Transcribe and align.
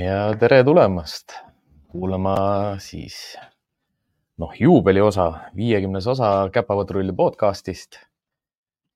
ja 0.00 0.32
tere 0.40 0.62
tulemast 0.64 1.34
kuulama 1.92 2.34
siis 2.80 3.36
noh, 4.40 4.52
juubeliosa, 4.56 5.26
viiekümnes 5.56 6.06
osa 6.08 6.48
Käpapatrulli 6.52 7.12
podcastist. 7.12 7.98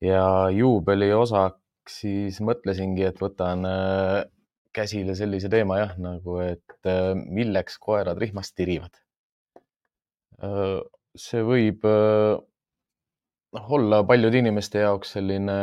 ja 0.01 0.49
juubeliosaks 0.51 1.99
siis 2.01 2.41
mõtlesingi, 2.41 3.05
et 3.05 3.21
võtan 3.21 3.67
äh, 3.69 4.25
käsile 4.73 5.15
sellise 5.19 5.51
teema 5.53 5.79
jah, 5.83 5.95
nagu 6.01 6.39
et 6.45 6.89
äh, 6.89 7.13
milleks 7.15 7.77
koerad 7.79 8.19
rihmast 8.21 8.57
tirivad. 8.57 8.97
Äh, 10.41 10.81
see 11.17 11.45
võib 11.45 11.85
noh, 11.85 13.71
olla 13.79 14.01
paljude 14.09 14.41
inimeste 14.41 14.87
jaoks 14.87 15.19
selline 15.19 15.59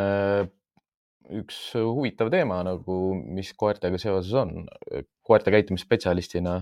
üks 1.40 1.58
huvitav 1.78 2.32
teema 2.34 2.62
nagu, 2.68 2.98
mis 3.16 3.54
koertega 3.58 4.00
seoses 4.02 4.34
on. 4.38 4.66
koerte 5.26 5.54
käitumisspetsialistina 5.54 6.62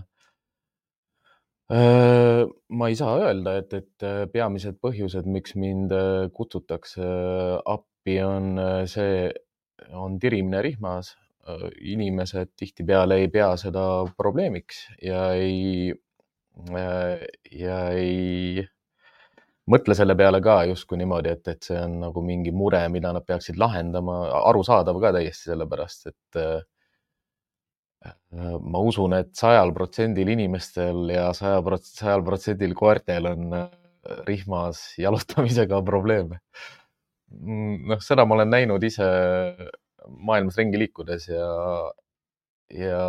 ma 1.69 2.87
ei 2.89 2.95
saa 2.97 3.17
öelda, 3.21 3.57
et, 3.61 3.73
et 3.77 4.05
peamised 4.33 4.79
põhjused, 4.81 5.27
miks 5.29 5.53
mind 5.59 5.93
kutsutakse 6.33 7.05
appi, 7.61 8.15
on 8.25 8.57
see, 8.89 9.27
on 9.93 10.19
tirimine 10.21 10.63
rihmas. 10.65 11.15
inimesed 11.81 12.51
tihtipeale 12.61 13.15
ei 13.23 13.27
pea 13.33 13.55
seda 13.57 13.83
probleemiks 14.17 14.83
ja 15.01 15.31
ei, 15.33 15.93
ja 17.57 17.77
ei 17.89 18.65
mõtle 19.69 19.95
selle 19.97 20.15
peale 20.17 20.41
ka 20.43 20.61
justkui 20.69 20.99
niimoodi, 20.99 21.33
et, 21.35 21.47
et 21.53 21.69
see 21.69 21.77
on 21.79 21.99
nagu 22.05 22.23
mingi 22.25 22.53
mure, 22.55 22.81
mida 22.93 23.13
nad 23.15 23.25
peaksid 23.27 23.59
lahendama, 23.61 24.21
arusaadav 24.49 24.99
ka 25.03 25.13
täiesti 25.15 25.51
sellepärast, 25.51 26.09
et 26.11 26.39
äh, 26.41 26.59
ma 28.61 28.81
usun, 28.85 29.15
et 29.17 29.33
sajal 29.37 29.73
protsendil 29.75 30.31
inimestel 30.35 31.09
ja 31.13 31.29
saja, 31.37 31.61
sajal 31.83 32.23
protsendil 32.25 32.75
koertel 32.77 33.29
on 33.29 33.55
äh, 33.57 33.69
rihmas 34.27 34.83
jalutamisega 35.01 35.81
probleeme. 35.91 36.41
Noh, 37.29 37.99
seda 38.01 38.25
ma 38.25 38.39
olen 38.39 38.49
näinud 38.49 38.83
ise 38.83 39.05
maailmas 40.09 40.55
ringi 40.57 40.79
liikudes 40.81 41.27
ja, 41.29 41.49
ja 42.73 43.01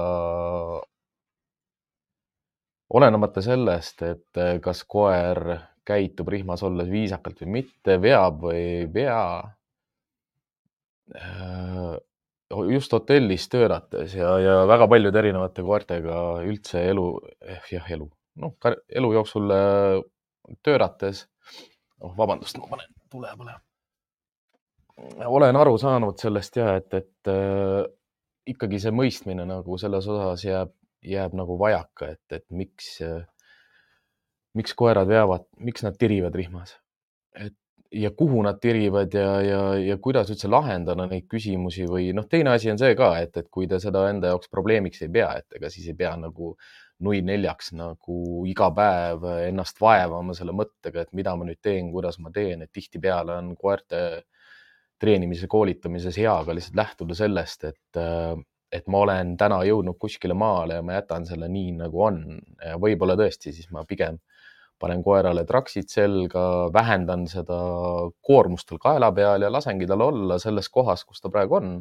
olenemata 2.93 3.41
sellest, 3.41 4.03
et 4.05 4.41
kas 4.61 4.83
koer 4.85 5.55
käitub 5.91 6.31
rihmas 6.33 6.63
olles 6.67 6.91
viisakalt 6.91 7.43
või 7.45 7.61
mitte, 7.61 7.99
veab 8.03 8.45
või 8.47 8.61
ei 8.61 8.87
vea. 8.95 9.25
Äh, 11.19 11.99
just 12.71 12.93
hotellis 12.93 13.49
töötates 13.51 14.15
ja, 14.15 14.31
ja 14.43 14.55
väga 14.69 14.89
paljude 14.91 15.19
erinevate 15.19 15.63
koertega 15.67 16.21
üldse 16.47 16.83
elu, 16.91 17.07
eh, 17.47 17.63
jah, 17.75 17.87
elu, 17.97 18.07
noh, 18.43 18.71
elu 19.01 19.13
jooksul 19.15 19.55
äh, 19.55 19.99
töötates. 20.67 21.27
oh, 22.01 22.15
vabandust, 22.17 22.59
ma 22.59 22.71
panen 22.71 22.95
tule 23.11 23.33
põlema. 23.39 23.61
olen 25.27 25.57
aru 25.57 25.79
saanud 25.79 26.19
sellest 26.19 26.57
ja 26.57 26.75
et, 26.81 26.95
et 26.95 27.31
äh, 27.31 27.85
ikkagi 28.51 28.81
see 28.83 28.95
mõistmine 28.95 29.47
nagu 29.47 29.79
selles 29.79 30.07
osas 30.11 30.45
jääb, 30.45 30.73
jääb 31.07 31.37
nagu 31.39 31.59
vajaka, 31.59 32.15
et, 32.17 32.25
et 32.35 32.47
miks 32.51 32.97
äh, 33.07 33.23
miks 34.59 34.75
koerad 34.75 35.09
veavad, 35.09 35.47
miks 35.59 35.85
nad 35.87 35.99
tirivad 35.99 36.35
rihmas? 36.35 36.77
et 37.39 37.55
ja 37.91 38.11
kuhu 38.11 38.43
nad 38.43 38.59
tirivad 38.63 39.15
ja, 39.15 39.31
ja, 39.43 39.63
ja 39.79 39.97
kuidas 39.99 40.31
üldse 40.31 40.49
lahendada 40.51 41.07
neid 41.11 41.27
küsimusi 41.31 41.87
või 41.91 42.11
noh, 42.15 42.27
teine 42.31 42.53
asi 42.55 42.71
on 42.71 42.79
see 42.79 42.95
ka, 42.99 43.11
et, 43.23 43.35
et 43.37 43.49
kui 43.51 43.67
te 43.71 43.81
seda 43.83 44.05
enda 44.11 44.31
jaoks 44.31 44.51
probleemiks 44.51 45.03
ei 45.03 45.11
pea, 45.15 45.33
et 45.41 45.59
ega 45.59 45.71
siis 45.73 45.89
ei 45.91 45.97
pea 45.99 46.13
nagu 46.19 46.55
nui 47.07 47.23
neljaks 47.25 47.73
nagu 47.79 48.45
iga 48.47 48.69
päev 48.77 49.25
ennast 49.49 49.81
vaevama 49.83 50.37
selle 50.37 50.55
mõttega, 50.55 51.03
et 51.03 51.13
mida 51.17 51.35
ma 51.37 51.49
nüüd 51.49 51.59
teen, 51.63 51.91
kuidas 51.95 52.21
ma 52.23 52.31
teen, 52.35 52.63
et 52.63 52.73
tihtipeale 52.73 53.39
on 53.41 53.55
koerte 53.59 54.03
treenimise, 55.01 55.49
koolitamises 55.51 56.19
hea 56.21 56.35
ka 56.45 56.55
lihtsalt 56.55 56.77
lähtuda 56.77 57.17
sellest, 57.17 57.65
et, 57.73 58.01
et 58.71 58.91
ma 58.93 59.01
olen 59.07 59.33
täna 59.41 59.63
jõudnud 59.67 59.97
kuskile 59.99 60.37
maale 60.37 60.77
ja 60.77 60.85
ma 60.85 60.99
jätan 60.99 61.25
selle 61.27 61.49
nii, 61.51 61.73
nagu 61.81 62.05
on. 62.05 62.21
võib-olla 62.85 63.17
tõesti, 63.19 63.55
siis 63.57 63.71
ma 63.73 63.87
pigem 63.89 64.21
panen 64.81 65.03
koerale 65.05 65.45
traksid 65.49 65.91
selga, 65.93 66.45
vähendan 66.73 67.27
seda 67.31 67.59
koormust 68.25 68.71
tal 68.71 68.81
kaela 68.83 69.11
peal 69.17 69.45
ja 69.45 69.53
lasengi 69.53 69.89
tal 69.91 70.07
olla 70.07 70.39
selles 70.43 70.71
kohas, 70.73 71.05
kus 71.05 71.21
ta 71.21 71.33
praegu 71.33 71.59
on. 71.61 71.75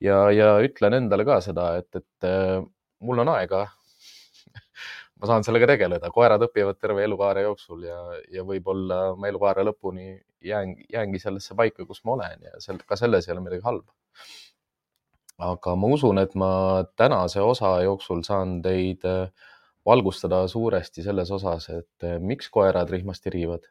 ja, 0.00 0.30
ja 0.32 0.54
ütlen 0.64 0.96
endale 0.96 1.26
ka 1.28 1.40
seda, 1.44 1.74
et, 1.80 1.90
et 1.96 2.28
äh, 2.28 2.62
mul 3.04 3.20
on 3.20 3.28
aega 3.34 3.66
ma 5.20 5.28
saan 5.28 5.44
sellega 5.44 5.68
tegeleda, 5.74 6.10
koerad 6.14 6.42
õpivad 6.48 6.80
terve 6.80 7.04
elukaare 7.04 7.44
jooksul 7.44 7.84
ja, 7.88 8.00
ja 8.32 8.44
võib-olla 8.46 9.02
ma 9.16 9.28
elukaare 9.28 9.66
lõpuni 9.68 10.14
jään, 10.44 10.74
jäängi 10.92 11.20
sellesse 11.20 11.56
paika, 11.56 11.84
kus 11.86 12.04
ma 12.04 12.16
olen 12.16 12.48
ja 12.48 12.60
sel, 12.64 12.80
ka 12.86 12.96
selles 12.96 13.28
ei 13.28 13.34
ole 13.34 13.44
midagi 13.44 13.64
halba. 13.66 13.92
aga 15.40 15.76
ma 15.76 15.92
usun, 15.92 16.20
et 16.20 16.34
ma 16.36 16.50
tänase 16.96 17.40
osa 17.40 17.78
jooksul 17.84 18.24
saan 18.24 18.60
teid 18.64 19.04
äh, 19.08 19.28
valgustada 19.90 20.44
suuresti 20.48 21.04
selles 21.04 21.30
osas, 21.34 21.68
et 21.74 22.08
eh, 22.08 22.16
miks 22.22 22.50
koerad 22.54 22.90
rihmast 22.92 23.26
tirivad, 23.26 23.66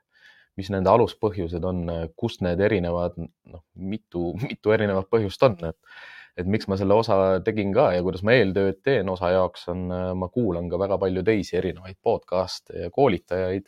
mis 0.60 0.70
nende 0.74 0.92
aluspõhjused 0.92 1.66
on, 1.66 1.84
kust 2.20 2.44
need 2.44 2.62
erinevad, 2.64 3.18
noh, 3.20 3.66
mitu, 3.76 4.34
mitu 4.48 4.76
erinevat 4.76 5.10
põhjust 5.12 5.44
on, 5.48 5.58
et, 5.72 6.00
et 6.40 6.48
miks 6.48 6.70
ma 6.72 6.78
selle 6.80 6.96
osa 7.00 7.18
tegin 7.46 7.74
ka 7.76 7.90
ja 7.96 8.04
kuidas 8.06 8.24
ma 8.28 8.36
eeltööd 8.38 8.84
teen 8.86 9.10
osa 9.12 9.32
jaoks 9.36 9.68
on, 9.74 9.90
ma 10.20 10.30
kuulan 10.34 10.70
ka 10.72 10.80
väga 10.82 11.00
palju 11.02 11.24
teisi 11.28 11.58
erinevaid 11.60 12.00
podcast'e 12.04 12.86
ja 12.86 12.94
koolitajaid. 12.96 13.68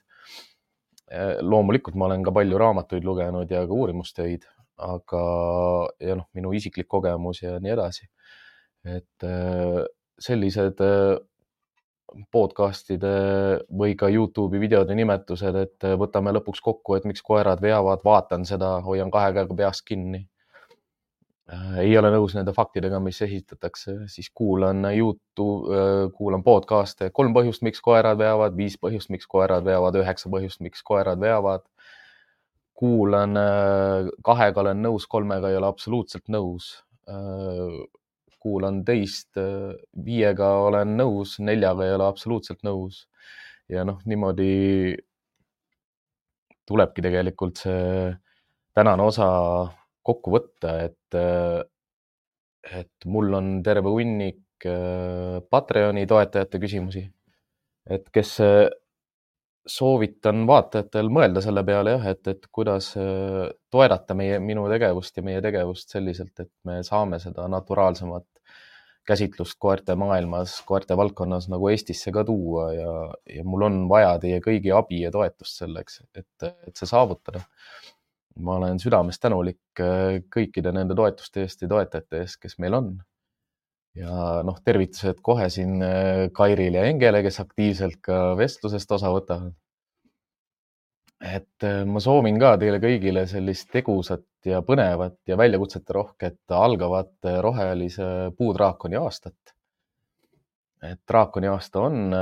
Eh, 1.12 1.38
loomulikult 1.44 1.98
ma 2.00 2.08
olen 2.08 2.24
ka 2.24 2.32
palju 2.36 2.60
raamatuid 2.60 3.04
lugenud 3.04 3.50
ja 3.52 3.66
ka 3.68 3.76
uurimustöid, 3.76 4.46
aga, 4.82 5.24
ja 6.00 6.16
noh, 6.16 6.30
minu 6.38 6.54
isiklik 6.56 6.88
kogemus 6.88 7.42
ja 7.44 7.58
nii 7.60 7.74
edasi. 7.76 8.08
et 8.82 9.26
eh, 9.28 9.82
sellised 10.22 10.80
podcast'ide 12.32 13.12
või 13.78 13.96
ka 14.00 14.10
Youtube'i 14.12 14.60
videode 14.62 14.96
nimetused, 14.98 15.56
et 15.56 15.88
võtame 16.00 16.34
lõpuks 16.36 16.62
kokku, 16.64 16.98
et 16.98 17.08
miks 17.08 17.24
koerad 17.26 17.62
veavad, 17.64 18.04
vaatan 18.06 18.46
seda, 18.48 18.78
hoian 18.86 19.12
kahe 19.14 19.32
käega 19.36 19.58
peast 19.58 19.86
kinni. 19.88 20.26
Äh, 21.52 21.80
ei 21.84 21.96
ole 22.00 22.12
nõus 22.14 22.36
nende 22.38 22.54
faktidega, 22.56 23.00
mis 23.04 23.20
esitatakse, 23.26 23.98
siis 24.12 24.30
kuulan 24.36 24.86
Youtube, 24.92 25.72
äh, 25.76 26.04
kuulan 26.16 26.44
podcast'e, 26.44 27.10
kolm 27.16 27.36
põhjust, 27.36 27.64
miks 27.68 27.84
koerad 27.84 28.20
veavad, 28.20 28.56
viis 28.56 28.78
põhjust, 28.80 29.12
miks 29.12 29.28
koerad 29.28 29.66
veavad, 29.68 29.98
üheksa 30.00 30.32
põhjust, 30.32 30.62
miks 30.64 30.84
koerad 30.84 31.20
veavad. 31.20 31.68
kuulan 32.82 33.38
äh, 33.38 34.08
kahega 34.26 34.62
olen 34.64 34.80
nõus, 34.82 35.04
kolmega 35.08 35.52
ei 35.52 35.58
ole 35.60 35.68
absoluutselt 35.68 36.32
nõus 36.34 36.72
kuulan 38.42 38.82
teist, 38.86 39.38
viiega 40.06 40.50
olen 40.66 40.96
nõus, 40.98 41.38
neljaga 41.40 41.86
ei 41.88 41.96
ole 41.98 42.08
absoluutselt 42.08 42.64
nõus. 42.68 43.06
ja 43.72 43.86
noh, 43.88 44.02
niimoodi 44.06 44.98
tulebki 46.68 47.04
tegelikult 47.06 47.62
see 47.64 48.12
tänane 48.76 49.04
osa 49.04 49.28
kokku 50.04 50.34
võtta, 50.34 50.76
et, 50.88 51.18
et 52.82 53.08
mul 53.08 53.34
on 53.38 53.52
terve 53.64 53.94
hunnik 53.94 54.66
äh, 54.66 55.40
Patreoni 55.50 56.08
toetajate 56.10 56.60
küsimusi. 56.62 57.06
et 57.92 58.10
kes 58.14 58.38
soovitan 59.68 60.46
vaatajatel 60.50 61.10
mõelda 61.14 61.42
selle 61.44 61.64
peale 61.66 61.96
jah, 61.96 62.06
et, 62.14 62.28
et 62.34 62.48
kuidas 62.54 62.92
äh, 62.98 63.50
toetada 63.74 64.18
meie, 64.18 64.40
minu 64.42 64.66
tegevust 64.72 65.18
ja 65.18 65.26
meie 65.26 65.42
tegevust 65.44 65.94
selliselt, 65.94 66.34
et 66.42 66.52
me 66.66 66.82
saame 66.86 67.20
seda 67.22 67.48
naturaalsemat 67.52 68.26
käsitlust 69.12 69.60
koerte 69.62 69.96
maailmas, 70.00 70.58
koerte 70.68 70.98
valdkonnas 70.98 71.50
nagu 71.52 71.70
Eestisse 71.72 72.14
ka 72.16 72.24
tuua 72.28 72.72
ja, 72.74 72.96
ja 73.38 73.46
mul 73.48 73.68
on 73.68 73.82
vaja 73.92 74.16
teie 74.24 74.42
kõigi 74.44 74.74
abi 74.76 75.04
ja 75.04 75.12
toetust 75.14 75.62
selleks, 75.64 76.02
et, 76.16 76.48
et 76.48 76.76
see 76.76 76.90
saavutada. 76.90 77.44
ma 78.42 78.56
olen 78.56 78.80
südamest 78.80 79.22
tänulik 79.22 79.80
äh, 79.84 80.22
kõikide 80.32 80.72
nende 80.72 80.96
toetuste 80.96 81.44
eest 81.44 81.62
ja 81.62 81.68
toetajate 81.72 82.24
eest, 82.24 82.40
kes 82.42 82.58
meil 82.64 82.78
on 82.78 82.94
ja 83.98 84.42
noh, 84.48 84.60
tervitused 84.64 85.20
kohe 85.26 85.50
siin 85.52 85.82
äh, 85.84 86.30
Kairile 86.34 86.82
ja 86.82 86.92
Engele, 86.92 87.22
kes 87.26 87.42
aktiivselt 87.44 88.00
ka 88.06 88.22
vestlusest 88.40 88.92
osa 88.98 89.12
võtavad. 89.14 89.56
Et 91.22 91.66
äh, 91.68 91.84
ma 91.86 92.02
soovin 92.04 92.40
ka 92.42 92.56
teile 92.62 92.82
kõigile 92.84 93.26
sellist 93.30 93.70
tegusat 93.74 94.26
ja 94.46 94.62
põnevat 94.66 95.20
ja 95.30 95.38
väljakutsete 95.38 95.94
rohket 95.94 96.56
algavat 96.58 97.14
äh, 97.30 97.40
rohelise 97.46 98.06
puudraakoni 98.38 99.00
aastat. 99.02 99.56
et 100.82 100.98
draakoni 101.08 101.46
aasta 101.46 101.82
on 101.86 102.14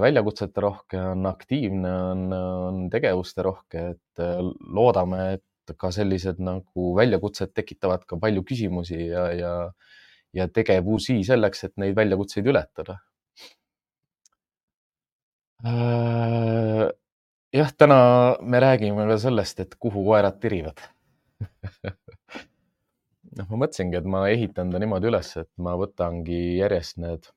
väljakutsete 0.00 0.60
rohke, 0.64 0.96
on 0.96 1.26
aktiivne, 1.28 1.90
on, 2.12 2.22
on 2.32 2.78
tegevuste 2.90 3.42
rohke, 3.44 3.82
et 3.92 4.22
loodame, 4.72 5.34
et 5.34 5.74
ka 5.76 5.90
sellised 5.92 6.40
nagu 6.40 6.94
väljakutsed 6.96 7.52
tekitavad 7.52 8.06
ka 8.08 8.16
palju 8.16 8.40
küsimusi 8.48 9.02
ja, 9.10 9.26
ja 9.36 9.52
ja 10.34 10.48
tegevusi 10.50 11.20
selleks, 11.26 11.64
et 11.68 11.74
neid 11.80 11.96
väljakutseid 11.96 12.46
ületada. 12.50 12.98
Äh, 17.54 17.58
jah, 17.58 17.70
täna 17.78 18.36
me 18.42 18.60
räägime 18.60 19.06
ka 19.06 19.18
sellest, 19.18 19.60
et 19.60 19.74
kuhu 19.78 20.04
koerad 20.04 20.40
tirivad 20.42 20.80
noh, 23.38 23.46
ma 23.50 23.58
mõtlesingi, 23.64 23.98
et 23.98 24.06
ma 24.10 24.24
ehitan 24.30 24.72
ta 24.72 24.80
niimoodi 24.82 25.10
üles, 25.10 25.30
et 25.38 25.50
ma 25.62 25.76
võtangi 25.78 26.40
järjest 26.58 26.98
need 27.02 27.28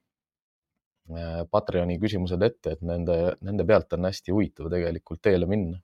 äh, 1.14 1.44
Patreoni 1.52 2.00
küsimused 2.02 2.42
ette, 2.42 2.78
et 2.78 2.82
nende, 2.82 3.36
nende 3.46 3.66
pealt 3.68 3.94
on 3.94 4.10
hästi 4.10 4.34
huvitav 4.34 4.72
tegelikult 4.74 5.22
teele 5.22 5.50
minna. 5.50 5.82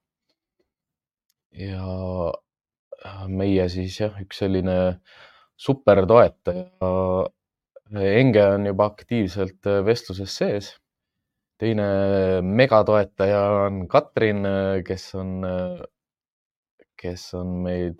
ja 1.53 1.85
äh, 3.05 3.27
meie 3.29 3.69
siis 3.69 3.99
jah, 4.01 4.17
üks 4.21 4.41
selline 4.41 4.99
supertoetaja. 5.61 6.89
Enge 7.93 8.43
on 8.55 8.65
juba 8.65 8.87
aktiivselt 8.89 9.67
vestluses 9.85 10.33
sees 10.33 10.71
teine 11.61 11.85
megatoetaja 12.41 13.41
on 13.65 13.83
Katrin, 13.87 14.45
kes 14.87 15.09
on, 15.19 15.35
kes 16.99 17.27
on 17.37 17.53
meid 17.65 17.99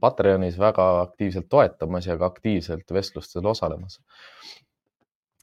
Patreonis 0.00 0.58
väga 0.62 0.84
aktiivselt 1.00 1.48
toetamas 1.50 2.06
ja 2.06 2.14
ka 2.18 2.28
aktiivselt 2.30 2.92
vestlustel 2.94 3.46
osalemas. 3.50 3.98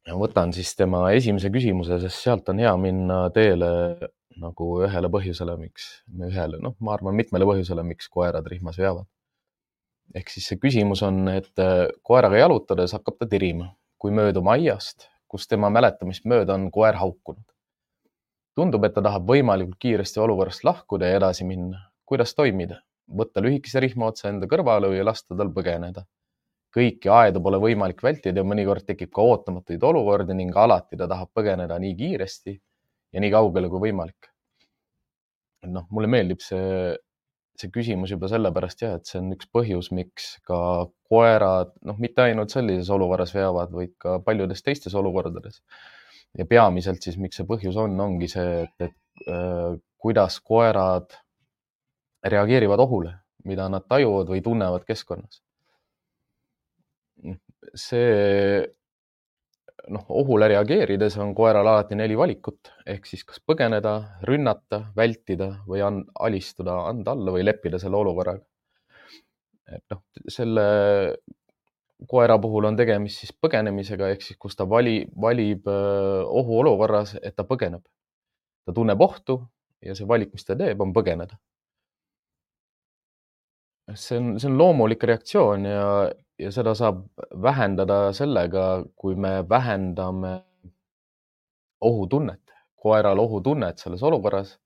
võtan 0.07 0.53
siis 0.55 0.75
tema 0.75 1.09
esimese 1.11 1.49
küsimuse, 1.51 1.99
sest 1.99 2.23
sealt 2.23 2.49
on 2.49 2.59
hea 2.59 2.71
minna 2.77 3.29
teele 3.35 3.69
nagu 4.39 4.69
ühele 4.83 5.09
põhjusele, 5.11 5.57
miks, 5.59 5.89
ühele, 6.29 6.59
noh, 6.63 6.75
ma 6.79 6.95
arvan, 6.95 7.15
mitmele 7.15 7.45
põhjusele, 7.45 7.83
miks 7.85 8.09
koerad 8.09 8.47
rihmas 8.47 8.79
veavad. 8.79 9.05
ehk 10.15 10.29
siis 10.29 10.47
see 10.47 10.59
küsimus 10.59 11.01
on, 11.03 11.27
et 11.31 11.59
koeraga 12.03 12.37
jalutades 12.37 12.93
hakkab 12.95 13.17
ta 13.19 13.27
tirima, 13.27 13.73
kui 13.97 14.11
mööduma 14.11 14.55
aiast 14.57 15.07
kus 15.33 15.49
tema 15.49 15.71
mäletamist 15.73 16.27
mööda 16.29 16.53
on 16.53 16.69
koer 16.71 16.99
haukunud. 17.01 17.45
tundub, 18.53 18.83
et 18.85 18.93
ta 18.93 19.01
tahab 19.01 19.25
võimalikult 19.25 19.79
kiiresti 19.81 20.19
olukorrast 20.21 20.63
lahkuda 20.63 21.09
ja 21.09 21.21
edasi 21.21 21.45
minna. 21.49 21.79
kuidas 22.05 22.35
toimida? 22.37 22.81
võtta 23.19 23.41
lühikese 23.43 23.81
rihma 23.83 24.11
otsa 24.11 24.29
enda 24.29 24.47
kõrvale 24.47 24.91
või 24.91 25.01
lasta 25.03 25.37
tal 25.37 25.49
põgeneda. 25.55 26.05
kõiki 26.77 27.09
aedu 27.15 27.41
pole 27.41 27.59
võimalik 27.61 28.03
vältida 28.03 28.41
ja 28.41 28.49
mõnikord 28.51 28.85
tekib 28.85 29.11
ka 29.13 29.21
ootamatuid 29.21 29.83
olukordi 29.83 30.37
ning 30.37 30.55
alati 30.57 30.97
ta 30.97 31.07
tahab 31.07 31.29
põgeneda 31.33 31.79
nii 31.79 31.95
kiiresti 31.95 32.53
ja 33.13 33.21
nii 33.25 33.31
kaugele 33.33 33.69
kui 33.69 33.89
võimalik. 33.89 34.29
noh, 35.65 35.87
mulle 35.89 36.07
meeldib 36.07 36.41
see 36.41 36.93
see 37.59 37.71
küsimus 37.73 38.11
juba 38.13 38.29
sellepärast 38.31 38.81
jah, 38.83 38.95
et 38.97 39.09
see 39.09 39.19
on 39.21 39.33
üks 39.35 39.49
põhjus, 39.53 39.91
miks 39.93 40.29
ka 40.47 40.57
koerad, 41.11 41.73
noh, 41.85 41.99
mitte 42.01 42.25
ainult 42.25 42.53
sellises 42.53 42.89
olukorras 42.93 43.33
veavad, 43.35 43.73
vaid 43.75 43.93
ka 44.01 44.17
paljudes 44.25 44.65
teistes 44.65 44.95
olukordades. 44.97 45.61
ja 46.37 46.45
peamiselt 46.49 47.05
siis, 47.05 47.19
miks 47.21 47.37
see 47.37 47.45
põhjus 47.45 47.77
on, 47.77 47.99
ongi 48.01 48.27
see, 48.31 48.63
et, 48.63 48.87
et 48.87 49.27
äh, 49.29 49.75
kuidas 50.01 50.39
koerad 50.41 51.13
reageerivad 52.25 52.81
ohule, 52.81 53.13
mida 53.45 53.67
nad 53.69 53.85
tajuvad 53.87 54.31
või 54.33 54.41
tunnevad 54.41 54.87
keskkonnas. 54.87 55.43
see 57.79 58.65
noh, 59.91 60.05
ohule 60.09 60.47
reageerides 60.51 61.17
on 61.21 61.33
koeral 61.35 61.67
alati 61.67 61.97
neli 61.99 62.15
valikut 62.17 62.71
ehk 62.87 63.05
siis 63.07 63.23
kas 63.27 63.41
põgeneda, 63.43 63.93
rünnata, 64.27 64.83
vältida 64.95 65.49
või 65.67 65.83
an, 65.85 66.01
alistuda, 66.19 66.77
anda 66.89 67.15
alla 67.15 67.33
või 67.35 67.45
leppida 67.45 67.79
selle 67.81 67.99
olukorraga. 67.99 68.43
et 69.75 69.83
noh, 69.91 70.03
selle 70.27 70.65
koera 72.07 72.37
puhul 72.39 72.67
on 72.67 72.77
tegemist 72.77 73.23
siis 73.23 73.33
põgenemisega 73.45 74.09
ehk 74.13 74.25
siis, 74.25 74.37
kus 74.39 74.55
ta 74.59 74.67
vali, 74.69 75.03
valib 75.21 75.67
ohuolukorras, 75.67 77.17
et 77.21 77.35
ta 77.35 77.47
põgeneb. 77.47 77.83
ta 78.65 78.73
tunneb 78.73 79.01
ohtu 79.01 79.41
ja 79.83 79.95
see 79.95 80.07
valik, 80.07 80.31
mis 80.33 80.45
ta 80.47 80.55
teeb, 80.55 80.81
on 80.81 80.93
põgeneda. 80.95 81.37
see 83.93 84.17
on, 84.17 84.35
see 84.39 84.47
on 84.47 84.57
loomulik 84.57 85.03
reaktsioon 85.03 85.65
ja, 85.67 85.87
ja 86.39 86.51
seda 86.51 86.73
saab 86.75 87.03
vähendada 87.41 88.13
sellega, 88.13 88.83
kui 88.95 89.15
me 89.15 89.41
vähendame 89.49 90.33
ohutunnet, 91.81 92.41
koeral 92.75 93.19
ohutunnet 93.19 93.79
selles 93.79 94.03
olukorras 94.03 94.57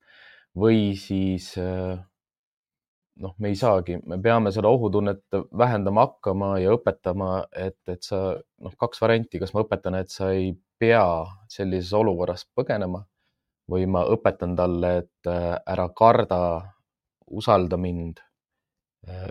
või 0.57 0.95
siis 0.97 1.51
noh, 1.57 3.33
me 3.41 3.51
ei 3.51 3.57
saagi, 3.57 3.97
me 4.05 4.19
peame 4.21 4.51
seda 4.53 4.69
ohutunnet 4.69 5.23
vähendama 5.57 6.05
hakkama 6.07 6.53
ja 6.61 6.73
õpetama, 6.77 7.31
et, 7.51 7.79
et 7.89 8.03
sa 8.05 8.21
noh, 8.37 8.73
kaks 8.79 9.01
varianti, 9.01 9.41
kas 9.41 9.53
ma 9.55 9.65
õpetan, 9.65 9.97
et 9.99 10.13
sa 10.13 10.31
ei 10.33 10.53
pea 10.79 11.03
sellises 11.51 11.93
olukorras 11.97 12.45
põgenema 12.55 13.03
või 13.71 13.87
ma 13.89 14.05
õpetan 14.13 14.55
talle, 14.55 14.93
et 15.03 15.29
ära 15.29 15.89
karda, 15.97 16.39
usalda 17.27 17.77
mind 17.81 18.21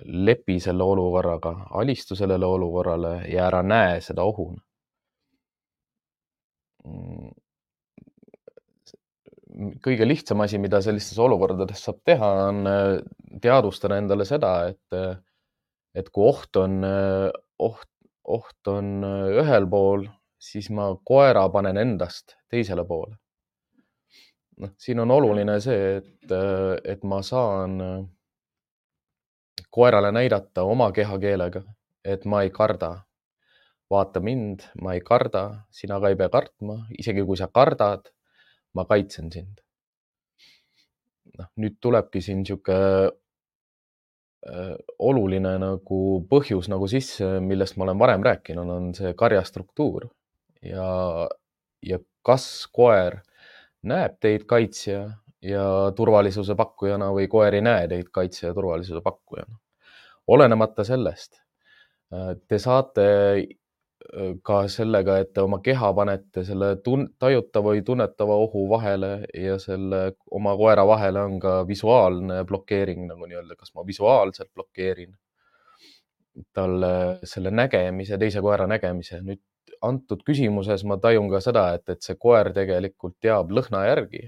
lepi 0.05 0.61
selle 0.63 0.85
olukorraga, 0.85 1.53
alistu 1.81 2.17
sellele 2.17 2.47
olukorrale 2.47 3.17
ja 3.29 3.47
ära 3.49 3.63
näe 3.63 4.01
seda 4.05 4.25
ohuna. 4.25 4.63
kõige 9.83 10.07
lihtsam 10.07 10.43
asi, 10.45 10.59
mida 10.61 10.79
sellistes 10.85 11.19
olukordades 11.19 11.81
saab 11.83 12.03
teha, 12.05 12.29
on 12.51 12.69
äh, 12.71 12.83
teadvustada 13.43 13.97
endale 13.99 14.27
seda, 14.29 14.53
et, 14.69 15.21
et 15.97 16.11
kui 16.13 16.29
oht 16.29 16.59
on, 16.61 16.85
oht, 17.59 17.89
oht 18.23 18.71
on 18.71 19.07
ühel 19.33 19.69
pool, 19.73 20.05
siis 20.39 20.69
ma 20.71 20.91
koera 21.09 21.47
panen 21.53 21.81
endast 21.81 22.37
teisele 22.53 22.85
poole. 22.87 23.17
noh, 24.63 24.71
siin 24.81 25.01
on 25.03 25.11
oluline 25.11 25.59
see, 25.61 25.97
et, 25.99 26.37
et 26.85 27.03
ma 27.05 27.19
saan 27.25 27.81
koerale 29.77 30.13
näidata 30.13 30.63
oma 30.65 30.89
kehakeelega, 30.93 31.61
et 32.05 32.25
ma 32.25 32.43
ei 32.43 32.51
karda. 32.51 33.03
vaata 33.91 34.19
mind, 34.21 34.65
ma 34.83 34.97
ei 34.97 35.01
karda, 35.01 35.43
sina 35.71 36.01
ka 36.03 36.09
ei 36.11 36.17
pea 36.19 36.27
kartma, 36.29 36.75
isegi 36.99 37.23
kui 37.23 37.37
sa 37.39 37.47
kardad, 37.47 38.09
ma 38.75 38.85
kaitsen 38.89 39.29
sind. 39.33 39.61
noh, 41.39 41.49
nüüd 41.61 41.77
tulebki 41.85 42.23
siin 42.25 42.41
niisugune 42.41 43.11
äh, 44.49 44.73
oluline 45.11 45.53
nagu 45.61 45.99
põhjus 46.31 46.71
nagu 46.73 46.89
sisse, 46.89 47.29
millest 47.45 47.77
ma 47.77 47.85
olen 47.85 48.01
varem 48.01 48.25
rääkinud, 48.25 48.73
on 48.79 48.89
see 48.97 49.13
karjastruktuur 49.23 50.09
ja, 50.65 50.89
ja 51.85 52.01
kas 52.25 52.49
koer 52.73 53.21
näeb 53.85 54.17
teid 54.25 54.49
kaitsja 54.49 55.05
ja 55.45 55.69
turvalisuse 56.01 56.57
pakkujana 56.57 57.13
või 57.21 57.29
koer 57.29 57.61
ei 57.61 57.69
näe 57.69 57.87
teid 57.93 58.09
kaitse 58.19 58.47
ja 58.49 58.57
turvalisuse 58.57 59.05
pakkujana 59.05 59.61
olenemata 60.27 60.85
sellest, 60.85 61.41
äh, 62.15 62.33
te 62.49 62.59
saate 62.59 63.07
äh, 63.37 64.33
ka 64.43 64.63
sellega, 64.73 65.19
et 65.23 65.33
te 65.35 65.45
oma 65.45 65.61
keha 65.65 65.93
panete 65.97 66.45
selle 66.47 66.75
tun-, 66.87 67.09
tajutava 67.19 67.75
või 67.75 67.85
tunnetava 67.87 68.39
ohu 68.47 68.67
vahele 68.71 69.13
ja 69.35 69.59
selle 69.63 70.03
oma 70.31 70.57
koera 70.57 70.87
vahele 70.87 71.23
on 71.23 71.39
ka 71.43 71.61
visuaalne 71.69 72.43
blokeering 72.49 73.07
nagu 73.11 73.27
nii-öelda, 73.27 73.57
kas 73.59 73.75
ma 73.75 73.87
visuaalselt 73.87 74.53
blokeerin 74.55 75.15
talle 76.53 77.19
selle 77.25 77.51
nägemise, 77.51 78.19
teise 78.19 78.43
koera 78.45 78.67
nägemise. 78.69 79.23
nüüd 79.25 79.41
antud 79.85 80.23
küsimuses 80.27 80.85
ma 80.89 80.97
tajun 81.01 81.31
ka 81.31 81.41
seda, 81.45 81.69
et, 81.77 81.89
et 81.89 82.03
see 82.03 82.17
koer 82.21 82.53
tegelikult 82.57 83.17
teab 83.23 83.53
lõhna 83.53 83.85
järgi, 83.87 84.27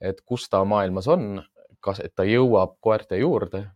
et 0.00 0.20
kus 0.24 0.48
ta 0.52 0.62
maailmas 0.64 1.08
on, 1.12 1.42
kas, 1.80 2.00
et 2.04 2.14
ta 2.16 2.24
jõuab 2.28 2.76
koerte 2.84 3.18
juurde 3.20 3.66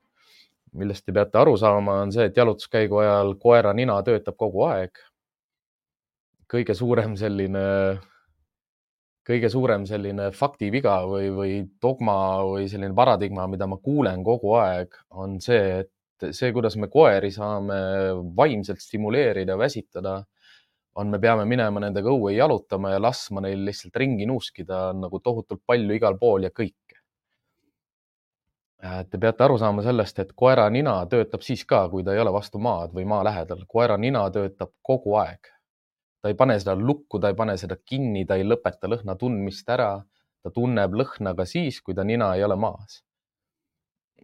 millest 0.79 1.07
te 1.07 1.15
peate 1.15 1.39
aru 1.41 1.57
saama, 1.59 2.01
on 2.05 2.13
see, 2.15 2.29
et 2.31 2.37
jalutuskäigu 2.37 3.01
ajal 3.03 3.35
koera 3.43 3.73
nina 3.77 3.99
töötab 4.07 4.37
kogu 4.39 4.67
aeg. 4.69 5.07
kõige 6.51 6.75
suurem 6.75 7.13
selline, 7.15 7.61
kõige 9.27 9.49
suurem 9.53 9.85
selline 9.87 10.33
faktiviga 10.35 10.97
või, 11.07 11.29
või 11.31 11.53
dogma 11.83 12.17
või 12.43 12.67
selline 12.69 12.95
paradigma, 12.95 13.47
mida 13.47 13.69
ma 13.71 13.79
kuulen 13.79 14.25
kogu 14.27 14.57
aeg, 14.59 14.97
on 15.11 15.39
see, 15.41 15.85
et 15.85 16.35
see, 16.35 16.51
kuidas 16.53 16.75
me 16.77 16.89
koeri 16.91 17.31
saame 17.31 17.79
vaimselt 18.37 18.83
stimuleerida, 18.83 19.55
väsitada, 19.59 20.19
on, 20.99 21.11
me 21.11 21.21
peame 21.23 21.47
minema 21.47 21.81
nendega 21.83 22.11
õue 22.11 22.35
jalutama 22.35 22.97
ja 22.97 23.03
laskma 23.03 23.45
neil 23.45 23.63
lihtsalt 23.69 23.97
ringi 24.03 24.27
nuuskida 24.27 24.91
nagu 24.97 25.21
tohutult 25.23 25.63
palju 25.67 25.97
igal 25.97 26.19
pool 26.19 26.49
ja 26.49 26.51
kõik 26.55 26.75
te 28.81 29.19
peate 29.21 29.45
aru 29.45 29.59
saama 29.61 29.83
sellest, 29.85 30.19
et 30.23 30.33
koera 30.37 30.67
nina 30.73 30.95
töötab 31.11 31.45
siis 31.45 31.65
ka, 31.69 31.83
kui 31.93 32.05
ta 32.05 32.15
ei 32.15 32.23
ole 32.23 32.33
vastu 32.33 32.61
maad 32.63 32.95
või 32.97 33.05
maa 33.09 33.25
lähedal. 33.27 33.65
koera 33.69 33.97
nina 33.99 34.25
töötab 34.31 34.73
kogu 34.83 35.17
aeg. 35.21 35.53
ta 36.21 36.29
ei 36.29 36.35
pane 36.35 36.59
seda 36.61 36.75
lukku, 36.77 37.19
ta 37.21 37.29
ei 37.29 37.35
pane 37.35 37.57
seda 37.57 37.77
kinni, 37.77 38.27
ta 38.27 38.37
ei 38.37 38.45
lõpeta 38.45 38.89
lõhna 38.89 39.17
tundmist 39.19 39.69
ära. 39.69 40.03
ta 40.43 40.51
tunneb 40.51 40.95
lõhna 40.97 41.35
ka 41.37 41.45
siis, 41.45 41.81
kui 41.81 41.95
ta 41.95 42.05
nina 42.05 42.35
ei 42.35 42.45
ole 42.45 42.57
maas. 42.57 43.03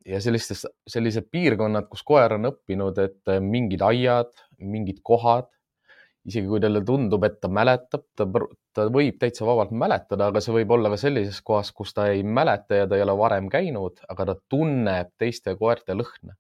ja 0.07 0.21
sellistes, 0.21 0.67
sellised 0.89 1.29
piirkonnad, 1.31 1.89
kus 1.89 2.03
koer 2.03 2.33
on 2.33 2.53
õppinud, 2.53 2.99
et 2.99 3.41
mingid 3.43 3.83
aiad, 3.83 4.33
mingid 4.59 5.03
kohad 5.03 5.51
isegi 6.27 6.49
kui 6.51 6.61
talle 6.63 6.83
tundub, 6.87 7.25
et 7.27 7.37
ta 7.43 7.49
mäletab, 7.53 8.03
ta, 8.19 8.27
ta 8.75 8.87
võib 8.93 9.19
täitsa 9.23 9.47
vabalt 9.47 9.75
mäletada, 9.77 10.31
aga 10.33 10.43
see 10.43 10.55
võib 10.57 10.73
olla 10.75 10.91
ka 10.93 10.99
sellises 11.01 11.39
kohas, 11.47 11.71
kus 11.77 11.95
ta 11.95 12.09
ei 12.13 12.25
mäleta 12.27 12.83
ja 12.83 12.89
ta 12.91 12.99
ei 12.99 13.05
ole 13.05 13.15
varem 13.19 13.51
käinud, 13.53 14.03
aga 14.11 14.31
ta 14.33 14.37
tunneb 14.51 15.13
teiste 15.19 15.55
koerte 15.61 15.95
lõhna. 15.99 16.35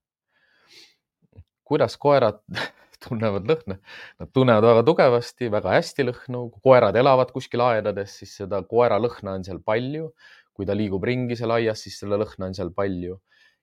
kuidas 1.66 1.96
koerad 1.98 2.42
tunnevad 3.06 3.46
lõhna? 3.50 3.78
Nad 4.22 4.32
tunnevad 4.34 4.66
väga 4.70 4.82
tugevasti, 4.86 5.50
väga 5.50 5.76
hästi 5.78 6.08
lõhnu. 6.10 6.48
kui 6.50 6.66
koerad 6.70 6.96
elavad 6.96 7.30
kuskil 7.34 7.62
aedades, 7.62 8.18
siis 8.18 8.34
seda 8.42 8.62
koera 8.62 8.98
lõhna 9.02 9.38
on 9.38 9.46
seal 9.46 9.62
palju. 9.62 10.10
kui 10.56 10.64
ta 10.66 10.72
liigub 10.72 11.04
ringi 11.04 11.36
seal 11.36 11.52
aias, 11.52 11.82
siis 11.84 11.98
selle 12.00 12.16
lõhna 12.16 12.46
on 12.48 12.54
seal 12.56 12.70
palju 12.72 13.18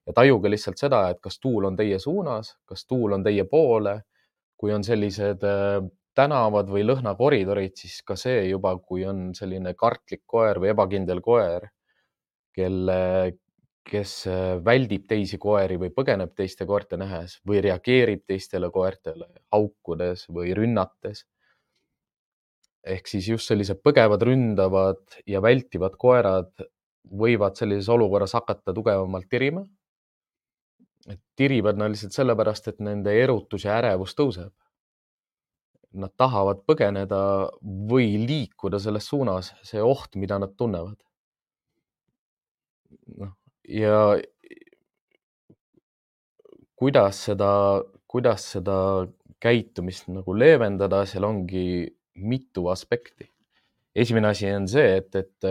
ja 0.07 0.13
tajuge 0.13 0.51
lihtsalt 0.51 0.77
seda, 0.77 1.07
et 1.09 1.19
kas 1.23 1.39
tuul 1.39 1.65
on 1.65 1.77
teie 1.79 1.99
suunas, 1.99 2.53
kas 2.69 2.85
tuul 2.85 3.15
on 3.17 3.23
teie 3.23 3.43
poole. 3.49 4.01
kui 4.63 4.71
on 4.71 4.83
sellised 4.83 5.41
äh, 5.43 5.81
tänavad 6.17 6.69
või 6.69 6.83
lõhnakoridorid, 6.85 7.75
siis 7.77 8.01
ka 8.05 8.17
see 8.19 8.47
juba, 8.49 8.75
kui 8.77 9.05
on 9.09 9.31
selline 9.37 9.73
kartlik 9.77 10.23
koer 10.29 10.59
või 10.61 10.71
ebakindel 10.73 11.21
koer, 11.25 11.67
kelle, 12.53 12.99
kes 13.83 14.13
äh, 14.31 14.55
väldib 14.63 15.07
teisi 15.09 15.39
koeri 15.41 15.77
või 15.81 15.91
põgeneb 15.95 16.33
teiste 16.37 16.67
koerte 16.69 16.97
nähes 17.01 17.39
või 17.47 17.61
reageerib 17.65 18.23
teistele 18.27 18.69
koertele 18.71 19.27
haukudes 19.51 20.27
või 20.29 20.53
rünnates. 20.55 21.25
ehk 22.83 23.07
siis 23.07 23.27
just 23.27 23.47
sellised 23.47 23.79
põgevad, 23.83 24.21
ründavad 24.27 25.19
ja 25.25 25.41
vältivad 25.41 25.95
koerad 25.97 26.51
võivad 27.19 27.55
sellises 27.55 27.89
olukorras 27.89 28.33
hakata 28.33 28.73
tugevamalt 28.73 29.29
tirima. 29.29 29.65
tirivad 31.35 31.77
nad 31.77 31.89
lihtsalt 31.91 32.13
sellepärast, 32.13 32.67
et 32.67 32.79
nende 32.79 33.11
erutus 33.23 33.65
ja 33.65 33.77
ärevus 33.81 34.15
tõuseb 34.15 34.53
nad 35.93 36.13
tahavad 36.17 36.63
põgeneda 36.67 37.21
või 37.61 38.15
liikuda 38.25 38.79
selles 38.81 39.07
suunas, 39.09 39.51
see 39.65 39.81
oht, 39.83 40.15
mida 40.19 40.39
nad 40.41 40.55
tunnevad. 40.57 40.97
noh, 43.19 43.33
ja 43.67 43.97
kuidas 46.79 47.19
seda, 47.27 47.49
kuidas 48.07 48.45
seda 48.55 48.77
käitumist 49.43 50.09
nagu 50.11 50.35
leevendada, 50.35 51.03
seal 51.09 51.27
ongi 51.27 51.65
mitu 52.15 52.67
aspekti. 52.71 53.29
esimene 53.95 54.27
asi 54.33 54.49
on 54.49 54.67
see, 54.67 54.97
et, 54.97 55.15
et 55.15 55.47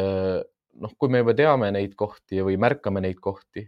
noh, 0.83 0.95
kui 0.99 1.11
me 1.13 1.21
juba 1.23 1.35
teame 1.39 1.71
neid 1.75 1.95
kohti 1.99 2.43
või 2.43 2.57
märkame 2.59 3.03
neid 3.05 3.21
kohti, 3.23 3.63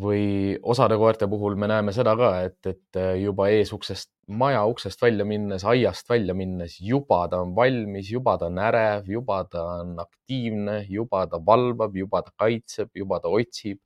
või 0.00 0.56
osade 0.62 0.96
koerte 0.96 1.26
puhul 1.28 1.56
me 1.60 1.68
näeme 1.68 1.92
seda 1.92 2.14
ka, 2.16 2.30
et, 2.46 2.58
et 2.66 2.98
juba 3.20 3.48
eesuksest, 3.52 4.10
maja 4.28 4.64
uksest 4.68 5.02
välja 5.02 5.24
minnes, 5.28 5.64
aiast 5.68 6.08
välja 6.10 6.34
minnes, 6.34 6.78
juba 6.80 7.26
ta 7.28 7.42
on 7.44 7.54
valmis, 7.56 8.10
juba 8.12 8.36
ta 8.40 8.48
on 8.48 8.60
ärev, 8.62 9.08
juba 9.12 9.42
ta 9.50 9.64
on 9.82 9.98
aktiivne, 10.00 10.82
juba 10.88 11.26
ta 11.28 11.40
valvab, 11.46 11.96
juba 11.96 12.22
ta 12.22 12.32
kaitseb, 12.44 12.90
juba 12.96 13.20
ta 13.20 13.28
otsib. 13.32 13.80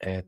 et 0.00 0.26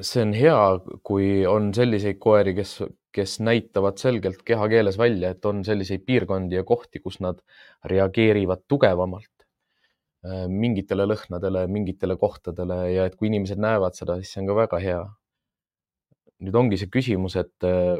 see 0.00 0.22
on 0.24 0.32
hea, 0.36 0.58
kui 1.04 1.28
on 1.48 1.72
selliseid 1.76 2.18
koeri, 2.20 2.54
kes, 2.56 2.78
kes 3.12 3.38
näitavad 3.44 3.98
selgelt 4.00 4.42
kehakeeles 4.48 4.98
välja, 5.00 5.30
et 5.36 5.44
on 5.48 5.64
selliseid 5.64 6.04
piirkondi 6.08 6.56
ja 6.56 6.64
kohti, 6.64 7.00
kus 7.04 7.20
nad 7.20 7.40
reageerivad 7.84 8.64
tugevamalt 8.68 9.35
Äh, 9.35 9.35
mingitele 10.50 11.06
lõhnadele, 11.06 11.66
mingitele 11.70 12.16
kohtadele 12.20 12.80
ja 12.94 13.06
et 13.06 13.16
kui 13.16 13.30
inimesed 13.30 13.60
näevad 13.62 13.96
seda, 13.98 14.18
siis 14.20 14.34
see 14.34 14.42
on 14.42 14.50
ka 14.50 14.58
väga 14.62 14.82
hea. 14.82 15.00
nüüd 16.44 16.56
ongi 16.60 16.76
see 16.76 16.90
küsimus, 16.92 17.32
et 17.40 17.64
äh, 17.64 17.96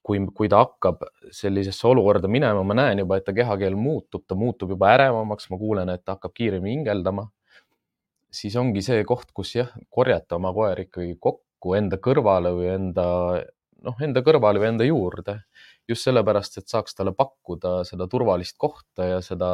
kui, 0.00 0.20
kui 0.32 0.48
ta 0.48 0.62
hakkab 0.62 1.04
sellisesse 1.34 1.86
olukorda 1.90 2.30
minema, 2.30 2.62
ma 2.64 2.76
näen 2.78 3.02
juba, 3.02 3.18
et 3.18 3.26
ta 3.26 3.34
kehakeel 3.36 3.76
muutub, 3.76 4.24
ta 4.28 4.38
muutub 4.38 4.72
juba 4.72 4.94
ärevamaks, 4.94 5.50
ma 5.52 5.58
kuulen, 5.60 5.92
et 5.92 6.04
ta 6.04 6.16
hakkab 6.16 6.34
kiiremini 6.38 6.78
hingeldama. 6.78 7.28
siis 8.32 8.54
ongi 8.56 8.80
see 8.80 9.02
koht, 9.04 9.28
kus 9.36 9.50
jah, 9.58 9.72
korjata 9.92 10.38
oma 10.38 10.54
koer 10.56 10.86
ikkagi 10.86 11.18
kokku 11.20 11.74
enda 11.76 11.98
kõrvale 12.00 12.54
või 12.56 12.70
enda, 12.72 13.04
noh, 13.84 13.98
enda 14.00 14.22
kõrvale 14.24 14.62
või 14.62 14.70
enda 14.70 14.86
juurde 14.88 15.34
just 15.92 16.08
sellepärast, 16.08 16.58
et 16.58 16.68
saaks 16.68 16.96
talle 16.98 17.14
pakkuda 17.16 17.82
seda 17.88 18.08
turvalist 18.10 18.58
kohta 18.58 19.06
ja 19.06 19.20
seda 19.24 19.52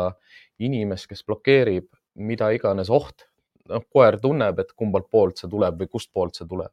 inimest, 0.64 1.10
kes 1.10 1.26
blokeerib 1.26 1.90
mida 2.18 2.50
iganes 2.54 2.90
oht. 2.90 3.26
noh, 3.68 3.82
koer 3.92 4.16
tunneb, 4.16 4.62
et 4.62 4.70
kumbalt 4.72 5.10
poolt 5.12 5.36
see 5.36 5.48
tuleb 5.52 5.82
või 5.82 5.90
kustpoolt 5.92 6.38
see 6.38 6.46
tuleb. 6.48 6.72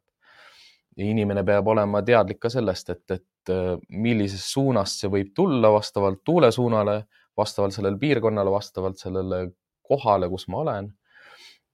ja 0.96 1.04
inimene 1.04 1.42
peab 1.44 1.66
olema 1.68 2.00
teadlik 2.02 2.38
ka 2.40 2.50
sellest, 2.50 2.90
et, 2.90 3.10
et 3.10 3.52
äh, 3.52 3.74
millisest 3.88 4.48
suunast 4.54 5.02
see 5.02 5.10
võib 5.12 5.34
tulla 5.36 5.70
vastavalt 5.74 6.22
tuule 6.24 6.48
suunale, 6.52 7.02
vastavalt 7.36 7.76
sellele 7.76 8.00
piirkonnale, 8.00 8.50
vastavalt 8.50 8.96
sellele 8.98 9.42
kohale, 9.84 10.30
kus 10.32 10.48
ma 10.48 10.62
olen. 10.64 10.94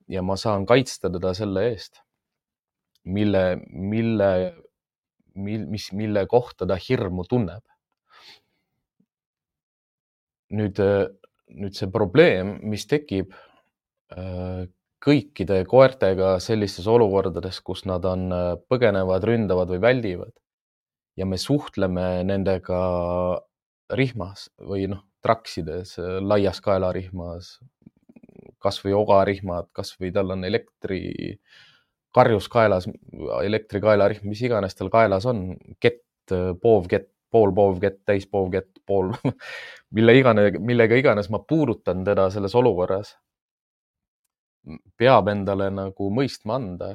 ja 0.09 0.23
ma 0.23 0.37
saan 0.37 0.67
kaitsta 0.67 1.11
teda 1.11 1.35
selle 1.39 1.69
eest, 1.71 2.03
mille, 3.05 3.61
mille, 3.71 4.33
mil, 5.35 5.67
mis, 5.71 5.93
mille 5.93 6.27
kohta 6.27 6.67
ta 6.67 6.77
hirmu 6.89 7.25
tunneb 7.31 7.63
nüüd, 10.57 10.79
äh, 10.83 11.09
nüüd 11.53 11.77
see 11.77 11.91
probleem, 11.93 12.57
mis 12.69 12.87
tekib 12.91 13.35
äh, 14.15 14.65
kõikide 15.03 15.63
koertega 15.69 16.37
sellistes 16.43 16.87
olukordades, 16.91 17.61
kus 17.65 17.85
nad 17.89 18.07
on, 18.09 18.29
äh, 18.33 18.53
põgenevad, 18.71 19.27
ründavad 19.29 19.73
või 19.73 19.83
väldivad 19.83 20.35
ja 21.19 21.27
me 21.29 21.37
suhtleme 21.41 22.23
nendega 22.25 22.81
rihmas 23.93 24.47
või 24.57 24.87
noh, 24.89 25.03
traksides, 25.23 25.99
laias 26.25 26.59
kaelarihmas, 26.65 27.59
kasvõi 28.63 28.95
ogarihmad, 28.97 29.69
kasvõi 29.77 30.11
tal 30.15 30.33
on 30.35 30.47
elektri, 30.49 31.37
karjus 32.17 32.49
kaelas, 32.51 32.89
elektrikaelarihm, 33.45 34.25
mis 34.31 34.41
iganes 34.43 34.75
tal 34.79 34.91
kaelas 34.91 35.29
on, 35.29 35.45
kett, 35.83 36.33
poovkett, 36.63 37.11
poolpoovkett, 37.33 38.03
täispoovkett, 38.09 38.72
pool, 38.87 39.13
mille 39.97 40.17
iganes, 40.19 40.59
millega 40.61 40.99
iganes 40.99 41.31
ma 41.33 41.43
puudutan 41.49 42.05
teda 42.07 42.29
selles 42.31 42.55
olukorras, 42.59 43.15
peab 44.99 45.29
endale 45.33 45.71
nagu 45.75 46.11
mõistma 46.15 46.59
anda, 46.61 46.91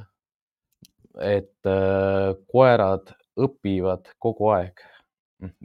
et 1.23 1.65
äh, 1.67 2.35
koerad 2.51 3.13
õpivad 3.37 4.13
kogu 4.21 4.51
aeg. 4.53 4.85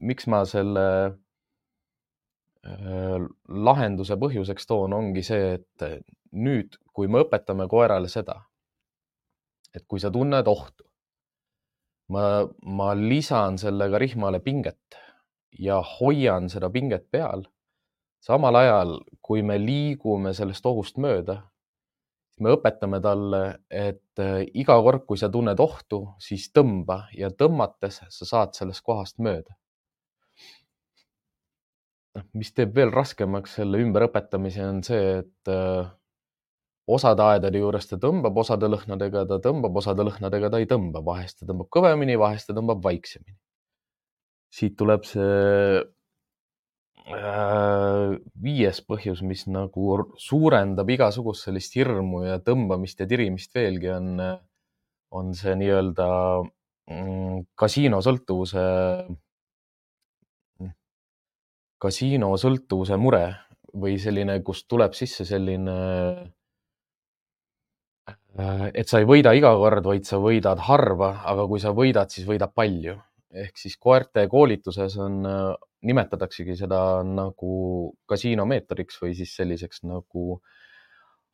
miks 0.04 0.26
ma 0.28 0.42
selle 0.44 0.86
äh, 2.66 3.20
lahenduse 3.48 4.16
põhjuseks 4.20 4.66
toon, 4.68 4.92
ongi 4.92 5.22
see, 5.24 5.54
et 5.56 6.02
nüüd, 6.32 6.76
kui 6.92 7.08
me 7.08 7.22
õpetame 7.24 7.68
koerale 7.68 8.08
seda, 8.12 8.36
et 9.72 9.84
kui 9.88 10.00
sa 10.00 10.10
tunned 10.12 10.48
ohtu, 10.48 10.84
ma, 12.12 12.44
ma 12.64 12.92
lisan 12.98 13.58
sellega 13.60 14.00
rihmale 14.00 14.42
pinget 14.44 14.98
ja 15.58 15.80
hoian 15.98 16.48
seda 16.50 16.70
pinget 16.70 17.10
peal. 17.10 17.46
samal 18.22 18.54
ajal, 18.54 19.00
kui 19.20 19.42
me 19.42 19.56
liigume 19.58 20.30
sellest 20.34 20.66
ohust 20.66 20.98
mööda, 21.02 21.40
me 22.40 22.52
õpetame 22.54 23.00
talle, 23.02 23.40
et 23.70 24.20
äh, 24.22 24.44
iga 24.54 24.76
kord, 24.82 25.04
kui 25.06 25.18
sa 25.18 25.28
tunned 25.32 25.58
ohtu, 25.60 26.04
siis 26.22 26.48
tõmba 26.54 27.06
ja 27.18 27.30
tõmmates 27.30 28.00
sa 28.08 28.28
saad 28.28 28.54
sellest 28.58 28.84
kohast 28.86 29.18
mööda. 29.18 29.56
noh, 32.14 32.24
mis 32.36 32.52
teeb 32.52 32.74
veel 32.76 32.90
raskemaks 32.92 33.54
selle 33.58 33.80
ümberõpetamise, 33.80 34.64
on 34.68 34.82
see, 34.84 35.22
et 35.22 35.50
äh, 35.50 35.88
osade 36.86 37.24
aedade 37.24 37.60
juures 37.62 37.86
ta 37.88 37.96
tõmbab, 38.00 38.36
osade 38.42 38.68
lõhnadega 38.68 39.24
ta 39.30 39.38
tõmbab, 39.42 39.78
osade 39.80 40.04
lõhnadega 40.04 40.50
ta 40.52 40.60
ei 40.60 40.68
tõmba, 40.68 41.00
vahest 41.04 41.40
ta 41.40 41.48
tõmbab 41.48 41.70
kõvemini, 41.72 42.18
vahest 42.20 42.50
ta 42.50 42.56
tõmbab 42.58 42.82
vaiksemini. 42.84 43.38
Siit 44.52 44.76
tuleb 44.78 45.06
see 45.08 45.80
äh, 47.08 48.14
viies 48.44 48.82
põhjus, 48.86 49.22
mis 49.26 49.46
nagu 49.48 49.96
suurendab 50.20 50.90
igasugust 50.92 51.48
sellist 51.48 51.76
hirmu 51.78 52.24
ja 52.26 52.38
tõmbamist 52.44 53.00
ja 53.00 53.08
tirimist 53.08 53.54
veelgi, 53.56 53.90
on, 53.94 54.20
on 55.16 55.32
see 55.36 55.56
nii-öelda 55.62 56.08
mm, 56.42 57.46
kasiinosõltuvuse, 57.58 58.66
kasiinosõltuvuse 61.82 63.00
mure 63.00 63.24
või 63.72 63.96
selline, 63.98 64.36
kust 64.44 64.68
tuleb 64.68 64.92
sisse 64.94 65.24
selline 65.26 65.76
Äh, 68.38 68.70
et 68.80 68.88
sa 68.88 69.00
ei 69.02 69.06
võida 69.08 69.34
iga 69.36 69.52
kord, 69.60 69.84
vaid 69.84 70.06
sa 70.08 70.18
võidad 70.22 70.60
harva, 70.68 71.12
aga 71.28 71.44
kui 71.50 71.60
sa 71.60 71.74
võidad, 71.76 72.12
siis 72.12 72.26
võidad 72.28 72.54
palju. 72.56 72.96
Ehk 73.32 73.58
siis 73.58 73.76
koerte 73.80 74.26
koolituses 74.30 74.96
on, 75.00 75.22
äh, 75.26 75.54
nimetataksegi 75.88 76.56
seda 76.58 77.02
nagu 77.06 77.54
kasiinomeetodiks 78.10 79.00
või 79.02 79.16
siis 79.18 79.34
selliseks 79.38 79.82
nagu 79.88 80.40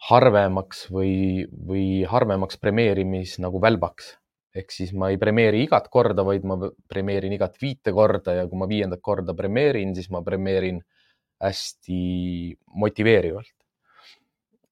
harvemaks 0.09 0.87
või, 0.95 1.45
või 1.49 2.05
harvemaks 2.09 2.61
premeerimis 2.63 3.39
nagu 3.43 3.61
välbaks. 3.63 4.17
ehk 4.59 4.73
siis 4.73 4.91
ma 4.97 5.11
ei 5.13 5.19
premeeri 5.21 5.61
igat 5.67 5.87
korda, 5.93 6.25
vaid 6.25 6.43
ma 6.49 6.57
premeerin 6.89 7.35
igat 7.37 7.59
viite 7.61 7.93
korda 7.95 8.33
ja 8.35 8.47
kui 8.49 8.59
ma 8.59 8.67
viiendat 8.67 9.01
korda 9.05 9.35
premeerin, 9.37 9.93
siis 9.95 10.09
ma 10.11 10.23
premeerin 10.25 10.81
hästi 11.43 12.57
motiveerivalt. 12.67 13.55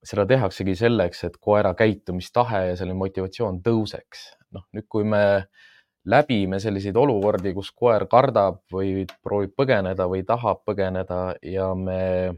seda 0.07 0.23
tehaksegi 0.25 0.75
selleks, 0.75 1.23
et 1.27 1.37
koera 1.37 1.73
käitumistahe 1.75 2.67
ja 2.69 2.75
selline 2.79 2.97
motivatsioon 2.97 3.61
tõuseks. 3.63 4.31
noh, 4.51 4.63
nüüd, 4.73 4.87
kui 4.89 5.03
me 5.03 5.47
läbime 6.07 6.59
selliseid 6.63 6.95
olukordi, 6.97 7.53
kus 7.55 7.71
koer 7.75 8.07
kardab 8.09 8.61
või 8.73 9.05
proovib 9.23 9.55
põgeneda 9.59 10.07
või 10.07 10.23
tahab 10.27 10.63
põgeneda 10.67 11.21
ja 11.43 11.73
me 11.75 12.37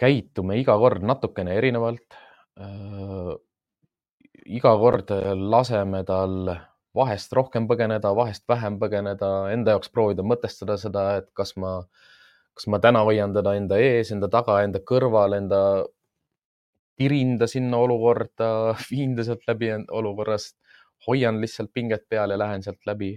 käitume 0.00 0.58
iga 0.60 0.76
kord 0.80 1.04
natukene 1.06 1.56
erinevalt. 1.56 2.18
Iga 4.44 4.74
kord 4.80 5.10
laseme 5.40 6.04
tal 6.04 6.54
vahest 6.94 7.32
rohkem 7.34 7.66
põgeneda, 7.70 8.12
vahest 8.14 8.44
vähem 8.48 8.78
põgeneda, 8.78 9.30
enda 9.54 9.74
jaoks 9.74 9.90
proovida 9.90 10.22
mõtestada 10.26 10.76
seda, 10.78 11.06
et 11.20 11.30
kas 11.34 11.54
ma, 11.58 11.78
kas 12.54 12.68
ma 12.70 12.78
täna 12.82 13.02
hoian 13.06 13.34
teda 13.34 13.56
enda 13.58 13.80
ees, 13.82 14.12
enda 14.14 14.30
taga, 14.30 14.60
enda 14.66 14.82
kõrval, 14.92 15.34
enda, 15.40 15.60
tirin 17.00 17.34
ta 17.40 17.48
sinna 17.50 17.80
olukorda, 17.82 18.50
viin 18.90 19.16
ta 19.18 19.26
sealt 19.26 19.48
läbi 19.50 19.72
olukorrast, 19.88 20.56
hoian 21.06 21.40
lihtsalt 21.40 21.72
pinget 21.72 22.08
peal 22.08 22.30
ja 22.30 22.38
lähen 22.38 22.62
sealt 22.62 22.86
läbi. 22.86 23.16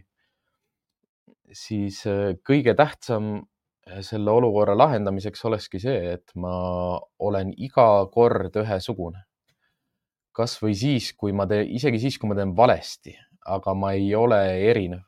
siis 1.54 2.02
äh, 2.08 2.36
kõige 2.44 2.74
tähtsam 2.76 3.38
äh, 3.88 4.02
selle 4.02 4.32
olukorra 4.32 4.78
lahendamiseks 4.78 5.46
olekski 5.46 5.80
see, 5.80 6.14
et 6.18 6.36
ma 6.36 7.00
olen 7.20 7.54
iga 7.56 8.06
kord 8.12 8.56
ühesugune 8.60 9.28
kasvõi 10.38 10.76
siis, 10.78 11.12
kui 11.18 11.34
ma 11.34 11.48
teen, 11.50 11.70
isegi 11.80 12.02
siis, 12.04 12.18
kui 12.22 12.30
ma 12.30 12.38
teen 12.38 12.54
valesti, 12.58 13.16
aga 13.58 13.74
ma 13.78 13.94
ei 13.98 14.14
ole 14.16 14.42
erinev. 14.70 15.04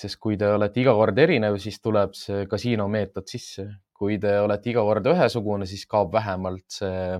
sest 0.00 0.16
kui 0.22 0.36
te 0.40 0.46
olete 0.48 0.80
iga 0.80 0.94
kord 0.96 1.18
erinev, 1.20 1.58
siis 1.60 1.76
tuleb 1.82 2.14
see 2.16 2.46
kasiino 2.48 2.86
meetod 2.88 3.26
sisse. 3.28 3.66
kui 4.00 4.16
te 4.20 4.38
olete 4.40 4.70
iga 4.72 4.80
kord 4.86 5.06
ühesugune, 5.12 5.66
siis 5.68 5.84
kaob 5.86 6.14
vähemalt 6.16 6.64
see 6.72 7.18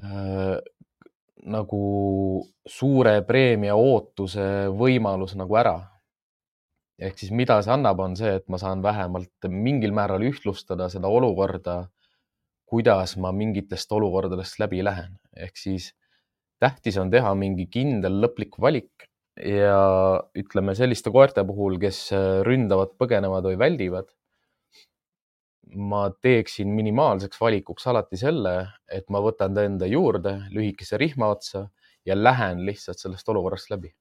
äh, 0.00 0.56
nagu 1.44 2.44
suure 2.66 3.18
preemia 3.28 3.74
ootuse 3.76 4.68
võimalus 4.72 5.34
nagu 5.36 5.56
ära. 5.60 5.76
ehk 6.98 7.18
siis 7.18 7.32
mida 7.34 7.58
see 7.62 7.72
annab, 7.74 8.00
on 8.00 8.14
see, 8.16 8.36
et 8.38 8.48
ma 8.48 8.58
saan 8.58 8.82
vähemalt 8.82 9.48
mingil 9.50 9.92
määral 9.92 10.22
ühtlustada 10.22 10.88
seda 10.88 11.08
olukorda 11.08 11.88
kuidas 12.74 13.16
ma 13.20 13.32
mingitest 13.32 13.92
olukordadest 13.92 14.58
läbi 14.62 14.82
lähen. 14.84 15.18
ehk 15.36 15.56
siis 15.56 15.92
tähtis 16.62 16.96
on 16.98 17.10
teha 17.10 17.34
mingi 17.38 17.66
kindel 17.70 18.20
lõplik 18.24 18.58
valik 18.60 19.08
ja 19.36 19.78
ütleme 20.38 20.74
selliste 20.78 21.10
koerte 21.14 21.44
puhul, 21.46 21.78
kes 21.82 22.08
ründavad, 22.46 22.94
põgenevad 22.98 23.46
või 23.50 23.58
väldivad. 23.58 24.10
Ma 25.74 26.06
teeksin 26.22 26.68
minimaalseks 26.68 27.40
valikuks 27.40 27.86
alati 27.90 28.16
selle, 28.16 28.54
et 28.88 29.08
ma 29.10 29.20
võtan 29.24 29.54
ta 29.54 29.64
enda 29.66 29.86
juurde 29.86 30.36
lühikese 30.54 30.98
rihma 31.00 31.32
otsa 31.34 31.66
ja 32.06 32.16
lähen 32.16 32.64
lihtsalt 32.66 32.98
sellest 32.98 33.28
olukorrast 33.28 33.70
läbi. 33.70 33.94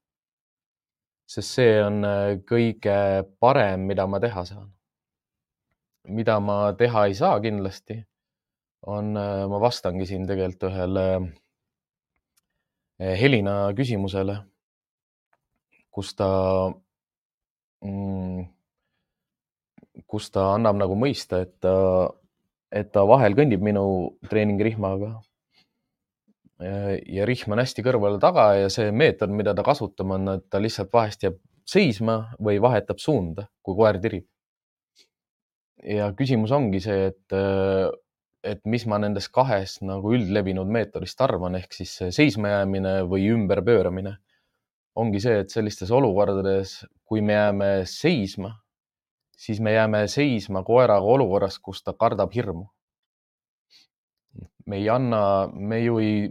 sest 1.25 1.55
see 1.55 1.77
on 1.81 2.03
kõige 2.45 2.95
parem, 3.39 3.88
mida 3.88 4.07
ma 4.07 4.19
teha 4.19 4.45
saan. 4.45 4.73
mida 6.07 6.39
ma 6.39 6.73
teha 6.77 7.05
ei 7.05 7.13
saa 7.15 7.39
kindlasti 7.39 8.03
on, 8.86 9.17
äh, 9.17 9.47
ma 9.49 9.59
vastangi 9.62 10.05
siin 10.07 10.27
tegelikult 10.27 10.67
ühele 10.71 11.05
äh, 12.99 13.15
Helina 13.19 13.55
küsimusele, 13.77 14.38
kus 15.93 16.13
ta, 16.19 16.29
mm, 17.86 18.43
kus 20.08 20.29
ta 20.34 20.53
annab 20.56 20.79
nagu 20.79 20.97
mõista, 20.97 21.43
et 21.45 21.53
ta, 21.63 22.10
et 22.73 22.91
ta 22.93 23.06
vahel 23.08 23.38
kõnnib 23.38 23.63
minu 23.63 23.86
treeningirihmaga. 24.29 25.13
ja 27.12 27.25
rihm 27.27 27.51
on 27.51 27.60
hästi 27.60 27.84
kõrval 27.84 28.19
taga 28.23 28.53
ja 28.56 28.69
see 28.71 28.91
meetod, 28.91 29.32
mida 29.36 29.53
ta 29.53 29.65
kasutab, 29.65 30.13
on, 30.15 30.29
et 30.38 30.45
ta 30.49 30.62
lihtsalt 30.62 30.93
vahest 30.93 31.25
jääb 31.25 31.39
seisma 31.67 32.36
või 32.39 32.62
vahetab 32.62 32.99
suunda, 32.99 33.47
kui 33.62 33.75
koer 33.75 33.99
tirib. 33.99 34.27
ja 35.84 36.13
küsimus 36.15 36.51
ongi 36.56 36.79
see, 36.79 37.12
et 37.12 37.38
et 38.43 38.60
mis 38.67 38.84
ma 38.88 38.99
nendest 38.99 39.32
kahest 39.32 39.82
nagu 39.88 40.13
üldlevinud 40.15 40.67
meetodist 40.67 41.21
arvan, 41.23 41.56
ehk 41.56 41.73
siis 41.73 41.95
seismajäämine 42.15 43.01
või 43.08 43.29
ümberpööramine. 43.32 44.17
ongi 44.95 45.19
see, 45.19 45.39
et 45.41 45.49
sellistes 45.49 45.89
olukordades, 45.91 46.84
kui 47.03 47.21
me 47.21 47.34
jääme 47.34 47.69
seisma, 47.89 48.51
siis 49.37 49.59
me 49.61 49.73
jääme 49.73 50.05
seisma 50.07 50.63
koeraga 50.63 51.05
olukorras, 51.15 51.59
kus 51.59 51.83
ta 51.83 51.93
kardab 51.93 52.33
hirmu. 52.35 52.65
me 54.65 54.77
ei 54.77 54.85
anna, 54.89 55.49
me 55.53 55.81
ju 55.83 55.97
ei, 55.99 56.29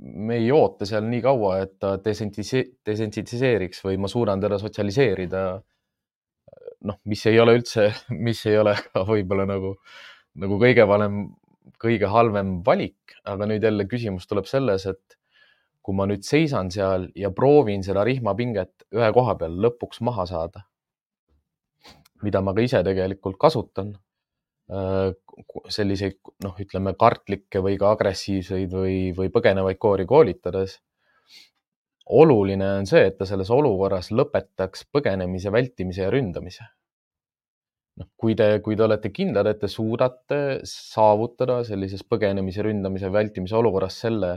me 0.00 0.38
ei 0.40 0.50
oota 0.52 0.86
seal 0.88 1.04
nii 1.04 1.20
kaua, 1.22 1.58
et 1.60 1.74
ta 1.78 1.98
desensitiseeriks 2.00 3.82
või 3.84 3.98
ma 4.00 4.08
suudan 4.08 4.40
teda 4.40 4.58
sotsialiseerida. 4.58 5.42
noh, 6.86 7.00
mis 7.04 7.26
ei 7.26 7.40
ole 7.40 7.58
üldse, 7.58 7.90
mis 8.28 8.46
ei 8.46 8.58
ole 8.58 8.76
võib-olla 8.94 9.46
nagu, 9.48 9.74
nagu 10.40 10.58
kõige 10.62 10.88
valem 10.88 11.26
kõige 11.82 12.08
halvem 12.10 12.60
valik, 12.66 13.16
aga 13.26 13.46
nüüd 13.48 13.64
jälle 13.64 13.86
küsimus 13.90 14.26
tuleb 14.30 14.46
selles, 14.48 14.86
et 14.86 15.18
kui 15.82 15.94
ma 15.94 16.06
nüüd 16.08 16.24
seisan 16.26 16.70
seal 16.74 17.08
ja 17.18 17.30
proovin 17.34 17.84
seda 17.86 18.04
rihmapinget 18.06 18.88
ühe 18.94 19.10
koha 19.14 19.36
peal 19.38 19.54
lõpuks 19.62 20.02
maha 20.06 20.26
saada, 20.30 20.64
mida 22.22 22.40
ma 22.40 22.54
ka 22.56 22.64
ise 22.64 22.82
tegelikult 22.86 23.38
kasutan, 23.40 23.92
äh, 24.72 25.10
selliseid 25.68 26.18
noh, 26.44 26.56
ütleme 26.62 26.94
kartlikke 26.98 27.62
või 27.64 27.76
ka 27.80 27.92
agressiivseid 27.96 28.72
või, 28.72 28.96
või 29.16 29.32
põgenevaid 29.34 29.78
koori 29.78 30.06
koolitades. 30.06 30.80
oluline 32.06 32.66
on 32.78 32.86
see, 32.86 33.02
et 33.08 33.16
ta 33.18 33.26
selles 33.26 33.50
olukorras 33.50 34.12
lõpetaks 34.14 34.86
põgenemise, 34.94 35.50
vältimise 35.52 36.04
ja 36.04 36.10
ründamise 36.10 36.68
noh, 38.00 38.08
kui 38.20 38.36
te, 38.38 38.48
kui 38.64 38.76
te 38.76 38.84
olete 38.86 39.10
kindlad, 39.14 39.48
et 39.50 39.60
te 39.62 39.70
suudate 39.72 40.40
saavutada 40.68 41.62
sellises 41.68 42.04
põgenemise, 42.06 42.64
ründamise, 42.66 43.10
vältimise 43.12 43.56
olukorras 43.58 44.00
selle, 44.04 44.32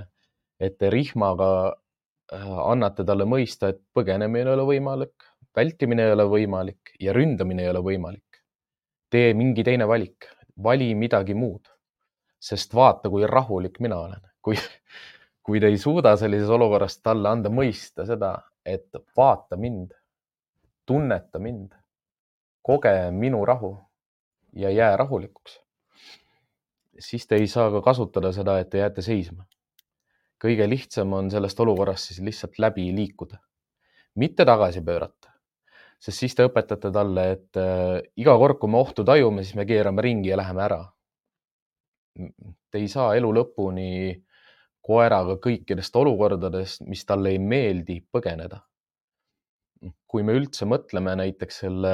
et 0.60 0.78
te 0.80 0.92
rihmaga 0.94 1.50
äh, 1.70 2.54
annate 2.66 3.06
talle 3.08 3.28
mõista, 3.30 3.74
et 3.74 3.82
põgenemine 3.96 4.48
ei 4.48 4.58
ole 4.58 4.68
võimalik, 4.74 5.29
vältimine 5.56 6.06
ei 6.06 6.16
ole 6.16 6.26
võimalik 6.30 6.94
ja 7.00 7.14
ründamine 7.14 7.64
ei 7.64 7.70
ole 7.70 7.84
võimalik. 7.86 8.26
tee 9.10 9.34
mingi 9.34 9.64
teine 9.64 9.88
valik, 9.88 10.28
vali 10.64 10.94
midagi 10.96 11.34
muud, 11.34 11.66
sest 12.40 12.74
vaata, 12.74 13.10
kui 13.10 13.26
rahulik 13.28 13.80
mina 13.80 13.98
olen, 13.98 14.22
kui, 14.42 14.56
kui 15.44 15.60
te 15.60 15.68
ei 15.68 15.78
suuda 15.82 16.16
sellises 16.18 16.50
olukorras 16.50 17.00
talle 17.02 17.30
anda 17.30 17.50
mõista 17.50 18.06
seda, 18.06 18.36
et 18.66 18.94
vaata 19.18 19.58
mind, 19.58 19.96
tunneta 20.86 21.40
mind 21.40 21.74
koge 22.70 23.12
minu 23.12 23.46
rahu 23.46 23.78
ja 24.54 24.70
jää 24.70 24.98
rahulikuks. 24.98 25.60
siis 27.00 27.28
te 27.28 27.36
ei 27.36 27.48
saa 27.48 27.72
ka 27.72 27.82
kasutada 27.82 28.32
seda, 28.32 28.60
et 28.60 28.70
te 28.70 28.78
jääte 28.78 29.02
seisma. 29.02 29.46
kõige 30.44 30.70
lihtsam 30.70 31.14
on 31.14 31.32
sellest 31.32 31.60
olukorrast 31.60 32.08
siis 32.08 32.20
lihtsalt 32.20 32.60
läbi 32.60 32.96
liikuda, 32.96 33.38
mitte 34.16 34.46
tagasi 34.46 34.82
pöörata, 34.82 35.19
sest 36.00 36.24
siis 36.24 36.36
te 36.36 36.48
õpetate 36.48 36.92
talle, 36.96 37.26
et 37.36 37.60
äh, 37.60 38.00
iga 38.20 38.38
kord, 38.40 38.60
kui 38.62 38.72
me 38.72 38.80
ohtu 38.80 39.06
tajume, 39.08 39.44
siis 39.44 39.58
me 39.60 39.68
keerame 39.70 40.06
ringi 40.06 40.32
ja 40.32 40.40
läheme 40.40 40.66
ära. 40.66 40.80
Te 42.72 42.80
ei 42.80 42.88
saa 42.92 43.14
elu 43.16 43.30
lõpuni 43.36 43.92
koeraga 44.84 45.38
kõikidest 45.44 45.96
olukordadest, 45.96 46.84
mis 46.88 47.06
talle 47.08 47.36
ei 47.36 47.40
meeldi, 47.40 48.00
põgeneda 48.12 48.64
kui 50.10 50.26
me 50.26 50.36
üldse 50.36 50.68
mõtleme 50.68 51.14
näiteks 51.20 51.62
selle 51.64 51.92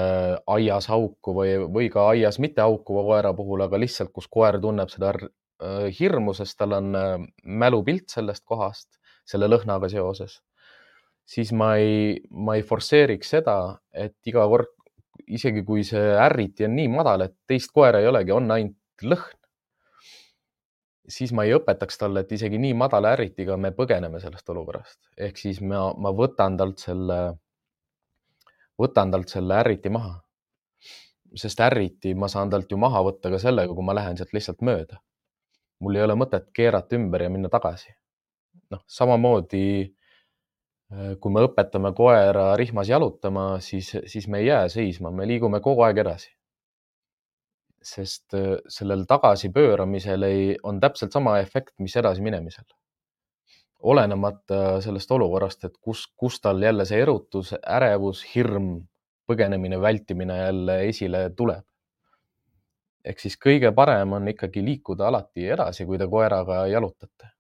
aias 0.51 0.87
hauku 0.89 1.35
või, 1.37 1.55
või 1.77 1.89
ka 1.93 2.07
aias 2.13 2.39
mitte 2.41 2.63
haukuva 2.63 3.03
koera 3.09 3.33
puhul, 3.37 3.65
aga 3.65 3.79
lihtsalt, 3.81 4.11
kus 4.15 4.27
koer 4.31 4.57
tunneb 4.61 4.91
seda 4.93 5.11
äh, 5.19 5.85
hirmu, 5.99 6.33
sest 6.37 6.57
tal 6.61 6.77
on 6.79 6.95
äh, 6.97 7.13
mälupilt 7.43 8.09
sellest 8.13 8.45
kohast 8.49 8.97
selle 9.29 9.49
lõhnaga 9.49 9.89
seoses, 9.91 10.39
siis 11.25 11.51
ma 11.53 11.75
ei, 11.81 12.19
ma 12.29 12.55
ei 12.55 12.63
forsseeriks 12.63 13.35
seda, 13.37 13.57
et 13.93 14.15
iga 14.29 14.45
kord, 14.49 14.71
isegi 15.25 15.63
kui 15.65 15.83
see 15.87 16.13
ärriti 16.21 16.67
on 16.67 16.75
nii 16.77 16.91
madal, 16.93 17.25
et 17.25 17.35
teist 17.49 17.73
koera 17.73 18.01
ei 18.01 18.09
olegi, 18.11 18.33
on 18.35 18.51
ainult 18.53 19.05
lõhn, 19.05 19.39
siis 21.09 21.33
ma 21.33 21.45
ei 21.45 21.55
õpetaks 21.57 21.97
talle, 22.01 22.25
et 22.25 22.35
isegi 22.37 22.59
nii 22.61 22.75
madala 22.77 23.13
ärritiga 23.15 23.57
me 23.57 23.73
põgeneme 23.75 24.21
sellest 24.21 24.49
olukorrast. 24.53 24.99
ehk 25.17 25.37
siis 25.37 25.61
ma, 25.61 25.87
ma 25.97 26.13
võtan 26.13 26.57
talt 26.57 26.81
selle 26.81 27.19
võtan 28.81 29.11
talt 29.11 29.31
selle 29.31 29.59
ärriti 29.61 29.89
maha. 29.89 30.21
sest 31.35 31.59
ärriti 31.59 32.13
ma 32.15 32.29
saan 32.31 32.49
talt 32.49 32.71
ju 32.71 32.77
maha 32.79 33.01
võtta 33.03 33.29
ka 33.31 33.39
sellega, 33.39 33.73
kui 33.75 33.83
ma 33.83 33.95
lähen 33.95 34.17
sealt 34.17 34.33
lihtsalt 34.33 34.61
mööda. 34.61 35.01
mul 35.79 35.95
ei 35.95 36.01
ole 36.01 36.15
mõtet 36.15 36.51
keerata 36.53 36.95
ümber 36.95 37.21
ja 37.21 37.29
minna 37.29 37.49
tagasi. 37.49 37.95
noh, 38.71 38.83
samamoodi 38.87 39.94
kui 41.19 41.33
me 41.33 41.43
õpetame 41.47 41.91
koera 41.97 42.53
rihmas 42.59 42.89
jalutama, 42.89 43.59
siis, 43.59 43.91
siis 44.05 44.27
me 44.29 44.39
ei 44.43 44.47
jää 44.51 44.67
seisma, 44.69 45.11
me 45.11 45.27
liigume 45.27 45.59
kogu 45.61 45.85
aeg 45.85 46.03
edasi. 46.05 46.31
sest 47.85 48.33
äh, 48.33 48.55
sellel 48.67 49.03
tagasipööramisel 49.05 50.23
ei, 50.25 50.45
on 50.63 50.79
täpselt 50.81 51.13
sama 51.13 51.37
efekt, 51.39 51.75
mis 51.79 51.95
edasiminemisel. 51.95 52.65
olenemata 53.85 54.81
sellest 54.81 55.11
olukorrast, 55.11 55.63
et 55.65 55.77
kus, 55.81 56.07
kus 56.17 56.39
tal 56.41 56.61
jälle 56.61 56.85
see 56.85 57.01
erutus, 57.01 57.53
ärevus, 57.53 58.23
hirm, 58.35 58.79
põgenemine, 59.27 59.81
vältimine 59.81 60.37
jälle 60.37 60.79
esile 60.87 61.29
tuleb 61.37 61.65
ehk 63.05 63.21
siis 63.21 63.37
kõige 63.37 63.71
parem 63.75 64.15
on 64.17 64.27
ikkagi 64.27 64.63
liikuda 64.65 65.07
alati 65.11 65.45
edasi, 65.55 65.85
kui 65.85 65.99
te 66.01 66.07
koeraga 66.09 66.65
jalutate. 66.71 67.34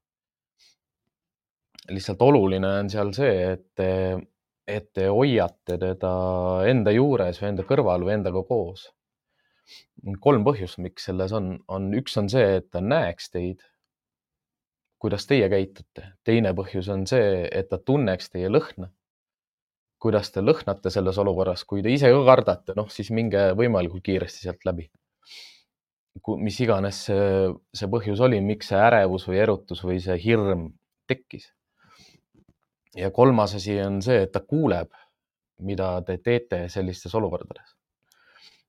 Lihtsalt 1.89 2.21
oluline 2.21 2.71
on 2.81 2.89
seal 2.89 3.11
see, 3.15 3.35
et 3.53 3.65
te, 3.77 3.89
et 4.67 4.89
te 4.93 5.07
hoiate 5.11 5.77
teda 5.81 6.11
enda 6.69 6.93
juures 6.95 7.39
või 7.41 7.51
enda 7.51 7.65
kõrval 7.67 8.05
või 8.07 8.17
endaga 8.17 8.43
koos. 8.47 8.89
kolm 10.21 10.43
põhjust, 10.45 10.77
miks 10.77 11.07
selles 11.09 11.31
on, 11.33 11.55
on 11.67 11.93
üks 11.97 12.17
on 12.21 12.29
see, 12.29 12.59
et 12.59 12.69
ta 12.71 12.81
näeks 12.81 13.31
teid, 13.33 13.63
kuidas 15.01 15.25
teie 15.25 15.49
käitute. 15.49 16.11
teine 16.23 16.53
põhjus 16.53 16.89
on 16.89 17.07
see, 17.07 17.47
et 17.51 17.69
ta 17.69 17.77
tunneks 17.77 18.29
teie 18.29 18.49
lõhna 18.49 18.91
kuidas 20.05 20.29
te 20.29 20.41
lõhnate 20.43 20.91
selles 20.93 21.17
olukorras, 21.17 21.63
kui 21.65 21.81
te 21.81 21.89
ise 21.89 22.11
ka 22.13 22.19
kardate, 22.27 22.73
noh 22.77 22.91
siis 22.93 23.09
minge 23.15 23.47
võimalikult 23.57 24.03
kiiresti 24.05 24.43
sealt 24.43 24.65
läbi 24.67 24.85
mis 26.39 26.59
iganes 26.63 27.01
see, 27.09 27.51
see 27.75 27.89
põhjus 27.91 28.21
oli, 28.23 28.39
miks 28.41 28.71
see 28.71 28.79
ärevus 28.79 29.27
või 29.27 29.41
erutus 29.43 29.83
või 29.83 29.99
see 30.03 30.15
hirm 30.21 30.69
tekkis. 31.09 31.51
Ja 32.95 33.11
kolmas 33.11 33.55
asi 33.55 33.79
on 33.81 34.01
see, 34.01 34.23
et 34.23 34.31
ta 34.31 34.39
kuuleb, 34.39 34.91
mida 35.59 36.01
te 36.05 36.17
teete 36.17 36.65
sellistes 36.69 37.15
olukordades. 37.15 37.75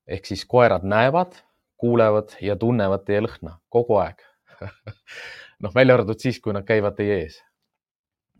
ehk 0.07 0.27
siis 0.27 0.45
koerad 0.45 0.85
näevad, 0.85 1.35
kuulevad 1.77 2.37
ja 2.41 2.57
tunnevad 2.57 3.05
teie 3.05 3.21
lõhna 3.21 3.59
kogu 3.69 3.97
aeg 3.99 4.23
noh, 5.63 5.75
välja 5.75 5.95
arvatud 5.95 6.21
siis, 6.21 6.41
kui 6.41 6.55
nad 6.55 6.65
käivad 6.65 6.97
teie 6.97 7.21
ees. 7.25 7.41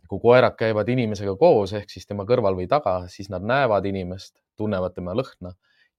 kui 0.07 0.19
koerad 0.23 0.55
käivad 0.55 0.89
inimesega 0.89 1.35
koos 1.35 1.73
ehk 1.75 1.89
siis 1.91 2.07
tema 2.07 2.23
kõrval 2.25 2.55
või 2.55 2.67
taga, 2.67 3.01
siis 3.11 3.29
nad 3.29 3.43
näevad 3.43 3.85
inimest, 3.85 4.37
tunnevad 4.55 4.95
tema 4.95 5.15
lõhna 5.17 5.51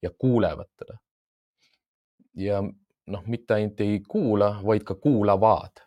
ja 0.03 0.11
kuulevad 0.11 0.71
teda. 0.77 0.99
ja 2.35 2.63
noh, 3.07 3.27
mitte 3.27 3.55
ainult 3.55 3.81
ei 3.81 4.01
kuula, 4.09 4.59
vaid 4.65 4.85
ka 4.85 4.95
kuulavad. 4.95 5.85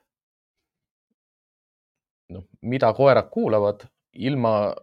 Noh, 2.32 2.48
mida 2.62 2.92
koerad 2.98 3.30
kuulavad 3.34 3.86
ilma, 4.14 4.74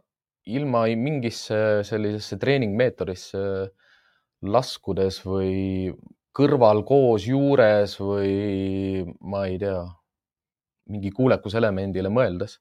ilma 0.47 0.85
mingisse 0.97 1.83
sellisesse 1.87 2.39
treeningmeetodisse 2.41 3.43
laskudes 4.49 5.21
või 5.27 5.93
kõrval 6.39 6.85
koos 6.87 7.27
juures 7.27 7.97
või 8.01 9.05
ma 9.21 9.47
ei 9.51 9.59
tea, 9.59 9.83
mingi 10.89 11.11
kuulekuselemendile 11.13 12.09
mõeldes. 12.09 12.61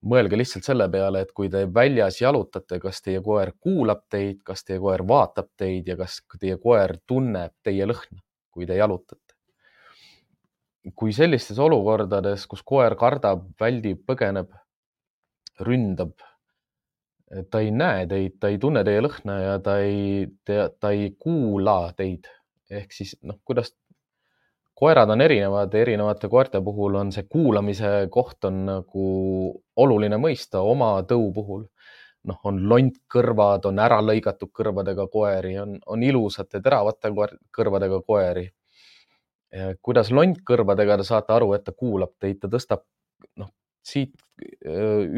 mõelge 0.00 0.36
lihtsalt 0.36 0.64
selle 0.64 0.86
peale, 0.88 1.20
et 1.20 1.32
kui 1.36 1.50
te 1.52 1.66
väljas 1.74 2.20
jalutate, 2.20 2.78
kas 2.80 3.02
teie 3.02 3.20
koer 3.20 3.52
kuulab 3.60 4.06
teid, 4.08 4.38
kas 4.44 4.64
teie 4.64 4.78
koer 4.80 5.02
vaatab 5.08 5.50
teid 5.56 5.88
ja 5.88 5.96
kas 5.96 6.22
teie 6.40 6.56
koer 6.56 6.96
tunneb 7.06 7.52
teie 7.62 7.84
lõhna 7.84 8.22
kui 8.50 8.66
te 8.66 8.76
jalutate. 8.76 9.29
Kui 10.96 11.12
sellistes 11.12 11.58
olukordades, 11.60 12.46
kus 12.48 12.62
koer 12.66 12.96
kardab, 12.96 13.44
väldib, 13.60 14.02
põgeneb, 14.08 14.52
ründab, 15.60 16.14
ta 17.50 17.60
ei 17.60 17.70
näe 17.70 18.06
teid, 18.10 18.38
ta 18.40 18.48
ei 18.50 18.58
tunne 18.58 18.82
teie 18.84 19.02
lõhna 19.04 19.36
ja 19.38 19.58
ta 19.62 19.78
ei, 19.84 20.26
ta 20.46 20.90
ei 20.90 21.10
kuula 21.18 21.92
teid 21.96 22.26
ehk 22.70 22.92
siis 22.94 23.16
noh, 23.26 23.38
kuidas 23.44 23.72
koerad 24.80 25.10
on 25.12 25.20
erinevad, 25.20 25.74
erinevate 25.74 26.30
koerte 26.32 26.60
puhul 26.64 26.96
on 27.00 27.10
see 27.12 27.26
kuulamise 27.28 28.08
koht 28.12 28.46
on 28.48 28.62
nagu 28.68 29.06
oluline 29.84 30.20
mõista 30.22 30.62
oma 30.64 30.92
tõu 31.08 31.28
puhul 31.36 31.66
noh, 32.28 32.38
on 32.44 32.62
lontkõrvad, 32.68 33.66
on 33.68 33.80
ära 33.80 34.00
lõigatud 34.04 34.52
kõrvadega 34.56 35.06
koeri, 35.12 35.54
on, 35.60 35.78
on 35.86 36.02
ilusate 36.04 36.60
teravate 36.60 37.12
kõrvadega 37.56 38.02
koeri. 38.06 38.44
Kuidas 39.82 40.10
lontkõrvadega 40.14 41.00
te 41.00 41.06
saate 41.08 41.34
aru, 41.34 41.52
et 41.56 41.64
ta 41.66 41.74
kuulab 41.76 42.14
teid, 42.22 42.38
ta 42.42 42.50
tõstab 42.52 42.84
noh, 43.40 43.50
siit 43.82 44.14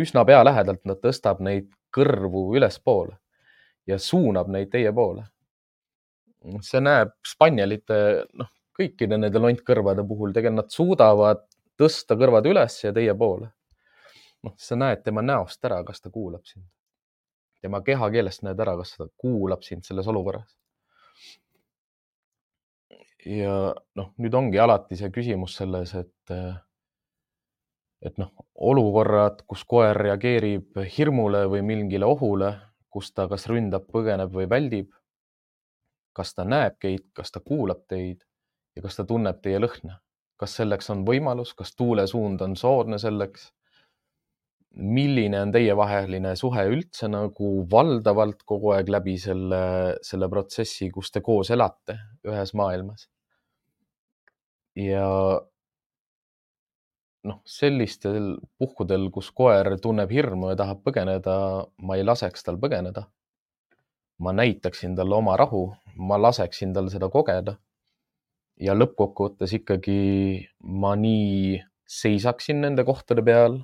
üsna 0.03 0.25
pea 0.29 0.41
lähedalt, 0.45 0.83
ta 0.89 0.97
tõstab 1.09 1.43
neid 1.45 1.69
kõrvu 1.93 2.47
ülespoole 2.57 3.19
ja 3.87 3.99
suunab 3.99 4.49
neid 4.49 4.71
teie 4.73 4.93
poole. 4.93 5.27
see 6.61 6.81
näeb 6.81 7.13
spanjalite, 7.27 8.27
noh, 8.35 8.49
kõikide 8.79 9.19
nende 9.19 9.39
lontkõrvade 9.39 10.03
puhul, 10.09 10.33
tegelikult 10.33 10.65
nad 10.65 10.71
suudavad 10.73 11.45
tõsta 11.79 12.17
kõrvad 12.17 12.47
üles 12.49 12.79
ja 12.85 12.93
teie 12.93 13.15
poole. 13.15 13.53
noh, 14.43 14.55
sa 14.57 14.77
näed 14.77 15.05
tema 15.05 15.23
näost 15.23 15.65
ära, 15.65 15.85
kas 15.85 16.01
ta 16.01 16.11
kuulab 16.11 16.47
sind 16.47 16.65
tema 17.63 17.81
kehakeelest 17.87 18.43
näed 18.47 18.61
ära, 18.61 18.75
kas 18.81 18.97
ta 18.99 19.07
kuulab 19.23 19.63
sind 19.63 19.87
selles 19.87 20.09
olukorras. 20.11 20.57
Ja 23.27 23.55
noh, 23.99 24.13
nüüd 24.19 24.35
ongi 24.35 24.61
alati 24.61 24.99
see 24.99 25.11
küsimus 25.15 25.57
selles, 25.61 25.95
et, 25.99 26.35
et 28.03 28.19
noh, 28.21 28.33
olukorrad, 28.55 29.45
kus 29.49 29.65
koer 29.69 29.97
reageerib 29.97 30.81
hirmule 30.97 31.45
või 31.51 31.63
mingile 31.67 32.09
ohule, 32.09 32.53
kus 32.93 33.13
ta 33.15 33.29
kas 33.31 33.49
ründab, 33.51 33.89
põgeneb 33.93 34.33
või 34.35 34.49
väldib. 34.51 34.91
kas 36.13 36.35
ta 36.37 36.45
näeb 36.45 36.75
teid, 36.77 37.07
kas 37.17 37.33
ta 37.33 37.41
kuulab 37.41 37.87
teid 37.89 38.21
ja 38.77 38.83
kas 38.85 38.99
ta 38.99 39.05
tunneb 39.09 39.39
teie 39.41 39.57
lõhna, 39.59 39.95
kas 40.37 40.59
selleks 40.59 40.91
on 40.93 41.07
võimalus, 41.09 41.55
kas 41.57 41.73
tuulesuund 41.77 42.43
on 42.45 42.57
soodne 42.57 42.99
selleks 43.01 43.49
milline 44.75 45.41
on 45.41 45.53
teievaheline 45.53 46.35
suhe 46.37 46.65
üldse 46.69 47.09
nagu 47.13 47.51
valdavalt 47.71 48.43
kogu 48.49 48.73
aeg 48.77 48.89
läbi 48.93 49.17
selle, 49.21 49.63
selle 50.05 50.29
protsessi, 50.33 50.91
kus 50.91 51.13
te 51.13 51.21
koos 51.25 51.53
elate 51.53 51.99
ühes 52.29 52.55
maailmas? 52.57 53.12
Ja 54.77 55.07
noh, 57.29 57.41
sellistel 57.47 58.37
puhkudel, 58.59 59.09
kus 59.15 59.31
koer 59.35 59.77
tunneb 59.83 60.11
hirmu 60.11 60.53
ja 60.53 60.59
tahab 60.63 60.83
põgeneda, 60.87 61.35
ma 61.83 61.99
ei 61.99 62.07
laseks 62.07 62.47
tal 62.47 62.61
põgeneda. 62.63 63.09
ma 64.23 64.31
näitaksin 64.31 64.95
talle 64.95 65.17
oma 65.17 65.35
rahu, 65.37 65.73
ma 65.97 66.15
laseksin 66.21 66.73
tal 66.75 66.89
seda 66.91 67.09
kogeda. 67.11 67.57
ja 68.61 68.75
lõppkokkuvõttes 68.75 69.53
ikkagi 69.59 70.49
ma 70.61 70.95
nii 70.97 71.61
seisaksin 71.89 72.61
nende 72.61 72.85
kohtade 72.85 73.23
peal 73.25 73.59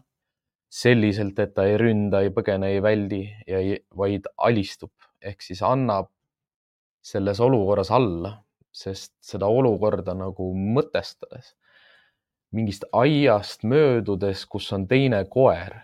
selliselt, 0.69 1.39
et 1.39 1.55
ta 1.55 1.65
ei 1.65 1.77
ründa, 1.81 2.21
ei 2.21 2.31
põgene, 2.35 2.73
ei 2.75 2.83
väldi 2.83 3.23
ja 3.47 3.59
ei, 3.59 3.79
vaid 3.97 4.27
alistub 4.37 4.93
ehk 5.21 5.43
siis 5.43 5.63
annab 5.63 6.11
selles 7.05 7.41
olukorras 7.41 7.91
alla, 7.95 8.35
sest 8.79 9.15
seda 9.25 9.49
olukorda 9.51 10.15
nagu 10.15 10.53
mõtestades, 10.77 11.55
mingist 12.55 12.87
aiast 12.97 13.65
möödudes, 13.69 14.45
kus 14.47 14.71
on 14.73 14.87
teine 14.89 15.25
koer, 15.31 15.75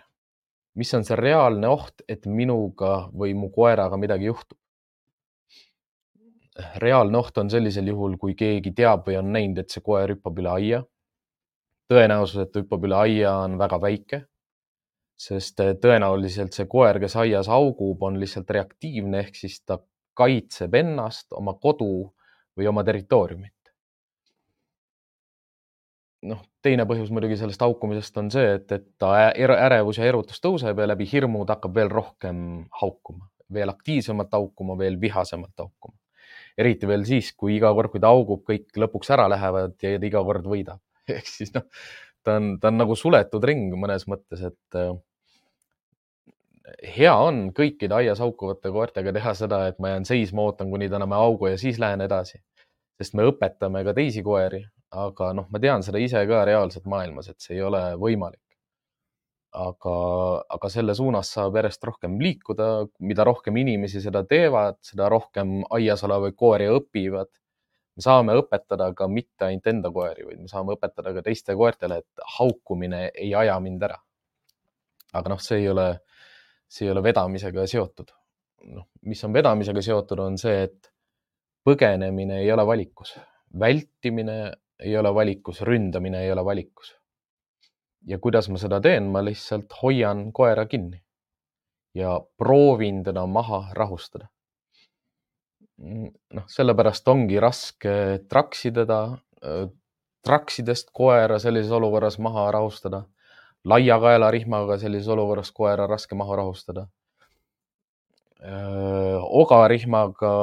mis 0.75 0.93
on 0.97 1.05
see 1.07 1.17
reaalne 1.19 1.69
oht, 1.71 2.05
et 2.09 2.25
minuga 2.25 3.09
või 3.13 3.35
mu 3.37 3.51
koeraga 3.55 3.99
midagi 4.01 4.31
juhtub? 4.31 4.59
reaalne 6.79 7.19
oht 7.19 7.37
on 7.37 7.49
sellisel 7.51 7.89
juhul, 7.91 8.13
kui 8.15 8.31
keegi 8.39 8.71
teab 8.71 9.09
või 9.09 9.17
on 9.19 9.33
näinud, 9.35 9.57
et 9.59 9.73
see 9.73 9.83
koer 9.83 10.13
hüppab 10.13 10.37
üle 10.39 10.53
aia. 10.53 10.85
tõenäosus, 11.91 12.45
et 12.45 12.53
ta 12.53 12.63
hüppab 12.63 12.87
üle 12.87 12.95
aia, 12.95 13.33
on 13.43 13.57
väga 13.59 13.81
väike 13.83 14.21
sest 15.15 15.59
eh, 15.63 15.73
tõenäoliselt 15.79 16.55
see 16.55 16.67
koer, 16.69 16.99
kes 16.99 17.15
aias 17.21 17.49
augub, 17.51 18.03
on 18.03 18.19
lihtsalt 18.19 18.51
reaktiivne 18.51 19.23
ehk 19.23 19.39
siis 19.39 19.61
ta 19.63 19.79
kaitseb 20.15 20.75
ennast, 20.75 21.31
oma 21.35 21.55
kodu 21.59 22.11
või 22.57 22.69
oma 22.71 22.83
territooriumit. 22.87 23.51
noh, 26.25 26.39
teine 26.65 26.87
põhjus 26.89 27.11
muidugi 27.13 27.35
sellest 27.37 27.61
haukumisest 27.61 28.15
on 28.17 28.31
see, 28.33 28.55
et, 28.57 28.71
et 28.73 28.85
ta 28.97 29.11
ärevus 29.37 29.99
ja 29.99 30.07
erutus 30.09 30.41
tõuseb 30.41 30.79
ja 30.81 30.87
läbi 30.89 31.05
hirmu 31.05 31.43
ta 31.45 31.59
hakkab 31.59 31.75
veel 31.77 31.91
rohkem 31.91 32.39
haukuma, 32.81 33.27
veel 33.53 33.69
aktiivsemalt 33.69 34.33
haukuma, 34.33 34.73
veel 34.79 34.97
vihasemalt 35.01 35.53
haukuma. 35.61 35.97
eriti 36.57 36.87
veel 36.87 37.03
siis, 37.05 37.29
kui 37.37 37.57
iga 37.59 37.69
kord, 37.77 37.91
kui 37.93 38.01
ta 38.01 38.09
haugub, 38.09 38.41
kõik 38.47 38.79
lõpuks 38.79 39.11
ära 39.13 39.27
lähevad 39.29 39.75
ja 39.83 39.99
iga 39.99 40.23
kord 40.25 40.47
võidab. 40.49 40.81
ehk 41.17 41.29
siis 41.29 41.53
noh, 41.53 41.67
ta 42.25 42.39
on, 42.39 42.55
ta 42.57 42.71
on 42.73 42.81
nagu 42.81 42.97
suletud 42.97 43.43
ring 43.45 43.75
mõnes 43.77 44.07
mõttes, 44.09 44.41
et 44.49 44.79
hea 46.97 47.13
on 47.13 47.49
kõikide 47.55 47.95
aias 47.99 48.21
haukuvate 48.23 48.71
koertega 48.73 49.13
teha 49.15 49.33
seda, 49.37 49.65
et 49.69 49.79
ma 49.79 49.93
jään 49.93 50.07
seisma, 50.07 50.45
ootan, 50.49 50.71
kuni 50.73 50.89
ta 50.89 50.99
anname 50.99 51.17
augu 51.17 51.51
ja 51.51 51.57
siis 51.61 51.79
lähen 51.81 52.01
edasi. 52.01 52.41
sest 52.95 53.13
me 53.13 53.25
õpetame 53.27 53.81
ka 53.83 53.93
teisi 53.93 54.21
koeri, 54.23 54.61
aga 54.95 55.33
noh, 55.35 55.47
ma 55.51 55.59
tean 55.59 55.83
seda 55.83 55.99
ise 55.99 56.21
ka 56.29 56.45
reaalselt 56.47 56.85
maailmas, 56.87 57.27
et 57.29 57.39
see 57.43 57.57
ei 57.57 57.63
ole 57.65 57.81
võimalik. 57.99 58.41
aga, 59.55 59.91
aga 60.51 60.69
selle 60.69 60.91
suunas 60.95 61.29
saab 61.31 61.55
järjest 61.55 61.85
rohkem 61.87 62.17
liikuda, 62.19 62.65
mida 62.99 63.23
rohkem 63.23 63.55
inimesi 63.55 64.01
seda 64.03 64.25
teevad, 64.27 64.81
seda 64.83 65.07
rohkem 65.09 65.61
aias 65.77 66.03
olevaid 66.03 66.35
koeri 66.35 66.67
õpivad. 66.71 67.29
me 67.95 68.03
saame 68.03 68.33
õpetada 68.35 68.89
ka 68.93 69.07
mitte 69.07 69.45
ainult 69.45 69.67
enda 69.71 69.91
koeri, 69.91 70.25
vaid 70.27 70.41
me 70.41 70.47
saame 70.51 70.75
õpetada 70.75 71.13
ka 71.13 71.21
teiste 71.23 71.55
koertele, 71.55 71.97
et 71.97 72.25
haukumine 72.39 73.09
ei 73.13 73.33
aja 73.35 73.59
mind 73.59 73.83
ära. 73.83 73.99
aga 75.13 75.29
noh, 75.29 75.39
see 75.39 75.61
ei 75.63 75.69
ole, 75.69 75.87
see 76.67 76.87
ei 76.87 76.91
ole 76.91 77.03
vedamisega 77.03 77.67
seotud. 77.67 78.11
noh, 78.65 78.87
mis 79.05 79.23
on 79.23 79.33
vedamisega 79.33 79.81
seotud, 79.85 80.19
on 80.19 80.37
see, 80.41 80.63
et 80.63 80.91
põgenemine 81.65 82.39
ei 82.41 82.51
ole 82.51 82.65
valikus, 82.65 83.15
vältimine 83.59 84.37
ei 84.79 84.97
ole 84.97 85.13
valikus, 85.13 85.61
ründamine 85.61 86.23
ei 86.25 86.31
ole 86.31 86.45
valikus 86.45 86.95
ja 88.05 88.19
kuidas 88.21 88.49
ma 88.49 88.61
seda 88.61 88.79
teen, 88.81 89.09
ma 89.11 89.23
lihtsalt 89.25 89.73
hoian 89.81 90.29
koera 90.33 90.65
kinni 90.69 91.01
ja 91.95 92.19
proovin 92.37 93.03
teda 93.03 93.25
maha 93.25 93.65
rahustada. 93.73 94.29
noh, 95.77 96.45
sellepärast 96.47 97.07
ongi 97.11 97.39
raske 97.39 97.93
traksi 98.31 98.71
teda, 98.71 98.99
traksidest 100.23 100.93
koera 100.95 101.39
sellises 101.39 101.71
olukorras 101.75 102.15
maha 102.19 102.45
rahustada, 102.55 103.03
laia 103.65 103.97
kaelarihmaga 103.99 104.77
sellises 104.77 105.09
olukorras 105.09 105.51
koera 105.51 105.87
raske 105.87 106.15
maha 106.15 106.35
rahustada. 106.41 106.87
ogarihmaga 109.41 110.33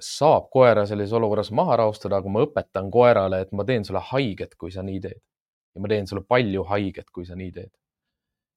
saab 0.00 0.46
koera 0.52 0.86
sellises 0.86 1.12
olukorras 1.12 1.50
maha 1.50 1.76
rahustada, 1.82 2.20
kui 2.22 2.32
ma 2.32 2.44
õpetan 2.46 2.90
koerale, 2.90 3.40
et 3.40 3.52
ma 3.52 3.64
teen 3.64 3.84
sulle 3.84 4.00
haiget, 4.12 4.54
kui 4.54 4.70
sa 4.70 4.82
nii 4.86 5.00
teed 5.00 5.20
ja 5.74 5.82
ma 5.82 5.90
teen 5.90 6.06
sulle 6.06 6.22
palju 6.26 6.64
haiget, 6.70 7.10
kui 7.14 7.26
sa 7.26 7.36
nii 7.38 7.52
teed. 7.52 7.70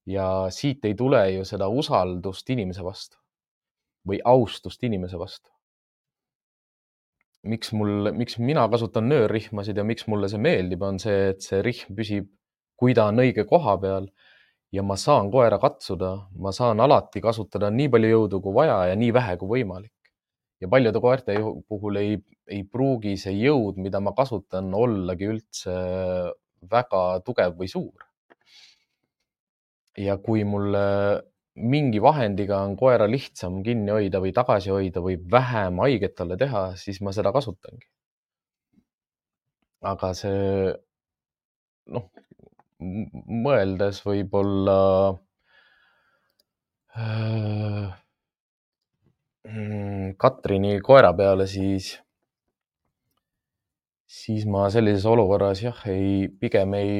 ja 0.06 0.28
siit 0.52 0.84
ei 0.86 0.96
tule 1.00 1.20
ju 1.32 1.46
seda 1.48 1.70
usaldust 1.72 2.50
inimese 2.50 2.84
vastu 2.84 3.18
või 4.08 4.20
austust 4.26 4.84
inimese 4.84 5.20
vastu. 5.20 5.50
miks 7.44 7.72
mul, 7.76 8.12
miks 8.16 8.38
mina 8.40 8.68
kasutan 8.72 9.10
nöörrihmasid 9.10 9.78
ja 9.78 9.84
miks 9.84 10.08
mulle 10.08 10.30
see 10.32 10.40
meeldib, 10.40 10.82
on 10.82 11.00
see, 11.00 11.30
et 11.34 11.42
see 11.44 11.62
rihm 11.62 11.96
püsib, 11.96 12.30
kui 12.84 12.91
ta 12.98 13.08
on 13.13 13.24
õige 13.24 13.46
koha 13.48 13.78
peal 13.80 14.10
ja 14.76 14.84
ma 14.84 14.98
saan 15.00 15.30
koera 15.32 15.60
katsuda, 15.62 16.12
ma 16.43 16.52
saan 16.52 16.82
alati 16.84 17.22
kasutada 17.24 17.69
nii 17.72 17.91
palju 17.93 18.10
jõudu 18.12 18.39
kui 18.43 18.56
vaja 18.58 18.80
ja 18.91 18.96
nii 19.00 19.12
vähe 19.15 19.38
kui 19.39 19.60
võimalik. 19.60 19.93
ja 20.60 20.67
paljude 20.72 21.00
koerte 21.04 21.36
puhul 21.67 22.00
ei, 22.00 22.17
ei 22.48 22.63
pruugi 22.63 23.17
see 23.19 23.34
jõud, 23.36 23.80
mida 23.84 24.00
ma 24.00 24.13
kasutan, 24.15 24.69
ollagi 24.74 25.28
üldse 25.32 25.74
väga 26.72 27.04
tugev 27.28 27.56
või 27.60 27.72
suur. 27.72 28.06
ja 29.98 30.17
kui 30.17 30.43
mul 30.43 30.76
mingi 31.56 32.00
vahendiga 32.02 32.63
on 32.67 32.76
koera 32.76 33.08
lihtsam 33.08 33.62
kinni 33.63 33.91
hoida 33.96 34.19
või 34.19 34.34
tagasi 34.36 34.72
hoida 34.74 35.04
või 35.08 35.19
vähem 35.38 35.80
haiget 35.86 36.15
talle 36.19 36.38
teha, 36.38 36.72
siis 36.84 37.00
ma 37.02 37.13
seda 37.15 37.32
kasutangi. 37.32 37.88
aga 39.93 40.13
see 40.17 40.74
noh, 41.91 42.10
mõeldes 43.43 44.02
võib-olla 44.06 44.78
äh, 46.98 47.91
Katrini 50.17 50.78
koera 50.86 51.12
peale, 51.17 51.48
siis 51.52 51.98
siis 54.13 54.46
ma 54.46 54.67
sellises 54.72 55.06
olukorras 55.10 55.63
jah, 55.63 55.80
ei, 55.89 56.30
pigem 56.39 56.74
ei 56.78 56.93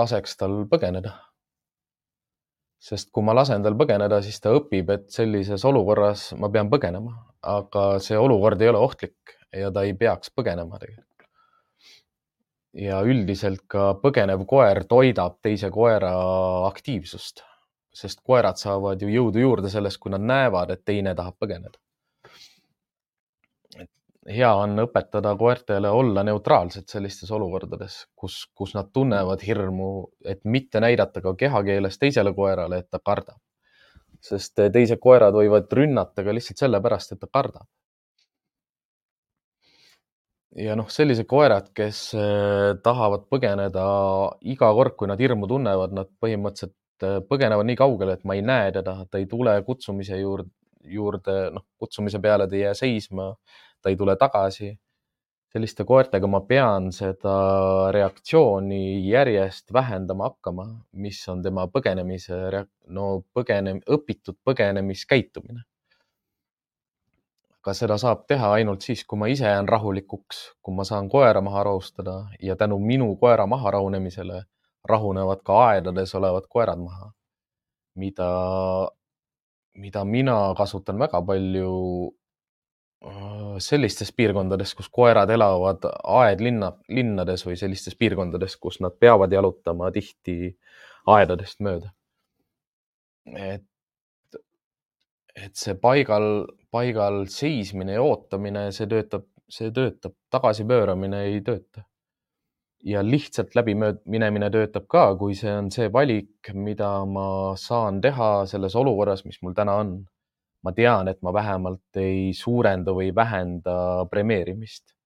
laseks 0.00 0.36
tal 0.40 0.62
põgeneda. 0.70 1.16
sest 2.80 3.10
kui 3.12 3.24
ma 3.24 3.34
lasen 3.36 3.60
tal 3.64 3.74
põgeneda, 3.76 4.22
siis 4.24 4.38
ta 4.40 4.54
õpib, 4.56 4.88
et 4.94 5.10
sellises 5.12 5.64
olukorras 5.68 6.30
ma 6.40 6.48
pean 6.52 6.70
põgenema, 6.72 7.12
aga 7.44 7.84
see 8.00 8.16
olukord 8.16 8.62
ei 8.62 8.70
ole 8.72 8.80
ohtlik 8.80 9.34
ja 9.52 9.68
ta 9.74 9.84
ei 9.84 9.92
peaks 9.92 10.32
põgenema 10.32 10.78
tegelikult. 10.80 11.09
Ja 12.76 13.00
üldiselt 13.02 13.64
ka 13.68 13.94
põgenev 14.02 14.44
koer 14.46 14.84
toidab 14.88 15.38
teise 15.42 15.70
koera 15.74 16.12
aktiivsust, 16.68 17.44
sest 17.92 18.20
koerad 18.22 18.60
saavad 18.60 19.02
ju 19.02 19.08
jõudu 19.10 19.42
juurde 19.42 19.70
sellest, 19.72 19.98
kui 19.98 20.12
nad 20.14 20.22
näevad, 20.22 20.70
et 20.70 20.84
teine 20.84 21.14
tahab 21.18 21.38
põgeneda 21.42 21.78
hea 24.28 24.50
on 24.54 24.78
õpetada 24.84 25.32
koertele 25.38 25.90
olla 25.90 26.22
neutraalsed 26.26 26.88
sellistes 26.88 27.30
olukordades, 27.32 28.04
kus, 28.16 28.42
kus 28.54 28.74
nad 28.76 28.90
tunnevad 28.92 29.42
hirmu, 29.46 29.90
et 30.24 30.44
mitte 30.44 30.80
näidata 30.80 31.22
ka 31.24 31.34
kehakeeles 31.34 31.98
teisele 31.98 32.34
koerale, 32.34 32.82
et 32.82 32.90
ta 32.90 33.00
kardab. 33.04 33.40
sest 34.20 34.60
teised 34.72 35.00
koerad 35.00 35.32
võivad 35.32 35.70
rünnata 35.72 36.24
ka 36.24 36.32
lihtsalt 36.36 36.60
sellepärast, 36.60 37.12
et 37.14 37.20
ta 37.20 37.26
kardab. 37.32 37.64
Ja 40.56 40.76
noh, 40.78 40.88
sellised 40.90 41.28
koerad, 41.30 41.70
kes 41.76 42.02
eh, 42.18 42.74
tahavad 42.84 43.26
põgeneda 43.30 43.86
iga 44.42 44.70
kord, 44.76 44.96
kui 44.98 45.10
nad 45.10 45.20
hirmu 45.20 45.48
tunnevad, 45.50 45.94
nad 45.96 46.10
põhimõtteliselt 46.22 47.06
eh, 47.06 47.18
põgenevad 47.30 47.68
nii 47.68 47.78
kaugele, 47.78 48.18
et 48.18 48.24
ma 48.28 48.38
ei 48.38 48.42
näe 48.46 48.72
teda, 48.74 48.96
ta 49.10 49.20
ei 49.20 49.28
tule 49.30 49.54
kutsumise 49.66 50.18
juurde, 50.20 50.50
juurde, 50.90 51.40
noh, 51.54 51.66
kutsumise 51.78 52.18
peale 52.22 52.48
ta 52.48 52.56
ei 52.56 52.64
jää 52.64 52.78
seisma 52.78 53.34
ta 53.82 53.90
ei 53.90 53.96
tule 53.96 54.16
tagasi. 54.16 54.78
selliste 55.50 55.82
koertega 55.82 56.28
ma 56.30 56.38
pean 56.46 56.92
seda 56.94 57.32
reaktsiooni 57.90 59.00
järjest 59.02 59.72
vähendama 59.74 60.28
hakkama, 60.28 60.66
mis 60.92 61.18
on 61.32 61.40
tema 61.42 61.64
põgenemise, 61.66 62.36
no 62.94 63.06
põgene, 63.34 63.72
õpitud 63.96 64.38
põgenemiskäitumine. 64.46 65.64
Aga 67.60 67.74
seda 67.76 67.98
saab 68.00 68.24
teha 68.28 68.52
ainult 68.58 68.86
siis, 68.86 69.04
kui 69.04 69.18
ma 69.20 69.28
ise 69.28 69.44
jään 69.44 69.68
rahulikuks, 69.68 70.38
kui 70.62 70.74
ma 70.74 70.84
saan 70.84 71.08
koera 71.08 71.40
maha 71.44 71.64
rahustada 71.68 72.14
ja 72.42 72.56
tänu 72.56 72.78
minu 72.78 73.16
koera 73.16 73.46
maha 73.46 73.70
rahunemisele 73.76 74.44
rahunevad 74.88 75.42
ka 75.44 75.58
aedades 75.66 76.14
olevad 76.14 76.48
koerad 76.48 76.80
maha, 76.80 77.12
mida, 77.94 78.30
mida 79.76 80.04
mina 80.04 80.38
kasutan 80.56 80.98
väga 80.98 81.22
palju 81.22 81.76
Äh, 83.00 83.54
sellistes 83.64 84.10
piirkondades, 84.12 84.74
kus 84.76 84.90
koerad 84.92 85.30
elavad 85.32 85.86
aedlinna, 86.20 86.74
linnades 86.92 87.46
või 87.46 87.54
sellistes 87.56 87.94
piirkondades, 87.96 88.58
kus 88.60 88.76
nad 88.84 88.92
peavad 89.00 89.32
jalutama 89.32 89.88
tihti 89.94 90.50
aedadest 91.08 91.64
mööda. 91.64 91.94
et, 93.36 93.64
et 95.44 95.56
see 95.56 95.76
paigal, 95.80 96.46
paigal 96.72 97.24
seismine 97.32 97.96
ja 97.96 98.02
ootamine, 98.04 98.68
see 98.76 98.88
töötab, 98.90 99.26
see 99.50 99.70
töötab, 99.74 100.16
tagasipööramine 100.30 101.24
ei 101.30 101.40
tööta. 101.46 101.86
ja 102.84 103.02
lihtsalt 103.04 103.52
läbiminemine 103.54 104.48
töötab 104.50 104.86
ka, 104.88 105.02
kui 105.20 105.34
see 105.36 105.50
on 105.52 105.66
see 105.70 105.90
valik, 105.92 106.48
mida 106.54 107.04
ma 107.04 107.56
saan 107.60 108.00
teha 108.00 108.46
selles 108.48 108.76
olukorras, 108.80 109.26
mis 109.26 109.36
mul 109.44 109.52
täna 109.56 109.74
on 109.82 109.98
ma 110.64 110.72
tean, 110.76 111.08
et 111.08 111.20
ma 111.24 111.32
vähemalt 111.34 112.00
ei 112.00 112.32
suurenda 112.36 112.94
või 112.96 113.14
vähenda 113.16 114.06
premeerimist. 114.10 114.96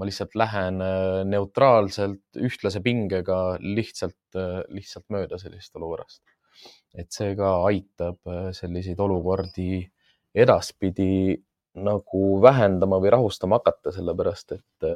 ma 0.00 0.06
lihtsalt 0.08 0.32
lähen 0.40 0.80
äh, 0.80 1.18
neutraalselt, 1.28 2.22
ühtlase 2.40 2.80
pingega 2.80 3.58
lihtsalt, 3.60 4.16
äh, 4.32 4.62
lihtsalt 4.72 5.04
mööda 5.12 5.36
sellisest 5.36 5.76
olukorrast. 5.76 6.22
Et 6.98 7.10
see 7.14 7.34
ka 7.38 7.52
aitab 7.68 8.18
äh, 8.26 8.50
selliseid 8.56 9.00
olukordi 9.00 9.84
edaspidi 10.34 11.38
nagu 11.80 12.24
vähendama 12.42 12.98
või 13.02 13.12
rahustama 13.14 13.60
hakata, 13.60 13.92
sellepärast 13.94 14.56
et 14.56 14.86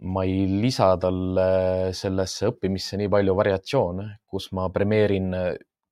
ma 0.00 0.22
ei 0.24 0.46
lisa 0.48 0.94
talle 1.00 1.92
sellesse 1.96 2.48
õppimisse 2.48 2.96
nii 2.96 3.10
palju 3.12 3.34
variatsioone, 3.36 4.06
kus 4.24 4.48
ma 4.56 4.68
premeerin 4.72 5.34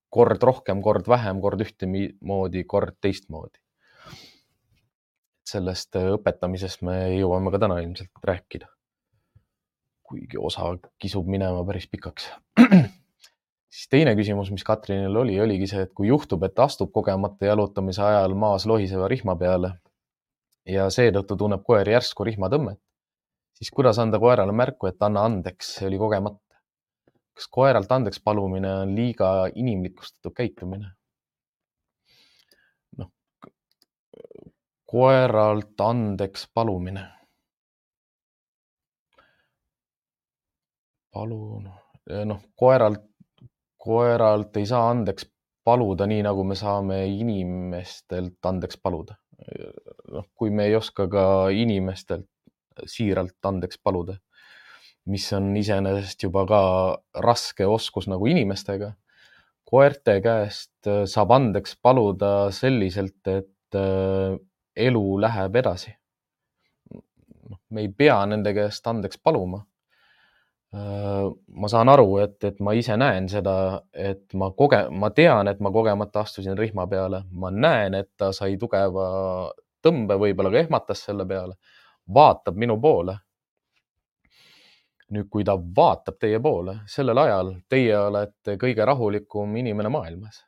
kord 0.08 0.42
rohkem, 0.42 0.82
kord 0.82 1.08
vähem, 1.08 1.40
kord 1.40 1.62
ühtemoodi, 1.64 2.64
kord 2.64 2.96
teistmoodi. 3.00 3.60
sellest 5.48 5.96
äh, 5.96 6.10
õpetamisest 6.12 6.82
me 6.84 6.94
jõuame 7.16 7.48
ka 7.48 7.58
täna 7.62 7.78
ilmselt 7.80 8.24
rääkida. 8.24 8.66
kuigi 10.08 10.36
osa 10.40 10.74
kisub 11.00 11.26
minema 11.28 11.64
päris 11.68 11.86
pikaks. 11.88 12.30
siis 13.68 13.88
teine 13.92 14.14
küsimus, 14.16 14.50
mis 14.54 14.64
Katrinil 14.64 15.16
oli, 15.16 15.38
oligi 15.40 15.68
see, 15.70 15.84
et 15.86 15.92
kui 15.94 16.08
juhtub, 16.08 16.42
et 16.48 16.58
astub 16.58 16.92
kogemata 16.92 17.50
jalutamise 17.50 18.02
ajal 18.02 18.34
maas 18.34 18.66
lohiseva 18.66 19.08
rihma 19.08 19.36
peale 19.36 19.72
ja 20.68 20.88
seetõttu 20.92 21.36
tunneb 21.36 21.64
koer 21.64 21.88
järsku 21.88 22.26
rihmatõmmet, 22.28 22.80
siis 23.56 23.70
kuidas 23.74 23.98
anda 23.98 24.20
koerale 24.20 24.52
märku, 24.52 24.90
et 24.90 25.02
anna 25.02 25.24
andeks, 25.28 25.76
see 25.78 25.88
oli 25.88 26.00
kogemata 26.00 26.48
kas 27.38 27.46
koeralt 27.54 27.92
andeks 27.94 28.18
palumine 28.20 28.70
on 28.82 28.94
liiga 28.98 29.28
inimlikustatud 29.54 30.34
käitumine? 30.34 30.88
noh, 32.98 33.10
koeralt 34.92 35.84
andeks 35.86 36.48
palumine. 36.54 37.04
palun, 41.14 41.70
noh, 42.30 42.42
koeralt, 42.56 43.06
koeralt 43.78 44.56
ei 44.58 44.66
saa 44.66 44.88
andeks 44.90 45.28
paluda 45.64 46.06
nii, 46.08 46.22
nagu 46.26 46.44
me 46.44 46.56
saame 46.58 47.02
inimestelt 47.12 48.46
andeks 48.50 48.80
paluda. 48.82 49.18
noh, 50.12 50.24
kui 50.34 50.50
me 50.50 50.66
ei 50.66 50.74
oska 50.74 51.06
ka 51.08 51.24
inimestelt 51.54 52.26
siiralt 52.90 53.46
andeks 53.46 53.78
paluda, 53.82 54.16
mis 55.12 55.26
on 55.36 55.52
iseenesest 55.56 56.24
juba 56.26 56.44
ka 56.48 56.62
raske 57.24 57.66
oskus 57.66 58.08
nagu 58.10 58.26
inimestega. 58.26 58.94
koerte 59.68 60.14
käest 60.24 60.88
saab 61.12 61.32
andeks 61.36 61.76
paluda 61.82 62.50
selliselt, 62.56 63.20
et 63.28 63.76
äh, 63.76 64.38
elu 64.88 65.06
läheb 65.20 65.56
edasi. 65.62 65.92
noh, 67.50 67.60
me 67.70 67.84
ei 67.84 67.88
pea 67.88 68.20
nende 68.26 68.54
käest 68.56 68.86
andeks 68.86 69.20
paluma 69.22 69.62
Äh, 69.62 69.77
ma 70.72 71.68
saan 71.68 71.88
aru, 71.88 72.18
et, 72.18 72.44
et 72.44 72.58
ma 72.60 72.74
ise 72.76 72.96
näen 72.96 73.28
seda, 73.28 73.82
et 73.92 74.34
ma 74.34 74.50
koge-, 74.52 74.88
ma 74.90 75.10
tean, 75.10 75.48
et 75.48 75.60
ma 75.64 75.72
kogemata 75.72 76.20
astusin 76.20 76.58
rihma 76.58 76.86
peale, 76.86 77.22
ma 77.32 77.50
näen, 77.50 77.94
et 77.94 78.10
ta 78.16 78.32
sai 78.36 78.58
tugeva 78.60 79.06
tõmbe, 79.82 80.18
võib-olla 80.20 80.52
ka 80.52 80.60
ehmatas 80.60 81.06
selle 81.08 81.24
peale, 81.26 81.56
vaatab 82.14 82.56
minu 82.56 82.76
poole. 82.80 83.16
nüüd, 85.08 85.30
kui 85.32 85.44
ta 85.44 85.54
vaatab 85.56 86.18
teie 86.20 86.36
poole, 86.40 86.80
sellel 86.86 87.18
ajal 87.18 87.54
teie 87.68 87.96
olete 87.96 88.58
kõige 88.60 88.84
rahulikum 88.84 89.56
inimene 89.56 89.88
maailmas 89.88 90.42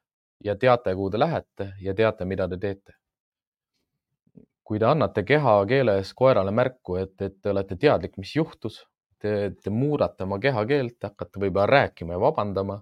ja 0.44 0.52
teate, 0.56 0.92
kuhu 0.94 1.10
te 1.10 1.18
lähete 1.18 1.72
ja 1.80 1.94
teate, 1.94 2.24
mida 2.24 2.48
te 2.48 2.58
teete. 2.58 2.92
kui 4.64 4.78
te 4.78 4.84
annate 4.86 5.24
kehakeeles 5.24 6.12
koerale 6.14 6.50
märku, 6.50 6.96
et, 6.96 7.16
et 7.22 7.40
te 7.42 7.50
olete 7.50 7.76
teadlik, 7.76 8.18
mis 8.18 8.36
juhtus 8.36 8.84
te, 9.20 9.32
te 9.62 9.70
muudate 9.72 10.24
oma 10.26 10.38
kehakeelt, 10.42 10.98
hakkate 11.04 11.42
võib-olla 11.42 11.68
rääkima 11.70 12.16
ja 12.16 12.22
vabandama, 12.22 12.80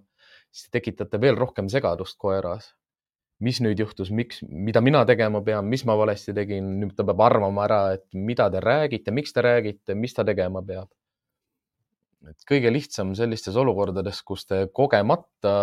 siis 0.50 0.68
te 0.68 0.78
tekitate 0.78 1.20
veel 1.20 1.38
rohkem 1.38 1.70
segadust 1.72 2.18
koeras. 2.18 2.74
mis 3.38 3.60
nüüd 3.62 3.78
juhtus, 3.78 4.08
miks, 4.10 4.40
mida 4.42 4.80
mina 4.82 5.04
tegema 5.06 5.38
pean, 5.46 5.66
mis 5.70 5.84
ma 5.86 5.94
valesti 5.94 6.32
tegin, 6.34 6.72
nüüd 6.80 6.96
ta 6.98 7.04
peab 7.06 7.20
arvama 7.22 7.62
ära, 7.68 7.92
et 7.94 8.02
mida 8.18 8.48
te 8.50 8.58
räägite, 8.58 9.12
miks 9.14 9.30
te 9.32 9.44
räägite, 9.46 9.94
mis 9.94 10.14
ta 10.14 10.24
tegema 10.26 10.62
peab. 10.62 10.88
et 12.28 12.42
kõige 12.50 12.72
lihtsam 12.72 13.14
sellistes 13.14 13.56
olukordades, 13.56 14.22
kus 14.26 14.42
te 14.46 14.66
kogemata 14.74 15.54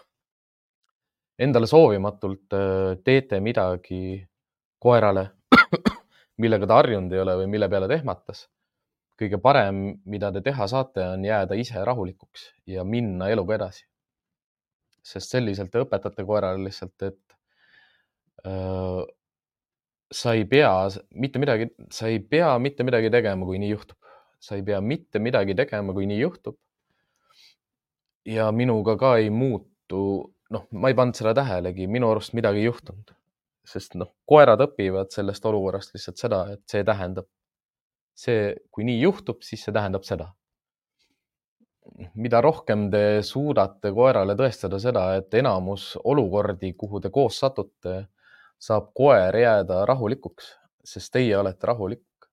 endale 1.47 1.67
soovimatult 1.67 2.55
äh, 2.55 2.95
teete 3.05 3.41
midagi 3.41 4.23
koerale, 4.79 5.27
millega 6.43 6.67
ta 6.67 6.79
harjunud 6.79 7.13
ei 7.13 7.25
ole 7.27 7.37
või 7.43 7.51
mille 7.57 7.69
peale 7.69 7.91
ta 7.91 7.99
ehmatas 7.99 8.47
kõige 9.21 9.39
parem, 9.43 9.83
mida 10.09 10.31
te 10.33 10.43
teha 10.45 10.67
saate, 10.71 11.05
on 11.15 11.25
jääda 11.27 11.57
ise 11.59 11.85
rahulikuks 11.85 12.49
ja 12.67 12.85
minna 12.85 13.31
eluga 13.33 13.59
edasi. 13.61 13.87
sest 15.03 15.33
selliselt 15.35 15.73
te 15.73 15.81
õpetate 15.83 16.23
koerale 16.23 16.63
lihtsalt, 16.63 17.03
et 17.03 17.35
öö, 18.47 19.03
sa 20.13 20.35
ei 20.37 20.45
pea 20.45 20.71
mitte 21.11 21.41
midagi, 21.43 21.67
sa 21.91 22.07
ei 22.07 22.21
pea 22.21 22.53
mitte 22.63 22.87
midagi 22.87 23.11
tegema, 23.11 23.47
kui 23.49 23.59
nii 23.59 23.73
juhtub. 23.73 23.99
sa 24.43 24.57
ei 24.59 24.63
pea 24.67 24.81
mitte 24.81 25.19
midagi 25.23 25.55
tegema, 25.55 25.93
kui 25.93 26.07
nii 26.07 26.21
juhtub. 26.21 26.57
ja 28.27 28.53
minuga 28.53 28.97
ka 28.97 29.17
ei 29.19 29.31
muutu, 29.31 30.03
noh, 30.51 30.67
ma 30.71 30.91
ei 30.91 30.95
pannud 30.95 31.19
seda 31.19 31.35
tähelegi, 31.35 31.89
minu 31.91 32.11
arust 32.11 32.35
midagi 32.39 32.63
ei 32.63 32.69
juhtunud, 32.69 33.15
sest 33.67 33.97
noh, 33.99 34.13
koerad 34.27 34.63
õpivad 34.63 35.11
sellest 35.11 35.47
olukorrast 35.51 35.95
lihtsalt 35.97 36.23
seda, 36.23 36.45
et 36.55 36.63
see 36.71 36.85
tähendab 36.87 37.27
see, 38.15 38.55
kui 38.71 38.85
nii 38.87 39.01
juhtub, 39.03 39.43
siis 39.43 39.65
see 39.65 39.75
tähendab 39.75 40.07
seda. 40.09 40.33
mida 42.15 42.41
rohkem 42.41 42.85
te 42.91 43.23
suudate 43.27 43.91
koerale 43.93 44.37
tõestada 44.39 44.79
seda, 44.81 45.03
et 45.19 45.35
enamus 45.35 45.97
olukordi, 46.05 46.73
kuhu 46.79 47.01
te 47.03 47.11
koos 47.11 47.41
satute, 47.43 48.07
saab 48.59 48.93
koer 48.95 49.37
jääda 49.37 49.83
rahulikuks, 49.91 50.53
sest 50.85 51.13
teie 51.13 51.35
olete 51.37 51.67
rahulik, 51.67 52.29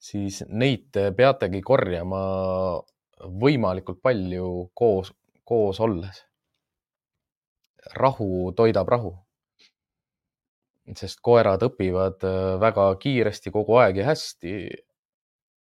siis 0.00 0.40
neid 0.48 0.88
te 0.92 1.10
peategi 1.12 1.60
korjama 1.60 2.22
võimalikult 3.42 4.00
palju 4.02 4.70
koos, 4.74 5.12
koos 5.44 5.80
olles. 5.80 6.24
rahu 7.94 8.52
toidab 8.56 8.88
rahu 8.88 9.14
sest 10.96 11.20
koerad 11.24 11.62
õpivad 11.64 12.24
väga 12.60 12.84
kiiresti 13.00 13.52
kogu 13.52 13.78
aeg 13.80 14.00
ja 14.00 14.08
hästi 14.10 14.52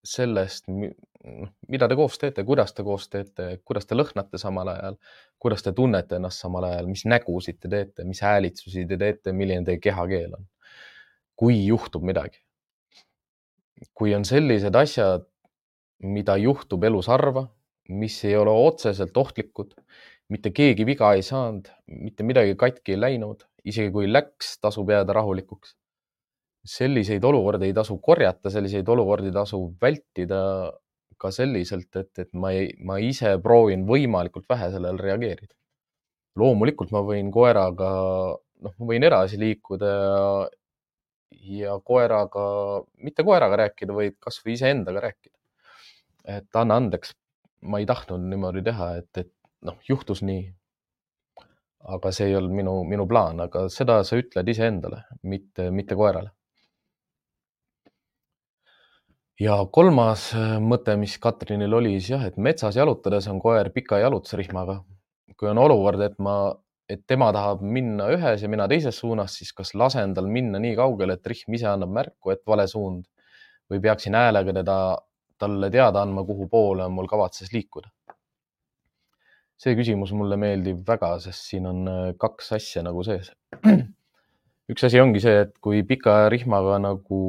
sellest, 0.05 0.67
noh, 0.71 1.49
mida 1.71 1.87
te 1.89 1.97
koos 1.99 2.17
teete, 2.19 2.43
kuidas 2.47 2.73
te 2.75 2.83
koos 2.87 3.07
teete, 3.11 3.49
kuidas 3.67 3.87
te 3.87 3.97
lõhnate 3.97 4.39
samal 4.41 4.71
ajal, 4.71 4.97
kuidas 5.41 5.63
te 5.65 5.73
tunnete 5.75 6.19
ennast 6.19 6.43
samal 6.43 6.69
ajal, 6.69 6.87
mis 6.91 7.05
nägusid 7.09 7.59
te 7.59 7.71
teete, 7.71 8.05
mis 8.07 8.21
häälitsusi 8.23 8.85
te 8.87 8.99
teete, 8.99 9.33
milline 9.35 9.67
teie 9.67 9.81
kehakeel 9.83 10.37
on. 10.39 10.47
kui 11.39 11.55
juhtub 11.65 12.03
midagi. 12.03 12.41
kui 13.95 14.11
on 14.15 14.25
sellised 14.27 14.75
asjad, 14.75 15.23
mida 16.03 16.35
juhtub 16.37 16.83
elus 16.83 17.07
harva, 17.07 17.45
mis 17.89 18.17
ei 18.25 18.35
ole 18.35 18.51
otseselt 18.51 19.15
ohtlikud, 19.17 19.73
mitte 20.29 20.51
keegi 20.51 20.85
viga 20.85 21.13
ei 21.15 21.23
saanud, 21.23 21.69
mitte 21.87 22.23
midagi 22.23 22.55
katki 22.55 22.95
ei 22.95 22.99
läinud, 22.99 23.45
isegi 23.63 23.91
kui 23.91 24.11
läks, 24.11 24.57
tasub 24.59 24.91
jääda 24.91 25.15
rahulikuks 25.15 25.79
selliseid 26.69 27.23
olukordi 27.25 27.69
ei 27.69 27.73
tasu 27.73 27.97
korjata, 28.03 28.51
selliseid 28.53 28.89
olukordi 28.93 29.31
tasub 29.33 29.73
vältida 29.81 30.41
ka 31.19 31.31
selliselt, 31.35 31.89
et, 31.99 32.11
et 32.23 32.29
ma 32.39 32.51
ei, 32.55 32.69
ma 32.85 32.99
ise 33.03 33.33
proovin 33.43 33.85
võimalikult 33.87 34.47
vähe 34.49 34.69
sellele 34.75 35.01
reageerida. 35.03 35.55
loomulikult 36.39 36.93
ma 36.95 37.01
võin 37.03 37.31
koeraga, 37.35 37.89
noh, 38.65 38.75
ma 38.77 38.89
võin 38.91 39.03
edasi 39.03 39.39
liikuda 39.41 39.89
ja, 39.95 40.21
ja 41.55 41.73
koeraga, 41.91 42.45
mitte 43.03 43.25
koeraga 43.27 43.59
rääkida, 43.65 43.95
vaid 43.95 44.15
kasvõi 44.27 44.55
iseendaga 44.55 45.03
rääkida. 45.09 45.35
et 46.37 46.61
anna 46.61 46.77
andeks, 46.79 47.15
ma 47.61 47.81
ei 47.81 47.89
tahtnud 47.89 48.23
niimoodi 48.29 48.63
teha, 48.63 48.93
et, 49.01 49.11
et 49.17 49.33
noh, 49.67 49.77
juhtus 49.89 50.23
nii. 50.23 50.47
aga 51.95 52.11
see 52.15 52.27
ei 52.29 52.35
olnud 52.35 52.55
minu, 52.55 52.73
minu 52.87 53.07
plaan, 53.07 53.39
aga 53.39 53.67
seda 53.73 54.03
sa 54.07 54.19
ütled 54.19 54.49
iseendale, 54.51 55.03
mitte, 55.23 55.71
mitte 55.71 55.95
koerale 55.99 56.31
ja 59.39 59.57
kolmas 59.71 60.29
äh, 60.35 60.57
mõte, 60.63 60.95
mis 60.99 61.15
Katrinil 61.21 61.73
oli, 61.79 61.95
siis 61.99 62.13
jah, 62.15 62.25
et 62.27 62.37
metsas 62.37 62.77
jalutades 62.79 63.27
on 63.31 63.39
koer 63.41 63.71
pika 63.75 64.01
jalutusrihmaga. 64.03 64.81
kui 65.39 65.47
on 65.47 65.57
olukord, 65.61 66.01
et 66.03 66.17
ma, 66.19 66.51
et 66.89 67.05
tema 67.07 67.29
tahab 67.31 67.61
minna 67.63 68.09
ühes 68.11 68.41
ja 68.43 68.49
mina 68.51 68.65
teises 68.67 68.97
suunas, 68.99 69.37
siis 69.39 69.53
kas 69.55 69.71
lasen 69.71 70.11
tal 70.13 70.27
minna 70.27 70.59
nii 70.59 70.73
kaugele, 70.75 71.15
et 71.15 71.29
rihm 71.31 71.55
ise 71.55 71.69
annab 71.71 71.93
märku, 71.95 72.33
et 72.33 72.41
vale 72.47 72.65
suund 72.67 73.05
või 73.71 73.79
peaksin 73.79 74.17
häälega 74.19 74.57
teda, 74.57 74.75
talle 75.39 75.69
teada 75.71 76.01
andma, 76.03 76.25
kuhu 76.27 76.49
poole 76.51 76.83
on 76.83 76.97
mul 76.97 77.07
kavatses 77.07 77.53
liikuda. 77.55 77.87
see 79.59 79.75
küsimus 79.75 80.11
mulle 80.15 80.37
meeldib 80.39 80.85
väga, 80.87 81.17
sest 81.19 81.49
siin 81.51 81.65
on 81.67 81.87
äh, 81.87 82.11
kaks 82.19 82.51
asja 82.55 82.83
nagu 82.83 83.03
sees. 83.03 83.31
üks 84.71 84.83
asi 84.87 84.99
ongi 84.99 85.19
see, 85.23 85.41
et 85.45 85.55
kui 85.63 85.83
pika 85.87 86.29
rihmaga 86.31 86.77
nagu 86.79 87.19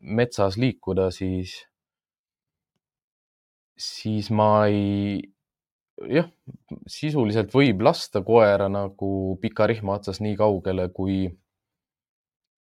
metsas 0.00 0.56
liikuda, 0.56 1.10
siis, 1.14 1.54
siis 3.78 4.30
ma 4.30 4.66
ei, 4.70 5.18
jah, 6.10 6.28
sisuliselt 6.86 7.52
võib 7.54 7.82
lasta 7.86 8.22
koera 8.26 8.68
nagu 8.72 9.38
pika 9.42 9.66
rihma 9.70 9.98
otsas 9.98 10.22
nii 10.24 10.36
kaugele, 10.38 10.88
kui, 10.94 11.26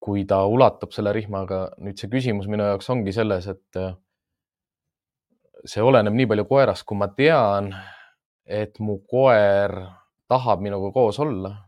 kui 0.04 0.26
ta 0.30 0.44
ulatab 0.46 0.96
selle 0.96 1.14
rihmaga. 1.16 1.68
nüüd 1.84 2.00
see 2.00 2.10
küsimus 2.12 2.50
minu 2.50 2.66
jaoks 2.66 2.90
ongi 2.94 3.14
selles, 3.14 3.48
et 3.48 3.82
see 5.66 5.84
oleneb 5.84 6.16
nii 6.16 6.30
palju 6.34 6.48
koerast, 6.50 6.86
kui 6.86 6.98
ma 6.98 7.10
tean, 7.14 7.74
et 8.46 8.80
mu 8.80 9.00
koer 9.10 9.74
tahab 10.28 10.62
minuga 10.64 10.92
koos 10.96 11.20
olla 11.20 11.67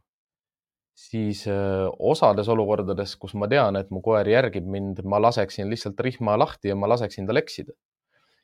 siis 1.00 1.46
osades 1.48 2.50
olukordades, 2.52 3.16
kus 3.20 3.36
ma 3.40 3.48
tean, 3.52 3.78
et 3.80 3.92
mu 3.94 4.02
koer 4.04 4.28
järgib 4.28 4.66
mind, 4.68 5.04
ma 5.08 5.22
laseksin 5.22 5.70
lihtsalt 5.72 6.00
rihma 6.04 6.36
lahti 6.40 6.72
ja 6.72 6.76
ma 6.76 6.90
laseksin 6.92 7.28
tal 7.30 7.40
eksida 7.40 7.74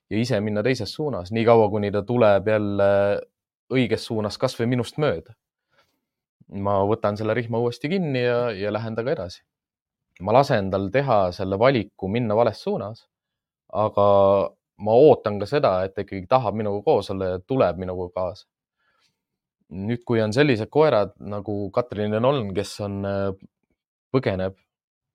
ja 0.09 0.19
ise 0.21 0.39
minna 0.41 0.63
teises 0.63 0.93
suunas, 0.93 1.31
niikaua 1.35 1.69
kuni 1.73 1.91
ta 1.91 2.03
tuleb 2.05 2.47
jälle 2.47 2.89
õiges 3.73 4.05
suunas, 4.07 4.37
kasvõi 4.37 4.69
minust 4.69 5.01
mööda. 5.01 5.35
ma 6.61 6.75
võtan 6.85 7.17
selle 7.17 7.33
rihma 7.33 7.57
uuesti 7.57 7.89
kinni 7.89 8.21
ja, 8.21 8.51
ja 8.53 8.71
lähen 8.73 8.95
temaga 8.95 9.15
edasi. 9.15 9.41
ma 10.21 10.33
lasen 10.33 10.69
tal 10.71 10.91
teha 10.93 11.31
selle 11.31 11.59
valiku 11.59 12.07
minna 12.07 12.35
vales 12.35 12.61
suunas. 12.63 13.07
aga 13.73 14.05
ma 14.77 14.91
ootan 14.91 15.39
ka 15.39 15.45
seda, 15.49 15.83
et 15.83 15.95
ta 15.95 16.05
ikkagi 16.05 16.27
tahab 16.29 16.55
minuga 16.55 16.83
koos 16.83 17.09
olla 17.09 17.25
ja 17.35 17.39
tuleb 17.39 17.77
minuga 17.81 18.09
kaasa 18.13 18.47
nüüd, 19.73 20.03
kui 20.05 20.21
on 20.21 20.33
sellised 20.35 20.69
koerad 20.73 21.15
nagu 21.19 21.69
Katrinil 21.73 22.25
on, 22.25 22.51
kes 22.55 22.75
on, 22.85 22.99
äh, 23.09 23.31
põgeneb 24.13 24.57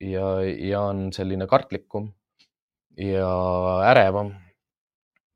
ja, 0.03 0.27
ja 0.43 0.83
on 0.91 1.09
selline 1.15 1.47
kartlikum 1.49 2.11
ja 2.99 3.29
ärevam, 3.87 4.33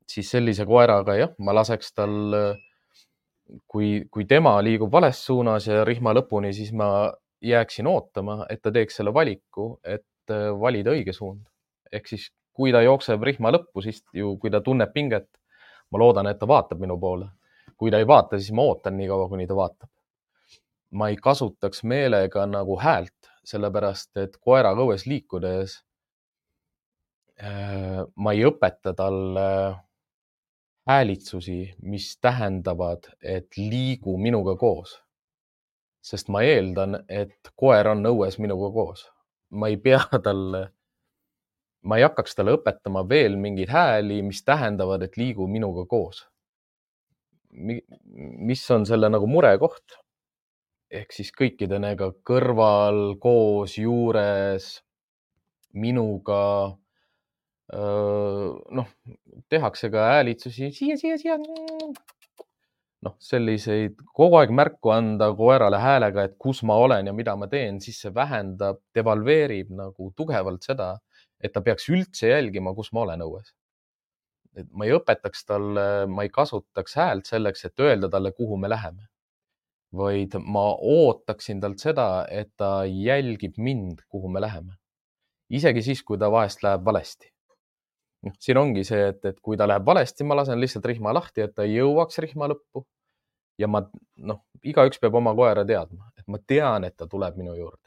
siis 0.06 0.30
sellise 0.30 0.66
koeraga 0.68 1.16
jah, 1.16 1.32
ma 1.38 1.54
laseks 1.56 1.94
tal 1.96 2.36
äh, 2.36 2.64
kui, 3.70 4.06
kui 4.10 4.26
tema 4.28 4.56
liigub 4.64 4.92
vales 4.92 5.22
suunas 5.26 5.68
ja 5.70 5.84
rihma 5.86 6.14
lõpuni, 6.16 6.52
siis 6.56 6.72
ma 6.76 7.10
jääksin 7.44 7.86
ootama, 7.90 8.44
et 8.50 8.62
ta 8.62 8.72
teeks 8.74 9.00
selle 9.00 9.12
valiku, 9.14 9.76
et 9.84 10.32
äh, 10.32 10.50
valida 10.60 10.94
õige 10.94 11.14
suund. 11.16 11.44
ehk 11.92 12.08
siis, 12.10 12.30
kui 12.56 12.72
ta 12.74 12.80
jookseb 12.82 13.22
rihma 13.22 13.52
lõppu, 13.54 13.82
siis 13.84 14.00
ju, 14.16 14.34
kui 14.42 14.50
ta 14.50 14.60
tunneb 14.60 14.90
pinget, 14.92 15.28
ma 15.92 16.00
loodan, 16.02 16.26
et 16.26 16.38
ta 16.38 16.48
vaatab 16.50 16.80
minu 16.82 16.96
poole. 16.98 17.28
Kui 17.76 17.90
ta 17.90 18.00
ei 18.00 18.06
vaata, 18.08 18.38
siis 18.40 18.52
ma 18.56 18.64
ootan 18.70 18.96
nii 18.96 19.08
kaua, 19.08 19.28
kuni 19.28 19.46
ta 19.46 19.56
vaatab. 19.56 19.90
ma 20.90 21.08
ei 21.08 21.16
kasutaks 21.16 21.82
meelega 21.84 22.46
nagu 22.46 22.76
häält, 22.80 23.30
sellepärast 23.44 24.16
et 24.22 24.36
koeraga 24.40 24.84
õues 24.86 25.06
liikudes 25.06 25.80
äh, 27.42 28.04
ma 28.14 28.32
ei 28.32 28.46
õpeta 28.46 28.94
talle 28.96 29.50
häälitsusi, 30.86 31.74
mis 31.82 32.18
tähendavad, 32.20 33.10
et 33.22 33.56
liigu 33.56 34.18
minuga 34.18 34.56
koos. 34.56 35.02
sest 36.06 36.28
ma 36.30 36.44
eeldan, 36.46 37.00
et 37.10 37.48
koer 37.58 37.88
on 37.90 38.06
õues 38.06 38.38
minuga 38.38 38.70
koos. 38.72 39.10
ma 39.50 39.68
ei 39.68 39.76
pea 39.76 40.00
talle, 40.26 40.68
ma 41.82 41.96
ei 41.96 42.06
hakkaks 42.06 42.34
talle 42.34 42.54
õpetama 42.58 43.02
veel 43.08 43.36
mingeid 43.36 43.68
hääli, 43.68 44.22
mis 44.22 44.44
tähendavad, 44.44 45.02
et 45.02 45.16
liigu 45.16 45.46
minuga 45.46 45.86
koos. 45.86 46.26
Mis 47.56 48.64
on 48.70 48.86
selle 48.88 49.10
nagu 49.12 49.28
murekoht? 49.30 50.00
ehk 50.96 51.10
siis 51.10 51.32
kõikidega 51.34 52.12
kõrval, 52.24 53.16
koos, 53.18 53.72
juures, 53.74 54.68
minuga 55.74 56.42
noh, 57.72 58.86
tehakse 59.50 59.90
ka 59.90 60.04
häälitsusi 60.12 60.70
siia, 60.70 60.96
siia, 60.96 61.18
siia. 61.18 61.36
noh, 63.02 63.16
selliseid 63.18 63.98
kogu 64.14 64.38
aeg 64.38 64.54
märku 64.54 64.94
anda 64.94 65.32
koerale 65.34 65.80
häälega, 65.82 66.28
et 66.28 66.36
kus 66.38 66.62
ma 66.62 66.78
olen 66.78 67.10
ja 67.10 67.12
mida 67.12 67.36
ma 67.36 67.48
teen, 67.50 67.80
siis 67.82 67.98
see 68.02 68.14
vähendab, 68.14 68.78
devalveerib 68.94 69.74
nagu 69.74 70.12
tugevalt 70.16 70.62
seda, 70.62 70.94
et 71.42 71.52
ta 71.52 71.60
peaks 71.60 71.90
üldse 71.90 72.30
jälgima, 72.30 72.74
kus 72.74 72.92
ma 72.92 73.02
olen 73.02 73.26
õues. 73.26 73.52
Et 74.56 74.70
ma 74.72 74.86
ei 74.86 74.94
õpetaks 74.96 75.44
talle, 75.46 75.84
ma 76.08 76.24
ei 76.26 76.32
kasutaks 76.32 76.96
häält 76.96 77.28
selleks, 77.28 77.66
et 77.68 77.84
öelda 77.84 78.10
talle, 78.12 78.32
kuhu 78.32 78.56
me 78.56 78.70
läheme, 78.72 79.08
vaid 79.96 80.34
ma 80.42 80.66
ootaksin 80.74 81.60
talt 81.60 81.82
seda, 81.84 82.26
et 82.30 82.52
ta 82.56 82.84
jälgib 82.88 83.58
mind, 83.58 84.04
kuhu 84.08 84.28
me 84.28 84.40
läheme. 84.40 84.76
isegi 85.50 85.82
siis, 85.82 86.02
kui 86.02 86.18
ta 86.18 86.30
vahest 86.30 86.62
läheb 86.66 86.84
valesti 86.84 87.30
noh, 88.26 88.36
siin 88.42 88.60
ongi 88.60 88.84
see, 88.86 89.08
et, 89.12 89.24
et 89.30 89.40
kui 89.42 89.56
ta 89.58 89.66
läheb 89.68 89.86
valesti, 89.86 90.26
ma 90.26 90.36
lasen 90.38 90.60
lihtsalt 90.60 90.86
rihma 90.90 91.14
lahti, 91.16 91.44
et 91.46 91.54
ta 91.56 91.66
jõuaks 91.68 92.22
rihma 92.24 92.50
lõppu. 92.52 92.86
ja 93.58 93.68
ma, 93.72 93.80
noh, 94.28 94.42
igaüks 94.68 95.00
peab 95.00 95.14
oma 95.16 95.32
koera 95.36 95.62
teadma, 95.64 96.10
et 96.18 96.26
ma 96.28 96.38
tean, 96.52 96.84
et 96.84 96.96
ta 96.96 97.06
tuleb 97.08 97.38
minu 97.40 97.54
juurde. 97.56 97.84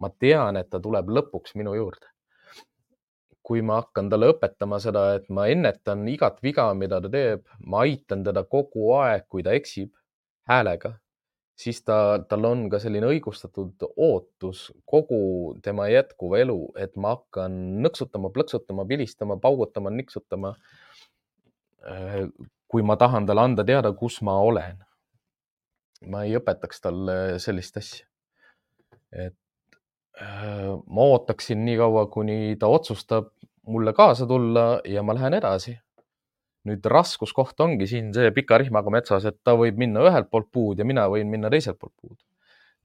ma 0.00 0.10
tean, 0.10 0.56
et 0.60 0.68
ta 0.70 0.80
tuleb 0.80 1.08
lõpuks 1.08 1.56
minu 1.56 1.74
juurde. 1.74 2.06
Kui 3.46 3.62
ma 3.62 3.80
hakkan 3.80 4.10
talle 4.10 4.32
õpetama 4.32 4.80
seda, 4.82 5.06
et 5.20 5.28
ma 5.30 5.46
ennetan 5.46 6.02
igat 6.10 6.40
viga, 6.42 6.66
mida 6.74 6.98
ta 7.02 7.10
teeb, 7.12 7.44
ma 7.62 7.84
aitan 7.86 8.24
teda 8.26 8.42
kogu 8.50 8.90
aeg, 8.98 9.28
kui 9.30 9.44
ta 9.46 9.54
eksib 9.54 9.92
häälega 10.50 10.96
siis 11.56 11.80
ta, 11.84 12.18
tal 12.28 12.44
on 12.48 12.66
ka 12.72 12.80
selline 12.82 13.08
õigustatud 13.08 13.86
ootus 13.96 14.66
kogu 14.88 15.56
tema 15.64 15.88
jätkuva 15.90 16.40
elu, 16.44 16.58
et 16.80 16.96
ma 17.00 17.14
hakkan 17.16 17.56
nõksutama, 17.84 18.30
plõksutama, 18.34 18.86
vilistama, 18.88 19.38
paugutama, 19.40 19.92
niksutama. 19.94 20.52
Äh, 21.86 22.26
kui 22.68 22.82
ma 22.82 22.98
tahan 23.00 23.28
talle 23.28 23.46
anda 23.46 23.64
teada, 23.64 23.92
kus 23.96 24.20
ma 24.26 24.38
olen. 24.42 24.82
ma 26.12 26.26
ei 26.28 26.34
õpetaks 26.36 26.82
talle 26.84 27.38
sellist 27.40 27.76
asja. 27.80 28.06
et 29.12 29.36
ma 30.20 31.08
ootaksin 31.12 31.64
nii 31.64 31.76
kaua, 31.76 32.06
kuni 32.12 32.56
ta 32.60 32.70
otsustab 32.72 33.32
mulle 33.66 33.92
kaasa 33.92 34.26
tulla 34.26 34.80
ja 34.88 35.02
ma 35.02 35.14
lähen 35.14 35.34
edasi 35.36 35.74
nüüd 36.66 36.86
raskuskoht 36.90 37.60
ongi 37.62 37.86
siin 37.90 38.12
see 38.14 38.30
pika 38.34 38.58
rihmaga 38.60 38.92
metsas, 38.92 39.26
et 39.28 39.38
ta 39.46 39.54
võib 39.58 39.78
minna 39.80 40.02
ühelt 40.08 40.30
poolt 40.32 40.48
puud 40.52 40.80
ja 40.80 40.86
mina 40.88 41.06
võin 41.12 41.30
minna 41.30 41.50
teiselt 41.52 41.78
poolt 41.78 41.94
puud. 42.00 42.18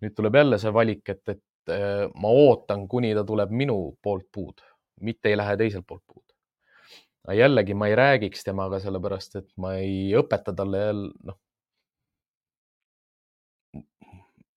nüüd 0.01 0.15
tuleb 0.17 0.37
jälle 0.39 0.57
see 0.61 0.73
valik, 0.73 1.03
et, 1.13 1.21
et 1.29 1.73
äh, 1.73 2.07
ma 2.17 2.33
ootan, 2.33 2.87
kuni 2.89 3.13
ta 3.17 3.23
tuleb 3.27 3.51
minu 3.53 3.77
poolt 4.01 4.27
puud, 4.33 4.63
mitte 5.05 5.29
ei 5.29 5.37
lähe 5.37 5.57
teiselt 5.57 5.85
poolt 5.87 6.03
puud. 6.07 6.25
aga 7.25 7.37
jällegi 7.37 7.77
ma 7.77 7.89
ei 7.89 7.97
räägiks 7.97 8.45
temaga 8.45 8.79
sellepärast, 8.81 9.39
et 9.41 9.49
ma 9.61 9.75
ei 9.81 10.11
õpeta 10.17 10.55
talle 10.57 10.85
jälle, 10.85 11.13
noh. 11.29 11.39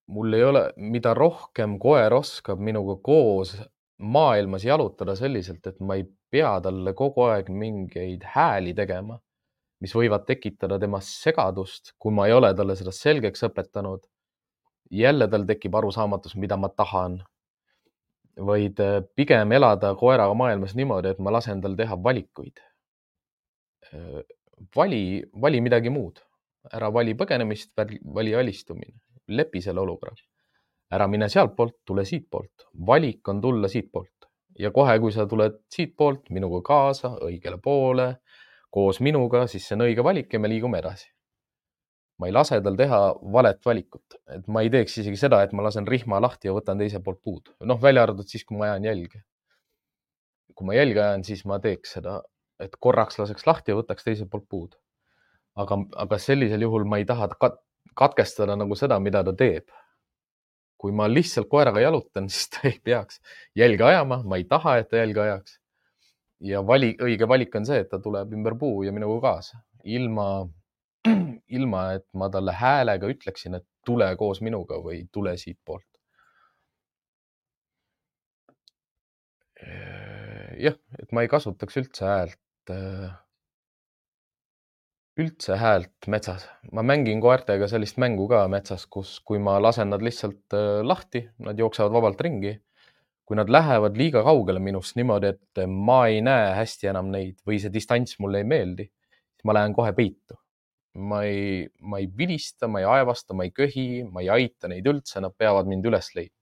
Mul 0.07 0.33
ei 0.37 0.45
ole, 0.45 0.65
mida 0.77 1.15
rohkem 1.15 1.79
koer 1.81 2.15
oskab 2.15 2.61
minuga 2.61 2.97
koos 3.03 3.55
maailmas 3.99 4.65
jalutada 4.65 5.15
selliselt, 5.17 5.67
et 5.67 5.81
ma 5.81 5.97
ei 5.99 6.05
pea 6.31 6.57
talle 6.61 6.95
kogu 6.99 7.29
aeg 7.29 7.49
mingeid 7.49 8.27
hääli 8.35 8.75
tegema, 8.75 9.19
mis 9.81 9.95
võivad 9.95 10.27
tekitada 10.27 10.79
temas 10.81 11.11
segadust, 11.23 11.95
kui 11.99 12.13
ma 12.15 12.27
ei 12.29 12.35
ole 12.35 12.53
talle 12.57 12.77
seda 12.77 12.93
selgeks 12.95 13.47
õpetanud. 13.49 14.05
jälle 14.91 15.27
tal 15.29 15.47
tekib 15.49 15.75
arusaamatus, 15.75 16.35
mida 16.37 16.57
ma 16.57 16.69
tahan. 16.69 17.23
vaid 18.47 18.81
äh, 18.83 19.03
pigem 19.15 19.53
elada 19.53 19.93
koeraga 19.95 20.35
maailmas 20.35 20.73
niimoodi, 20.75 21.09
et 21.09 21.19
ma 21.23 21.31
lasen 21.31 21.61
tal 21.63 21.77
teha 21.79 21.97
valikuid. 22.03 22.59
Äh, 23.95 24.23
vali, 24.77 25.23
vali 25.43 25.61
midagi 25.61 25.91
muud, 25.91 26.19
ära 26.73 26.91
vali 26.93 27.15
põgenemist, 27.15 27.71
vali 28.15 28.35
alistumine, 28.35 28.99
lepi 29.29 29.61
selle 29.64 29.81
olukorraga 29.81 30.22
ära 30.95 31.07
mine 31.11 31.29
sealtpoolt, 31.33 31.81
tule 31.87 32.05
siitpoolt, 32.07 32.68
valik 32.87 33.29
on 33.29 33.41
tulla 33.43 33.68
siitpoolt 33.70 34.29
ja 34.59 34.70
kohe, 34.75 34.99
kui 35.03 35.12
sa 35.14 35.27
tuled 35.27 35.59
siitpoolt 35.72 36.31
minuga 36.35 36.61
kaasa 36.66 37.14
õigele 37.27 37.59
poole 37.62 38.14
koos 38.75 39.01
minuga, 39.07 39.45
siis 39.51 39.66
see 39.68 39.77
on 39.79 39.85
õige 39.87 40.05
valik 40.05 40.33
ja 40.35 40.41
me 40.43 40.51
liigume 40.51 40.81
edasi. 40.83 41.11
ma 42.18 42.29
ei 42.31 42.33
lase 42.35 42.61
tal 42.62 42.77
teha 42.79 42.99
valet 43.35 43.59
valikut, 43.66 44.16
et 44.31 44.45
ma 44.47 44.61
ei 44.62 44.68
teeks 44.70 45.01
isegi 45.03 45.18
seda, 45.18 45.41
et 45.43 45.53
ma 45.53 45.64
lasen 45.66 45.87
rihma 45.87 46.20
lahti 46.22 46.47
ja 46.47 46.53
võtan 46.55 46.79
teiselt 46.79 47.03
poolt 47.03 47.18
puud, 47.27 47.51
noh, 47.66 47.81
välja 47.83 48.05
arvatud 48.07 48.31
siis, 48.31 48.45
kui 48.47 48.59
ma 48.59 48.68
ajan 48.68 48.87
jälge. 48.87 49.25
kui 50.55 50.66
ma 50.68 50.77
jälge 50.77 51.03
ajan, 51.03 51.25
siis 51.27 51.43
ma 51.51 51.59
teeks 51.59 51.97
seda, 51.97 52.20
et 52.62 52.77
korraks 52.87 53.18
laseks 53.18 53.47
lahti 53.47 53.75
ja 53.75 53.81
võtaks 53.81 54.07
teiselt 54.07 54.31
poolt 54.31 54.47
puud. 54.49 54.77
aga, 55.57 55.79
aga 56.07 56.18
sellisel 56.18 56.62
juhul 56.62 56.87
ma 56.87 57.03
ei 57.03 57.05
taha 57.05 57.29
katkestada 57.95 58.57
nagu 58.57 58.76
seda, 58.78 58.99
mida 59.01 59.22
ta 59.24 59.35
teeb 59.37 59.68
kui 60.85 60.93
ma 60.93 61.07
lihtsalt 61.09 61.49
koeraga 61.49 61.80
jalutan, 61.80 62.28
siis 62.32 62.51
ta 62.53 62.66
ei 62.68 62.76
peaks 62.85 63.20
jälge 63.57 63.87
ajama, 63.89 64.20
ma 64.28 64.41
ei 64.41 64.45
taha, 64.49 64.78
et 64.82 64.91
ta 64.91 65.01
jälge 65.01 65.22
ajaks. 65.22 65.61
ja 66.45 66.61
vali, 66.66 66.91
õige 67.01 67.28
valik 67.30 67.55
on 67.57 67.64
see, 67.64 67.80
et 67.80 67.89
ta 67.89 68.01
tuleb 68.05 68.35
ümber 68.37 68.57
puu 68.61 68.82
ja 68.85 68.93
minuga 68.93 69.16
kaasa, 69.22 69.62
ilma, 69.97 70.28
ilma 71.59 71.87
et 71.97 72.05
ma 72.20 72.28
talle 72.35 72.53
häälega 72.59 73.09
ütleksin, 73.14 73.57
et 73.61 73.66
tule 73.87 74.11
koos 74.20 74.43
minuga 74.45 74.80
või 74.85 75.05
tule 75.12 75.37
siitpoolt. 75.41 75.89
jah, 80.61 80.74
et 81.01 81.12
ma 81.16 81.22
ei 81.24 81.28
kasutaks 81.32 81.78
üldse 81.80 82.05
häält 82.05 82.72
üldse 85.21 85.57
häält 85.59 86.09
metsas. 86.11 86.47
ma 86.73 86.83
mängin 86.83 87.21
koertega 87.23 87.69
sellist 87.71 87.99
mängu 88.03 88.27
ka 88.29 88.45
metsas, 88.51 88.87
kus, 88.91 89.19
kui 89.21 89.39
ma 89.39 89.61
lasen 89.62 89.93
nad 89.93 90.03
lihtsalt 90.03 90.55
äh, 90.57 90.83
lahti, 90.83 91.23
nad 91.39 91.59
jooksevad 91.59 91.93
vabalt 91.95 92.21
ringi. 92.21 92.59
kui 93.25 93.39
nad 93.39 93.49
lähevad 93.49 93.95
liiga 93.97 94.21
kaugele 94.21 94.61
minust 94.61 94.99
niimoodi, 94.99 95.31
et 95.33 95.61
ma 95.71 96.03
ei 96.12 96.19
näe 96.21 96.51
hästi 96.59 96.91
enam 96.91 97.07
neid 97.09 97.39
või 97.49 97.57
see 97.62 97.73
distants 97.73 98.19
mulle 98.21 98.43
ei 98.43 98.45
meeldi, 98.45 98.85
siis 98.85 99.47
ma 99.49 99.55
lähen 99.57 99.73
kohe 99.77 99.93
peitu. 99.97 100.37
ma 100.95 101.23
ei, 101.27 101.65
ma 101.81 101.99
ei 101.99 102.07
vilista, 102.19 102.69
ma 102.69 102.83
ei 102.83 102.85
aevasta, 102.87 103.35
ma 103.35 103.47
ei 103.47 103.51
köhi, 103.51 104.05
ma 104.05 104.23
ei 104.23 104.29
aita 104.31 104.69
neid 104.71 104.87
üldse, 104.87 105.23
nad 105.23 105.35
peavad 105.39 105.71
mind 105.71 105.87
üles 105.91 106.11
leidma. 106.15 106.37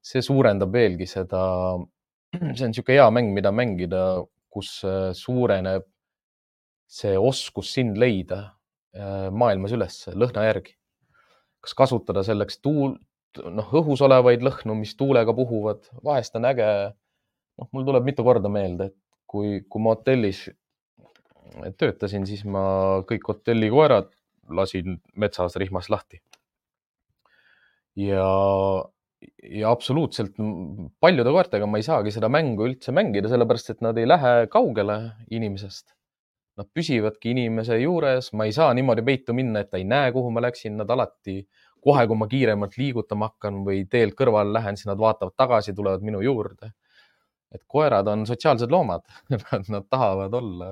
see 0.00 0.22
suurendab 0.24 0.72
veelgi 0.72 1.08
seda, 1.08 1.40
see 2.36 2.64
on 2.64 2.70
niisugune 2.72 3.00
hea 3.00 3.08
mäng, 3.10 3.32
mida 3.36 3.52
mängida, 3.52 4.04
kus 4.52 4.78
äh, 4.84 5.10
suureneb 5.16 5.88
see 6.90 7.14
oskus 7.18 7.70
sind 7.76 7.98
leida 8.00 8.40
äh, 8.96 9.28
maailmas 9.30 9.74
üles 9.76 10.02
lõhna 10.10 10.46
järgi. 10.48 10.74
kas 11.60 11.76
kasutada 11.76 12.22
selleks 12.24 12.56
tuul, 12.64 12.94
noh, 13.52 13.74
õhus 13.76 14.00
olevaid 14.02 14.40
lõhnu, 14.42 14.78
mis 14.78 14.94
tuulega 14.96 15.34
puhuvad, 15.36 15.84
vahest 16.04 16.38
on 16.40 16.48
äge. 16.50 16.70
noh, 17.60 17.68
mul 17.76 17.86
tuleb 17.86 18.08
mitu 18.08 18.24
korda 18.26 18.50
meelde, 18.50 18.90
et 18.90 18.96
kui, 19.30 19.60
kui 19.68 19.84
ma 19.84 19.94
hotellis 19.94 20.48
töötasin, 21.78 22.26
siis 22.26 22.42
ma 22.46 22.62
kõik 23.06 23.28
hotellikoerad 23.28 24.10
lasin 24.50 24.98
metsas 25.14 25.54
rihmas 25.62 25.90
lahti. 25.92 26.18
ja, 28.00 28.26
ja 29.44 29.70
absoluutselt 29.70 30.34
paljude 30.98 31.30
koertega 31.30 31.70
ma 31.70 31.78
ei 31.78 31.86
saagi 31.86 32.10
seda 32.14 32.32
mängu 32.32 32.66
üldse 32.66 32.90
mängida, 32.96 33.30
sellepärast 33.30 33.76
et 33.76 33.82
nad 33.84 33.98
ei 33.98 34.08
lähe 34.08 34.34
kaugele 34.50 35.00
inimesest 35.30 35.92
Nad 36.58 36.68
püsivadki 36.74 37.30
inimese 37.30 37.78
juures, 37.80 38.32
ma 38.36 38.44
ei 38.48 38.52
saa 38.52 38.72
niimoodi 38.74 39.04
peitu 39.06 39.34
minna, 39.36 39.62
et 39.62 39.70
ta 39.70 39.78
ei 39.78 39.86
näe, 39.88 40.10
kuhu 40.12 40.32
ma 40.34 40.42
läksin, 40.42 40.76
nad 40.80 40.90
alati 40.90 41.40
kohe, 41.80 42.04
kui 42.06 42.18
ma 42.18 42.28
kiiremalt 42.28 42.76
liigutama 42.76 43.30
hakkan 43.30 43.62
või 43.66 43.84
teelt 43.90 44.16
kõrvale 44.18 44.52
lähen, 44.52 44.76
siis 44.76 44.90
nad 44.90 45.00
vaatavad 45.00 45.36
tagasi, 45.38 45.74
tulevad 45.76 46.04
minu 46.06 46.22
juurde. 46.24 46.72
et 47.50 47.64
koerad 47.66 48.06
on 48.06 48.20
sotsiaalsed 48.26 48.70
loomad 48.70 49.02
nad 49.74 49.86
tahavad 49.90 50.34
olla 50.38 50.68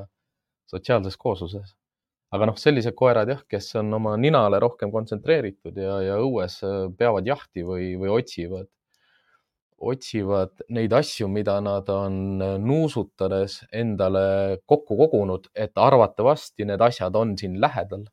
sotsiaalses 0.71 1.17
koosluses. 1.17 1.75
aga 2.31 2.47
noh, 2.47 2.57
sellised 2.61 2.95
koerad 2.95 3.29
jah, 3.33 3.41
kes 3.49 3.75
on 3.81 3.95
oma 3.95 4.17
ninale 4.17 4.61
rohkem 4.61 4.93
kontsentreeritud 4.93 5.77
ja, 5.77 6.01
ja 6.05 6.19
õues 6.23 6.61
peavad 6.99 7.27
jahti 7.27 7.65
või, 7.65 7.95
või 7.99 8.13
otsivad 8.21 8.69
otsivad 9.79 10.65
neid 10.75 10.93
asju, 10.93 11.29
mida 11.31 11.59
nad 11.63 11.89
on 11.93 12.39
nuusutades 12.65 13.61
endale 13.73 14.59
kokku 14.67 14.97
kogunud, 14.99 15.49
et 15.55 15.73
arvatavasti 15.79 16.67
need 16.69 16.83
asjad 16.83 17.17
on 17.17 17.37
siin 17.39 17.61
lähedal. 17.63 18.07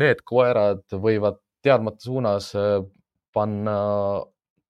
Need 0.00 0.22
koerad 0.24 0.84
võivad 0.92 1.40
teadmata 1.62 2.04
suunas 2.04 2.52
äh, 2.56 2.78
panna 3.34 3.76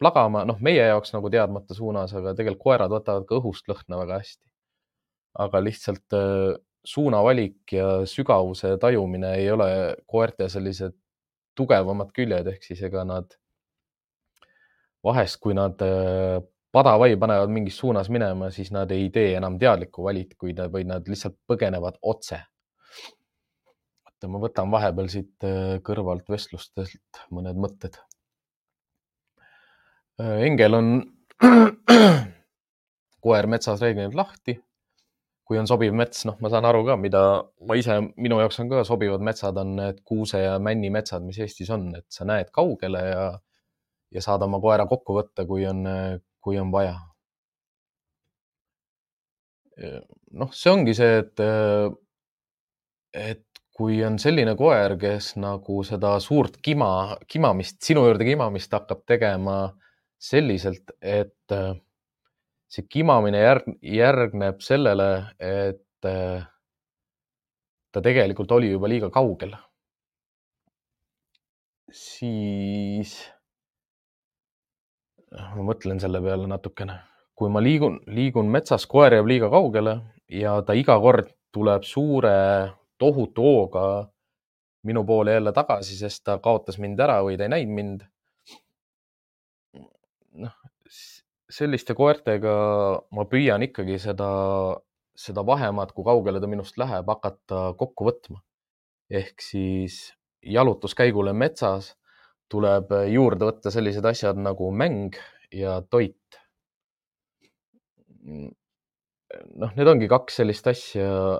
plagama, 0.00 0.44
noh, 0.48 0.58
meie 0.64 0.86
jaoks 0.88 1.12
nagu 1.14 1.30
teadmata 1.32 1.76
suunas, 1.76 2.14
aga 2.16 2.32
tegelikult 2.36 2.64
koerad 2.64 2.94
võtavad 2.94 3.26
ka 3.28 3.36
õhust 3.38 3.68
lõhna 3.70 4.00
väga 4.00 4.22
hästi. 4.22 4.46
aga 5.40 5.61
lihtsalt 5.62 6.14
äh, 6.16 6.56
suunavalik 6.84 7.72
ja 7.72 8.00
sügavuse 8.08 8.74
tajumine 8.80 9.34
ei 9.38 9.50
ole 9.52 9.68
koerte 10.11 10.48
sellised 10.48 10.96
tugevamad 11.54 12.11
küljed, 12.16 12.48
ehk 12.50 12.64
siis 12.64 12.82
ega 12.82 13.04
nad 13.04 13.36
vahest, 15.05 15.40
kui 15.40 15.55
nad 15.57 15.80
äh, 15.84 16.40
padavai 16.72 17.16
panevad 17.16 17.51
mingis 17.53 17.78
suunas 17.78 18.11
minema, 18.12 18.51
siis 18.55 18.70
nad 18.74 18.90
ei 18.94 19.11
tee 19.14 19.34
enam 19.38 19.59
teadlikku 19.59 20.05
valikuid, 20.05 20.62
vaid 20.72 20.90
nad 20.90 21.09
lihtsalt 21.09 21.38
põgenevad 21.51 21.98
otse. 22.03 22.40
oota, 24.07 24.28
ma 24.28 24.42
võtan 24.42 24.70
vahepeal 24.70 25.11
siit 25.12 25.48
äh, 25.48 25.78
kõrvalt 25.86 26.28
vestlustelt 26.30 27.24
mõned 27.30 27.59
mõtted. 27.59 27.98
Äh, 30.20 30.46
Engel 30.46 30.76
on 30.78 30.90
koer 33.24 33.46
metsas 33.46 33.80
reeglina 33.82 34.12
lahti. 34.14 34.61
kui 35.51 35.59
on 35.59 35.66
sobiv 35.66 35.90
mets, 35.98 36.22
noh, 36.28 36.36
ma 36.38 36.46
saan 36.46 36.62
aru 36.68 36.84
ka, 36.86 36.94
mida 36.94 37.20
ma 37.66 37.74
ise, 37.74 37.96
minu 38.22 38.36
jaoks 38.38 38.61
on 38.62 38.68
ka 38.70 38.84
sobivad 38.86 39.24
metsad, 39.26 39.57
on 39.59 39.72
need 39.80 39.96
kuuse 40.07 40.38
ja 40.38 40.53
männi 40.62 40.92
metsad, 40.94 41.24
mis 41.26 41.40
Eestis 41.42 41.72
on, 41.74 41.88
et 41.98 42.07
sa 42.07 42.22
näed 42.22 42.53
kaugele 42.55 43.01
ja 43.03 43.24
ja 44.11 44.22
saad 44.24 44.42
oma 44.46 44.61
koera 44.62 44.86
kokku 44.90 45.16
võtta, 45.20 45.46
kui 45.46 45.66
on, 45.68 45.84
kui 46.42 46.58
on 46.61 46.72
vaja. 46.74 46.96
noh, 50.36 50.50
see 50.52 50.72
ongi 50.72 50.92
see, 50.96 51.22
et, 51.22 51.40
et 53.16 53.46
kui 53.80 54.02
on 54.04 54.18
selline 54.20 54.52
koer, 54.58 54.96
kes 55.00 55.34
nagu 55.40 55.80
seda 55.88 56.18
suurt 56.20 56.58
kima, 56.61 57.16
kimamist, 57.30 57.78
sinu 57.86 58.04
juurde 58.04 58.26
kimamist 58.28 58.74
hakkab 58.76 59.06
tegema 59.08 59.54
selliselt, 60.20 60.92
et 61.00 61.56
see 62.70 62.84
kimamine 62.92 63.40
järg, 63.40 63.72
järgneb 63.80 64.61
sellele, 64.64 65.08
et 65.40 66.11
ta 67.90 68.02
tegelikult 68.04 68.52
oli 68.58 68.70
juba 68.74 68.90
liiga 68.92 69.08
kaugel, 69.14 69.56
siis 71.90 73.16
ma 75.31 75.64
mõtlen 75.64 76.01
selle 76.03 76.20
peale 76.22 76.49
natukene. 76.51 77.01
kui 77.41 77.49
ma 77.49 77.61
liigun, 77.62 77.95
liigun 78.12 78.51
metsas, 78.53 78.85
koer 78.87 79.14
jääb 79.16 79.28
liiga 79.31 79.49
kaugele 79.49 79.95
ja 80.28 80.59
ta 80.61 80.74
iga 80.76 80.99
kord 81.01 81.31
tuleb 81.55 81.87
suure 81.89 82.33
tohutu 83.01 83.43
hooga 83.43 83.85
minu 84.85 85.05
poole 85.09 85.33
jälle 85.33 85.53
tagasi, 85.53 85.97
sest 85.97 86.24
ta 86.24 86.37
kaotas 86.39 86.76
mind 86.78 87.01
ära 87.01 87.20
või 87.24 87.39
ta 87.39 87.47
ei 87.47 87.55
näinud 87.55 87.74
mind. 87.78 88.05
noh, 90.41 90.53
selliste 91.51 91.95
koertega 91.97 92.53
ma 93.11 93.24
püüan 93.24 93.64
ikkagi 93.66 93.99
seda, 93.99 94.28
seda 95.16 95.45
vahemaad, 95.47 95.93
kui 95.97 96.05
kaugele 96.05 96.41
ta 96.41 96.49
minust 96.49 96.78
läheb, 96.78 97.09
hakata 97.09 97.72
kokku 97.81 98.11
võtma. 98.11 98.43
ehk 99.11 99.41
siis 99.43 100.12
jalutuskäigule 100.43 101.33
metsas 101.33 101.95
tuleb 102.51 102.92
juurde 103.11 103.46
võtta 103.48 103.72
sellised 103.72 104.07
asjad 104.11 104.40
nagu 104.42 104.70
mäng 104.74 105.16
ja 105.55 105.80
toit. 105.90 106.16
noh, 109.61 109.72
need 109.76 109.88
ongi 109.88 110.09
kaks 110.11 110.40
sellist 110.42 110.66
asja. 110.70 111.38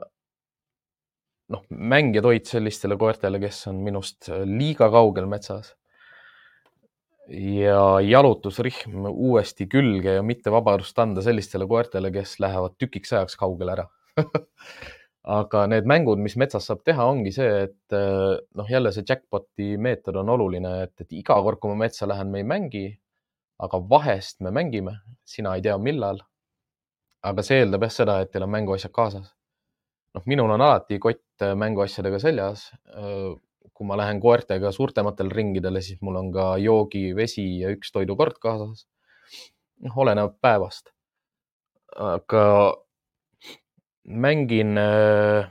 noh, 1.50 1.66
mäng 1.70 2.14
ja 2.14 2.22
toit 2.22 2.46
sellistele 2.46 2.96
koertele, 2.98 3.40
kes 3.42 3.66
on 3.72 3.82
minust 3.84 4.30
liiga 4.46 4.90
kaugel 4.90 5.26
metsas. 5.30 5.74
ja 7.30 8.00
jalutusrihm 8.02 9.04
uuesti 9.11 9.68
külge 9.70 10.16
ja 10.16 10.22
mitte 10.22 10.50
vabadust 10.50 10.98
anda 10.98 11.22
sellistele 11.22 11.66
koertele, 11.70 12.11
kes 12.14 12.38
lähevad 12.42 12.74
tükiks 12.78 13.12
ajaks 13.14 13.36
kaugele 13.38 13.76
ära 13.76 13.86
aga 15.31 15.64
need 15.70 15.87
mängud, 15.89 16.20
mis 16.22 16.37
metsas 16.41 16.66
saab 16.66 16.83
teha, 16.87 17.05
ongi 17.07 17.33
see, 17.35 17.51
et 17.66 17.97
eh, 17.97 18.39
noh, 18.59 18.70
jälle 18.70 18.93
see 18.95 19.07
jackpot'i 19.07 19.74
meetod 19.83 20.18
on 20.20 20.33
oluline, 20.35 20.72
et, 20.87 20.95
et 21.05 21.18
iga 21.20 21.37
kord, 21.45 21.61
kui 21.62 21.70
ma 21.72 21.85
metsa 21.85 22.09
lähen, 22.11 22.31
me 22.33 22.43
ei 22.43 22.47
mängi, 22.49 22.87
aga 23.62 23.81
vahest 23.93 24.41
me 24.45 24.53
mängime, 24.55 24.97
sina 25.28 25.55
ei 25.57 25.64
tea, 25.66 25.76
millal. 25.78 26.22
aga 27.20 27.43
see 27.45 27.61
eeldab 27.61 27.85
jah 27.85 27.93
seda, 27.93 28.16
et 28.24 28.31
teil 28.33 28.47
on 28.47 28.53
mänguasjad 28.55 28.93
kaasas. 28.97 29.28
noh, 30.16 30.24
minul 30.26 30.51
on 30.51 30.64
alati 30.66 30.99
kott 30.99 31.45
eh, 31.45 31.55
mänguasjadega 31.55 32.18
seljas. 32.22 32.70
Eh, 32.97 33.31
kui 33.81 33.87
ma 33.89 33.97
lähen 33.97 34.18
koertega 34.20 34.72
suurtematele 34.76 35.33
ringidele, 35.33 35.81
siis 35.81 36.01
mul 36.05 36.18
on 36.20 36.26
ka 36.33 36.47
joogi, 36.61 37.14
vesi 37.16 37.45
ja 37.62 37.70
üks 37.72 37.93
toidukord 37.95 38.41
kaasas. 38.43 38.87
noh, 39.85 39.99
oleneb 40.05 40.35
päevast. 40.43 40.91
aga 41.97 42.43
mängin, 44.11 44.78
äh, 44.78 45.50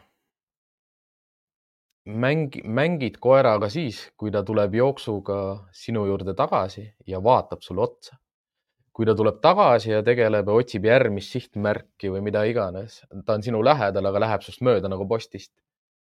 mängi, 2.06 2.62
mängid 2.64 3.20
koeraga 3.20 3.70
siis, 3.70 4.02
kui 4.18 4.32
ta 4.32 4.44
tuleb 4.44 4.76
jooksuga 4.76 5.40
sinu 5.72 6.06
juurde 6.10 6.34
tagasi 6.36 6.84
ja 7.08 7.24
vaatab 7.24 7.62
sulle 7.62 7.82
otsa. 7.82 8.18
kui 9.00 9.06
ta 9.08 9.14
tuleb 9.16 9.38
tagasi 9.40 9.94
ja 9.94 10.02
tegeleb 10.04 10.50
ja 10.52 10.54
otsib 10.60 10.84
järgmist 10.84 11.32
sihtmärki 11.32 12.10
või 12.12 12.20
mida 12.20 12.42
iganes, 12.44 12.98
ta 13.26 13.38
on 13.38 13.44
sinu 13.46 13.62
lähedal, 13.64 14.10
aga 14.10 14.20
läheb 14.20 14.44
sinust 14.44 14.60
mööda 14.60 14.90
nagu 14.92 15.06
postist, 15.08 15.54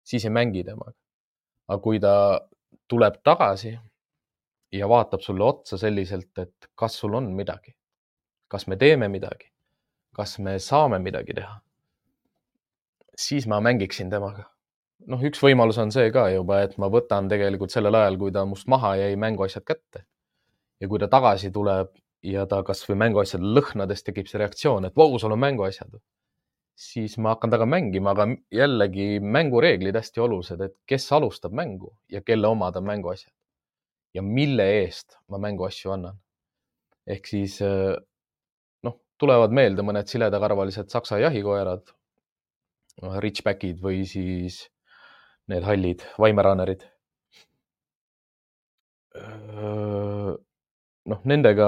siis 0.02 0.26
ei 0.26 0.34
mängi 0.34 0.64
temaga. 0.66 0.96
aga 1.68 1.78
kui 1.84 2.00
ta 2.00 2.42
tuleb 2.90 3.22
tagasi 3.24 3.76
ja 4.72 4.90
vaatab 4.90 5.22
sulle 5.22 5.44
otsa 5.44 5.78
selliselt, 5.78 6.34
et 6.40 6.72
kas 6.76 6.98
sul 6.98 7.14
on 7.14 7.30
midagi, 7.36 7.76
kas 8.48 8.68
me 8.68 8.78
teeme 8.78 9.08
midagi, 9.08 9.52
kas 10.16 10.40
me 10.40 10.58
saame 10.60 10.98
midagi 11.00 11.38
teha 11.38 11.62
siis 13.18 13.48
ma 13.48 13.60
mängiksin 13.62 14.10
temaga. 14.10 14.50
noh, 15.08 15.22
üks 15.24 15.40
võimalus 15.44 15.78
on 15.82 15.92
see 15.94 16.10
ka 16.12 16.28
juba, 16.34 16.62
et 16.66 16.78
ma 16.82 16.90
võtan 16.92 17.30
tegelikult 17.32 17.72
sellel 17.72 17.96
ajal, 17.96 18.18
kui 18.18 18.32
ta 18.34 18.44
must 18.46 18.68
maha 18.68 18.96
jäi, 18.98 19.16
mänguasjad 19.16 19.66
kätte. 19.66 20.06
ja 20.82 20.88
kui 20.88 21.00
ta 21.00 21.08
tagasi 21.08 21.52
tuleb 21.52 21.94
ja 22.24 22.46
ta 22.46 22.62
kasvõi 22.64 22.98
mänguasjade 22.98 23.46
lõhnades 23.58 24.04
tekib 24.04 24.28
see 24.28 24.42
reaktsioon, 24.42 24.86
et 24.86 24.96
vau, 24.96 25.18
sul 25.20 25.32
on 25.32 25.40
mänguasjad. 25.40 26.00
siis 26.76 27.18
ma 27.18 27.34
hakkan 27.36 27.50
temaga 27.50 27.70
mängima, 27.70 28.14
aga 28.14 28.28
jällegi 28.54 29.20
mängureeglid 29.20 29.96
hästi 29.96 30.22
olulised, 30.22 30.62
et 30.62 30.76
kes 30.86 31.12
alustab 31.12 31.54
mängu 31.54 31.96
ja 32.10 32.22
kelle 32.22 32.48
omad 32.48 32.76
on 32.78 32.86
mänguasjad 32.86 33.34
ja 34.14 34.22
mille 34.22 34.66
eest 34.82 35.18
ma 35.30 35.38
mänguasju 35.38 35.92
annan. 35.94 36.18
ehk 37.08 37.28
siis 37.30 37.60
noh, 38.84 38.96
tulevad 39.20 39.54
meelde 39.56 39.86
mõned 39.86 40.10
siledakarvalised 40.12 40.90
saksa 40.92 41.22
jahikoerad, 41.22 41.86
Ridgebackid 42.98 43.82
või 43.82 44.06
siis 44.10 44.64
need 45.52 45.66
hallid 45.68 46.04
Weimaranerid. 46.20 46.86
noh, 51.08 51.22
nendega 51.26 51.68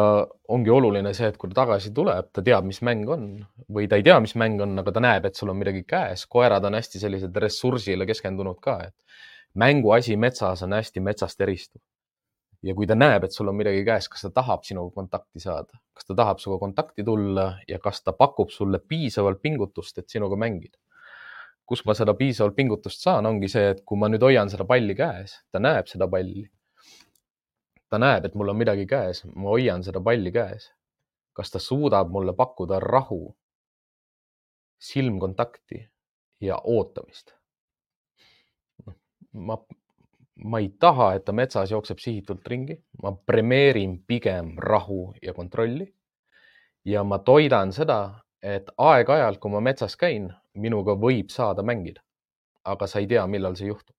ongi 0.53 0.69
oluline 0.73 1.13
see, 1.17 1.29
et 1.31 1.37
kui 1.39 1.49
ta 1.49 1.63
tagasi 1.63 1.91
tuleb, 1.95 2.27
ta 2.35 2.43
teab, 2.45 2.65
mis 2.67 2.81
mäng 2.85 3.09
on 3.09 3.23
või 3.71 3.87
ta 3.89 3.97
ei 3.97 4.05
tea, 4.05 4.19
mis 4.21 4.35
mäng 4.37 4.61
on, 4.61 4.75
aga 4.81 4.93
ta 4.93 5.01
näeb, 5.01 5.29
et 5.29 5.39
sul 5.39 5.49
on 5.53 5.57
midagi 5.57 5.85
käes. 5.87 6.25
koerad 6.29 6.65
on 6.65 6.77
hästi 6.77 7.01
sellised 7.01 7.37
ressursile 7.45 8.05
keskendunud 8.09 8.59
ka, 8.61 8.79
et 8.89 8.95
mänguasi 9.57 10.17
metsas 10.17 10.61
on 10.65 10.75
hästi 10.77 11.01
metsast 11.05 11.41
eristuv. 11.41 11.81
ja 12.61 12.75
kui 12.75 12.85
ta 12.85 12.95
näeb, 12.95 13.23
et 13.23 13.31
sul 13.31 13.47
on 13.47 13.55
midagi 13.55 13.85
käes, 13.87 14.09
kas 14.11 14.27
ta 14.27 14.29
tahab 14.41 14.65
sinuga 14.67 14.91
kontakti 14.93 15.39
saada, 15.39 15.79
kas 15.95 16.05
ta 16.09 16.15
tahab 16.15 16.41
sinuga 16.43 16.59
kontakti 16.65 17.05
tulla 17.07 17.53
ja 17.67 17.79
kas 17.79 18.03
ta 18.03 18.11
pakub 18.11 18.51
sulle 18.51 18.79
piisavalt 18.79 19.41
pingutust, 19.41 19.97
et 19.97 20.09
sinuga 20.09 20.35
mängida 20.35 20.77
kus 21.69 21.83
ma 21.85 21.93
seda 21.93 22.15
piisavalt 22.17 22.55
pingutust 22.57 23.03
saan, 23.05 23.27
ongi 23.29 23.47
see, 23.51 23.67
et 23.75 23.83
kui 23.85 23.99
ma 24.01 24.09
nüüd 24.09 24.23
hoian 24.25 24.49
seda 24.49 24.65
palli 24.65 24.95
käes, 24.97 25.35
ta 25.53 25.61
näeb 25.61 25.89
seda 25.91 26.07
palli. 26.09 26.47
ta 27.89 27.97
näeb, 27.97 28.25
et 28.25 28.35
mul 28.37 28.49
on 28.51 28.57
midagi 28.57 28.85
käes, 28.89 29.23
ma 29.35 29.53
hoian 29.53 29.85
seda 29.85 30.01
palli 30.01 30.31
käes. 30.33 30.71
kas 31.33 31.51
ta 31.53 31.59
suudab 31.61 32.09
mulle 32.11 32.33
pakkuda 32.33 32.79
rahu, 32.79 33.35
silmkontakti 34.79 35.85
ja 36.41 36.57
ootamist? 36.63 37.35
ma, 39.33 39.57
ma 40.43 40.59
ei 40.59 40.73
taha, 40.79 41.13
et 41.13 41.25
ta 41.25 41.37
metsas 41.37 41.71
jookseb 41.71 42.01
sihitult 42.01 42.47
ringi, 42.47 42.79
ma 43.03 43.13
premeerin 43.13 43.99
pigem 44.07 44.55
rahu 44.57 45.13
ja 45.21 45.33
kontrolli. 45.33 45.93
ja 46.85 47.03
ma 47.03 47.19
toidan 47.19 47.73
seda, 47.73 48.25
et 48.41 48.71
aeg-ajalt, 48.77 49.37
kui 49.39 49.51
ma 49.51 49.61
metsas 49.61 49.95
käin, 49.95 50.31
minuga 50.55 50.95
võib 50.95 51.29
saada 51.31 51.63
mängida. 51.63 52.01
aga 52.65 52.87
sa 52.87 52.99
ei 52.99 53.07
tea, 53.07 53.25
millal 53.27 53.55
see 53.55 53.67
juhtub. 53.67 53.95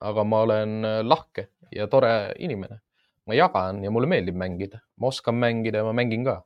aga 0.00 0.24
ma 0.24 0.40
olen 0.42 0.82
lahke 1.06 1.48
ja 1.72 1.86
tore 1.86 2.34
inimene. 2.38 2.80
ma 3.26 3.34
jagan 3.34 3.82
ja 3.84 3.90
mulle 3.90 4.06
meeldib 4.06 4.36
mängida, 4.36 4.82
ma 4.96 5.06
oskan 5.08 5.34
mängida 5.34 5.78
ja 5.78 5.84
ma 5.84 5.92
mängin 5.92 6.24
ka. 6.24 6.42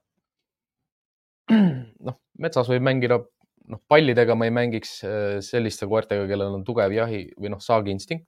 noh, 2.07 2.21
metsas 2.39 2.69
võib 2.69 2.83
mängida 2.83 3.21
noh, 3.71 3.83
pallidega 3.91 4.37
ma 4.39 4.47
ei 4.49 4.55
mängiks 4.55 4.97
äh, 5.07 5.37
selliste 5.45 5.89
koertega, 5.91 6.27
kellel 6.31 6.57
on 6.59 6.65
tugev 6.67 6.95
jahi 6.95 7.27
või 7.37 7.53
noh, 7.55 7.63
saagiinstinkt. 7.63 8.27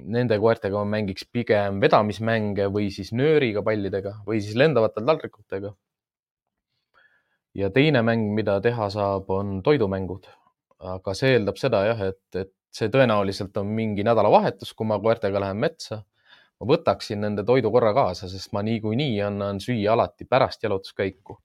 Nende 0.00 0.38
koertega 0.40 0.80
ma 0.80 0.96
mängiks 0.96 1.26
pigem 1.28 1.80
vedamismänge 1.82 2.70
või 2.72 2.88
siis 2.94 3.10
nööriga 3.12 3.62
pallidega 3.66 4.14
või 4.26 4.40
siis 4.40 4.56
lendavate 4.56 5.02
taldrikutega. 5.04 5.74
Ja 7.54 7.70
teine 7.70 8.02
mäng, 8.06 8.30
mida 8.34 8.60
teha 8.60 8.90
saab, 8.90 9.30
on 9.30 9.60
toidumängud. 9.62 10.28
aga 10.80 11.12
see 11.14 11.34
eeldab 11.36 11.58
seda 11.60 11.82
jah, 11.84 11.98
et, 12.08 12.22
et 12.36 12.52
see 12.72 12.88
tõenäoliselt 12.88 13.56
on 13.60 13.68
mingi 13.76 14.04
nädalavahetus, 14.06 14.72
kui 14.72 14.86
ma 14.88 14.98
koertega 15.00 15.40
lähen 15.40 15.60
metsa. 15.60 16.02
ma 16.60 16.66
võtaksin 16.66 17.20
nende 17.20 17.44
toidu 17.44 17.70
korra 17.72 17.92
kaasa, 17.96 18.28
sest 18.28 18.52
ma 18.52 18.62
niikuinii 18.62 19.20
annan 19.24 19.60
süüa 19.60 19.92
alati 19.92 20.24
pärast 20.28 20.62
jalutuskäiku 20.62 21.38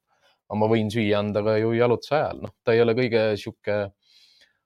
aga 0.46 0.58
ma 0.62 0.70
võin 0.70 0.90
süüa 0.94 1.20
anda 1.22 1.44
ka 1.46 1.58
ju 1.60 1.74
jalutuse 1.76 2.16
ajal, 2.18 2.42
noh, 2.46 2.54
ta 2.64 2.76
ei 2.76 2.82
ole 2.84 2.96
kõige 2.98 3.24
sihuke 3.42 3.78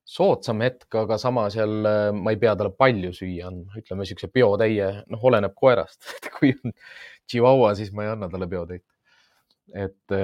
soodsam 0.10 0.64
hetk, 0.66 0.88
aga 1.04 1.20
samas 1.22 1.56
jälle 1.56 1.94
ma 2.18 2.34
ei 2.34 2.40
pea 2.42 2.56
talle 2.58 2.74
palju 2.76 3.14
süüa 3.16 3.48
andma, 3.52 3.78
ütleme 3.80 4.08
siukse 4.10 4.32
peotäie, 4.34 4.90
noh, 5.08 5.28
oleneb 5.32 5.54
koerast 5.58 6.10
kui 6.36 6.52
on 6.58 6.74
Chihuahua, 7.30 7.76
siis 7.78 7.94
ma 7.96 8.08
ei 8.08 8.16
anna 8.16 8.30
talle 8.32 8.50
peotäit. 8.50 8.84
et 9.70 10.18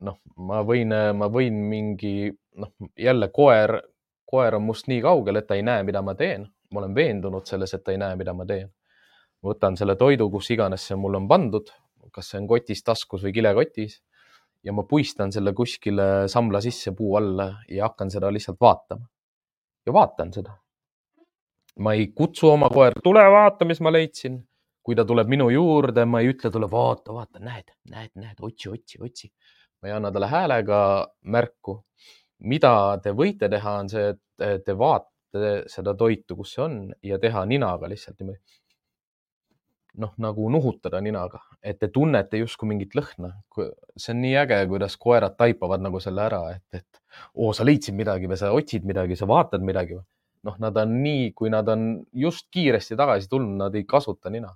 noh, 0.00 0.18
ma 0.36 0.62
võin, 0.66 0.92
ma 1.16 1.28
võin 1.32 1.60
mingi, 1.70 2.30
noh, 2.60 2.72
jälle 2.98 3.28
koer, 3.28 3.78
koer 4.26 4.58
on 4.58 4.66
must 4.66 4.90
nii 4.90 5.00
kaugel, 5.04 5.40
et 5.40 5.46
ta 5.46 5.56
ei 5.56 5.62
näe, 5.62 5.82
mida 5.86 6.02
ma 6.02 6.14
teen. 6.14 6.48
ma 6.74 6.80
olen 6.80 6.94
veendunud 6.94 7.46
selles, 7.46 7.72
et 7.74 7.84
ta 7.84 7.92
ei 7.92 7.98
näe, 7.98 8.16
mida 8.16 8.34
ma 8.34 8.44
teen. 8.46 8.68
võtan 9.44 9.76
selle 9.76 9.96
toidu, 9.96 10.30
kus 10.30 10.50
iganes 10.50 10.86
see 10.88 10.96
mul 10.96 11.14
on 11.14 11.28
pandud, 11.28 11.70
kas 12.12 12.30
see 12.30 12.40
on 12.40 12.48
kotis, 12.50 12.82
taskus 12.82 13.22
või 13.22 13.32
kilekotis 13.32 14.00
ja 14.66 14.74
ma 14.74 14.82
puistan 14.82 15.32
selle 15.32 15.52
kuskile 15.54 16.26
sambla 16.30 16.60
sisse 16.64 16.92
puu 16.96 17.14
alla 17.18 17.50
ja 17.70 17.86
hakkan 17.86 18.10
seda 18.10 18.32
lihtsalt 18.34 18.58
vaatama. 18.60 19.06
ja 19.86 19.92
vaatan 19.92 20.32
seda. 20.32 20.56
ma 21.78 21.92
ei 21.92 22.06
kutsu 22.06 22.48
oma 22.50 22.70
koera, 22.72 23.00
tule 23.04 23.22
vaata, 23.30 23.64
mis 23.64 23.80
ma 23.80 23.92
leidsin. 23.92 24.40
kui 24.82 24.94
ta 24.94 25.04
tuleb 25.04 25.28
minu 25.28 25.48
juurde, 25.50 26.04
ma 26.06 26.20
ei 26.22 26.30
ütle 26.30 26.50
talle, 26.50 26.70
vaata, 26.70 27.14
vaata, 27.14 27.40
näed, 27.42 27.72
näed, 27.90 28.12
näed, 28.14 28.36
otsi, 28.40 28.68
otsi, 28.70 29.00
otsi. 29.02 29.32
Ma 29.82 29.88
ei 29.90 29.96
anna 29.96 30.12
talle 30.12 30.30
häälega 30.30 30.80
märku. 31.22 31.82
mida 32.38 32.98
te 33.02 33.10
võite 33.16 33.48
teha, 33.48 33.78
on 33.80 33.88
see, 33.88 34.10
et 34.44 34.64
te 34.64 34.74
vaatate 34.76 35.54
seda 35.72 35.94
toitu, 35.96 36.36
kus 36.36 36.52
see 36.54 36.62
on 36.64 36.80
ja 37.02 37.18
teha 37.18 37.44
ninaga 37.48 37.88
lihtsalt 37.88 38.20
niimoodi 38.20 38.40
noh, 40.00 40.12
nagu 40.20 40.48
nuhutada 40.52 41.00
ninaga, 41.04 41.40
et 41.64 41.78
te 41.80 41.88
tunnete 41.92 42.40
justkui 42.40 42.68
mingit 42.70 42.94
lõhna. 42.96 43.32
see 43.96 44.12
on 44.12 44.20
nii 44.22 44.34
äge, 44.42 44.58
kuidas 44.70 44.96
koerad 45.00 45.36
taipavad 45.40 45.82
nagu 45.84 46.00
selle 46.02 46.22
ära, 46.26 46.42
et, 46.56 46.82
et 46.82 47.00
oo, 47.34 47.52
sa 47.56 47.64
leidsid 47.64 47.96
midagi 47.96 48.28
või 48.30 48.38
sa 48.40 48.52
otsid 48.52 48.84
midagi, 48.88 49.16
sa 49.16 49.28
vaatad 49.28 49.64
midagi. 49.64 49.98
noh, 50.46 50.58
nad 50.62 50.76
on 50.78 50.92
nii, 51.02 51.32
kui 51.34 51.50
nad 51.50 51.68
on 51.68 52.04
just 52.14 52.46
kiiresti 52.54 52.96
tagasi 52.96 53.28
tulnud, 53.28 53.56
nad 53.58 53.74
ei 53.74 53.82
kasuta 53.82 54.30
nina. 54.30 54.52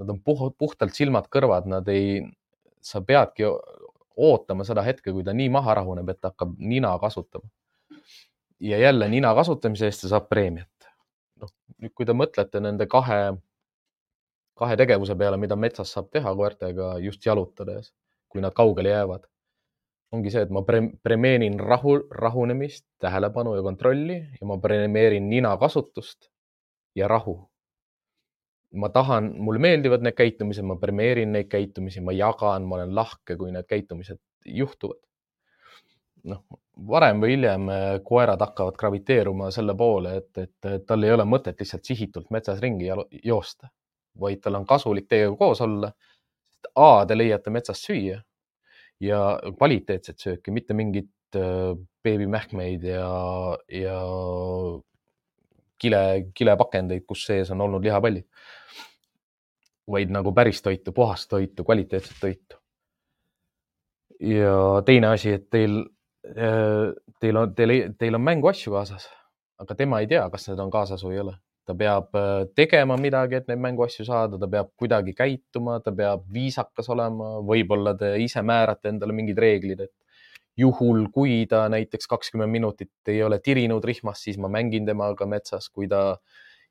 Nad 0.00 0.08
on 0.10 0.18
puh 0.24 0.48
puhtalt 0.58 0.96
silmad-kõrvad, 0.96 1.68
nad 1.70 1.88
ei, 1.92 2.24
sa 2.82 3.04
peadki 3.06 3.46
ootama 4.16 4.64
seda 4.64 4.82
hetke, 4.82 5.12
kui 5.12 5.24
ta 5.24 5.32
nii 5.32 5.48
maha 5.48 5.74
rahuneb, 5.80 6.08
et 6.08 6.30
hakkab 6.30 6.54
nina 6.58 6.98
kasutama. 6.98 7.48
ja 8.60 8.78
jälle 8.78 9.08
nina 9.08 9.34
kasutamise 9.34 9.86
eest 9.86 10.02
ta 10.02 10.08
saab 10.08 10.28
preemiat. 10.28 10.90
noh, 11.40 11.50
nüüd, 11.82 11.92
kui 11.94 12.06
te 12.06 12.12
mõtlete 12.12 12.60
nende 12.60 12.86
kahe 12.86 13.34
kahe 14.58 14.76
tegevuse 14.76 15.16
peale, 15.18 15.38
mida 15.40 15.56
metsas 15.56 15.92
saab 15.94 16.10
teha 16.12 16.32
koertega 16.38 16.96
just 17.02 17.26
jalutades, 17.26 17.92
kui 18.28 18.42
nad 18.44 18.54
kaugele 18.56 18.94
jäävad. 18.94 19.28
ongi 20.12 20.28
see, 20.28 20.42
et 20.44 20.50
ma 20.52 20.60
pre 20.60 20.82
premeerin 21.00 21.54
rahu, 21.60 21.94
rahunemist, 22.12 22.84
tähelepanu 23.00 23.54
ja 23.56 23.62
kontrolli 23.64 24.18
ja 24.40 24.46
ma 24.46 24.58
premeerin 24.60 25.30
nina 25.30 25.54
kasutust 25.56 26.28
ja 26.94 27.08
rahu. 27.08 27.38
Ma 28.72 28.88
tahan, 28.88 29.32
mulle 29.38 29.60
meeldivad 29.60 30.04
need 30.04 30.16
käitumised, 30.16 30.64
ma 30.64 30.78
premeerin 30.80 31.32
neid 31.34 31.48
käitumisi, 31.52 32.00
ma 32.00 32.14
jagan, 32.16 32.66
ma 32.68 32.78
olen 32.78 32.94
lahke, 32.96 33.36
kui 33.36 33.52
need 33.52 33.68
käitumised 33.68 34.20
juhtuvad. 34.46 35.00
noh, 36.22 36.44
varem 36.86 37.18
või 37.18 37.32
hiljem 37.32 37.68
eh, 37.74 37.84
koerad 38.06 38.40
hakkavad 38.40 38.76
graviteeruma 38.78 39.50
selle 39.50 39.74
poole, 39.74 40.12
et, 40.20 40.38
et 40.38 40.86
tal 40.86 41.02
ei 41.02 41.10
ole 41.10 41.24
mõtet 41.26 41.58
lihtsalt 41.58 41.84
sihitult 41.84 42.30
metsas 42.30 42.60
ringi 42.62 42.86
joosta 43.24 43.66
vaid 44.20 44.42
tal 44.42 44.58
on 44.60 44.66
kasulik 44.68 45.08
teiega 45.08 45.34
koos 45.36 45.60
olla. 45.64 45.92
A, 46.74 47.04
te 47.08 47.16
leiate 47.16 47.50
metsast 47.50 47.88
süüa 47.88 48.20
ja 49.02 49.20
kvaliteetset 49.58 50.20
sööki, 50.22 50.52
mitte 50.54 50.76
mingit 50.78 51.10
äh, 51.36 51.72
beebimähkmeid 52.04 52.84
ja, 52.86 53.08
ja 53.72 53.96
kile, 55.82 56.02
kilepakendeid, 56.34 57.04
kus 57.08 57.26
sees 57.28 57.50
on 57.54 57.60
olnud 57.66 57.84
lihapallid. 57.84 58.26
vaid 59.92 60.12
nagu 60.14 60.30
päris 60.32 60.62
toitu, 60.62 60.92
puhast 60.94 61.28
toitu, 61.28 61.64
kvaliteetset 61.64 62.16
toitu. 62.20 62.56
ja 64.20 64.82
teine 64.86 65.06
asi, 65.06 65.32
et 65.38 65.48
teil, 65.50 65.80
äh, 66.28 66.92
teil 67.20 67.36
on, 67.36 67.54
teil, 67.54 67.92
teil 67.98 68.14
on 68.14 68.22
mänguasju 68.22 68.72
kaasas, 68.72 69.08
aga 69.58 69.74
tema 69.74 70.00
ei 70.00 70.06
tea, 70.06 70.28
kas 70.30 70.48
need 70.48 70.62
on 70.62 70.70
kaasas 70.70 71.02
või 71.04 71.18
ei 71.18 71.24
ole 71.26 71.34
ta 71.66 71.74
peab 71.78 72.16
äh, 72.18 72.44
tegema 72.58 72.96
midagi, 72.98 73.38
et 73.38 73.48
neid 73.50 73.60
mänguasju 73.62 74.06
saada, 74.06 74.38
ta 74.38 74.48
peab 74.50 74.72
kuidagi 74.78 75.14
käituma, 75.14 75.78
ta 75.84 75.92
peab 75.94 76.24
viisakas 76.34 76.88
olema, 76.90 77.36
võib-olla 77.46 77.94
te 77.98 78.14
ise 78.22 78.42
määrate 78.42 78.90
endale 78.90 79.14
mingid 79.14 79.38
reeglid, 79.38 79.84
et 79.86 79.92
juhul, 80.58 81.06
kui 81.12 81.42
ta 81.48 81.64
näiteks 81.72 82.08
kakskümmend 82.10 82.52
minutit 82.52 82.92
ei 83.08 83.22
ole 83.24 83.38
tirinud 83.40 83.84
rihmas, 83.84 84.22
siis 84.26 84.38
ma 84.38 84.50
mängin 84.52 84.86
temaga 84.86 85.26
metsas, 85.26 85.68
kui 85.72 85.88
ta 85.88 86.18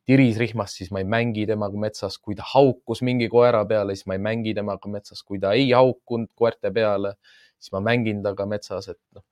tiris 0.05 0.37
rihmas, 0.41 0.75
siis 0.77 0.91
ma 0.93 1.01
ei 1.01 1.07
mängi 1.07 1.45
temaga 1.49 1.77
metsas, 1.77 2.17
kui 2.17 2.35
ta 2.37 2.45
haukus 2.53 3.03
mingi 3.05 3.29
koera 3.29 3.63
peale, 3.69 3.95
siis 3.95 4.07
ma 4.09 4.17
ei 4.17 4.23
mängi 4.23 4.53
temaga 4.57 4.89
metsas, 4.89 5.21
kui 5.23 5.39
ta 5.41 5.53
ei 5.57 5.69
haukunud 5.71 6.31
koerte 6.37 6.71
peale, 6.73 7.15
siis 7.61 7.73
ma 7.75 7.83
mängin 7.85 8.23
temaga 8.23 8.47
metsas, 8.49 8.89
et 8.93 8.99
noh, 9.15 9.25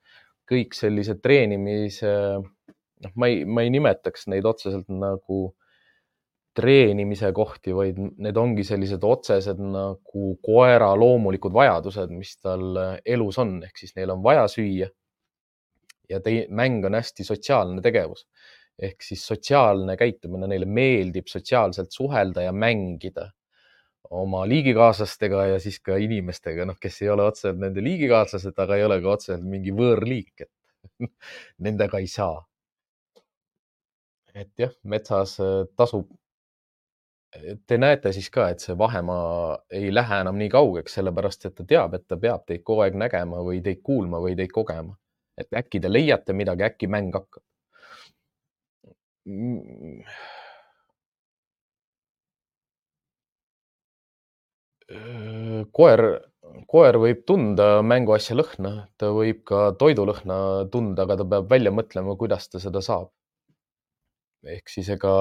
kõik 0.50 0.78
sellised 0.78 1.22
treenimise 1.26 2.12
noh, 2.40 3.14
ma 3.16 3.30
ei, 3.32 3.44
ma 3.46 3.66
ei 3.66 3.74
nimetaks 3.74 4.28
neid 4.32 4.46
otseselt 4.50 4.90
nagu 4.94 5.50
treenimise 6.56 7.32
kohti, 7.36 7.74
vaid 7.76 8.00
need 8.18 8.38
ongi 8.38 8.66
sellised 8.68 9.04
otsesed 9.06 9.60
nagu 9.62 10.30
koera 10.44 10.90
loomulikud 10.98 11.54
vajadused, 11.56 12.12
mis 12.14 12.36
tal 12.42 12.80
elus 13.06 13.38
on, 13.42 13.60
ehk 13.68 13.78
siis 13.80 13.96
neil 13.98 14.16
on 14.16 14.24
vaja 14.26 14.48
süüa. 14.52 14.90
ja 16.10 16.18
tei-, 16.26 16.48
mäng 16.50 16.86
on 16.86 16.98
hästi 16.98 17.24
sotsiaalne 17.24 17.84
tegevus 17.86 18.26
ehk 18.80 19.04
siis 19.04 19.26
sotsiaalne 19.28 19.98
käitumine, 20.00 20.48
neile 20.48 20.66
meeldib 20.66 21.28
sotsiaalselt 21.28 21.92
suhelda 21.92 22.46
ja 22.48 22.54
mängida 22.56 23.28
oma 24.10 24.46
liigikaaslastega 24.50 25.46
ja 25.52 25.60
siis 25.62 25.78
ka 25.86 26.00
inimestega, 26.02 26.66
noh, 26.66 26.80
kes 26.82 27.02
ei 27.04 27.12
ole 27.14 27.28
otseselt 27.30 27.60
nende 27.62 27.84
liigikaaslased, 27.86 28.56
aga 28.58 28.80
ei 28.80 28.86
ole 28.88 29.02
ka 29.04 29.12
otseselt 29.18 29.46
mingi 29.46 29.76
võõrliik, 29.76 30.48
et 30.48 31.04
nendega 31.68 32.00
ei 32.02 32.08
saa 32.10 32.40
et 34.34 34.52
jah, 34.60 34.74
metsas 34.84 35.38
äh, 35.44 35.64
tasub. 35.78 36.10
Te 37.68 37.78
näete 37.78 38.12
siis 38.16 38.30
ka, 38.34 38.48
et 38.50 38.64
see 38.64 38.76
vahemaa 38.78 39.58
ei 39.80 39.92
lähe 39.94 40.18
enam 40.24 40.38
nii 40.42 40.50
kaugeks, 40.50 40.96
sellepärast 40.98 41.46
et 41.46 41.56
ta 41.60 41.66
teab, 41.72 41.94
et 41.94 42.08
ta 42.10 42.18
peab 42.18 42.46
teid 42.50 42.64
kogu 42.66 42.82
aeg 42.86 42.98
nägema 42.98 43.44
või 43.46 43.62
teid 43.66 43.84
kuulma 43.86 44.22
või 44.24 44.36
teid 44.40 44.52
kogema. 44.56 44.96
et 45.40 45.54
äkki 45.56 45.80
te 45.80 45.92
leiate 45.92 46.34
midagi, 46.34 46.64
äkki 46.66 46.88
mäng 46.92 47.14
hakkab. 47.16 47.44
Mm. 49.30 50.04
koer, 55.72 56.02
koer 56.68 56.98
võib 56.98 57.22
tunda 57.30 57.70
mänguasja 57.86 58.36
lõhna, 58.36 58.74
ta 58.98 59.12
võib 59.16 59.44
ka 59.46 59.70
toidulõhna 59.80 60.40
tunda, 60.74 61.06
aga 61.06 61.20
ta 61.22 61.30
peab 61.36 61.50
välja 61.52 61.72
mõtlema, 61.72 62.18
kuidas 62.18 62.50
ta 62.50 62.60
seda 62.60 62.82
saab 62.82 63.14
ehk 64.48 64.70
siis 64.72 64.90
ega 64.96 65.14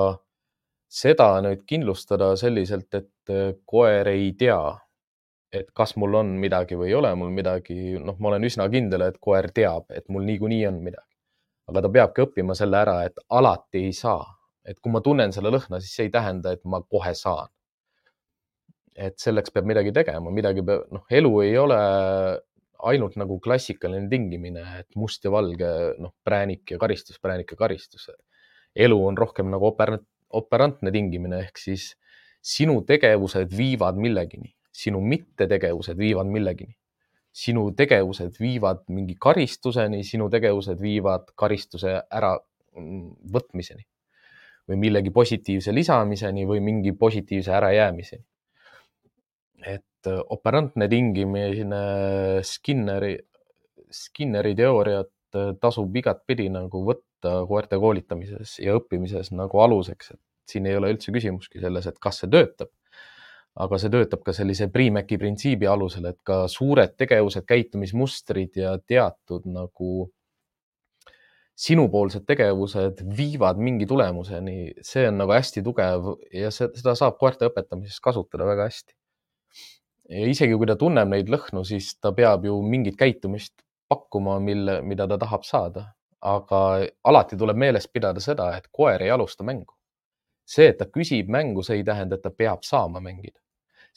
seda 0.88 1.28
nüüd 1.44 1.64
kindlustada 1.68 2.32
selliselt, 2.40 2.88
et 2.94 3.32
äh, 3.32 3.52
koer 3.68 4.08
ei 4.10 4.32
tea, 4.38 4.60
et 5.52 5.68
kas 5.76 5.94
mul 6.00 6.16
on 6.20 6.32
midagi 6.40 6.76
või 6.76 6.90
ei 6.90 6.96
ole 6.96 7.12
mul 7.16 7.30
midagi, 7.32 7.96
noh, 8.00 8.16
ma 8.20 8.32
olen 8.32 8.48
üsna 8.48 8.68
kindel, 8.72 9.06
et 9.08 9.20
koer 9.20 9.50
teab, 9.54 9.88
et 9.94 10.08
mul 10.12 10.26
niikuinii 10.28 10.64
on 10.68 10.82
midagi. 10.84 11.06
aga 11.68 11.82
ta 11.84 11.88
peabki 11.92 12.22
õppima 12.24 12.54
selle 12.56 12.78
ära, 12.80 13.02
et 13.04 13.20
alati 13.28 13.82
ei 13.84 13.92
saa, 13.92 14.24
et 14.64 14.78
kui 14.80 14.92
ma 14.92 15.02
tunnen 15.04 15.32
selle 15.36 15.52
lõhna, 15.52 15.80
siis 15.84 15.92
see 15.98 16.06
ei 16.08 16.12
tähenda, 16.12 16.54
et 16.56 16.64
ma 16.64 16.80
kohe 16.80 17.14
saan. 17.14 17.48
et 18.98 19.14
selleks 19.22 19.52
peab 19.54 19.66
midagi 19.68 19.92
tegema, 19.94 20.30
midagi 20.34 20.62
peab, 20.66 20.88
noh, 20.90 21.04
elu 21.10 21.30
ei 21.44 21.52
ole 21.58 21.76
ainult 22.88 23.14
nagu 23.18 23.38
klassikaline 23.42 24.08
tingimine, 24.10 24.62
et 24.80 24.96
must 24.96 25.24
ja 25.24 25.30
valge, 25.30 25.68
noh, 26.02 26.14
präänik 26.24 26.72
ja 26.74 26.78
karistus, 26.78 27.20
präänik 27.22 27.52
ja 27.52 27.56
karistus. 27.56 28.08
elu 28.74 28.98
on 29.06 29.16
rohkem 29.18 29.50
nagu 29.50 29.70
oper-, 29.70 29.98
operantne 30.30 30.92
tingimine 30.92 31.40
ehk 31.46 31.58
siis 31.58 31.92
sinu 32.42 32.82
tegevused 32.86 33.54
viivad 33.56 33.96
millegini, 33.96 34.54
sinu 34.72 35.00
mittetegevused 35.00 35.98
viivad 35.98 36.28
millegini 36.30 36.78
sinu 37.38 37.68
tegevused 37.76 38.38
viivad 38.40 38.82
mingi 38.94 39.14
karistuseni, 39.20 40.02
sinu 40.04 40.28
tegevused 40.32 40.80
viivad 40.82 41.28
karistuse 41.38 41.94
äravõtmiseni 42.18 43.84
või 44.68 44.80
millegi 44.82 45.12
positiivse 45.14 45.72
lisamiseni 45.72 46.44
või 46.48 46.60
mingi 46.64 46.92
positiivse 46.92 47.54
ärajäämiseni. 47.60 48.24
et 49.66 50.06
äh, 50.06 50.20
operantne 50.30 50.86
tingimine 50.88 52.42
Skinneri, 52.42 53.16
Skinneri 53.90 54.54
teooriat 54.54 55.10
äh, 55.34 55.54
tasub 55.60 55.96
igatpidi 55.96 56.46
nagu 56.54 56.84
võtta 56.86 57.07
koerte 57.22 57.78
koolitamises 57.80 58.58
ja 58.62 58.76
õppimises 58.78 59.32
nagu 59.34 59.60
aluseks, 59.64 60.12
et 60.14 60.20
siin 60.48 60.66
ei 60.66 60.76
ole 60.78 60.92
üldse 60.94 61.12
küsimustki 61.14 61.60
selles, 61.62 61.88
et 61.88 61.98
kas 62.02 62.22
see 62.22 62.30
töötab. 62.32 62.72
Aga 63.58 63.78
see 63.82 63.90
töötab 63.90 64.22
ka 64.22 64.32
sellise 64.36 64.68
Priimeki 64.70 65.16
printsiibi 65.18 65.66
alusel, 65.66 66.04
et 66.12 66.20
ka 66.26 66.44
suured 66.52 66.94
tegevused, 67.00 67.42
käitumismustrid 67.48 68.54
ja 68.60 68.76
teatud 68.78 69.48
nagu 69.50 70.06
sinupoolsed 71.58 72.22
tegevused 72.28 73.02
viivad 73.18 73.58
mingi 73.58 73.86
tulemuseni, 73.90 74.74
see 74.86 75.08
on 75.10 75.18
nagu 75.18 75.34
hästi 75.34 75.64
tugev 75.66 76.12
ja 76.30 76.52
seda 76.54 76.94
saab 76.98 77.18
koerte 77.18 77.48
õpetamises 77.50 77.98
kasutada 78.04 78.46
väga 78.46 78.68
hästi. 78.68 78.94
ja 80.08 80.28
isegi 80.30 80.54
kui 80.56 80.68
ta 80.70 80.76
tunneb 80.78 81.10
neid 81.10 81.28
lõhnu, 81.28 81.64
siis 81.66 81.96
ta 82.00 82.14
peab 82.14 82.46
ju 82.46 82.60
mingit 82.62 82.96
käitumist 82.96 83.58
pakkuma, 83.90 84.38
mille, 84.40 84.78
mida 84.86 85.08
ta 85.10 85.18
tahab 85.18 85.44
saada, 85.44 85.88
aga 86.20 86.60
alati 87.04 87.36
tuleb 87.36 87.56
meeles 87.56 87.88
pidada 87.88 88.20
seda, 88.20 88.56
et 88.56 88.68
koer 88.72 89.02
ei 89.02 89.10
alusta 89.10 89.44
mängu. 89.44 89.74
see, 90.48 90.68
et 90.68 90.78
ta 90.78 90.86
küsib 90.88 91.28
mängu, 91.28 91.62
see 91.62 91.76
ei 91.76 91.84
tähenda, 91.84 92.16
et 92.16 92.22
ta 92.22 92.30
peab 92.30 92.62
saama 92.64 93.00
mängida 93.04 93.38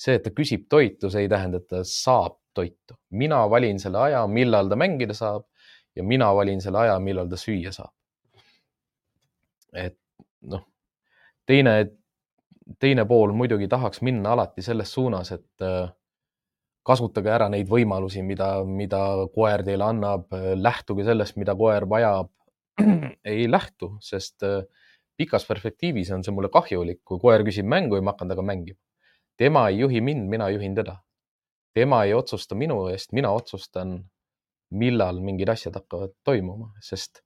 see, 0.02 0.18
et 0.18 0.26
ta 0.26 0.34
küsib 0.36 0.68
toitu, 0.70 1.10
see 1.12 1.26
ei 1.26 1.32
tähenda, 1.32 1.62
et 1.62 1.70
ta 1.70 1.84
saab 1.88 2.38
toitu. 2.58 2.98
mina 3.10 3.44
valin 3.50 3.80
selle 3.80 4.00
aja, 4.08 4.26
millal 4.28 4.70
ta 4.70 4.76
mängida 4.76 5.16
saab 5.18 5.46
ja 5.96 6.04
mina 6.04 6.32
valin 6.36 6.62
selle 6.62 6.80
aja, 6.86 7.00
millal 7.00 7.30
ta 7.30 7.40
süüa 7.40 7.72
saab. 7.76 7.94
et 9.74 9.98
noh, 10.52 10.66
teine, 11.48 11.76
teine 12.80 13.06
pool 13.08 13.32
muidugi 13.38 13.68
tahaks 13.72 14.02
minna 14.02 14.34
alati 14.36 14.62
selles 14.66 14.94
suunas, 14.94 15.32
et 15.32 15.68
äh, 15.68 15.90
kasutage 16.84 17.30
ära 17.30 17.48
neid 17.50 17.70
võimalusi, 17.70 18.24
mida, 18.26 18.64
mida 18.66 19.02
koer 19.36 19.64
teile 19.66 19.86
annab, 19.86 20.32
lähtuge 20.58 21.06
sellest, 21.06 21.38
mida 21.38 21.56
koer 21.56 21.86
vajab. 21.90 22.32
ei 23.34 23.46
lähtu, 23.52 23.96
sest 24.02 24.44
äh, 24.48 24.64
pikas 25.20 25.44
perspektiivis 25.46 26.10
on 26.16 26.24
see 26.24 26.34
mulle 26.34 26.50
kahjulik, 26.50 27.02
kui 27.06 27.20
koer 27.22 27.44
küsib 27.46 27.68
mängu 27.70 28.00
ja 28.00 28.06
ma 28.06 28.16
hakkan 28.16 28.32
temaga 28.32 28.48
mängima 28.48 28.80
tema 29.42 29.68
ei 29.70 29.80
juhi 29.80 30.02
mind, 30.02 30.30
mina 30.30 30.50
juhin 30.50 30.76
teda. 30.76 30.96
tema 31.74 32.04
ei 32.04 32.14
otsusta 32.14 32.56
minu 32.56 32.88
eest, 32.88 33.12
mina 33.12 33.32
otsustan, 33.32 33.94
millal 34.70 35.22
mingid 35.24 35.50
asjad 35.50 35.76
hakkavad 35.80 36.12
toimuma, 36.24 36.68
sest 36.84 37.22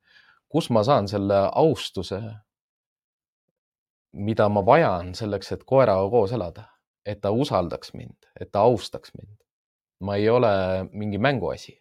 kus 0.50 0.70
ma 0.70 0.84
saan 0.84 1.10
selle 1.12 1.40
austuse, 1.64 2.20
mida 4.14 4.48
ma 4.50 4.64
vajan 4.66 5.12
selleks, 5.18 5.52
et 5.52 5.66
koeraga 5.66 6.06
koos 6.14 6.32
elada, 6.38 6.68
et 7.06 7.20
ta 7.22 7.34
usaldaks 7.34 7.92
mind, 7.98 8.30
et 8.40 8.52
ta 8.52 8.64
austaks 8.70 9.12
mind. 9.18 9.36
Ma 10.04 10.18
ei 10.20 10.30
ole 10.30 10.52
mingi 10.92 11.20
mänguasi. 11.22 11.76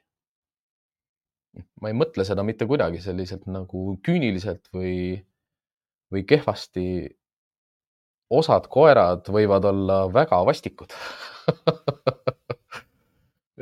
ma 1.80 1.90
ei 1.90 1.94
mõtle 1.94 2.24
seda 2.26 2.42
mitte 2.42 2.66
kuidagi 2.66 2.98
selliselt 3.02 3.46
nagu 3.46 3.96
küüniliselt 4.02 4.66
või, 4.74 5.20
või 6.10 6.24
kehvasti 6.26 6.86
osad 8.34 8.66
koerad 8.72 9.28
võivad 9.30 9.64
olla 9.70 9.98
väga 10.10 10.40
vastikud 10.46 10.94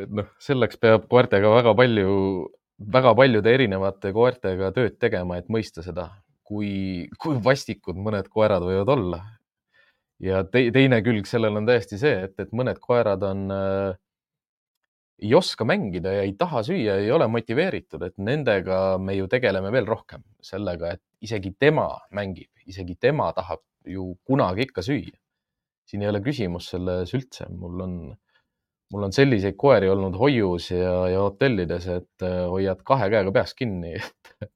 et 0.00 0.12
noh, 0.12 0.28
selleks 0.42 0.78
peab 0.80 1.06
koertega 1.10 1.50
väga 1.52 1.74
palju, 1.78 2.12
väga 2.92 3.14
paljude 3.18 3.52
erinevate 3.52 4.12
koertega 4.16 4.72
tööd 4.76 4.98
tegema, 5.02 5.38
et 5.38 5.50
mõista 5.52 5.84
seda, 5.84 6.08
kui, 6.48 7.08
kui 7.20 7.38
vastikud 7.44 7.98
mõned 7.98 8.28
koerad 8.32 8.64
võivad 8.66 8.92
olla. 8.96 9.20
ja 10.22 10.44
te, 10.46 10.68
teine 10.74 11.02
külg 11.02 11.26
sellel 11.26 11.58
on 11.58 11.66
täiesti 11.66 11.98
see, 11.98 12.14
et, 12.28 12.34
et 12.38 12.52
mõned 12.54 12.78
koerad 12.82 13.24
on 13.26 13.50
äh,, 13.52 13.98
ei 15.22 15.34
oska 15.34 15.64
mängida 15.68 16.12
ja 16.16 16.22
ei 16.26 16.32
taha 16.38 16.62
süüa, 16.66 16.96
ei 16.98 17.10
ole 17.14 17.28
motiveeritud, 17.30 18.02
et 18.02 18.16
nendega 18.18 18.98
me 18.98 19.14
ju 19.14 19.28
tegeleme 19.30 19.70
veel 19.74 19.86
rohkem 19.86 20.24
sellega, 20.42 20.96
et 20.96 21.02
isegi 21.22 21.54
tema 21.58 21.86
mängib, 22.14 22.50
isegi 22.66 22.96
tema 23.00 23.30
tahab 23.36 23.62
ju 23.86 24.12
kunagi 24.26 24.66
ikka 24.68 24.82
süüa. 24.82 25.18
siin 25.86 26.02
ei 26.02 26.08
ole 26.08 26.22
küsimus 26.24 26.70
selles 26.72 27.10
üldse, 27.14 27.46
mul 27.52 27.80
on, 27.84 27.96
mul 28.94 29.06
on 29.08 29.12
selliseid 29.12 29.56
koeri 29.60 29.90
olnud 29.92 30.16
hoius 30.16 30.70
ja, 30.70 30.94
ja 31.10 31.24
hotellides, 31.26 31.86
et 31.86 32.26
äh, 32.26 32.46
hoiad 32.48 32.82
kahe 32.86 33.10
käega 33.12 33.32
peast 33.34 33.58
kinni 33.58 33.96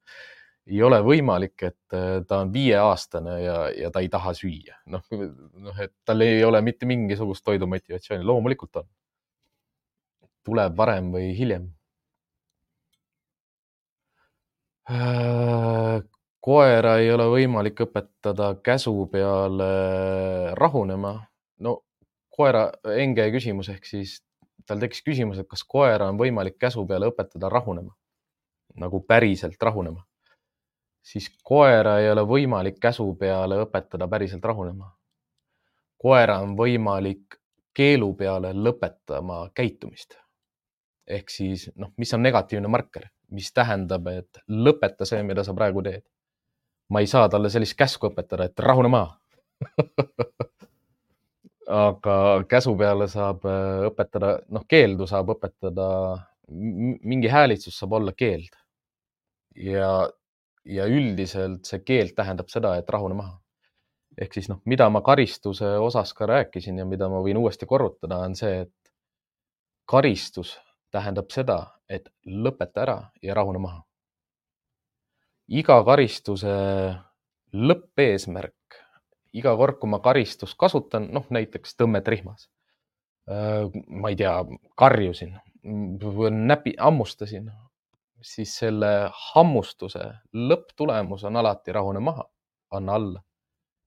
ei 0.70 0.82
ole 0.82 1.00
võimalik, 1.04 1.56
et 1.62 1.94
äh, 1.98 2.22
ta 2.26 2.40
on 2.44 2.52
viieaastane 2.54 3.40
ja, 3.42 3.58
ja 3.70 3.90
ta 3.94 4.02
ei 4.02 4.08
taha 4.10 4.34
süüa. 4.38 4.80
noh, 4.90 5.04
noh, 5.12 5.82
et 5.82 5.94
tal 6.04 6.24
ei 6.26 6.44
ole 6.44 6.62
mitte 6.62 6.88
mingisugust 6.88 7.44
toidumotivatsiooni, 7.44 8.26
loomulikult 8.26 8.82
on. 8.82 8.88
Tuleb 10.46 10.76
varem 10.78 11.10
või 11.14 11.32
hiljem. 11.38 11.66
Äh, 14.86 16.02
koera 16.46 16.98
ei 17.02 17.10
ole 17.10 17.26
võimalik 17.32 17.80
õpetada 17.88 18.52
käsu 18.62 18.94
peale 19.10 19.70
rahunema. 20.54 21.16
no 21.58 21.72
koera 22.30 22.68
enge 22.94 23.24
küsimus 23.34 23.68
ehk 23.72 23.88
siis 23.88 24.20
tal 24.66 24.82
tekkis 24.82 25.02
küsimus, 25.06 25.38
et 25.40 25.48
kas 25.50 25.64
koera 25.64 26.08
on 26.10 26.18
võimalik 26.20 26.58
käsu 26.58 26.84
peale 26.86 27.08
õpetada 27.10 27.50
rahunema, 27.50 27.94
nagu 28.82 29.00
päriselt 29.06 29.62
rahunema. 29.62 30.04
siis 31.06 31.28
koera 31.42 31.98
ei 32.02 32.10
ole 32.10 32.22
võimalik 32.26 32.78
käsu 32.82 33.06
peale 33.14 33.58
õpetada 33.64 34.08
päriselt 34.08 34.44
rahunema. 34.44 34.92
koera 35.98 36.38
on 36.46 36.54
võimalik 36.56 37.40
keelu 37.74 38.14
peale 38.14 38.52
lõpetama 38.52 39.50
käitumist. 39.54 40.18
Ehk 41.06 41.30
siis 41.30 41.68
noh, 41.76 41.92
mis 41.96 42.12
on 42.14 42.22
negatiivne 42.22 42.68
marker, 42.68 43.08
mis 43.30 43.52
tähendab, 43.54 44.06
et 44.10 44.42
lõpeta 44.48 45.06
see, 45.06 45.22
mida 45.26 45.44
sa 45.46 45.54
praegu 45.54 45.82
teed 45.86 46.04
ma 46.88 47.02
ei 47.02 47.08
saa 47.10 47.28
talle 47.28 47.50
sellist 47.50 47.76
käsku 47.78 48.10
õpetada, 48.10 48.46
et 48.46 48.60
rahune 48.62 48.90
maha 48.92 49.16
aga 51.66 52.16
käsu 52.50 52.76
peale 52.78 53.08
saab 53.10 53.46
äh, 53.48 53.86
õpetada, 53.88 54.36
noh, 54.54 54.66
keeldu 54.68 55.08
saab 55.10 55.32
õpetada, 55.34 55.88
mingi 56.46 57.30
häälitsus 57.30 57.78
saab 57.80 57.96
olla 57.98 58.12
keeld. 58.14 58.54
ja, 59.56 60.08
ja 60.64 60.86
üldiselt 60.86 61.66
see 61.66 61.80
keeld 61.82 62.14
tähendab 62.14 62.50
seda, 62.52 62.76
et 62.76 62.90
rahune 62.90 63.16
maha. 63.18 63.40
ehk 64.16 64.32
siis 64.32 64.48
noh, 64.48 64.60
mida 64.64 64.88
ma 64.90 65.02
karistuse 65.04 65.76
osas 65.82 66.12
ka 66.16 66.26
rääkisin 66.26 66.78
ja 66.78 66.84
mida 66.88 67.08
ma 67.08 67.20
võin 67.24 67.36
uuesti 67.36 67.66
korrutada, 67.66 68.18
on 68.24 68.36
see, 68.36 68.60
et 68.64 68.72
karistus 69.86 70.54
tähendab 70.94 71.30
seda, 71.34 71.58
et 71.88 72.08
lõpeta 72.26 72.82
ära 72.82 72.98
ja 73.22 73.34
rahune 73.34 73.62
maha 73.62 73.86
iga 75.48 75.78
karistuse 75.86 76.52
lõppeesmärk, 77.54 78.78
iga 79.36 79.54
kord, 79.56 79.78
kui 79.80 79.90
ma 79.90 80.00
karistust 80.02 80.56
kasutan, 80.58 81.08
noh 81.14 81.28
näiteks 81.30 81.76
tõmmet 81.78 82.08
rihmas. 82.10 82.48
Ma 83.26 84.10
ei 84.10 84.18
tea, 84.18 84.34
karjusin, 84.78 85.34
näpi, 86.46 86.76
hammustasin, 86.78 87.48
siis 88.22 88.54
selle 88.58 89.10
hammustuse 89.32 90.04
lõpptulemus 90.34 91.24
on 91.26 91.38
alati 91.42 91.74
rahune 91.74 92.02
maha, 92.02 92.26
anna 92.74 92.94
alla 92.98 93.22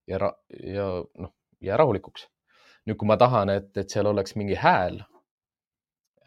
ja, 0.08 0.20
ja 0.64 0.89
noh, 1.20 1.34
jää 1.62 1.78
rahulikuks. 1.78 2.28
nüüd, 2.88 2.97
kui 2.97 3.08
ma 3.08 3.18
tahan, 3.20 3.50
et, 3.54 3.72
et 3.78 3.89
seal 3.91 4.08
oleks 4.10 4.36
mingi 4.39 4.56
hääl, 4.58 5.02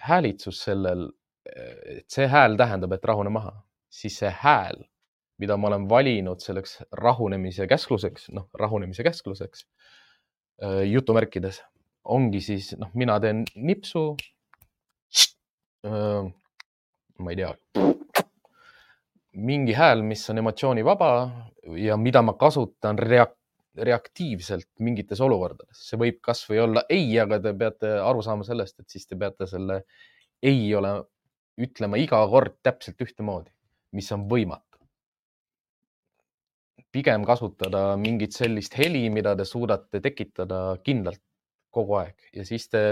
häälitsus 0.08 0.62
sellel, 0.64 1.08
et 1.46 2.08
see 2.10 2.26
hääl 2.30 2.56
tähendab, 2.58 2.92
et 2.96 3.04
rahune 3.04 3.30
maha, 3.34 3.54
siis 3.92 4.18
see 4.22 4.30
hääl 4.42 4.82
mida 5.42 5.56
ma 5.58 5.72
olen 5.72 5.88
valinud 5.90 6.42
selleks 6.42 6.78
rahunemise 6.94 7.66
käskluseks, 7.70 8.28
noh, 8.36 8.46
rahunemise 8.58 9.02
käskluseks 9.02 9.66
äh, 10.62 10.82
jutumärkides 10.86 11.62
ongi 12.04 12.40
siis, 12.42 12.72
noh, 12.78 12.90
mina 12.98 13.18
teen 13.22 13.44
nipsu. 13.54 14.12
Äh, 15.86 16.30
ma 17.18 17.34
ei 17.34 17.38
tea, 17.38 17.52
mingi 19.32 19.74
hääl, 19.74 20.02
mis 20.06 20.22
on 20.30 20.42
emotsioonivaba 20.42 21.10
ja 21.78 21.96
mida 21.98 22.22
ma 22.22 22.36
kasutan 22.38 22.98
reak-, 22.98 23.38
reaktiivselt 23.76 24.68
mingites 24.84 25.20
olukordades. 25.24 25.84
see 25.88 25.98
võib 26.00 26.18
kasvõi 26.24 26.60
olla 26.60 26.82
ei, 26.92 27.06
aga 27.20 27.38
te 27.40 27.54
peate 27.58 27.92
aru 28.02 28.22
saama 28.24 28.44
sellest, 28.44 28.80
et 28.80 28.88
siis 28.92 29.06
te 29.06 29.16
peate 29.16 29.48
selle 29.48 29.82
ei 30.42 30.66
ole 30.74 30.92
ütlema 31.62 32.00
iga 32.00 32.20
kord 32.28 32.58
täpselt 32.62 33.00
ühtemoodi, 33.00 33.50
mis 33.92 34.12
on 34.12 34.28
võimatu. 34.28 34.68
pigem 36.92 37.24
kasutada 37.24 37.96
mingit 37.96 38.34
sellist 38.36 38.74
heli, 38.76 39.08
mida 39.10 39.32
te 39.36 39.44
suudate 39.48 40.00
tekitada 40.04 40.76
kindlalt 40.84 41.22
kogu 41.72 41.96
aeg 42.02 42.28
ja 42.36 42.44
siis 42.44 42.68
te 42.68 42.82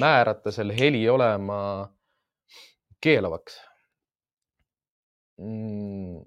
määrate 0.00 0.52
selle 0.52 0.76
heli 0.76 1.08
olema 1.08 1.88
keelavaks 3.00 3.56
Mm, 5.38 6.22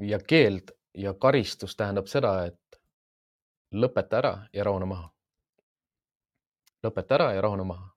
ja 0.00 0.18
keeld 0.24 0.72
ja 0.96 1.12
karistus 1.20 1.76
tähendab 1.76 2.08
seda, 2.08 2.46
et 2.48 2.67
lõpeta 3.72 4.18
ära 4.18 4.34
ja 4.52 4.64
rahune 4.64 4.86
maha. 4.86 5.10
lõpeta 6.84 7.14
ära 7.14 7.32
ja 7.34 7.40
rahune 7.42 7.64
maha. 7.64 7.88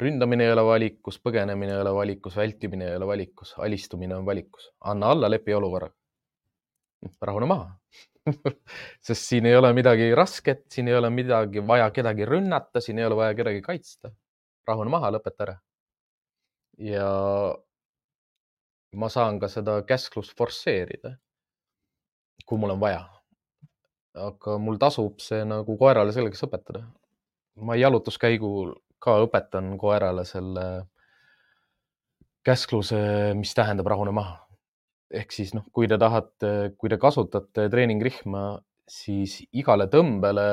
ründamine 0.00 0.44
ei 0.44 0.52
ole 0.52 0.62
valikus, 0.64 1.18
põgenemine 1.20 1.74
ei 1.74 1.80
ole 1.80 1.92
valikus, 1.94 2.36
vältimine 2.36 2.88
ei 2.88 2.96
ole 2.96 3.06
valikus, 3.06 3.54
alistumine 3.58 4.16
on 4.16 4.26
valikus. 4.26 4.72
anna 4.80 5.10
alla, 5.10 5.30
lepi 5.30 5.54
olukorraga. 5.54 5.94
rahune 7.22 7.46
maha 7.46 7.80
sest 9.06 9.22
siin 9.22 9.46
ei 9.46 9.56
ole 9.56 9.72
midagi 9.72 10.14
rasket, 10.14 10.66
siin 10.72 10.88
ei 10.88 10.94
ole 10.94 11.10
midagi 11.10 11.66
vaja 11.66 11.90
kedagi 11.90 12.24
rünnata, 12.24 12.80
siin 12.80 12.98
ei 12.98 13.04
ole 13.04 13.16
vaja 13.16 13.34
kedagi 13.34 13.62
kaitsta. 13.62 14.12
rahune 14.68 14.90
maha, 14.90 15.10
lõpeta 15.10 15.46
ära. 15.46 15.56
ja 16.78 17.08
ma 18.92 19.08
saan 19.08 19.38
ka 19.40 19.48
seda 19.48 19.82
käsklust 19.86 20.36
forsseerida, 20.36 21.16
kui 22.46 22.58
mul 22.58 22.74
on 22.76 22.80
vaja. 22.80 23.19
Aga 24.14 24.56
mul 24.58 24.78
tasub 24.78 25.20
see 25.22 25.44
nagu 25.46 25.76
koerale 25.78 26.12
selgeks 26.12 26.42
õpetada. 26.46 26.84
ma 27.60 27.76
jalutuskäigul 27.76 28.74
ka 28.98 29.18
õpetan 29.24 29.76
koerale 29.78 30.24
selle 30.24 30.66
käskluse, 32.44 33.34
mis 33.36 33.54
tähendab 33.54 33.86
rahune 33.86 34.12
maha. 34.16 34.46
ehk 35.10 35.32
siis 35.32 35.54
noh, 35.54 35.64
kui 35.72 35.88
te 35.90 35.98
tahate, 35.98 36.74
kui 36.78 36.88
te 36.90 36.96
kasutate 36.98 37.68
treeningrihma, 37.70 38.60
siis 38.88 39.40
igale 39.52 39.88
tõmbele 39.90 40.46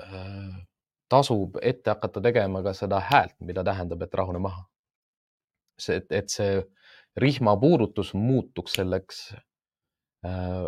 äh, 0.00 0.54
tasub 1.08 1.58
ette 1.62 1.92
hakata 1.92 2.22
tegema 2.24 2.62
ka 2.64 2.72
seda 2.72 3.00
häält, 3.00 3.36
mida 3.40 3.64
tähendab, 3.64 4.02
et 4.02 4.14
rahune 4.14 4.40
maha 4.40 4.64
see, 5.78 6.00
et, 6.10 6.32
see 6.32 6.60
rihma 7.20 7.56
puudutus 7.60 8.12
muutuks 8.16 8.76
selleks 8.78 9.20
äh, 10.26 10.66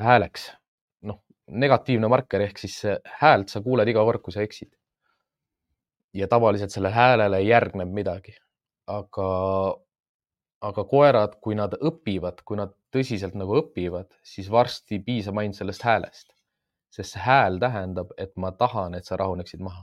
hääleks. 0.00 0.52
noh, 1.02 1.20
negatiivne 1.50 2.08
marker 2.08 2.40
ehk 2.46 2.58
siis 2.58 2.80
häält 3.20 3.52
sa 3.52 3.62
kuuled 3.62 3.88
iga 3.88 4.04
kord, 4.04 4.22
kui 4.22 4.32
sa 4.32 4.42
eksid. 4.42 4.72
ja 6.14 6.28
tavaliselt 6.28 6.70
sellele 6.70 6.94
häälele 6.94 7.40
järgneb 7.42 7.90
midagi, 7.90 8.36
aga, 8.86 9.30
aga 10.60 10.84
koerad, 10.84 11.40
kui 11.42 11.56
nad 11.58 11.74
õpivad, 11.74 12.44
kui 12.44 12.56
nad 12.56 12.74
tõsiselt 12.94 13.34
nagu 13.34 13.58
õpivad, 13.58 14.12
siis 14.22 14.50
varsti 14.50 15.00
piisab 15.02 15.40
ainult 15.42 15.58
sellest 15.58 15.82
häälest, 15.82 16.30
sest 16.94 17.16
see 17.16 17.24
hääl 17.26 17.58
tähendab, 17.58 18.14
et 18.18 18.36
ma 18.36 18.52
tahan, 18.52 18.94
et 18.94 19.04
sa 19.04 19.18
rahuneksid 19.18 19.60
maha 19.60 19.82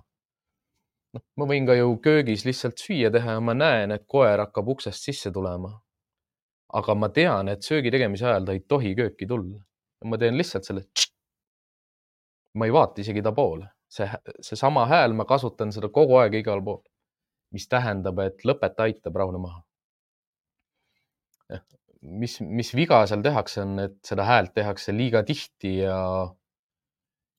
noh, 1.16 1.24
ma 1.40 1.48
võin 1.50 1.68
ka 1.68 1.76
ju 1.78 1.96
köögis 2.04 2.46
lihtsalt 2.48 2.82
süüa 2.82 3.12
teha 3.14 3.38
ja 3.38 3.44
ma 3.44 3.56
näen, 3.58 3.96
et 3.96 4.06
koer 4.08 4.40
hakkab 4.46 4.70
uksest 4.76 5.08
sisse 5.08 5.32
tulema. 5.32 5.80
aga 6.80 6.94
ma 6.96 7.10
tean, 7.12 7.50
et 7.52 7.66
söögi 7.68 7.92
tegemise 7.92 8.24
ajal 8.24 8.46
ta 8.48 8.54
ei 8.56 8.62
tohi 8.74 8.94
kööki 8.96 9.26
tulla. 9.28 9.58
Ma 10.06 10.18
teen 10.18 10.38
lihtsalt 10.38 10.68
selle. 10.68 10.86
ma 12.58 12.68
ei 12.68 12.74
vaata 12.76 13.02
isegi 13.02 13.22
ta 13.24 13.32
poole, 13.32 13.70
see, 13.88 14.08
seesama 14.44 14.86
hääl, 14.90 15.14
ma 15.16 15.26
kasutan 15.26 15.72
seda 15.72 15.88
kogu 15.94 16.18
aeg 16.20 16.36
igal 16.42 16.64
pool, 16.66 16.82
mis 17.56 17.68
tähendab, 17.72 18.20
et 18.20 18.44
lõpeta, 18.48 18.88
aitab, 18.90 19.16
rahune 19.16 19.40
maha. 19.40 19.62
mis, 22.02 22.40
mis 22.42 22.74
viga 22.76 23.04
seal 23.08 23.24
tehakse, 23.24 23.62
on, 23.64 23.80
et 23.86 23.98
seda 24.08 24.26
häält 24.28 24.56
tehakse 24.58 24.92
liiga 24.96 25.24
tihti 25.24 25.78
ja 25.84 26.00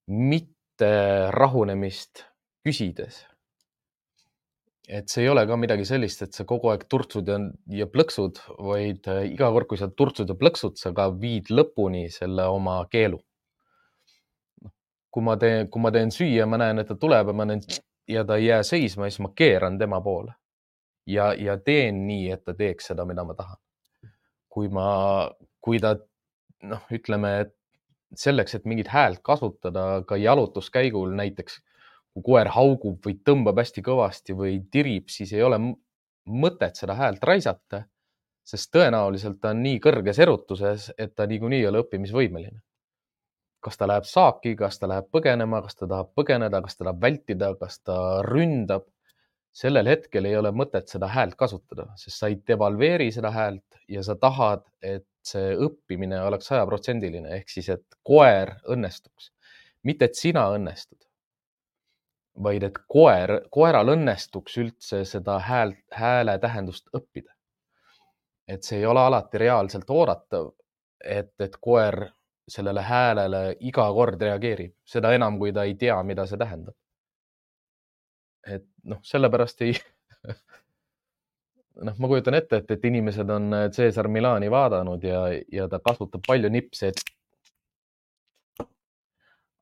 mitte 0.08 0.90
rahunemist 1.34 2.24
küsides 2.64 3.22
et 4.88 5.08
see 5.10 5.24
ei 5.24 5.30
ole 5.30 5.44
ka 5.46 5.56
midagi 5.56 5.84
sellist, 5.86 6.24
et 6.26 6.34
sa 6.34 6.46
kogu 6.48 6.72
aeg 6.72 6.86
turtsud 6.90 7.28
ja, 7.28 7.38
ja 7.70 7.86
plõksud, 7.90 8.40
vaid 8.58 9.06
äh, 9.10 9.24
iga 9.30 9.50
kord, 9.54 9.68
kui 9.70 9.80
sa 9.80 9.88
turtsud 9.88 10.32
ja 10.32 10.38
plõksud, 10.38 10.76
sa 10.80 10.94
ka 10.96 11.08
viid 11.22 11.52
lõpuni 11.54 12.08
selle 12.10 12.48
oma 12.50 12.80
keelu. 12.90 13.20
Noh, 14.64 14.74
kui 15.14 15.26
ma 15.26 15.38
teen, 15.40 15.70
kui 15.70 15.82
ma 15.82 15.94
teen 15.94 16.14
süüa, 16.14 16.48
ma 16.50 16.60
näen, 16.62 16.82
et 16.82 16.90
ta 16.90 16.98
tuleb 16.98 17.32
ja 17.32 17.36
ma 17.36 17.48
näen 17.48 17.64
ja 18.10 18.24
ta 18.26 18.38
ei 18.40 18.50
jää 18.50 18.62
seisma, 18.66 19.08
siis 19.08 19.22
ma 19.22 19.30
keeran 19.38 19.78
tema 19.78 20.00
poole 20.02 20.34
ja, 21.06 21.32
ja 21.38 21.56
teen 21.58 22.04
nii, 22.06 22.30
et 22.34 22.44
ta 22.44 22.54
teeks 22.58 22.90
seda, 22.92 23.06
mida 23.08 23.24
ma 23.26 23.36
tahan. 23.38 23.58
kui 24.52 24.68
ma, 24.68 24.86
kui 25.64 25.78
ta 25.80 25.94
noh, 26.68 26.82
ütleme, 26.92 27.30
et 27.46 27.54
selleks, 28.18 28.58
et 28.58 28.66
mingit 28.68 28.90
häält 28.92 29.22
kasutada 29.24 30.02
ka 30.04 30.18
jalutuskäigul 30.20 31.14
näiteks 31.16 31.56
kui 32.12 32.24
koer 32.26 32.50
haugub 32.52 33.00
või 33.06 33.16
tõmbab 33.24 33.62
hästi 33.62 33.82
kõvasti 33.84 34.36
või 34.36 34.58
tirib, 34.72 35.08
siis 35.08 35.32
ei 35.32 35.42
ole 35.42 35.58
mõtet 36.28 36.76
seda 36.78 36.96
häält 36.98 37.24
raisata, 37.24 37.82
sest 38.44 38.72
tõenäoliselt 38.74 39.40
ta 39.40 39.52
on 39.54 39.62
nii 39.64 39.80
kõrges 39.82 40.20
erutuses, 40.22 40.90
et 40.98 41.14
ta 41.16 41.26
niikuinii 41.26 41.62
ei 41.62 41.70
ole 41.70 41.82
õppimisvõimeline. 41.84 42.60
kas 43.62 43.78
ta 43.78 43.86
läheb 43.86 44.02
saaki, 44.10 44.56
kas 44.58 44.80
ta 44.82 44.88
läheb 44.90 45.06
põgenema, 45.14 45.60
kas 45.62 45.76
ta 45.78 45.86
tahab 45.86 46.08
põgeneda, 46.18 46.60
kas 46.62 46.76
ta 46.76 46.84
tahab 46.84 47.02
vältida, 47.02 47.54
kas 47.60 47.78
ta 47.80 48.22
ründab. 48.26 48.88
sellel 49.52 49.86
hetkel 49.86 50.24
ei 50.24 50.36
ole 50.36 50.48
mõtet 50.50 50.88
seda 50.88 51.06
häält 51.12 51.34
kasutada, 51.36 51.84
sest 51.96 52.18
sa 52.18 52.28
ei 52.28 52.38
devalveeri 52.48 53.10
seda 53.12 53.30
häält 53.30 53.76
ja 53.88 54.02
sa 54.02 54.14
tahad, 54.16 54.62
et 54.82 55.06
see 55.22 55.52
õppimine 55.56 56.22
oleks 56.24 56.46
sajaprotsendiline 56.46 57.36
ehk 57.36 57.48
siis, 57.48 57.68
et 57.68 57.84
koer 58.02 58.54
õnnestuks, 58.64 59.30
mitte 59.84 60.04
et 60.08 60.16
sina 60.16 60.46
õnnestud 60.54 61.04
vaid 62.42 62.62
et 62.62 62.78
koer, 62.88 63.40
koeral 63.50 63.92
õnnestuks 63.92 64.56
üldse 64.62 65.02
seda 65.08 65.38
hääl, 65.42 65.74
hääle 65.92 66.38
tähendust 66.38 66.88
õppida. 66.96 67.32
et 68.48 68.64
see 68.66 68.78
ei 68.78 68.86
ole 68.86 69.00
alati 69.00 69.38
reaalselt 69.38 69.90
oodatav, 69.90 70.50
et, 71.04 71.32
et 71.40 71.56
koer 71.60 72.08
sellele 72.48 72.82
häälele 72.82 73.56
iga 73.60 73.86
kord 73.94 74.20
reageerib, 74.20 74.74
seda 74.84 75.12
enam, 75.14 75.38
kui 75.38 75.52
ta 75.52 75.64
ei 75.64 75.74
tea, 75.74 76.02
mida 76.02 76.26
see 76.26 76.38
tähendab. 76.38 76.74
et 78.46 78.66
noh, 78.84 78.98
sellepärast 79.02 79.62
ei 79.62 79.72
noh, 81.86 81.94
ma 81.98 82.08
kujutan 82.08 82.34
ette, 82.34 82.56
et, 82.56 82.70
et 82.70 82.84
inimesed 82.84 83.30
on 83.30 83.50
Cesar 83.72 84.08
Milani 84.08 84.50
vaadanud 84.50 85.04
ja, 85.04 85.26
ja 85.52 85.68
ta 85.68 85.78
kasutab 85.84 86.24
palju 86.26 86.50
nipse, 86.50 86.88
et 86.88 87.02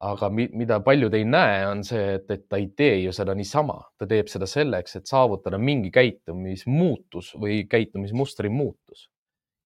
aga 0.01 0.31
mida 0.33 0.79
paljud 0.81 1.15
ei 1.15 1.25
näe, 1.29 1.65
on 1.69 1.83
see, 1.85 2.15
et, 2.17 2.31
et 2.33 2.47
ta 2.49 2.57
ei 2.57 2.71
tee 2.77 3.03
ju 3.03 3.13
seda 3.13 3.35
niisama, 3.37 3.77
ta 4.01 4.09
teeb 4.09 4.31
seda 4.33 4.47
selleks, 4.49 4.97
et 4.97 5.11
saavutada 5.11 5.59
mingi 5.61 5.91
käitumismuutus 5.93 7.35
või 7.41 7.65
käitumismustri 7.69 8.49
muutus. 8.49 9.11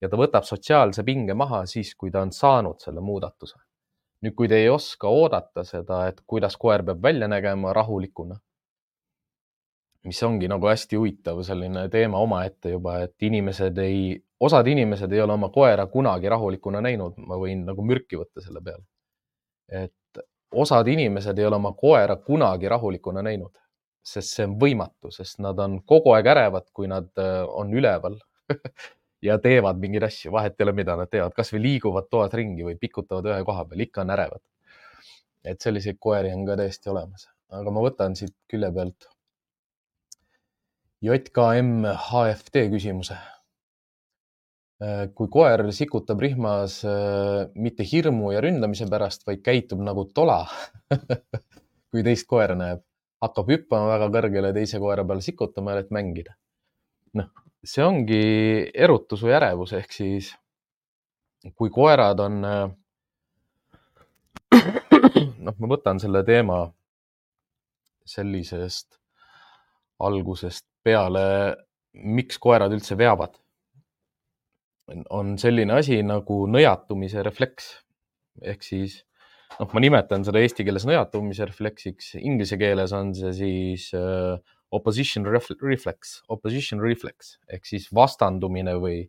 ja 0.03 0.09
ta 0.11 0.19
võtab 0.21 0.45
sotsiaalse 0.45 1.05
pinge 1.05 1.35
maha 1.35 1.63
siis, 1.71 1.95
kui 1.95 2.11
ta 2.11 2.21
on 2.27 2.33
saanud 2.33 2.83
selle 2.83 3.01
muudatuse. 3.01 3.57
nüüd, 4.27 4.35
kui 4.35 4.49
te 4.49 4.59
ei 4.59 4.69
oska 4.69 5.09
oodata 5.09 5.65
seda, 5.65 6.09
et 6.09 6.21
kuidas 6.27 6.57
koer 6.57 6.83
peab 6.83 7.03
välja 7.03 7.29
nägema 7.29 7.73
rahulikuna, 7.73 8.37
mis 10.05 10.23
ongi 10.23 10.49
nagu 10.49 10.67
hästi 10.67 10.97
huvitav 10.97 11.43
selline 11.43 11.89
teema 11.89 12.19
omaette 12.19 12.75
juba, 12.75 12.99
et 13.07 13.23
inimesed 13.23 13.79
ei, 13.79 14.19
osad 14.41 14.67
inimesed 14.67 15.13
ei 15.13 15.21
ole 15.21 15.33
oma 15.33 15.49
koera 15.49 15.87
kunagi 15.87 16.29
rahulikuna 16.29 16.81
näinud, 16.81 17.23
ma 17.23 17.39
võin 17.39 17.65
nagu 17.69 17.87
mürki 17.87 18.19
võtta 18.19 18.43
selle 18.43 18.61
peale. 18.65 18.85
Et 19.69 20.25
osad 20.55 20.89
inimesed 20.89 21.39
ei 21.39 21.47
ole 21.47 21.57
oma 21.57 21.73
koera 21.73 22.17
kunagi 22.17 22.69
rahulikuna 22.69 23.23
näinud, 23.23 23.55
sest 24.05 24.37
see 24.37 24.47
on 24.49 24.57
võimatu, 24.61 25.11
sest 25.15 25.41
nad 25.43 25.59
on 25.59 25.81
kogu 25.87 26.15
aeg 26.15 26.29
ärevad, 26.35 26.69
kui 26.73 26.89
nad 26.91 27.11
äh, 27.21 27.43
on 27.49 27.73
üleval 27.75 28.19
ja 29.29 29.39
teevad 29.43 29.81
mingeid 29.81 30.09
asju, 30.09 30.33
vahet 30.35 30.59
ei 30.59 30.69
ole, 30.69 30.77
mida 30.77 30.97
nad 31.01 31.11
teevad, 31.11 31.35
kasvõi 31.37 31.63
liiguvad 31.65 32.11
toas 32.13 32.35
ringi 32.37 32.67
või 32.67 32.77
pikutavad 32.81 33.33
ühe 33.33 33.41
koha 33.47 33.65
peal, 33.71 33.87
ikka 33.87 34.05
on 34.05 34.15
ärevad. 34.17 34.45
et 35.45 35.61
selliseid 35.61 35.99
koeri 36.01 36.33
on 36.33 36.47
ka 36.49 36.57
täiesti 36.57 36.89
olemas, 36.89 37.29
aga 37.53 37.71
ma 37.71 37.83
võtan 37.85 38.17
siit 38.17 38.37
külje 38.49 38.71
pealt 38.73 39.09
JKM 41.05 41.85
HFT 41.85 42.69
küsimuse 42.73 43.19
kui 45.15 45.29
koer 45.31 45.63
sikutab 45.73 46.21
rihmas 46.21 46.81
äh, 46.89 47.47
mitte 47.55 47.85
hirmu 47.87 48.33
ja 48.35 48.41
ründamise 48.43 48.89
pärast, 48.91 49.27
vaid 49.27 49.43
käitub 49.45 49.81
nagu 49.85 50.05
tola 50.15 50.41
kui 51.95 52.03
teist 52.03 52.27
koera 52.27 52.57
näeb, 52.59 52.83
hakkab 53.23 53.51
hüppama 53.55 53.93
väga 53.93 54.09
kõrgele 54.17 54.51
teise 54.57 54.81
koera 54.83 55.05
peale 55.07 55.23
sikutama, 55.23 55.77
et 55.79 55.91
mängida. 55.95 56.35
noh, 57.15 57.31
see 57.63 57.85
ongi 57.87 58.25
erutus 58.75 59.23
või 59.23 59.37
ärevus, 59.39 59.73
ehk 59.79 59.95
siis 59.95 60.33
kui 61.55 61.71
koerad 61.71 62.21
on, 62.25 62.41
noh, 65.47 65.55
ma 65.55 65.71
võtan 65.71 66.03
selle 66.03 66.25
teema 66.27 66.65
sellisest 68.05 68.99
algusest 70.05 70.67
peale, 70.85 71.55
miks 71.95 72.39
koerad 72.43 72.75
üldse 72.75 72.99
veavad. 72.99 73.39
On 75.11 75.35
selline 75.41 75.79
asi 75.79 76.01
nagu 76.05 76.45
nõjatumise 76.51 77.23
refleks. 77.25 77.71
Ehk 78.45 78.65
siis 78.67 78.99
noh, 79.59 79.71
ma 79.71 79.83
nimetan 79.83 80.25
seda 80.27 80.43
eesti 80.43 80.67
keeles 80.67 80.87
nõjatumise 80.89 81.47
refleksiks, 81.49 82.15
inglise 82.21 82.59
keeles 82.61 82.95
on 82.97 83.15
see 83.17 83.33
siis 83.39 83.89
uh, 83.97 84.37
opposition 84.75 85.27
reflex, 85.27 86.19
opposition 86.29 86.83
reflex. 86.83 87.37
Ehk 87.49 87.67
siis 87.69 87.89
vastandumine 87.95 88.77
või, 88.83 89.03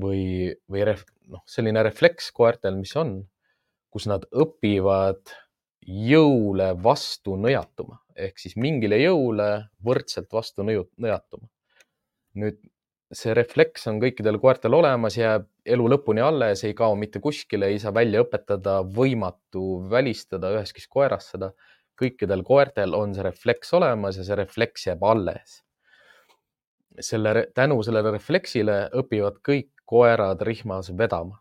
või, 0.00 0.52
või 0.72 0.86
ref, 0.88 1.04
noh, 1.30 1.44
selline 1.50 1.84
refleks 1.86 2.30
koertel, 2.36 2.78
mis 2.80 2.94
on, 2.98 3.18
kus 3.92 4.08
nad 4.10 4.24
õpivad 4.32 5.34
jõule 5.86 6.72
vastu 6.82 7.36
nõjatuma. 7.38 8.00
Ehk 8.16 8.40
siis 8.40 8.56
mingile 8.58 8.98
jõule 8.98 9.50
võrdselt 9.84 10.32
vastu 10.32 10.64
nõjatuma. 10.66 11.46
nüüd 12.36 12.58
see 13.12 13.34
refleks 13.34 13.86
on 13.86 14.00
kõikidel 14.02 14.40
koertel 14.42 14.74
olemas, 14.74 15.16
jääb 15.16 15.46
elu 15.66 15.88
lõpuni 15.92 16.22
alles, 16.24 16.64
ei 16.64 16.74
kao 16.74 16.96
mitte 16.98 17.20
kuskile, 17.22 17.68
ei 17.70 17.78
saa 17.78 17.94
välja 17.94 18.24
õpetada, 18.24 18.80
võimatu 18.82 19.86
välistada 19.90 20.50
üheski 20.56 20.82
koeras 20.90 21.30
seda 21.30 21.52
kõikidel 22.00 22.44
koertel 22.44 22.94
on 22.96 23.14
see 23.16 23.24
refleks 23.24 23.72
olemas 23.76 24.18
ja 24.20 24.26
see 24.26 24.36
refleks 24.38 24.86
jääb 24.90 25.04
alles. 25.04 25.62
selle, 27.00 27.48
tänu 27.54 27.82
sellele 27.84 28.10
refleksile 28.14 28.76
õpivad 28.96 29.42
kõik 29.44 29.68
koerad 29.84 30.40
rihmas 30.42 30.92
vedama. 30.98 31.40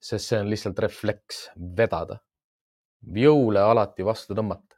sest 0.00 0.30
see 0.30 0.40
on 0.40 0.50
lihtsalt 0.50 0.78
refleks 0.78 1.48
vedada, 1.76 2.20
jõule 3.02 3.60
alati 3.60 4.04
vastu 4.04 4.34
tõmmata. 4.34 4.76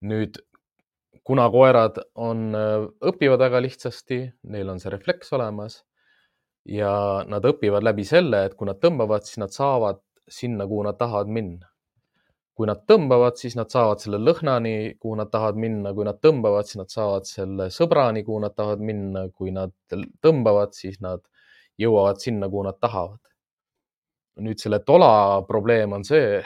nüüd, 0.00 0.38
kuna 1.24 1.48
koerad 1.50 1.98
on, 2.14 2.50
õpivad 3.12 3.42
väga 3.44 3.60
lihtsasti, 3.62 4.22
neil 4.50 4.72
on 4.72 4.80
see 4.82 4.90
refleks 4.90 5.32
olemas 5.36 5.82
ja 6.68 6.92
nad 7.28 7.44
õpivad 7.46 7.84
läbi 7.86 8.04
selle, 8.06 8.46
et 8.46 8.56
kui 8.58 8.66
nad 8.66 8.80
tõmbavad, 8.82 9.26
siis 9.26 9.38
nad 9.42 9.54
saavad 9.54 10.02
sinna, 10.30 10.66
kuhu 10.66 10.86
nad 10.86 10.98
tahavad 10.98 11.30
minna 11.30 11.72
kui 12.58 12.68
nad 12.68 12.82
tõmbavad, 12.88 13.38
siis 13.40 13.56
nad 13.56 13.72
saavad 13.72 14.02
selle 14.02 14.20
lõhnani, 14.20 14.94
kuhu 15.00 15.16
nad 15.18 15.30
tahavad 15.32 15.58
minna, 15.60 15.92
kui 15.96 16.04
nad 16.06 16.18
tõmbavad, 16.22 16.68
siis 16.68 16.78
nad 16.82 16.92
saavad 16.92 17.28
selle 17.28 17.68
sõbrani, 17.72 18.22
kuhu 18.26 18.42
nad 18.44 18.54
tahavad 18.56 18.84
minna, 18.84 19.24
kui 19.32 19.54
nad 19.54 19.72
tõmbavad, 20.24 20.74
siis 20.76 21.00
nad 21.04 21.24
jõuavad 21.80 22.20
sinna, 22.22 22.50
kuhu 22.52 22.66
nad 22.68 22.78
tahavad. 22.80 23.18
nüüd 24.42 24.56
selle 24.62 24.78
tola 24.80 25.42
probleem 25.44 25.92
on 25.92 26.04
see 26.08 26.38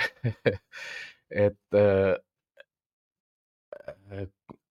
et 1.47 1.77
äh, 1.79 2.16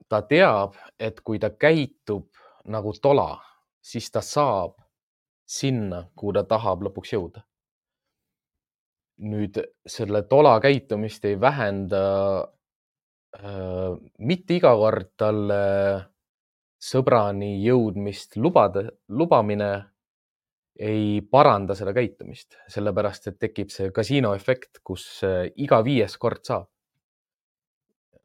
ta 0.09 0.21
teab, 0.21 0.75
et 0.99 1.19
kui 1.21 1.39
ta 1.39 1.49
käitub 1.49 2.29
nagu 2.71 2.93
tola, 3.01 3.35
siis 3.81 4.11
ta 4.11 4.21
saab 4.21 4.77
sinna, 5.45 6.07
kuhu 6.15 6.33
ta 6.33 6.43
tahab 6.49 6.85
lõpuks 6.87 7.13
jõuda 7.13 7.45
nüüd 9.23 9.59
selle 9.87 10.23
tola 10.27 10.57
käitumist 10.63 11.25
ei 11.25 11.39
vähenda 11.39 12.01
äh, 13.39 13.95
mitte 14.19 14.57
iga 14.57 14.73
kord 14.75 15.13
talle 15.17 15.59
sõbrani 16.85 17.55
jõudmist 17.63 18.35
lubada, 18.37 18.83
lubamine 19.09 19.71
ei 20.75 21.21
paranda 21.31 21.75
seda 21.77 21.93
käitumist, 21.95 22.57
sellepärast 22.67 23.29
et 23.31 23.39
tekib 23.39 23.71
see 23.71 23.93
kasiino 23.95 24.33
efekt, 24.35 24.81
kus 24.83 25.23
äh, 25.23 25.45
iga 25.55 25.79
viies 25.85 26.17
kord 26.19 26.43
saab. 26.43 26.67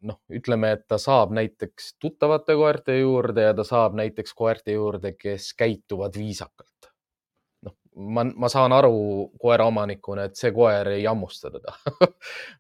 Noh, 0.07 0.20
ütleme, 0.32 0.72
et 0.76 0.86
ta 0.88 0.98
saab 0.98 1.34
näiteks 1.36 1.94
tuttavate 2.01 2.57
koerte 2.57 2.98
juurde 2.98 3.51
ja 3.51 3.55
ta 3.55 3.64
saab 3.66 3.98
näiteks 3.98 4.34
koerte 4.34 4.72
juurde, 4.76 5.12
kes 5.18 5.53
käituvad 5.59 6.16
viisakalt 6.16 6.90
ma, 7.94 8.24
ma 8.24 8.48
saan 8.51 8.72
aru 8.74 9.30
koeraomanikuna, 9.40 10.28
et 10.28 10.38
see 10.38 10.53
koer 10.55 10.92
ei 10.94 11.05
hammusta 11.05 11.51
teda 11.53 11.74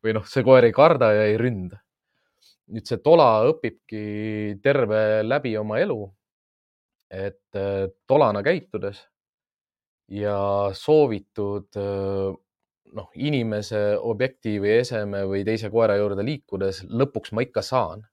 või 0.04 0.14
noh, 0.16 0.26
see 0.28 0.44
koer 0.46 0.66
ei 0.68 0.74
karda 0.74 1.12
ja 1.16 1.28
ei 1.30 1.38
ründa. 1.40 1.80
nüüd 2.70 2.86
see 2.86 3.00
tola 3.02 3.42
õpibki 3.50 4.60
terve 4.62 5.22
läbi 5.26 5.56
oma 5.58 5.80
elu. 5.82 6.02
et 7.10 7.58
äh, 7.58 7.88
tolana 8.06 8.42
käitudes 8.46 9.00
ja 10.14 10.70
soovitud 10.74 11.74
äh, 11.76 12.36
noh, 12.96 13.10
inimese, 13.14 13.80
objekti 13.96 14.58
või 14.62 14.78
eseme 14.80 15.24
või 15.28 15.44
teise 15.46 15.70
koera 15.70 15.96
juurde 15.98 16.24
liikudes, 16.26 16.84
lõpuks 16.88 17.34
ma 17.36 17.44
ikka 17.46 17.62
saan 17.62 18.06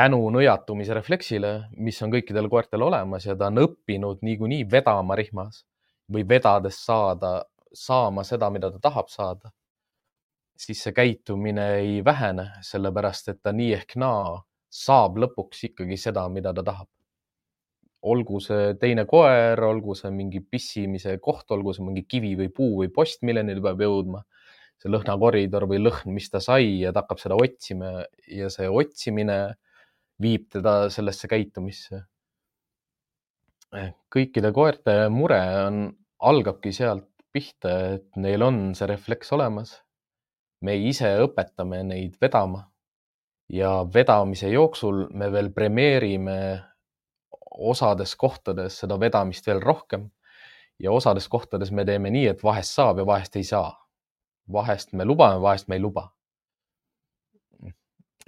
tänu 0.00 0.20
nõjatumise 0.32 0.94
refleksile, 0.96 1.52
mis 1.76 1.98
on 2.04 2.12
kõikidel 2.12 2.48
koertel 2.48 2.84
olemas 2.86 3.26
ja 3.26 3.36
ta 3.36 3.50
on 3.50 3.60
õppinud 3.64 4.22
niikuinii 4.24 4.64
vedama 4.70 5.16
rihmas 5.18 5.64
või 6.12 6.24
vedades 6.28 6.78
saada, 6.84 7.42
saama 7.72 8.24
seda, 8.24 8.48
mida 8.50 8.70
ta 8.72 8.80
tahab 8.88 9.10
saada, 9.12 9.50
siis 10.56 10.80
see 10.84 10.94
käitumine 10.96 11.66
ei 11.80 12.00
vähene, 12.04 12.46
sellepärast 12.66 13.28
et 13.32 13.42
ta 13.42 13.52
nii 13.56 13.74
ehk 13.76 13.96
naa 14.00 14.38
saab 14.70 15.18
lõpuks 15.24 15.66
ikkagi 15.70 15.98
seda, 15.98 16.28
mida 16.28 16.54
ta 16.56 16.64
tahab. 16.64 16.88
Olgu 18.02 18.40
see 18.40 18.74
teine 18.80 19.04
koer, 19.08 19.60
olgu 19.64 19.94
see 19.98 20.12
mingi 20.14 20.40
pissimise 20.40 21.18
koht, 21.20 21.50
olgu 21.52 21.74
see 21.76 21.84
mingi 21.84 22.06
kivi 22.08 22.34
või 22.38 22.52
puu 22.54 22.78
või 22.82 22.92
post, 22.94 23.24
milleni 23.26 23.56
ta 23.58 23.64
peab 23.68 23.82
jõudma, 23.84 24.22
see 24.80 24.92
lõhnakoridor 24.92 25.68
või 25.68 25.82
lõhn, 25.82 26.14
mis 26.16 26.30
ta 26.32 26.40
sai 26.40 26.80
ja 26.84 26.92
ta 26.92 27.04
hakkab 27.04 27.20
seda 27.20 27.36
otsima 27.36 27.98
ja 28.28 28.48
see 28.52 28.68
otsimine 28.68 29.40
viib 30.20 30.48
teda 30.52 30.88
sellesse 30.92 31.28
käitumisse 31.28 32.04
kõikide 34.10 34.50
koerte 34.54 34.94
mure 35.12 35.40
on, 35.66 35.78
algabki 36.26 36.72
sealt 36.74 37.06
pihta, 37.32 37.72
et 37.96 38.18
neil 38.18 38.42
on 38.42 38.74
see 38.74 38.88
refleks 38.90 39.32
olemas. 39.36 39.80
me 40.60 40.74
ise 40.76 41.08
õpetame 41.24 41.78
neid 41.88 42.18
vedama 42.20 42.66
ja 43.48 43.70
vedamise 43.94 44.50
jooksul 44.52 45.06
me 45.16 45.30
veel 45.32 45.48
premeerime 45.56 46.34
osades 47.60 48.16
kohtades 48.16 48.80
seda 48.82 48.96
vedamist 49.00 49.46
veel 49.46 49.60
rohkem 49.60 50.08
ja 50.80 50.92
osades 50.92 51.28
kohtades 51.28 51.70
me 51.72 51.84
teeme 51.84 52.10
nii, 52.10 52.26
et 52.32 52.42
vahest 52.44 52.74
saab 52.76 53.02
ja 53.02 53.06
vahest 53.06 53.36
ei 53.36 53.44
saa. 53.44 53.76
vahest 54.52 54.92
me 54.92 55.04
lubame, 55.04 55.40
vahest 55.40 55.68
me 55.68 55.76
ei 55.76 55.80
luba. 55.80 56.10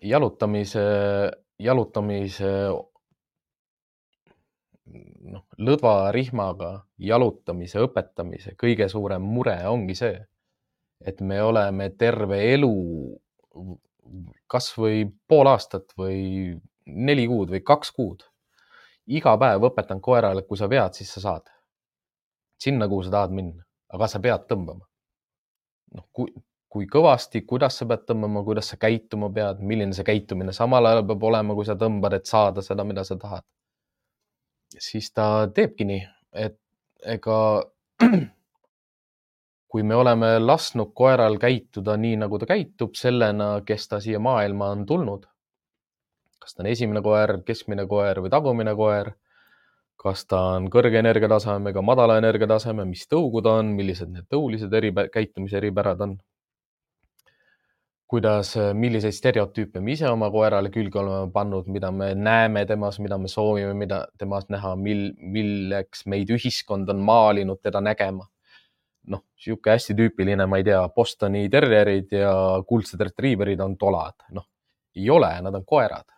jalutamise, 0.03 0.83
jalutamise 1.59 2.51
noh, 5.33 5.45
lõdvarihmaga 5.59 6.73
jalutamise 6.99 7.83
õpetamise 7.87 8.55
kõige 8.61 8.89
suurem 8.89 9.23
mure 9.23 9.57
ongi 9.69 9.95
see, 9.95 10.19
et 11.07 11.21
me 11.21 11.41
oleme 11.43 11.91
terve 11.99 12.41
elu, 12.53 12.75
kasvõi 14.51 15.07
pool 15.29 15.51
aastat 15.51 15.95
või 15.99 16.53
neli 16.87 17.27
kuud 17.31 17.53
või 17.55 17.63
kaks 17.65 17.93
kuud, 17.97 18.27
iga 19.07 19.35
päev 19.39 19.67
õpetan 19.71 20.01
koerale, 20.01 20.43
kui 20.47 20.59
sa 20.59 20.69
vead, 20.71 20.95
siis 20.95 21.11
sa 21.15 21.21
saad 21.21 21.51
sinna, 22.63 22.87
kuhu 22.89 23.03
sa 23.03 23.11
tahad 23.11 23.35
minna, 23.35 23.65
aga 23.91 24.07
sa 24.09 24.21
pead 24.23 24.47
tõmbama. 24.51 24.87
noh, 25.93 26.07
kui, 26.13 26.31
kui 26.73 26.87
kõvasti, 26.89 27.43
kuidas 27.45 27.77
sa 27.79 27.87
pead 27.87 28.07
tõmbama, 28.09 28.45
kuidas 28.47 28.71
sa 28.73 28.77
käituma 28.81 29.29
pead, 29.35 29.61
milline 29.61 29.93
see 29.93 30.07
käitumine 30.07 30.55
samal 30.57 30.87
ajal 30.87 31.03
peab 31.07 31.27
olema, 31.31 31.55
kui 31.55 31.67
sa 31.69 31.75
tõmbad, 31.77 32.15
et 32.17 32.27
saada 32.27 32.63
seda, 32.63 32.85
mida 32.85 33.05
sa 33.05 33.19
tahad 33.21 33.45
siis 34.79 35.13
ta 35.13 35.49
teebki 35.55 35.87
nii, 35.89 36.03
et 36.33 36.59
ega 37.15 37.39
kui 39.73 39.83
me 39.83 39.97
oleme 39.97 40.35
lasknud 40.41 40.93
koeral 40.95 41.39
käituda 41.41 41.97
nii, 42.01 42.17
nagu 42.25 42.39
ta 42.39 42.49
käitub, 42.49 42.97
sellena, 42.99 43.55
kes 43.67 43.89
ta 43.89 44.01
siia 44.05 44.21
maailma 44.23 44.73
on 44.77 44.87
tulnud, 44.87 45.27
kas 46.43 46.57
ta 46.57 46.65
on 46.65 46.71
esimene 46.73 47.03
koer, 47.05 47.39
keskmine 47.47 47.87
koer 47.91 48.21
või 48.25 48.33
tagumine 48.35 48.75
koer, 48.79 49.13
kas 50.03 50.27
ta 50.27 50.41
on 50.57 50.67
kõrge 50.73 50.99
energiatasemega, 50.99 51.83
madala 51.87 52.19
energiataseme, 52.19 52.85
mis 52.89 53.07
tõugu 53.11 53.43
ta 53.47 53.57
on, 53.63 53.73
millised 53.79 54.11
need 54.11 54.27
tõulised 54.33 54.75
eri, 54.75 54.91
käitumise 55.15 55.61
eripärad 55.63 56.03
on 56.09 56.19
kuidas, 58.13 58.51
milliseid 58.77 59.15
stereotüüpe 59.17 59.81
me 59.81 59.95
ise 59.95 60.05
oma 60.13 60.29
koerale 60.33 60.69
külge 60.73 60.99
oleme 61.01 61.31
pannud, 61.33 61.69
mida 61.73 61.89
me 61.97 62.11
näeme 62.15 62.67
temas, 62.69 62.99
mida 63.01 63.17
me 63.19 63.31
soovime, 63.33 63.73
mida 63.79 64.03
temas 64.21 64.51
näha, 64.53 64.75
mil, 64.77 65.07
milleks 65.17 66.05
meid 66.13 66.29
ühiskond 66.37 66.93
on 66.93 67.01
maalinud 67.07 67.63
teda 67.65 67.81
nägema. 67.81 68.29
noh, 69.03 69.19
niisugune 69.35 69.73
hästi 69.75 69.97
tüüpiline, 69.99 70.45
ma 70.47 70.61
ei 70.61 70.65
tea, 70.69 70.83
Bostoni 70.95 71.49
terrierid 71.51 72.13
ja 72.15 72.35
kuldsed 72.69 73.01
retriiverid 73.03 73.59
on 73.65 73.75
tolad, 73.75 74.15
noh, 74.31 74.45
ei 74.95 75.09
ole, 75.11 75.33
nad 75.43 75.57
on 75.59 75.65
koerad. 75.67 76.12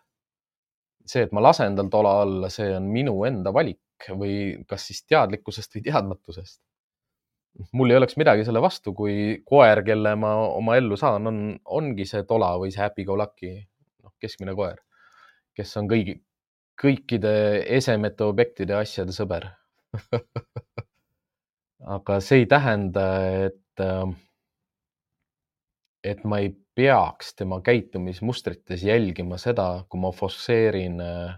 See, 1.05 1.25
et 1.25 1.33
ma 1.35 1.43
lasen 1.43 1.75
tal 1.77 1.89
tola 1.93 2.13
alla, 2.23 2.49
see 2.53 2.71
on 2.75 2.87
minu 2.91 3.15
enda 3.27 3.53
valik 3.55 4.09
või 4.19 4.63
kas 4.69 4.87
siis 4.89 5.03
teadlikkusest 5.07 5.77
või 5.77 5.85
teadmatusest. 5.87 6.61
mul 7.73 7.91
ei 7.91 7.97
oleks 7.97 8.17
midagi 8.19 8.43
selle 8.45 8.61
vastu, 8.61 8.93
kui 8.93 9.41
koer, 9.47 9.83
kelle 9.87 10.15
ma 10.19 10.33
oma 10.57 10.75
ellu 10.75 10.97
saan, 10.99 11.27
on, 11.31 11.37
ongi 11.65 12.05
see 12.09 12.25
tola 12.27 12.55
või 12.59 12.73
see 12.73 12.83
happy-go-lucky, 12.83 13.53
noh, 14.03 14.13
keskmine 14.19 14.55
koer, 14.57 14.81
kes 15.55 15.77
on 15.79 15.87
kõigi, 15.91 16.17
kõikide 16.81 17.35
esemete, 17.77 18.27
objektide 18.27 18.75
ja 18.75 18.83
asjade 18.83 19.15
sõber 19.15 19.47
aga 21.95 22.19
see 22.23 22.43
ei 22.43 22.49
tähenda, 22.51 23.05
et, 23.47 23.85
et 26.03 26.27
ma 26.27 26.41
ei 26.43 26.51
peaks 26.75 27.35
tema 27.35 27.61
käitumismustrites 27.61 28.83
jälgima 28.83 29.37
seda, 29.39 29.85
kui 29.89 29.99
ma 29.99 30.11
forsseerin 30.11 30.99
äh, 31.01 31.35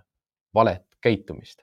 valet 0.54 0.86
käitumist. 1.02 1.62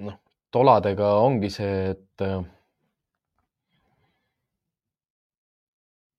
noh, 0.00 0.18
toladega 0.52 1.14
ongi 1.24 1.48
see, 1.52 1.76
et 1.94 2.24
äh, 2.24 2.42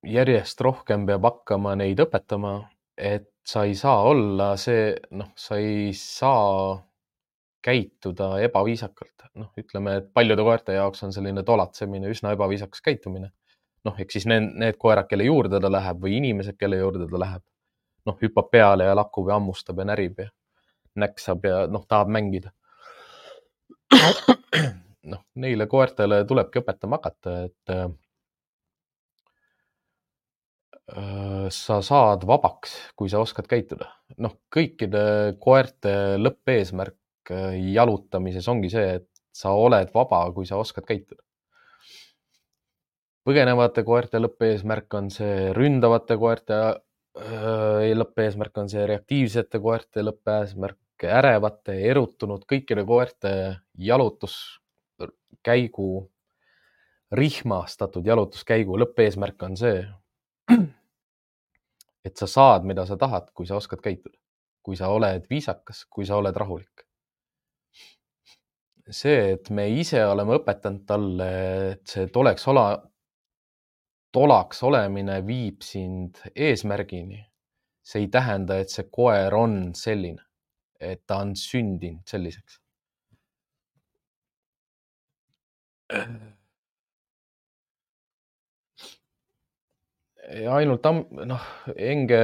järjest 0.05 0.61
rohkem 0.65 1.05
peab 1.05 1.25
hakkama 1.29 1.75
neid 1.77 2.01
õpetama, 2.01 2.53
et 2.97 3.29
sa 3.45 3.67
ei 3.69 3.75
saa 3.77 4.01
olla 4.09 4.55
see, 4.57 4.95
noh, 5.11 5.29
sa 5.37 5.59
ei 5.61 5.91
saa 5.97 6.77
käituda 7.65 8.37
ebaviisakalt. 8.47 9.27
noh, 9.37 9.51
ütleme, 9.57 9.99
et 9.99 10.13
paljude 10.13 10.41
koerte 10.41 10.73
jaoks 10.73 11.03
on 11.05 11.11
selline 11.13 11.43
tolatsemine 11.45 12.09
üsna 12.09 12.31
ebaviisakas 12.33 12.81
käitumine 12.81 13.29
noh, 13.87 13.95
ehk 14.01 14.11
siis 14.13 14.27
need, 14.29 14.49
need 14.59 14.79
koerad, 14.81 15.07
kelle 15.09 15.27
juurde 15.27 15.61
ta 15.63 15.71
läheb 15.71 16.01
või 16.03 16.17
inimesed, 16.19 16.57
kelle 16.59 16.79
juurde 16.81 17.07
ta 17.09 17.21
läheb, 17.21 17.43
noh, 18.07 18.17
hüppab 18.21 18.51
peale 18.51 18.89
ja 18.89 18.95
lakub 18.97 19.29
ja 19.29 19.37
hammustab 19.37 19.79
ja 19.81 19.87
närib 19.91 20.23
ja 20.23 20.29
näksab 20.97 21.45
ja 21.45 21.65
noh, 21.71 21.85
tahab 21.89 22.11
mängida. 22.13 22.51
noh, 25.11 25.21
neile 25.39 25.67
koertele 25.71 26.23
tulebki 26.27 26.59
õpetama 26.59 26.99
hakata, 26.99 27.35
et 27.47 27.73
äh, 27.75 27.87
sa 31.53 31.79
saad 31.85 32.25
vabaks, 32.27 32.75
kui 32.99 33.11
sa 33.11 33.21
oskad 33.23 33.47
käituda. 33.51 33.91
noh, 34.23 34.33
kõikide 34.53 35.37
koerte 35.43 35.93
lõppeesmärk 36.19 37.31
äh, 37.31 37.55
jalutamises 37.77 38.47
ongi 38.51 38.73
see, 38.73 38.97
et 38.99 39.09
sa 39.37 39.53
oled 39.53 39.93
vaba, 39.93 40.25
kui 40.33 40.49
sa 40.49 40.57
oskad 40.57 40.87
käituda 40.87 41.26
põgenevate 43.27 43.83
koerte 43.83 44.21
lõppeesmärk 44.21 44.93
on 44.95 45.09
see, 45.11 45.49
ründavate 45.55 46.15
koerte 46.19 46.57
äh, 46.63 47.93
lõppeesmärk 47.97 48.57
on 48.61 48.69
see, 48.71 48.85
reaktiivsete 48.87 49.59
koerte 49.63 50.03
lõppeesmärk, 50.05 51.03
ärevate, 51.03 51.73
erutunud, 51.89 52.45
kõikide 52.47 52.85
koerte 52.87 53.31
jalutuskäigu, 53.89 55.89
rihmastatud 57.19 58.05
jalutuskäigu 58.07 58.79
lõppeesmärk 58.85 59.43
on 59.49 59.57
see, 59.59 59.83
et 62.07 62.15
sa 62.15 62.27
saad, 62.31 62.63
mida 62.67 62.85
sa 62.87 62.95
tahad, 62.99 63.31
kui 63.35 63.45
sa 63.49 63.59
oskad 63.59 63.81
käituda, 63.83 64.17
kui 64.63 64.75
sa 64.79 64.87
oled 64.95 65.23
viisakas, 65.29 65.83
kui 65.91 66.05
sa 66.07 66.15
oled 66.21 66.35
rahulik. 66.35 66.75
See, 68.87 69.33
et 69.35 69.49
me 69.51 69.67
ise 69.75 69.99
oleme 70.07 70.39
õpetanud 70.39 70.85
talle, 70.87 71.27
et 71.73 71.83
see 71.91 72.07
tuleks 72.07 72.47
olla, 72.47 72.77
tolaks 74.11 74.63
olemine 74.63 75.19
viib 75.27 75.61
sind 75.65 76.21
eesmärgini, 76.35 77.19
see 77.83 78.05
ei 78.05 78.09
tähenda, 78.11 78.59
et 78.61 78.73
see 78.73 78.87
koer 78.91 79.35
on 79.35 79.73
selline, 79.75 80.23
et 80.79 81.03
ta 81.07 81.21
on 81.23 81.35
sündinud 81.35 82.07
selliseks. 82.07 82.61
ja 90.35 90.55
ainult 90.57 90.83
noh, 91.25 91.43
Enge, 91.75 92.19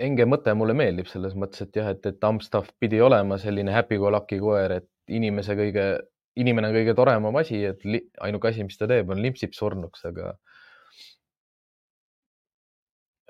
Enge 0.00 0.26
mõte 0.26 0.54
mulle 0.56 0.74
meeldib 0.74 1.06
selles 1.10 1.36
mõttes, 1.38 1.62
et 1.66 1.76
jah, 1.76 1.90
et, 1.94 2.06
et 2.06 2.24
Amstaff 2.26 2.72
pidi 2.80 3.00
olema 3.04 3.38
selline 3.38 3.74
happy-go-lucky 3.74 4.40
koer, 4.42 4.80
et 4.80 4.88
inimese 5.12 5.54
kõige 5.58 5.86
inimene 6.38 6.70
on 6.70 6.76
kõige 6.76 6.94
toremam 6.98 7.38
asi, 7.40 7.62
et 7.66 7.82
ainuke 8.22 8.50
asi, 8.50 8.64
mis 8.66 8.78
ta 8.78 8.88
teeb, 8.90 9.10
on 9.10 9.22
limpsib 9.22 9.54
surnuks, 9.56 10.04
aga 10.10 10.34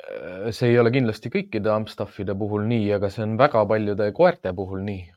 äh, 0.04 0.50
see 0.52 0.72
ei 0.72 0.78
ole 0.82 0.92
kindlasti 0.94 1.32
kõikide 1.32 1.72
Amstaffide 1.72 2.36
puhul 2.38 2.68
nii, 2.70 2.90
aga 2.98 3.10
see 3.12 3.24
on 3.26 3.38
väga 3.40 3.64
paljude 3.70 4.10
koerte 4.16 4.54
puhul 4.56 4.84
nii. 4.86 5.08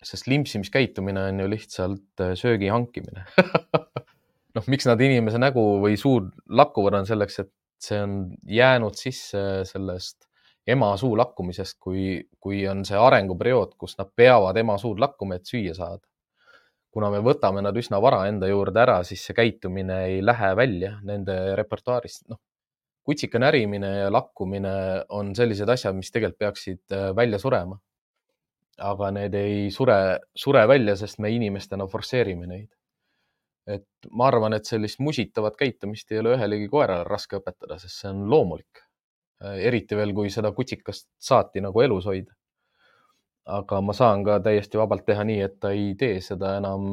sest 0.00 0.30
limpsimiskäitumine 0.32 1.26
on 1.28 1.40
ju 1.42 1.48
lihtsalt 1.52 2.22
äh, 2.24 2.32
söögi 2.38 2.70
hankimine 2.72 3.26
noh, 4.56 4.64
miks 4.72 4.86
nad 4.88 5.00
inimese 5.04 5.40
nägu 5.42 5.64
või 5.82 5.98
suud 6.00 6.30
lakkuvad, 6.48 7.02
on 7.02 7.08
selleks, 7.08 7.42
et 7.42 7.52
see 7.80 8.00
on 8.00 8.14
jäänud 8.48 8.96
sisse 8.96 9.42
sellest 9.68 10.26
ema 10.70 10.92
suu 11.00 11.16
lakkumisest, 11.18 11.78
kui, 11.82 12.20
kui 12.38 12.62
on 12.68 12.84
see 12.86 12.98
arenguperiood, 13.00 13.74
kus 13.80 13.96
nad 13.98 14.10
peavad 14.16 14.56
ema 14.60 14.76
suud 14.78 15.00
lakkuma, 15.02 15.40
et 15.40 15.48
süüa 15.48 15.74
saada 15.74 16.04
kuna 16.94 17.10
me 17.12 17.20
võtame 17.24 17.62
nad 17.62 17.76
üsna 17.76 18.00
vara 18.02 18.24
enda 18.28 18.48
juurde 18.50 18.82
ära, 18.82 19.00
siis 19.06 19.22
see 19.26 19.36
käitumine 19.36 20.00
ei 20.08 20.24
lähe 20.24 20.50
välja 20.58 20.96
nende 21.06 21.36
repertuaarist, 21.58 22.26
noh. 22.32 22.40
kutsika 23.06 23.40
närimine 23.42 23.90
ja 24.02 24.10
lakkumine 24.12 24.72
on 25.16 25.32
sellised 25.34 25.70
asjad, 25.70 25.96
mis 25.96 26.10
tegelikult 26.10 26.40
peaksid 26.42 26.96
äh, 26.96 27.10
välja 27.16 27.38
surema. 27.42 27.78
aga 28.80 29.10
need 29.12 29.34
ei 29.36 29.70
sure, 29.70 29.94
sure 30.34 30.62
välja, 30.68 30.94
sest 30.96 31.18
me 31.20 31.28
inimestena 31.30 31.86
forsseerime 31.86 32.46
neid. 32.46 32.68
et 33.66 34.08
ma 34.10 34.26
arvan, 34.26 34.54
et 34.56 34.66
sellist 34.66 34.98
musitavat 34.98 35.56
käitumist 35.56 36.10
ei 36.12 36.18
ole 36.18 36.32
ühelegi 36.34 36.66
koerale 36.68 37.04
raske 37.04 37.36
õpetada, 37.38 37.76
sest 37.78 38.00
see 38.00 38.08
on 38.10 38.24
loomulik. 38.30 38.82
Äh, 39.44 39.60
eriti 39.70 39.96
veel, 39.96 40.14
kui 40.14 40.30
seda 40.30 40.52
kutsikast 40.52 41.08
saati 41.30 41.60
nagu 41.62 41.80
elus 41.80 42.08
hoida 42.10 42.34
aga 43.58 43.80
ma 43.84 43.94
saan 43.96 44.22
ka 44.26 44.38
täiesti 44.44 44.78
vabalt 44.78 45.04
teha 45.08 45.24
nii, 45.26 45.40
et 45.46 45.58
ta 45.62 45.72
ei 45.74 45.94
tee 45.98 46.20
seda 46.24 46.56
enam 46.60 46.86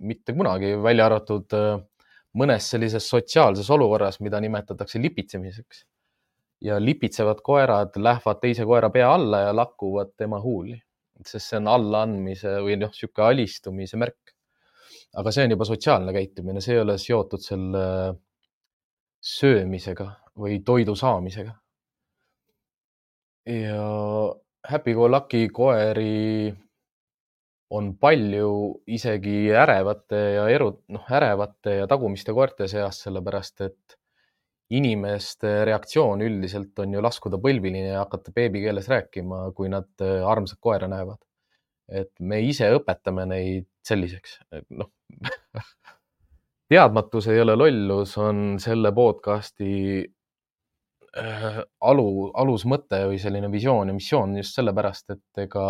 mitte 0.00 0.34
kunagi, 0.36 0.74
välja 0.82 1.06
arvatud 1.10 1.56
äh, 1.56 1.78
mõnes 2.38 2.68
sellises 2.72 3.06
sotsiaalses 3.10 3.70
olukorras, 3.74 4.20
mida 4.20 4.40
nimetatakse 4.40 5.00
lipitsemiseks. 5.02 5.86
ja 6.60 6.76
lipitsevad 6.76 7.38
koerad 7.40 7.94
lähevad 7.96 8.40
teise 8.40 8.66
koera 8.68 8.90
pea 8.92 9.06
alla 9.14 9.38
ja 9.46 9.52
lakkuvad 9.56 10.10
tema 10.16 10.40
huuli, 10.40 10.76
sest 11.24 11.46
see 11.46 11.56
on 11.56 11.70
allaandmise 11.72 12.58
või 12.60 12.76
noh, 12.76 12.92
niisugune 12.92 13.26
alistumise 13.26 13.96
märk. 13.96 14.34
aga 15.16 15.32
see 15.32 15.44
on 15.44 15.54
juba 15.56 15.64
sotsiaalne 15.64 16.12
käitumine, 16.12 16.60
see 16.60 16.76
ei 16.76 16.82
ole 16.82 16.98
seotud 16.98 17.42
selle 17.42 17.86
söömisega 19.20 20.06
või 20.36 20.60
toidu 20.64 20.94
saamisega. 20.96 21.54
ja 23.46 23.80
happy-go-lucky 24.68 25.48
koeri 25.54 26.52
on 27.70 27.92
palju 28.02 28.50
isegi 28.90 29.52
ärevate 29.54 30.20
ja 30.34 30.48
eru, 30.50 30.72
noh, 30.90 31.06
ärevate 31.06 31.76
ja 31.80 31.88
tagumiste 31.90 32.34
koerte 32.34 32.66
seas, 32.68 32.98
sellepärast 33.04 33.66
et 33.66 33.96
inimeste 34.74 35.64
reaktsioon 35.66 36.22
üldiselt 36.22 36.78
on 36.82 36.94
ju 36.94 37.02
laskuda 37.02 37.38
põlvini 37.42 37.84
ja 37.88 38.04
hakata 38.04 38.34
beebikeeles 38.34 38.88
rääkima, 38.90 39.48
kui 39.54 39.70
nad 39.70 39.90
äh, 40.02 40.20
armsat 40.26 40.60
koera 40.60 40.90
näevad. 40.90 41.18
et 41.90 42.12
me 42.22 42.36
ise 42.46 42.68
õpetame 42.70 43.24
neid 43.26 43.64
selliseks, 43.82 44.36
noh 44.78 44.92
teadmatus 46.70 47.26
ei 47.32 47.40
ole 47.42 47.56
lollus, 47.58 48.12
on 48.22 48.60
selle 48.62 48.92
podcasti 48.94 50.04
alu, 51.16 52.30
alusmõte 52.38 53.04
või 53.10 53.18
selline 53.18 53.50
visioon 53.50 53.90
ja 53.90 53.94
missioon 53.94 54.36
just 54.38 54.54
sellepärast, 54.58 55.10
et 55.16 55.42
ega 55.46 55.64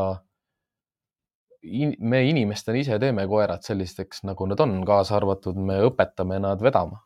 in, 1.63 1.95
me 1.99 2.23
inimestena 2.29 2.81
ise 2.81 2.99
teeme 3.01 3.27
koerad 3.29 3.65
sellisteks, 3.65 4.25
nagu 4.29 4.47
nad 4.51 4.61
on, 4.61 4.81
kaasa 4.87 5.17
arvatud 5.17 5.57
me 5.57 5.81
õpetame 5.89 6.41
nad 6.43 6.61
vedama. 6.63 7.01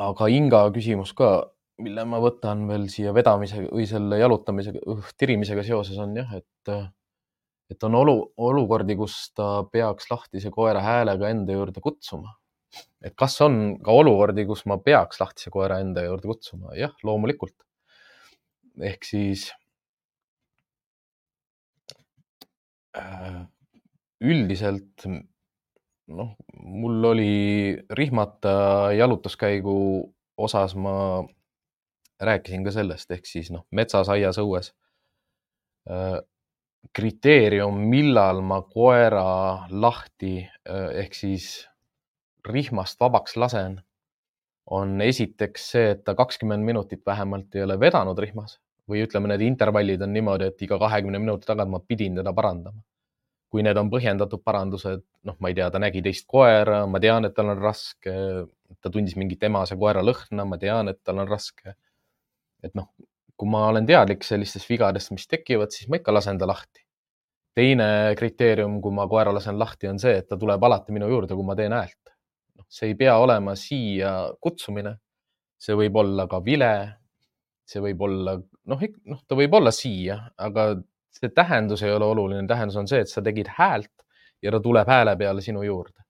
aga 0.00 0.28
Inga 0.32 0.62
küsimus 0.72 1.12
ka, 1.12 1.50
mille 1.82 2.04
ma 2.08 2.20
võtan 2.22 2.62
veel 2.68 2.86
siia 2.88 3.12
vedamise 3.12 3.66
või 3.66 3.84
selle 3.88 4.20
jalutamisega, 4.20 4.80
tirimisega 5.18 5.64
seoses 5.66 5.98
on 6.00 6.14
jah, 6.16 6.30
et, 6.38 6.72
et 7.70 7.84
on 7.84 7.98
olu, 7.98 8.14
olukordi, 8.36 8.96
kus 8.96 9.32
ta 9.36 9.64
peaks 9.72 10.08
lahtise 10.10 10.52
koera 10.54 10.80
häälega 10.84 11.28
enda 11.34 11.52
juurde 11.52 11.82
kutsuma 11.84 12.32
et 13.04 13.14
kas 13.16 13.38
on 13.44 13.78
ka 13.84 13.94
olukordi, 14.02 14.44
kus 14.48 14.64
ma 14.70 14.78
peaks 14.84 15.20
lahtise 15.22 15.50
koera 15.50 15.80
enda 15.82 16.04
juurde 16.06 16.30
kutsuma? 16.30 16.74
jah, 16.78 16.94
loomulikult. 17.06 17.56
ehk 18.90 19.04
siis 19.04 19.48
äh, 22.96 23.42
üldiselt 24.20 25.06
noh, 26.10 26.34
mul 26.52 27.04
oli 27.04 27.34
rihmata 27.90 28.92
jalutuskäigu 28.96 29.76
osas 30.36 30.74
ma 30.74 31.22
rääkisin 32.20 32.64
ka 32.64 32.72
sellest, 32.74 33.10
ehk 33.10 33.26
siis 33.26 33.50
noh, 33.54 33.64
metsas, 33.72 34.08
aias, 34.12 34.38
õues. 34.40 34.74
kriteerium, 36.96 37.78
millal 37.92 38.42
ma 38.44 38.60
koera 38.62 39.66
lahti 39.70 40.34
ehk 40.68 41.16
siis 41.16 41.46
rihmast 42.46 43.00
vabaks 43.00 43.36
lasen, 43.36 43.80
on 44.70 45.00
esiteks 45.02 45.70
see, 45.72 45.90
et 45.94 46.04
ta 46.04 46.14
kakskümmend 46.14 46.64
minutit 46.64 47.02
vähemalt 47.06 47.54
ei 47.54 47.64
ole 47.66 47.78
vedanud 47.80 48.18
rihmas 48.18 48.58
või 48.90 49.04
ütleme, 49.06 49.30
need 49.30 49.44
intervallid 49.46 50.02
on 50.02 50.12
niimoodi, 50.14 50.50
et 50.50 50.62
iga 50.66 50.78
kahekümne 50.80 51.20
minuti 51.22 51.46
tagant 51.46 51.70
ma 51.70 51.80
pidin 51.80 52.18
teda 52.18 52.32
parandama. 52.36 52.82
kui 53.50 53.64
need 53.66 53.74
on 53.80 53.88
põhjendatud 53.90 54.44
parandused, 54.46 55.00
noh, 55.26 55.34
ma 55.42 55.48
ei 55.50 55.56
tea, 55.58 55.64
ta 55.74 55.80
nägi 55.82 55.98
teist 56.06 56.22
koera, 56.30 56.84
ma 56.86 57.00
tean, 57.02 57.24
et 57.26 57.32
tal 57.34 57.48
on 57.50 57.58
raske, 57.58 58.12
ta 58.78 58.92
tundis 58.94 59.16
mingit 59.18 59.42
emase 59.42 59.74
koera 59.74 60.04
lõhna, 60.06 60.44
ma 60.46 60.58
tean, 60.58 60.86
et 60.92 61.00
tal 61.02 61.18
on 61.18 61.26
raske. 61.26 61.74
et 62.62 62.74
noh, 62.78 62.86
kui 63.40 63.50
ma 63.50 63.64
olen 63.72 63.88
teadlik 63.88 64.22
sellistest 64.22 64.70
vigadest, 64.70 65.10
mis 65.10 65.26
tekivad, 65.26 65.72
siis 65.74 65.88
ma 65.90 65.98
ikka 65.98 66.14
lasen 66.14 66.38
ta 66.38 66.46
lahti. 66.46 66.84
teine 67.58 68.14
kriteerium, 68.16 68.78
kui 68.80 68.94
ma 68.94 69.08
koera 69.10 69.34
lasen 69.34 69.58
lahti, 69.58 69.88
on 69.90 69.98
see, 69.98 70.14
et 70.22 70.28
ta 70.28 70.38
tuleb 70.38 70.62
alati 70.64 70.94
minu 70.94 71.08
juurde, 71.10 71.34
kui 71.34 71.44
ma 71.44 71.56
teen 71.58 71.74
häält. 71.74 72.14
See 72.70 72.92
ei 72.92 72.96
pea 72.98 73.16
olema 73.18 73.56
siia 73.58 74.14
kutsumine. 74.40 74.96
see 75.60 75.74
võib 75.76 75.96
olla 76.00 76.26
ka 76.26 76.40
vile. 76.44 76.74
see 77.66 77.82
võib 77.82 78.00
olla, 78.02 78.34
noh, 78.66 78.80
noh, 79.06 79.18
ta 79.28 79.36
võib 79.38 79.54
olla 79.54 79.70
siia, 79.70 80.16
aga 80.38 80.72
see 81.10 81.30
tähendus 81.34 81.82
ei 81.82 81.92
ole 81.92 82.04
oluline. 82.04 82.46
tähendus 82.48 82.76
on 82.76 82.88
see, 82.88 83.00
et 83.00 83.08
sa 83.08 83.22
tegid 83.22 83.50
häält 83.58 84.06
ja 84.42 84.50
ta 84.50 84.60
tuleb 84.60 84.88
hääle 84.88 85.16
peale 85.16 85.42
sinu 85.44 85.62
juurde 85.62 86.00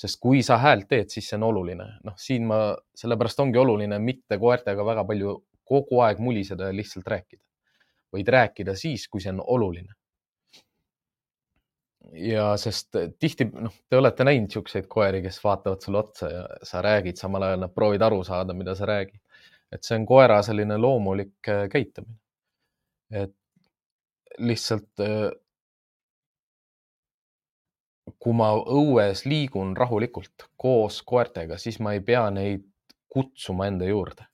sest 0.00 0.20
kui 0.20 0.40
sa 0.46 0.56
häält 0.60 0.88
teed, 0.88 1.10
siis 1.12 1.28
see 1.28 1.36
on 1.36 1.46
oluline. 1.50 1.86
noh, 2.06 2.16
siin 2.16 2.46
ma, 2.48 2.60
sellepärast 2.96 3.40
ongi 3.44 3.60
oluline 3.60 3.98
mitte 4.00 4.38
koertega 4.40 4.84
väga 4.86 5.04
palju 5.08 5.36
kogu 5.70 6.00
aeg 6.06 6.20
muliseda 6.22 6.70
ja 6.70 6.76
lihtsalt 6.76 7.08
rääkida, 7.08 7.42
vaid 8.14 8.28
rääkida 8.36 8.74
siis, 8.78 9.06
kui 9.08 9.20
see 9.22 9.32
on 9.34 9.42
oluline. 9.44 9.92
Ja 12.12 12.56
sest 12.56 12.96
tihti, 13.18 13.46
noh, 13.52 13.74
te 13.88 13.98
olete 13.98 14.24
näinud 14.24 14.48
niisuguseid 14.48 14.88
koeri, 14.90 15.22
kes 15.22 15.38
vaatavad 15.44 15.84
sulle 15.84 16.00
otsa 16.00 16.30
ja 16.30 16.46
sa 16.66 16.82
räägid, 16.82 17.18
samal 17.20 17.44
ajal 17.46 17.64
nad 17.64 17.74
proovivad 17.74 18.06
aru 18.08 18.22
saada, 18.24 18.56
mida 18.56 18.74
sa 18.74 18.88
räägid. 18.88 19.20
et 19.70 19.86
see 19.86 19.94
on 19.94 20.06
koera 20.06 20.40
selline 20.42 20.76
loomulik 20.78 21.48
äh, 21.48 21.68
käitumine. 21.70 22.16
et 23.10 23.34
lihtsalt 24.38 25.04
äh, 25.04 25.30
kui 28.18 28.34
ma 28.34 28.50
õues 28.54 29.24
liigun 29.26 29.76
rahulikult 29.76 30.48
koos 30.56 31.02
koertega, 31.02 31.58
siis 31.58 31.78
ma 31.80 31.94
ei 31.94 32.00
pea 32.00 32.26
neid 32.30 32.66
kutsuma 33.08 33.66
enda 33.70 33.86
juurde. 33.86 34.26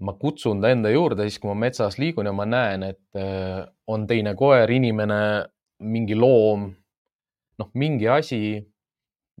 ma 0.00 0.12
kutsun 0.18 0.60
ta 0.60 0.72
enda 0.74 0.90
juurde 0.90 1.22
siis, 1.22 1.38
kui 1.38 1.48
ma 1.52 1.54
metsas 1.54 2.00
liigun 2.02 2.26
ja 2.26 2.32
ma 2.34 2.44
näen, 2.44 2.82
et 2.82 3.18
on 3.86 4.06
teine 4.10 4.32
koer, 4.34 4.70
inimene, 4.70 5.18
mingi 5.80 6.14
loom, 6.14 6.68
noh, 7.58 7.70
mingi 7.74 8.08
asi, 8.08 8.40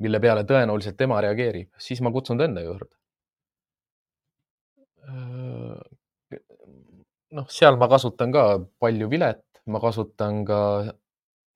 mille 0.02 0.20
peale 0.20 0.44
tõenäoliselt 0.48 0.96
tema 0.98 1.20
reageerib, 1.22 1.70
siis 1.78 2.02
ma 2.02 2.12
kutsun 2.14 2.38
ta 2.38 2.48
enda 2.48 2.64
juurde. 2.64 2.90
Noh, 7.34 7.46
seal 7.50 7.78
ma 7.80 7.88
kasutan 7.90 8.32
ka 8.34 8.44
palju 8.82 9.08
vilet, 9.10 9.42
ma 9.66 9.80
kasutan 9.82 10.44
ka 10.48 10.60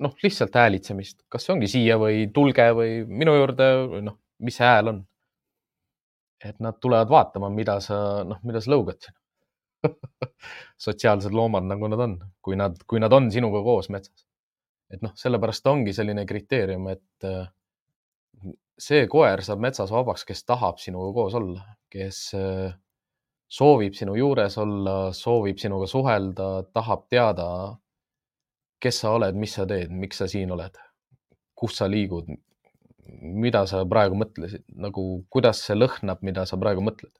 noh, 0.04 0.14
lihtsalt 0.22 0.54
häälitsemist, 0.54 1.22
kas 1.32 1.46
see 1.46 1.54
ongi 1.54 1.70
siia 1.70 1.98
või 2.00 2.26
tulge 2.34 2.66
või 2.78 3.02
minu 3.06 3.34
juurde 3.38 3.68
noh, 4.06 4.18
mis 4.42 4.58
see 4.58 4.66
hääl 4.66 4.92
on. 4.94 5.04
et 6.44 6.60
nad 6.62 6.76
tulevad 6.78 7.08
vaatama, 7.10 7.48
mida 7.50 7.80
sa, 7.82 8.22
noh, 8.24 8.38
mida 8.46 8.60
sa 8.62 8.70
lõugad 8.70 9.02
siin 9.02 9.16
sotsiaalsed 10.84 11.34
loomad, 11.34 11.66
nagu 11.66 11.90
nad 11.90 12.02
on, 12.04 12.14
kui 12.42 12.58
nad, 12.58 12.78
kui 12.86 13.02
nad 13.02 13.12
on 13.12 13.30
sinuga 13.34 13.62
koos 13.66 13.90
metsas. 13.94 14.27
Et 14.92 15.02
noh, 15.04 15.12
sellepärast 15.18 15.66
ongi 15.68 15.92
selline 15.96 16.24
kriteerium, 16.26 16.88
et 16.92 17.28
äh, 17.28 17.48
see 18.78 19.06
koer 19.10 19.42
saab 19.44 19.60
metsas 19.64 19.90
vabaks, 19.92 20.24
kes 20.28 20.44
tahab 20.48 20.78
sinuga 20.82 21.12
koos 21.16 21.36
olla, 21.38 21.64
kes 21.92 22.22
äh, 22.38 22.70
soovib 23.48 23.96
sinu 23.98 24.14
juures 24.16 24.56
olla, 24.60 24.96
soovib 25.16 25.60
sinuga 25.60 25.88
suhelda, 25.90 26.48
tahab 26.72 27.06
teada 27.10 27.50
kes 28.80 29.00
sa 29.02 29.14
oled, 29.16 29.38
mis 29.38 29.54
sa 29.58 29.66
teed, 29.68 29.92
miks 29.94 30.20
sa 30.22 30.28
siin 30.30 30.52
oled, 30.54 30.76
kus 31.58 31.78
sa 31.80 31.88
liigud, 31.90 32.30
mida 33.18 33.64
sa 33.70 33.82
praegu 33.88 34.18
mõtlesid, 34.18 34.64
nagu 34.78 35.04
kuidas 35.32 35.64
see 35.66 35.76
lõhnab, 35.78 36.22
mida 36.26 36.46
sa 36.46 36.58
praegu 36.60 36.84
mõtled. 36.84 37.14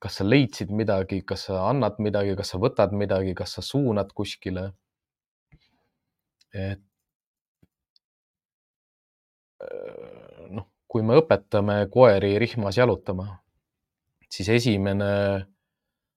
kas 0.00 0.14
sa 0.16 0.24
leidsid 0.24 0.70
midagi, 0.72 1.18
kas 1.28 1.42
sa 1.46 1.66
annad 1.68 1.98
midagi, 2.00 2.32
kas 2.38 2.54
sa 2.54 2.58
võtad 2.58 2.94
midagi, 2.96 3.34
kas 3.36 3.58
sa 3.58 3.62
suunad 3.62 4.14
kuskile? 4.16 4.70
Et 6.54 6.80
noh, 10.50 10.68
kui 10.88 11.02
me 11.06 11.16
õpetame 11.18 11.84
koeri 11.92 12.36
rihmas 12.42 12.78
jalutama, 12.78 13.26
siis 14.30 14.50
esimene 14.56 15.10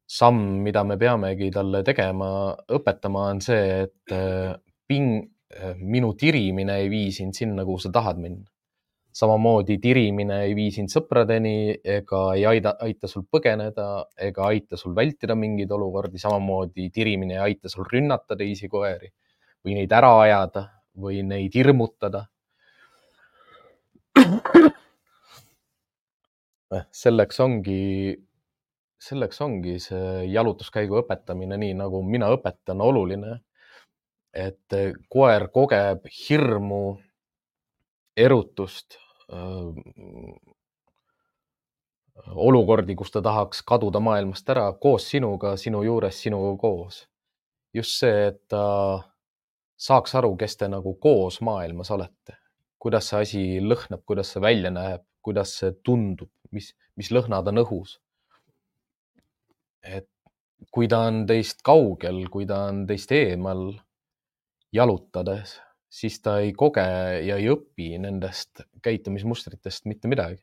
samm, 0.07 0.43
mida 0.63 0.83
me 0.87 0.97
peamegi 0.99 1.49
talle 1.53 1.83
tegema, 1.85 2.29
õpetama, 2.77 3.25
on 3.33 3.41
see, 3.43 3.87
et 3.87 4.15
ping, 4.87 5.25
minu 5.81 6.13
tirimine 6.19 6.77
ei 6.83 6.91
vii 6.91 7.09
sind 7.15 7.35
sinna, 7.35 7.65
kuhu 7.67 7.81
sa 7.87 7.91
tahad 7.93 8.21
minna. 8.21 8.47
samamoodi 9.17 9.79
tirimine 9.81 10.35
ei 10.45 10.51
vii 10.53 10.71
sind 10.75 10.91
sõpradeni 10.93 11.73
ega 11.81 12.19
ei 12.37 12.43
aida, 12.45 12.75
aita 12.85 13.07
sul 13.09 13.23
põgeneda 13.25 14.05
ega 14.21 14.43
aita 14.51 14.77
sul 14.77 14.93
vältida 14.93 15.33
mingeid 15.33 15.71
olukordi, 15.73 16.19
samamoodi 16.21 16.91
tirimine 16.93 17.33
ei 17.33 17.39
aita 17.47 17.71
sul 17.73 17.87
rünnata 17.89 18.37
teisi 18.37 18.69
koeri 18.69 19.09
või 19.67 19.75
neid 19.81 19.91
ära 19.91 20.13
ajada 20.23 20.63
või 20.95 21.19
neid 21.27 21.51
hirmutada 21.59 22.25
selleks 26.91 27.39
ongi 27.43 27.81
selleks 29.07 29.41
ongi 29.41 29.77
see 29.79 30.23
jalutuskäigu 30.31 31.01
õpetamine, 31.03 31.57
nii 31.59 31.75
nagu 31.77 32.01
mina 32.03 32.31
õpetan, 32.33 32.81
oluline. 32.81 33.41
et 34.33 34.73
eh, 34.73 34.93
koer 35.09 35.47
kogeb 35.53 36.05
hirmu, 36.13 36.97
erutust, 38.17 38.97
olukordi, 42.27 42.95
kus 42.95 43.11
ta 43.13 43.21
tahaks 43.21 43.61
kaduda 43.65 43.99
maailmast 44.03 44.49
ära 44.49 44.67
koos 44.81 45.07
sinuga, 45.09 45.55
sinu 45.57 45.83
juures, 45.83 46.21
sinuga 46.21 46.57
koos. 46.61 47.07
just 47.73 47.99
see, 47.99 48.27
et 48.31 48.41
ta 48.49 48.63
saaks 49.77 50.15
aru, 50.17 50.33
kes 50.37 50.57
te 50.57 50.67
nagu 50.71 50.95
koos 51.01 51.39
maailmas 51.45 51.91
olete, 51.93 52.37
kuidas 52.81 53.11
see 53.11 53.21
asi 53.21 53.43
lõhnab, 53.61 54.03
kuidas 54.05 54.33
see 54.33 54.41
välja 54.41 54.73
näeb, 54.73 55.05
kuidas 55.21 55.53
see 55.59 55.71
tundub, 55.85 56.31
mis, 56.51 56.73
mis 56.97 57.11
lõhnad 57.13 57.47
on 57.51 57.61
õhus 57.63 57.97
et 59.87 60.07
kui 60.73 60.89
ta 60.89 61.03
on 61.07 61.23
teist 61.29 61.63
kaugel, 61.65 62.25
kui 62.33 62.47
ta 62.49 62.65
on 62.71 62.83
teist 62.89 63.11
eemal 63.15 63.69
jalutades, 64.73 65.57
siis 65.87 66.19
ta 66.21 66.37
ei 66.43 66.51
koge 66.57 66.83
ja 67.25 67.37
ei 67.37 67.49
õpi 67.51 67.93
nendest 68.03 68.65
käitumismustritest 68.83 69.87
mitte 69.89 70.11
midagi. 70.11 70.41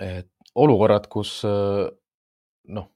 et 0.00 0.30
olukorrad, 0.56 1.06
kus 1.12 1.42
noh, 1.44 2.86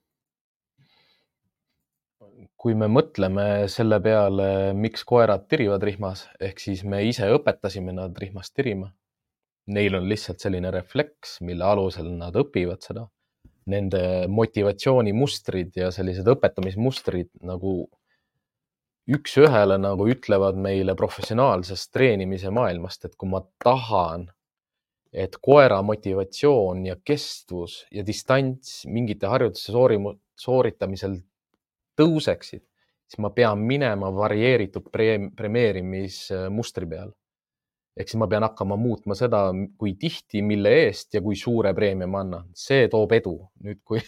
kui 2.65 2.73
me 2.81 2.87
mõtleme 2.89 3.67
selle 3.69 3.99
peale, 4.01 4.47
miks 4.73 5.03
koerad 5.05 5.43
tirivad 5.53 5.83
rihmas, 5.85 6.23
ehk 6.41 6.63
siis 6.63 6.81
me 6.89 7.03
ise 7.05 7.27
õpetasime 7.35 7.93
nad 7.93 8.17
rihmas 8.17 8.49
tirima. 8.57 8.89
Neil 9.69 9.99
on 9.99 10.07
lihtsalt 10.09 10.41
selline 10.41 10.71
refleks, 10.73 11.43
mille 11.45 11.67
alusel 11.69 12.09
nad 12.17 12.37
õpivad 12.41 12.81
seda 12.85 13.05
nende 13.69 14.01
motivatsioonimustrid 14.33 15.77
ja 15.77 15.91
sellised 15.93 16.29
õpetamismustrid 16.29 17.31
nagu 17.49 17.75
üks-ühele 19.13 19.77
nagu 19.81 20.09
ütlevad 20.09 20.57
meile 20.57 20.97
professionaalsest 20.97 21.93
treenimise 21.93 22.53
maailmast, 22.53 23.05
et 23.05 23.17
kui 23.21 23.29
ma 23.29 23.43
tahan, 23.65 24.27
et 25.13 25.37
koera 25.45 25.83
motivatsioon 25.85 26.85
ja 26.89 26.97
kestvus 27.05 27.83
ja 27.93 28.05
distants 28.05 28.83
mingite 28.89 29.29
harjutuste 29.29 29.77
sooritamisel 30.41 31.21
tõuseksid, 31.99 32.65
siis 33.07 33.21
ma 33.23 33.31
pean 33.35 33.59
minema 33.63 34.11
varieeritud 34.15 34.89
premeerimismustri 34.93 36.89
peale 36.91 37.13
ehk 37.95 38.11
siis 38.11 38.19
ma 38.19 38.27
pean 38.31 38.43
hakkama 38.47 38.77
muutma 38.81 39.15
seda, 39.19 39.47
kui 39.79 39.95
tihti, 39.99 40.43
mille 40.43 40.73
eest 40.85 41.15
ja 41.15 41.23
kui 41.23 41.39
suure 41.39 41.71
preemia 41.77 42.09
ma 42.11 42.25
annan, 42.25 42.49
see 42.59 42.89
toob 42.91 43.15
edu. 43.15 43.37
nüüd, 43.63 43.81
kui, 43.87 44.03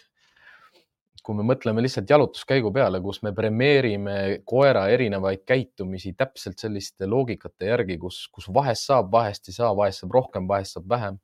kui 1.22 1.38
me 1.38 1.46
mõtleme 1.46 1.82
lihtsalt 1.84 2.10
jalutuskäigu 2.10 2.72
peale, 2.74 3.00
kus 3.02 3.22
me 3.26 3.32
premeerime 3.34 4.16
koera 4.46 4.86
erinevaid 4.94 5.44
käitumisi 5.46 6.14
täpselt 6.18 6.58
selliste 6.62 7.06
loogikate 7.10 7.70
järgi, 7.70 7.98
kus, 8.02 8.24
kus 8.34 8.50
vahest 8.54 8.90
saab, 8.90 9.10
vahest 9.12 9.50
ei 9.50 9.56
saa, 9.56 9.72
vahest 9.76 10.02
saab 10.02 10.18
rohkem, 10.18 10.50
vahest 10.50 10.78
saab 10.78 10.90
vähem, 10.90 11.18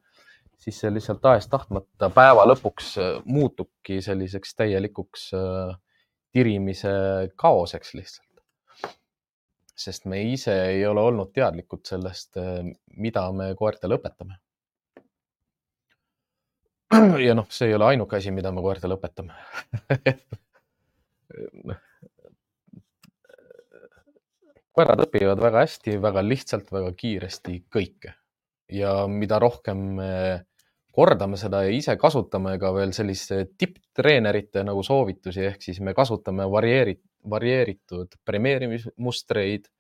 siis 0.63 0.79
see 0.79 0.91
lihtsalt 0.95 1.23
tahes-tahtmata 1.23 2.11
päeva 2.15 2.47
lõpuks 2.47 2.95
muutubki 3.27 3.99
selliseks 4.03 4.55
täielikuks 4.59 5.31
tirimise 6.33 6.93
kaoseks 7.37 7.95
lihtsalt. 7.95 8.29
sest 9.83 10.05
me 10.07 10.21
ise 10.31 10.53
ei 10.71 10.87
ole 10.87 11.01
olnud 11.01 11.33
teadlikud 11.35 11.81
sellest, 11.89 12.37
mida 12.97 13.33
me 13.33 13.55
koertele 13.59 13.97
õpetame. 13.99 14.37
ja 17.27 17.35
noh, 17.35 17.47
see 17.51 17.69
ei 17.71 17.75
ole 17.75 17.85
ainuke 17.95 18.17
asi, 18.21 18.31
mida 18.31 18.53
me 18.53 18.61
koertele 18.63 18.95
õpetame 18.99 19.33
koerad 24.73 25.05
õpivad 25.05 25.41
väga 25.41 25.67
hästi, 25.67 25.99
väga 26.03 26.23
lihtsalt, 26.25 26.73
väga 26.73 26.93
kiiresti 26.97 27.59
kõike 27.73 28.15
ja 28.73 29.07
mida 29.09 29.39
rohkem 29.43 29.79
me 29.99 30.13
kordame 30.93 31.39
seda 31.41 31.63
ja 31.67 31.73
ise 31.73 31.97
kasutame 32.01 32.57
ka 32.61 32.73
veel 32.77 32.93
selliste 32.97 33.47
tipptreenerite 33.59 34.65
nagu 34.67 34.83
soovitusi, 34.85 35.47
ehk 35.49 35.65
siis 35.65 35.81
me 35.81 35.95
kasutame 35.97 36.47
varieeri-, 36.53 37.01
varieeritud 37.31 38.19
premeerimismustreid. 38.25 39.71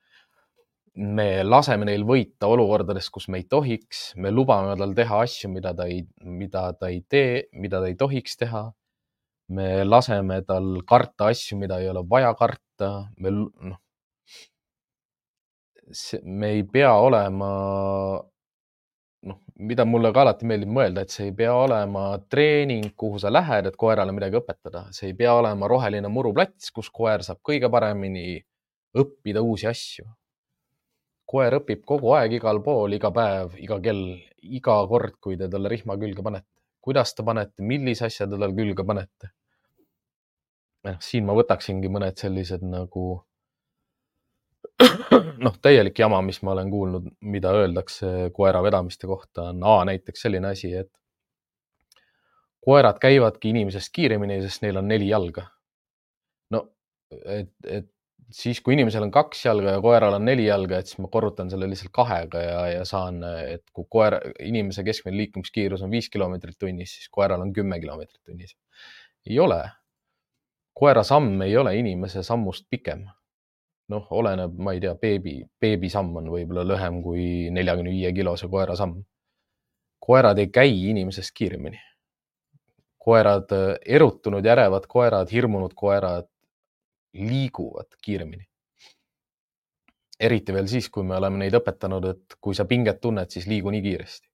me 0.94 1.40
laseme 1.42 1.86
neil 1.88 2.02
võita 2.04 2.50
olukordades, 2.52 3.06
kus 3.08 3.30
me 3.32 3.38
ei 3.40 3.46
tohiks, 3.48 4.12
me 4.20 4.28
lubame 4.30 4.74
tal 4.76 4.92
teha 4.94 5.22
asju, 5.24 5.48
mida 5.48 5.72
ta 5.74 5.86
ei, 5.88 6.02
mida 6.20 6.66
ta 6.76 6.90
ei 6.92 7.00
tee, 7.08 7.46
mida 7.52 7.80
ta 7.80 7.88
ei 7.88 7.96
tohiks 7.96 8.36
teha. 8.36 8.70
me 9.52 9.84
laseme 9.84 10.42
tal 10.48 10.82
karta 10.88 11.26
asju, 11.32 11.58
mida 11.60 11.78
ei 11.80 11.88
ole 11.88 12.02
vaja 12.08 12.34
karta, 12.36 12.90
me 13.18 13.30
noh, 13.30 13.78
me 16.24 16.50
ei 16.56 16.62
pea 16.64 16.92
olema, 16.94 17.50
mida 19.58 19.84
mulle 19.84 20.12
ka 20.14 20.22
alati 20.24 20.46
meeldib 20.48 20.70
mõelda, 20.72 21.04
et 21.04 21.12
see 21.12 21.28
ei 21.28 21.34
pea 21.36 21.52
olema 21.54 22.04
treening, 22.32 22.92
kuhu 22.96 23.20
sa 23.22 23.32
lähed, 23.32 23.68
et 23.68 23.76
koerale 23.76 24.14
midagi 24.14 24.38
õpetada, 24.40 24.86
see 24.94 25.10
ei 25.10 25.16
pea 25.18 25.34
olema 25.36 25.68
roheline 25.70 26.08
muruplats, 26.08 26.70
kus 26.74 26.90
koer 26.90 27.24
saab 27.26 27.42
kõige 27.44 27.70
paremini 27.72 28.40
õppida 28.98 29.42
uusi 29.42 29.68
asju. 29.70 30.08
koer 31.32 31.54
õpib 31.56 31.84
kogu 31.88 32.10
aeg, 32.12 32.34
igal 32.36 32.58
pool, 32.60 32.92
iga 32.92 33.08
päev, 33.14 33.54
iga 33.56 33.78
kell, 33.80 34.18
iga 34.42 34.74
kord, 34.88 35.14
kui 35.20 35.38
te 35.40 35.48
talle 35.48 35.70
rihma 35.72 35.96
külge 35.96 36.22
panete. 36.22 36.48
kuidas 36.80 37.14
te 37.14 37.22
panete, 37.22 37.62
millise 37.62 38.06
asja 38.06 38.26
te 38.26 38.36
talle 38.36 38.54
külge 38.56 38.84
panete? 38.84 39.32
noh, 40.84 40.98
siin 41.00 41.24
ma 41.24 41.34
võtaksingi 41.38 41.88
mõned 41.88 42.18
sellised 42.18 42.64
nagu 42.66 43.22
noh, 45.46 45.56
täielik 45.62 45.98
jama, 45.98 46.20
mis 46.24 46.40
ma 46.42 46.54
olen 46.54 46.70
kuulnud, 46.70 47.08
mida 47.34 47.52
öeldakse 47.56 48.30
koera 48.34 48.62
vedamiste 48.62 49.06
kohta, 49.10 49.50
on 49.52 49.64
A 49.64 49.84
näiteks 49.88 50.26
selline 50.26 50.52
asi, 50.52 50.72
et 50.74 50.90
koerad 52.62 53.00
käivadki 53.02 53.50
inimesest 53.50 53.90
kiiremini, 53.94 54.40
sest 54.44 54.62
neil 54.62 54.78
on 54.78 54.88
neli 54.88 55.08
jalga. 55.08 55.46
no 56.54 56.66
et, 57.26 57.50
et 57.66 57.88
siis, 58.32 58.60
kui 58.60 58.76
inimesel 58.76 59.04
on 59.06 59.12
kaks 59.12 59.44
jalga 59.46 59.76
ja 59.76 59.82
koeral 59.84 60.16
on 60.16 60.24
neli 60.24 60.46
jalga, 60.46 60.78
et 60.78 60.90
siis 60.90 61.00
ma 61.02 61.10
korrutan 61.12 61.50
selle 61.50 61.68
lihtsalt 61.70 61.92
kahega 61.94 62.42
ja, 62.42 62.60
ja 62.78 62.84
saan, 62.88 63.22
et 63.24 63.64
kui 63.74 63.86
koer, 63.90 64.18
inimese 64.40 64.84
keskmine 64.86 65.18
liikumiskiirus 65.20 65.82
on 65.84 65.92
viis 65.92 66.08
kilomeetrit 66.12 66.58
tunnis, 66.58 66.96
siis 66.98 67.10
koeral 67.12 67.42
on 67.44 67.52
kümme 67.52 67.80
kilomeetrit 67.80 68.22
tunnis. 68.24 68.56
ei 69.28 69.38
ole. 69.38 69.62
koera 70.72 71.02
samm 71.04 71.42
ei 71.44 71.56
ole 71.56 71.76
inimese 71.76 72.22
sammust 72.22 72.66
pikem 72.70 73.04
noh, 73.92 74.06
oleneb, 74.10 74.58
ma 74.58 74.74
ei 74.74 74.80
tea, 74.82 74.94
beebi, 74.98 75.36
beebisamm 75.60 76.16
on 76.20 76.30
võib-olla 76.32 76.64
lühem 76.66 77.00
kui 77.04 77.24
neljakümne 77.54 77.92
viie 77.94 78.12
kilose 78.16 78.48
koera 78.52 78.76
samm. 78.78 79.02
koerad 80.02 80.38
ei 80.42 80.48
käi 80.50 80.88
inimesest 80.90 81.34
kiiremini. 81.34 81.80
koerad, 83.02 83.50
erutunud 83.86 84.44
ja 84.44 84.52
ärevad 84.52 84.86
koerad, 84.88 85.30
hirmunud 85.32 85.74
koerad 85.74 86.28
liiguvad 87.12 87.98
kiiremini. 88.02 88.44
eriti 90.20 90.52
veel 90.54 90.68
siis, 90.68 90.88
kui 90.88 91.02
me 91.02 91.16
oleme 91.16 91.38
neid 91.38 91.54
õpetanud, 91.54 92.10
et 92.10 92.36
kui 92.40 92.54
sa 92.54 92.64
pinget 92.64 93.00
tunned, 93.00 93.30
siis 93.30 93.46
liigu 93.46 93.70
nii 93.70 93.82
kiiresti. 93.82 94.28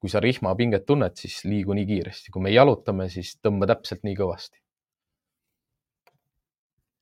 kui 0.00 0.10
sa 0.10 0.20
rihmapinget 0.20 0.86
tunned, 0.86 1.16
siis 1.16 1.44
liigu 1.44 1.74
nii 1.78 1.86
kiiresti, 1.86 2.32
kui 2.32 2.42
me 2.42 2.50
jalutame, 2.50 3.08
siis 3.08 3.36
tõmba 3.42 3.66
täpselt 3.70 4.02
nii 4.02 4.16
kõvasti 4.18 4.61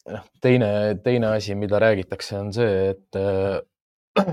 noh, 0.09 0.25
teine, 0.41 0.99
teine 1.05 1.27
asi, 1.27 1.55
mida 1.55 1.79
räägitakse, 1.79 2.39
on 2.39 2.53
see, 2.53 2.91
et 2.91 3.17
äh, 3.17 4.31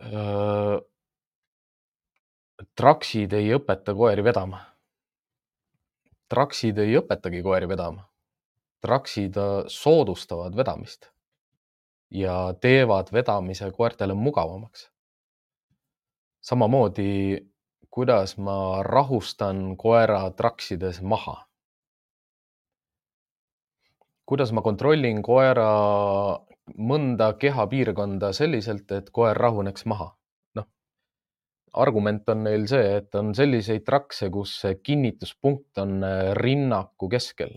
äh, 0.00 0.78
traksid 2.76 3.32
ei 3.32 3.52
õpeta 3.56 3.94
koeri 3.94 4.24
vedama. 4.24 4.64
traksid 6.28 6.78
ei 6.78 6.98
õpetagi 6.98 7.42
koeri 7.42 7.68
vedama. 7.68 8.08
traksid 8.80 9.36
äh, 9.36 9.64
soodustavad 9.66 10.56
vedamist 10.56 11.10
ja 12.10 12.54
teevad 12.60 13.12
vedamise 13.12 13.70
koertele 13.70 14.14
mugavamaks. 14.14 14.90
samamoodi, 16.40 17.44
kuidas 17.90 18.38
ma 18.38 18.82
rahustan 18.82 19.76
koera 19.76 20.30
traksides 20.30 21.02
maha 21.02 21.47
kuidas 24.28 24.52
ma 24.52 24.62
kontrollin 24.64 25.22
koera 25.24 25.68
mõnda 26.76 27.30
kehapiirkonda 27.40 28.32
selliselt, 28.36 28.90
et 28.92 29.08
koer 29.14 29.36
rahuneks 29.36 29.86
maha? 29.88 30.10
noh, 30.58 30.66
argument 31.72 32.28
on 32.28 32.44
neil 32.44 32.66
see, 32.68 32.98
et 32.98 33.16
on 33.16 33.32
selliseid 33.36 33.86
trakse, 33.88 34.28
kus 34.32 34.58
kinnituspunkt 34.84 35.80
on 35.80 36.04
äh, 36.04 36.34
rinnaku 36.36 37.08
keskel, 37.16 37.56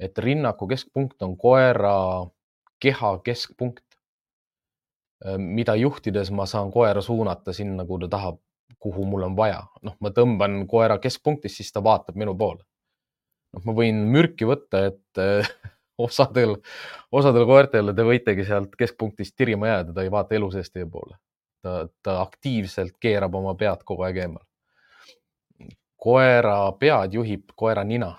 et 0.00 0.18
rinnaku 0.18 0.68
keskpunkt 0.74 1.24
on 1.24 1.36
koera 1.40 1.96
keha 2.82 3.14
keskpunkt, 3.24 3.86
äh, 5.24 5.38
mida 5.40 5.78
juhtides 5.80 6.32
ma 6.36 6.48
saan 6.50 6.72
koera 6.74 7.00
suunata 7.00 7.56
sinna, 7.56 7.88
kuhu 7.88 8.04
ta 8.04 8.12
tahab, 8.18 8.42
kuhu 8.82 9.08
mul 9.08 9.30
on 9.30 9.36
vaja. 9.38 9.64
noh, 9.80 9.96
ma 10.00 10.12
tõmban 10.12 10.66
koera 10.68 11.00
keskpunktist, 11.00 11.56
siis 11.56 11.72
ta 11.72 11.80
vaatab 11.80 12.20
minu 12.20 12.36
poole. 12.36 12.66
noh, 13.56 13.64
ma 13.64 13.80
võin 13.80 14.04
mürki 14.12 14.44
võtta, 14.48 14.90
et 14.92 15.22
osadel, 15.98 16.56
osadel 17.12 17.46
koertel 17.46 17.92
te 17.96 18.06
võitegi 18.06 18.46
sealt 18.48 18.76
keskpunktist 18.78 19.36
tirima 19.36 19.68
jääda, 19.68 19.94
ta 19.94 20.04
ei 20.04 20.10
vaata 20.10 20.36
elu 20.38 20.50
sees 20.54 20.70
teie 20.70 20.86
poole. 20.86 21.16
ta, 21.62 21.86
ta 22.02 22.20
aktiivselt 22.22 22.96
keerab 23.00 23.34
oma 23.38 23.54
pead 23.54 23.84
kogu 23.84 24.02
aeg 24.02 24.16
eemal. 24.24 24.44
koera 25.96 26.72
pead 26.78 27.14
juhib 27.14 27.52
koera 27.56 27.84
nina. 27.84 28.16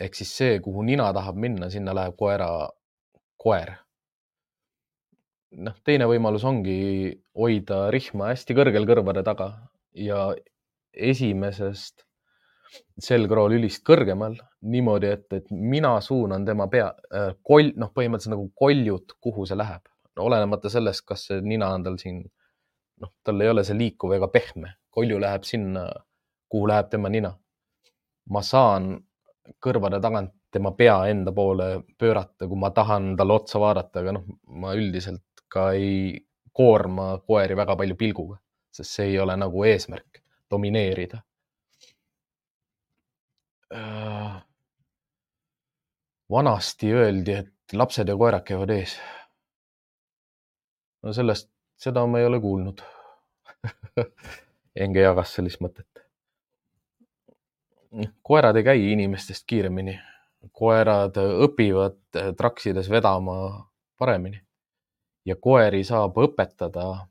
ehk 0.00 0.14
siis 0.14 0.36
see, 0.36 0.60
kuhu 0.60 0.82
nina 0.82 1.12
tahab 1.12 1.36
minna, 1.36 1.70
sinna 1.70 1.94
läheb 1.94 2.16
koera, 2.16 2.68
koer. 3.36 3.74
noh, 5.50 5.76
teine 5.84 6.06
võimalus 6.10 6.44
ongi 6.44 7.20
hoida 7.38 7.90
rihma 7.90 8.32
hästi 8.32 8.54
kõrgel 8.54 8.86
kõrvade 8.86 9.22
taga 9.22 9.52
ja 9.94 10.34
esimesest 10.94 12.04
selgroo 13.00 13.48
lülist 13.50 13.82
kõrgemal 13.86 14.36
niimoodi, 14.70 15.10
et, 15.16 15.26
et 15.36 15.50
mina 15.50 15.94
suunan 16.04 16.44
tema 16.46 16.66
pea 16.72 16.88
äh,, 16.90 17.32
koll, 17.42 17.72
noh, 17.80 17.90
põhimõtteliselt 17.94 18.34
nagu 18.34 18.48
koljud, 18.58 19.16
kuhu 19.20 19.46
see 19.48 19.58
läheb, 19.58 19.86
olenemata 20.22 20.70
sellest, 20.72 21.04
kas 21.08 21.26
see 21.28 21.42
nina 21.44 21.72
on 21.74 21.86
tal 21.86 21.98
siin, 22.00 22.22
noh, 23.02 23.12
tal 23.26 23.42
ei 23.42 23.50
ole 23.50 23.64
see 23.66 23.78
liikuv 23.78 24.14
ega 24.16 24.30
pehme, 24.32 24.76
kolju 24.94 25.18
läheb 25.22 25.46
sinna, 25.48 25.88
kuhu 26.50 26.70
läheb 26.70 26.92
tema 26.92 27.10
nina. 27.12 27.34
ma 28.32 28.40
saan 28.40 28.94
kõrvade 29.60 29.98
tagant 30.00 30.32
tema 30.54 30.70
pea 30.72 30.94
enda 31.10 31.32
poole 31.36 31.82
pöörata, 31.98 32.46
kui 32.48 32.56
ma 32.56 32.70
tahan 32.72 33.10
talle 33.18 33.34
otsa 33.34 33.60
vaadata, 33.60 34.00
aga 34.00 34.14
noh, 34.16 34.24
ma 34.62 34.72
üldiselt 34.78 35.44
ka 35.50 35.72
ei 35.76 36.14
koorma 36.54 37.18
koeri 37.26 37.56
väga 37.58 37.76
palju 37.76 37.96
pilguga, 38.00 38.38
sest 38.72 38.96
see 38.96 39.10
ei 39.12 39.18
ole 39.20 39.36
nagu 39.36 39.66
eesmärk, 39.68 40.22
domineerida 40.50 41.20
vanasti 46.30 46.92
öeldi, 46.92 47.32
et 47.32 47.72
lapsed 47.72 48.08
ja 48.08 48.16
koerad 48.16 48.44
käivad 48.46 48.70
ees. 48.70 48.96
no 51.02 51.12
sellest, 51.12 51.50
seda 51.76 52.06
ma 52.06 52.18
ei 52.18 52.26
ole 52.26 52.40
kuulnud 52.40 52.80
Enge 54.84 55.04
jagas 55.04 55.34
sellist 55.36 55.60
mõtet. 55.62 56.02
koerad 58.22 58.56
ei 58.56 58.64
käi 58.66 58.92
inimestest 58.92 59.44
kiiremini. 59.46 59.98
koerad 60.52 61.16
õpivad 61.18 62.00
traksides 62.36 62.90
vedama 62.90 63.36
paremini 63.98 64.42
ja 65.24 65.36
koeri 65.36 65.84
saab 65.84 66.18
õpetada. 66.18 67.06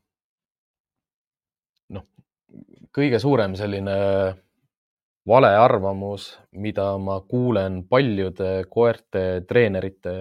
noh, 1.88 2.06
kõige 2.92 3.18
suurem 3.18 3.56
selline 3.56 3.96
valearvamus, 5.28 6.38
mida 6.52 6.98
ma 6.98 7.20
kuulen 7.20 7.82
paljude 7.88 8.64
koerte 8.70 9.44
treenerite 9.48 10.14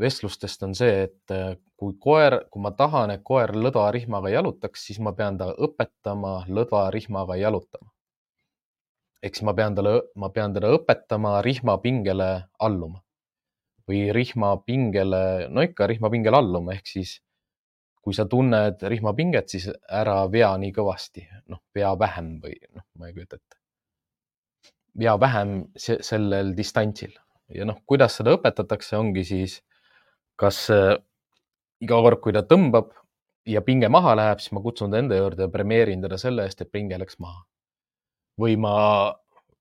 vestlustest, 0.00 0.62
on 0.62 0.74
see, 0.76 1.06
et 1.06 1.32
äh, 1.32 1.56
kui 1.76 1.96
koer, 2.00 2.42
kui 2.52 2.62
ma 2.62 2.72
tahan, 2.76 3.14
et 3.14 3.24
koer 3.24 3.54
lõdvarihmaga 3.56 4.32
jalutaks, 4.32 4.84
siis 4.88 5.00
ma 5.00 5.14
pean 5.16 5.38
ta 5.40 5.50
õpetama 5.52 6.42
lõdvarihmaga 6.48 7.38
jalutama. 7.40 7.90
ehk 9.24 9.34
siis 9.34 9.46
ma 9.48 9.54
pean 9.58 9.74
talle, 9.74 10.02
ma 10.14 10.28
pean 10.30 10.52
teda 10.54 10.68
õpetama 10.76 11.40
rihmapingele 11.42 12.30
alluma 12.60 13.00
või 13.88 14.10
rihmapingele, 14.12 15.48
no 15.48 15.62
ikka 15.64 15.86
rihmapingele 15.86 16.36
alluma, 16.36 16.74
ehk 16.76 16.86
siis 16.90 17.16
kui 18.06 18.14
sa 18.14 18.22
tunned 18.30 18.84
rihmapinget, 18.86 19.48
siis 19.50 19.64
ära 19.90 20.20
vea 20.30 20.52
nii 20.62 20.70
kõvasti, 20.76 21.24
noh, 21.50 21.64
vea 21.74 21.88
vähem 21.98 22.36
või 22.38 22.54
noh, 22.70 22.84
ma 23.00 23.08
ei 23.08 23.16
kujuta 23.16 23.40
ette. 23.40 23.58
vea 24.96 25.16
vähem 25.20 25.56
sellel 25.76 26.52
distantsil 26.56 27.16
ja 27.50 27.66
noh, 27.66 27.80
kuidas 27.82 28.14
seda 28.20 28.36
õpetatakse, 28.36 28.94
ongi 28.96 29.24
siis 29.26 29.56
kas 30.38 30.60
äh, 30.70 30.94
iga 31.82 31.98
kord, 32.06 32.22
kui 32.22 32.36
ta 32.36 32.44
tõmbab 32.46 32.94
ja 33.50 33.64
pinge 33.66 33.90
maha 33.90 34.14
läheb, 34.20 34.38
siis 34.38 34.54
ma 34.54 34.62
kutsun 34.62 34.94
ta 34.94 35.02
enda 35.02 35.18
juurde 35.18 35.48
ja 35.48 35.52
premeerin 35.58 36.06
teda 36.06 36.18
selle 36.22 36.46
eest, 36.46 36.62
et 36.62 36.70
pinge 36.70 37.02
läks 37.02 37.18
maha. 37.18 37.42
või 38.38 38.54
ma 38.60 38.76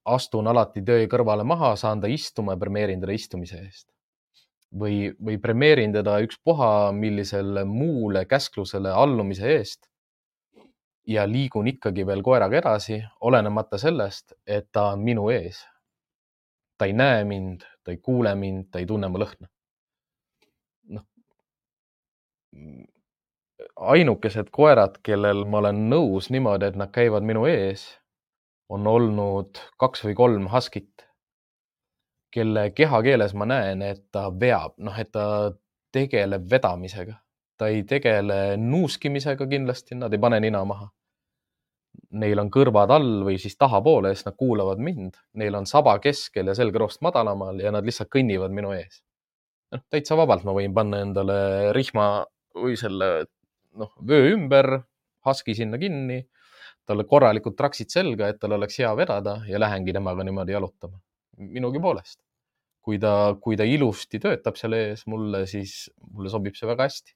astun 0.06 0.48
alati 0.54 0.86
töö 0.86 1.10
kõrvale 1.10 1.48
maha, 1.48 1.74
saan 1.80 2.02
ta 2.02 2.08
istuma 2.12 2.54
ja 2.54 2.62
premeerin 2.62 3.02
teda 3.02 3.18
istumise 3.18 3.58
eest 3.66 3.95
või, 4.80 5.14
või 5.26 5.38
premeerin 5.42 5.94
teda 5.96 6.18
ükspuha 6.26 6.92
millisele 6.96 7.66
muule 7.66 8.26
käsklusele 8.26 8.92
allumise 8.92 9.48
eest 9.58 9.88
ja 11.08 11.26
liigun 11.30 11.68
ikkagi 11.68 12.06
veel 12.08 12.24
koeraga 12.26 12.58
edasi, 12.58 13.00
olenemata 13.22 13.78
sellest, 13.78 14.34
et 14.48 14.72
ta 14.72 14.92
on 14.94 15.04
minu 15.04 15.30
ees. 15.30 15.66
ta 16.78 16.86
ei 16.86 16.94
näe 16.94 17.24
mind, 17.24 17.62
ta 17.84 17.92
ei 17.92 17.98
kuule 17.98 18.34
mind, 18.36 18.66
ta 18.72 18.80
ei 18.80 18.86
tunne 18.86 19.08
mu 19.08 19.22
lõhna. 19.22 19.48
noh, 20.98 21.06
ainukesed 23.76 24.50
koerad, 24.52 24.98
kellel 25.04 25.46
ma 25.46 25.62
olen 25.64 25.86
nõus 25.90 26.30
niimoodi, 26.30 26.66
et 26.66 26.76
nad 26.76 26.92
käivad 26.92 27.24
minu 27.24 27.46
ees, 27.46 27.86
on 28.70 28.88
olnud 28.88 29.62
kaks 29.80 30.04
või 30.08 30.16
kolm 30.16 30.50
Huskit 30.52 31.05
kelle 32.36 32.70
kehakeeles 32.76 33.34
ma 33.38 33.48
näen, 33.50 33.84
et 33.86 34.04
ta 34.12 34.28
veab, 34.30 34.76
noh, 34.84 34.98
et 35.00 35.12
ta 35.16 35.26
tegeleb 35.96 36.50
vedamisega. 36.52 37.22
ta 37.56 37.70
ei 37.72 37.86
tegele 37.88 38.58
nuuskimisega 38.60 39.46
kindlasti, 39.48 39.96
nad 39.96 40.12
ei 40.12 40.20
pane 40.20 40.42
nina 40.44 40.66
maha. 40.68 40.90
Neil 42.20 42.42
on 42.42 42.50
kõrvad 42.52 42.92
all 42.92 43.22
või 43.24 43.38
siis 43.40 43.56
tahapoole, 43.56 44.12
sest 44.12 44.28
nad 44.28 44.36
kuulavad 44.36 44.82
mind. 44.84 45.16
Neil 45.40 45.56
on 45.56 45.64
saba 45.70 45.94
keskel 46.04 46.52
ja 46.52 46.56
selgroost 46.58 47.00
madalamal 47.06 47.62
ja 47.64 47.72
nad 47.72 47.88
lihtsalt 47.88 48.12
kõnnivad 48.12 48.52
minu 48.52 48.74
ees. 48.76 49.00
noh, 49.72 49.82
täitsa 49.90 50.18
vabalt 50.20 50.44
ma 50.44 50.52
võin 50.58 50.76
panna 50.76 51.00
endale 51.06 51.38
rihma 51.74 52.26
või 52.60 52.76
selle 52.80 53.10
noh, 53.80 53.96
vöö 54.08 54.34
ümber, 54.34 54.82
husky 55.26 55.56
sinna 55.56 55.80
kinni, 55.80 56.20
talle 56.86 57.08
korralikud 57.10 57.56
traksid 57.58 57.92
selga, 57.92 58.30
et 58.30 58.40
tal 58.40 58.56
oleks 58.60 58.80
hea 58.84 58.92
vedada 58.98 59.40
ja 59.50 59.60
lähengi 59.60 59.96
temaga 59.96 60.28
niimoodi 60.28 60.56
jalutama. 60.56 61.00
Minugi 61.38 61.82
poolest 61.82 62.20
kui 62.86 63.02
ta, 63.02 63.36
kui 63.42 63.58
ta 63.58 63.66
ilusti 63.66 64.22
töötab 64.22 64.58
seal 64.60 64.78
ees 64.78 65.06
mulle, 65.10 65.46
siis 65.50 65.88
mulle 66.14 66.32
sobib 66.34 66.58
see 66.58 66.70
väga 66.70 66.90
hästi. 66.90 67.16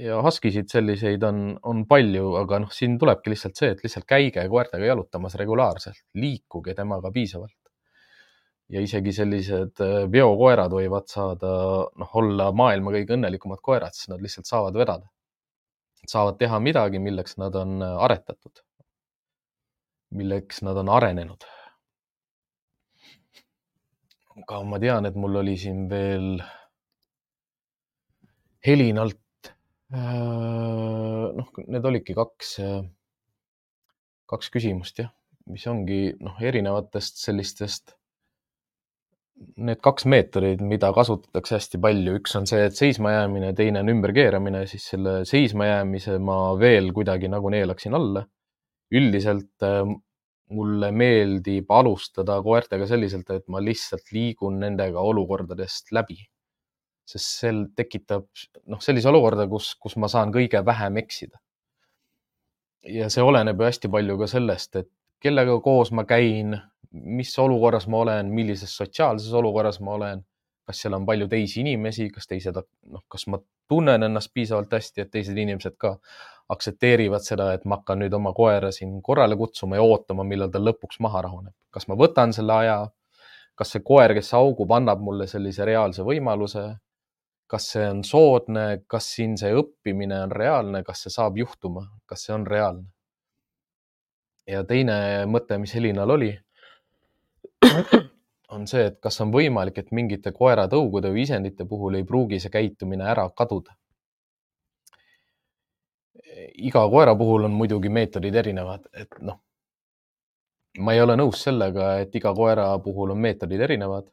ja 0.00 0.20
Huskisid 0.22 0.70
selliseid 0.70 1.24
on, 1.26 1.40
on 1.66 1.82
palju, 1.90 2.28
aga 2.38 2.60
noh, 2.62 2.70
siin 2.72 2.94
tulebki 2.98 3.32
lihtsalt 3.32 3.58
see, 3.58 3.72
et 3.74 3.82
lihtsalt 3.84 4.06
käige 4.08 4.44
koertega 4.52 4.86
jalutamas 4.86 5.34
regulaarselt, 5.40 6.04
liikuge 6.14 6.76
temaga 6.78 7.10
piisavalt. 7.12 7.56
ja 8.70 8.80
isegi 8.80 9.12
sellised 9.12 9.82
äh, 9.84 9.96
veokoerad 10.12 10.72
võivad 10.72 11.10
saada, 11.10 11.52
noh, 12.00 12.12
olla 12.22 12.50
maailma 12.56 12.94
kõige 12.96 13.18
õnnelikumad 13.18 13.60
koerad, 13.66 13.96
sest 13.98 14.14
nad 14.14 14.22
lihtsalt 14.24 14.48
saavad 14.48 14.78
vedada. 14.78 15.10
saavad 16.08 16.38
teha 16.40 16.58
midagi, 16.64 17.02
milleks 17.02 17.36
nad 17.42 17.56
on 17.58 17.82
äh, 17.82 17.96
aretatud, 18.08 18.64
milleks 20.16 20.62
nad 20.64 20.78
on 20.80 20.88
arenenud 20.88 21.50
aga 24.38 24.62
ma 24.66 24.78
tean, 24.82 25.08
et 25.08 25.16
mul 25.18 25.40
oli 25.42 25.56
siin 25.58 25.86
veel 25.90 26.40
Helinalt. 28.66 29.18
Äh, 29.90 31.30
noh, 31.34 31.48
need 31.66 31.86
olidki 31.88 32.14
kaks, 32.14 32.58
äh, 32.62 32.82
kaks 34.30 34.52
küsimust 34.54 35.00
jah, 35.02 35.10
mis 35.50 35.64
ongi 35.70 36.12
noh, 36.20 36.36
erinevatest 36.38 37.22
sellistest. 37.24 37.96
Need 39.56 39.80
kaks 39.80 40.04
meetodit, 40.04 40.60
mida 40.60 40.90
kasutatakse 40.92 41.56
hästi 41.56 41.80
palju, 41.80 42.18
üks 42.20 42.36
on 42.36 42.44
see, 42.46 42.60
et 42.68 42.76
seismajäämine, 42.76 43.54
teine 43.56 43.80
on 43.80 43.88
ümberkeeramine, 43.94 44.66
siis 44.68 44.84
selle 44.92 45.22
seismajäämise 45.28 46.18
ma 46.20 46.36
veel 46.60 46.92
kuidagi 46.92 47.32
nagu 47.32 47.50
neelaksin 47.52 47.96
alla. 47.96 48.26
üldiselt 48.90 49.62
äh, 49.62 49.86
mulle 50.50 50.90
meeldib 50.92 51.70
alustada 51.70 52.40
koertega 52.42 52.86
selliselt, 52.90 53.30
et 53.30 53.46
ma 53.48 53.62
lihtsalt 53.62 54.12
liigun 54.12 54.58
nendega 54.62 55.00
olukordadest 55.00 55.92
läbi. 55.96 56.18
sest 57.10 57.40
sel 57.40 57.64
tekitab 57.74 58.28
noh, 58.70 58.78
sellise 58.78 59.08
olukorda, 59.10 59.48
kus, 59.50 59.72
kus 59.82 59.96
ma 59.98 60.06
saan 60.08 60.30
kõige 60.30 60.60
vähem 60.66 60.96
eksida. 61.02 61.38
ja 62.86 63.10
see 63.10 63.22
oleneb 63.22 63.60
ju 63.60 63.66
hästi 63.66 63.88
palju 63.92 64.18
ka 64.18 64.26
sellest, 64.30 64.76
et 64.76 64.90
kellega 65.20 65.58
koos 65.60 65.90
ma 65.92 66.04
käin, 66.08 66.56
mis 66.90 67.32
olukorras 67.38 67.86
ma 67.88 68.04
olen, 68.04 68.30
millises 68.34 68.76
sotsiaalses 68.76 69.32
olukorras 69.32 69.80
ma 69.80 69.94
olen, 69.98 70.24
kas 70.66 70.82
seal 70.82 70.94
on 70.94 71.06
palju 71.06 71.28
teisi 71.28 71.60
inimesi, 71.64 72.08
kas 72.14 72.30
teised, 72.30 72.56
noh, 72.86 73.02
kas 73.08 73.26
ma 73.26 73.40
tunnen 73.68 74.06
ennast 74.06 74.32
piisavalt 74.34 74.72
hästi, 74.72 75.04
et 75.04 75.10
teised 75.10 75.38
inimesed 75.38 75.76
ka 75.78 75.96
aktsepteerivad 76.50 77.24
seda, 77.24 77.52
et 77.54 77.64
ma 77.68 77.78
hakkan 77.78 78.02
nüüd 78.02 78.14
oma 78.16 78.32
koera 78.34 78.70
siin 78.74 78.98
korrale 79.06 79.36
kutsuma 79.38 79.78
ja 79.78 79.86
ootama, 79.86 80.26
millal 80.26 80.50
ta 80.50 80.62
lõpuks 80.62 81.00
maha 81.04 81.22
rahuneb. 81.28 81.54
kas 81.70 81.86
ma 81.88 81.94
võtan 81.98 82.34
selle 82.34 82.54
aja, 82.64 82.78
kas 83.54 83.74
see 83.74 83.82
koer, 83.86 84.14
kes 84.16 84.32
augub, 84.34 84.72
annab 84.74 85.02
mulle 85.06 85.28
sellise 85.30 85.64
reaalse 85.68 86.02
võimaluse, 86.06 86.64
kas 87.50 87.68
see 87.74 87.86
on 87.90 88.02
soodne, 88.06 88.64
kas 88.90 89.12
siin 89.14 89.36
see 89.38 89.52
õppimine 89.62 90.22
on 90.26 90.34
reaalne, 90.34 90.82
kas 90.86 91.04
see 91.04 91.14
saab 91.14 91.38
juhtuma, 91.38 91.86
kas 92.06 92.26
see 92.26 92.34
on 92.34 92.46
reaalne? 92.46 92.88
ja 94.50 94.64
teine 94.66 94.94
mõte, 95.30 95.58
mis 95.62 95.70
Helinal 95.76 96.10
oli, 96.10 96.32
on 98.56 98.64
see, 98.66 98.88
et 98.88 98.96
kas 98.98 99.20
on 99.22 99.30
võimalik, 99.30 99.78
et 99.78 99.92
mingite 99.94 100.32
koeratõugude 100.34 101.12
või 101.14 101.22
isendite 101.22 101.68
puhul 101.70 102.00
ei 102.00 102.06
pruugi 102.08 102.40
see 102.42 102.50
käitumine 102.50 103.06
ära 103.12 103.28
kaduda 103.36 103.76
iga 106.54 106.82
koera 106.90 107.14
puhul 107.18 107.46
on 107.48 107.54
muidugi 107.56 107.90
meetodid 107.92 108.34
erinevad, 108.42 108.86
et 108.96 109.18
noh, 109.24 109.40
ma 110.78 110.94
ei 110.94 111.02
ole 111.02 111.16
nõus 111.18 111.42
sellega, 111.46 111.96
et 112.04 112.14
iga 112.16 112.32
koera 112.36 112.70
puhul 112.84 113.14
on 113.16 113.22
meetodid 113.28 113.68
erinevad. 113.68 114.10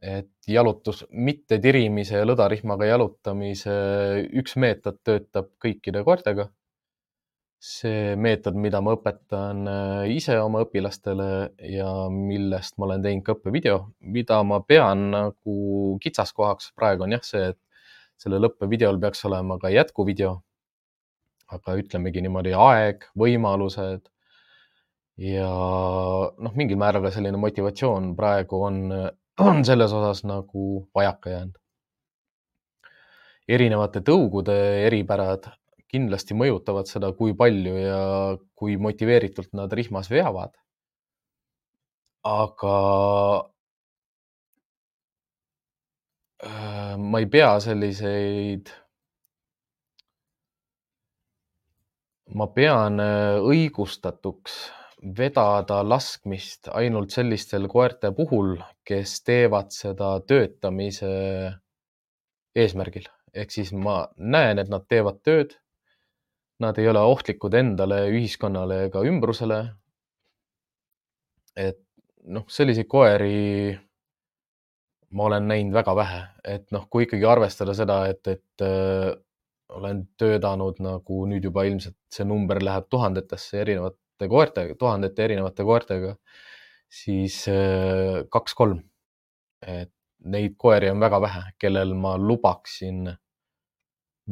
et 0.00 0.48
jalutus, 0.48 1.02
mitte 1.12 1.58
tirimise 1.60 2.16
ja 2.16 2.24
lõdarihmaga 2.24 2.86
jalutamise 2.88 3.74
üks 4.40 4.54
meetod 4.56 4.96
töötab 5.04 5.50
kõikide 5.60 6.00
koertega. 6.04 6.48
see 7.60 8.16
meetod, 8.16 8.54
mida 8.56 8.80
ma 8.80 8.94
õpetan 8.96 9.66
äh, 9.68 10.06
ise 10.16 10.38
oma 10.40 10.62
õpilastele 10.64 11.50
ja 11.68 11.90
millest 12.08 12.78
ma 12.78 12.86
olen 12.86 13.02
teinud 13.04 13.24
ka 13.26 13.34
õppevideo, 13.36 13.76
mida 14.00 14.38
ma 14.42 14.62
pean 14.64 15.10
nagu 15.12 15.98
kitsaskohaks 16.00 16.72
praegu 16.72 17.04
on 17.04 17.12
jah 17.18 17.26
see, 17.32 17.50
et 17.52 17.60
sellel 18.16 18.48
õppevideol 18.48 18.96
peaks 19.02 19.24
olema 19.28 19.58
ka 19.60 19.68
jätkuvideo 19.68 20.38
aga 21.50 21.76
ütlemegi 21.80 22.22
niimoodi 22.22 22.54
aeg, 22.54 23.06
võimalused 23.18 24.08
ja 25.20 25.48
noh, 26.40 26.52
mingil 26.56 26.78
määral 26.80 27.04
ka 27.04 27.12
selline 27.14 27.40
motivatsioon 27.40 28.14
praegu 28.18 28.62
on, 28.66 28.82
on 29.44 29.64
selles 29.66 29.92
osas 29.92 30.24
nagu 30.28 30.86
vajaka 30.96 31.34
jäänud. 31.34 31.56
erinevate 33.50 34.00
tõugude 34.06 34.54
eripärad 34.86 35.48
kindlasti 35.90 36.36
mõjutavad 36.38 36.86
seda, 36.86 37.10
kui 37.18 37.34
palju 37.36 37.74
ja 37.76 38.02
kui 38.54 38.76
motiveeritult 38.78 39.50
nad 39.58 39.72
rihmas 39.72 40.10
veavad. 40.10 40.54
aga 42.22 42.74
äh, 46.44 46.96
ma 47.00 47.20
ei 47.22 47.26
pea 47.32 47.54
selliseid 47.64 48.68
ma 52.34 52.46
pean 52.54 53.00
äh, 53.02 53.38
õigustatuks 53.42 54.58
vedada 55.16 55.80
laskmist 55.86 56.68
ainult 56.76 57.14
sellistel 57.14 57.66
koerte 57.72 58.12
puhul, 58.16 58.58
kes 58.84 59.20
teevad 59.24 59.72
seda 59.74 60.18
töötamise 60.28 61.10
eesmärgil. 62.54 63.08
ehk 63.34 63.50
siis 63.54 63.72
ma 63.72 64.08
näen, 64.16 64.58
et 64.58 64.68
nad 64.68 64.86
teevad 64.88 65.20
tööd. 65.22 65.54
Nad 66.60 66.78
ei 66.78 66.88
ole 66.90 67.00
ohtlikud 67.00 67.54
endale, 67.54 68.02
ühiskonnale 68.10 68.84
ega 68.88 69.02
ümbrusele. 69.06 69.60
et 71.56 71.80
noh, 72.24 72.44
selliseid 72.48 72.86
koeri 72.86 73.78
ma 75.10 75.24
olen 75.24 75.48
näinud 75.48 75.74
väga 75.74 75.94
vähe, 75.96 76.20
et 76.44 76.70
noh, 76.70 76.86
kui 76.90 77.04
ikkagi 77.06 77.24
arvestada 77.26 77.74
seda, 77.74 78.04
et, 78.12 78.26
et 78.28 78.64
äh, 78.64 79.16
olen 79.76 80.02
töötanud 80.18 80.80
nagu 80.82 81.24
nüüd 81.30 81.44
juba 81.46 81.64
ilmselt 81.68 81.96
see 82.12 82.26
number 82.26 82.60
läheb 82.62 82.88
tuhandetesse 82.90 83.60
erinevate 83.62 84.28
koertega, 84.30 84.76
tuhandete 84.78 85.24
erinevate 85.24 85.66
koertega, 85.66 86.14
siis 86.90 87.42
äh, 87.48 88.22
kaks-kolm. 88.30 88.82
et 89.60 89.92
neid 90.24 90.54
koeri 90.56 90.88
on 90.90 91.00
väga 91.00 91.20
vähe, 91.20 91.42
kellel 91.60 91.92
ma 91.94 92.14
lubaksin 92.18 93.10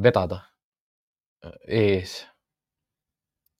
vedada 0.03 0.41
äh, 1.45 1.57
ees. 1.81 2.19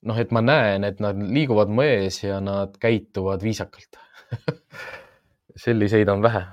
noh, 0.02 0.18
et 0.18 0.32
ma 0.32 0.42
näen, 0.42 0.84
et 0.84 1.00
nad 1.04 1.18
liiguvad 1.20 1.72
mu 1.72 1.84
ees 1.84 2.24
ja 2.24 2.40
nad 2.44 2.78
käituvad 2.80 3.44
viisakalt 3.44 4.00
selliseid 5.66 6.10
on 6.10 6.22
vähe 6.24 6.46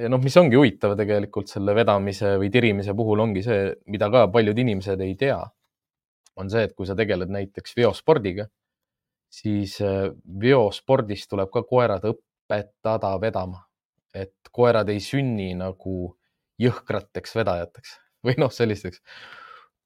ja 0.00 0.10
noh, 0.10 0.20
mis 0.22 0.36
ongi 0.40 0.58
huvitav 0.58 0.96
tegelikult 0.98 1.50
selle 1.50 1.74
vedamise 1.76 2.34
või 2.40 2.50
tirimise 2.52 2.94
puhul 2.96 3.22
ongi 3.24 3.44
see, 3.46 3.68
mida 3.90 4.08
ka 4.12 4.26
paljud 4.32 4.58
inimesed 4.64 5.00
ei 5.04 5.14
tea, 5.20 5.38
on 6.40 6.50
see, 6.50 6.64
et 6.66 6.74
kui 6.74 6.88
sa 6.88 6.96
tegeled 6.98 7.30
näiteks 7.32 7.76
veospordiga, 7.78 8.48
siis 9.34 9.76
äh, 9.84 10.08
veospordis 10.40 11.28
tuleb 11.30 11.52
ka 11.54 11.64
koerad 11.68 12.06
õpetada 12.10 13.14
vedama, 13.22 13.64
et 14.14 14.52
koerad 14.54 14.90
ei 14.92 15.00
sünni 15.02 15.52
nagu 15.58 16.12
jõhkrateks 16.62 17.34
vedajateks 17.38 17.96
või 18.26 18.38
noh, 18.42 18.52
sellisteks 18.54 19.02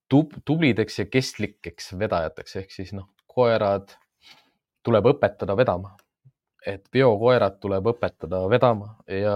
tub 0.08 0.32
tublideks 0.48 1.02
ja 1.02 1.08
kestlikeks 1.08 1.92
vedajateks. 2.00 2.54
Ehk 2.62 2.72
siis 2.72 2.94
noh, 2.96 3.10
koerad 3.28 3.92
tuleb 4.84 5.10
õpetada 5.12 5.56
vedama 5.56 5.92
et 6.66 6.88
veokoerad 6.94 7.58
tuleb 7.60 7.86
õpetada 7.92 8.42
vedama 8.50 8.96
ja 9.06 9.34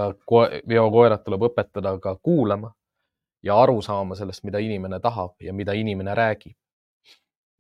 veokoerad 0.69 1.23
tuleb 1.25 1.47
õpetada 1.51 1.95
ka 2.03 2.17
kuulama 2.23 2.73
ja 3.43 3.57
aru 3.63 3.83
saama 3.83 4.17
sellest, 4.19 4.45
mida 4.45 4.59
inimene 4.63 5.01
tahab 5.01 5.35
ja 5.43 5.53
mida 5.53 5.73
inimene 5.73 6.15
räägib. 6.15 6.57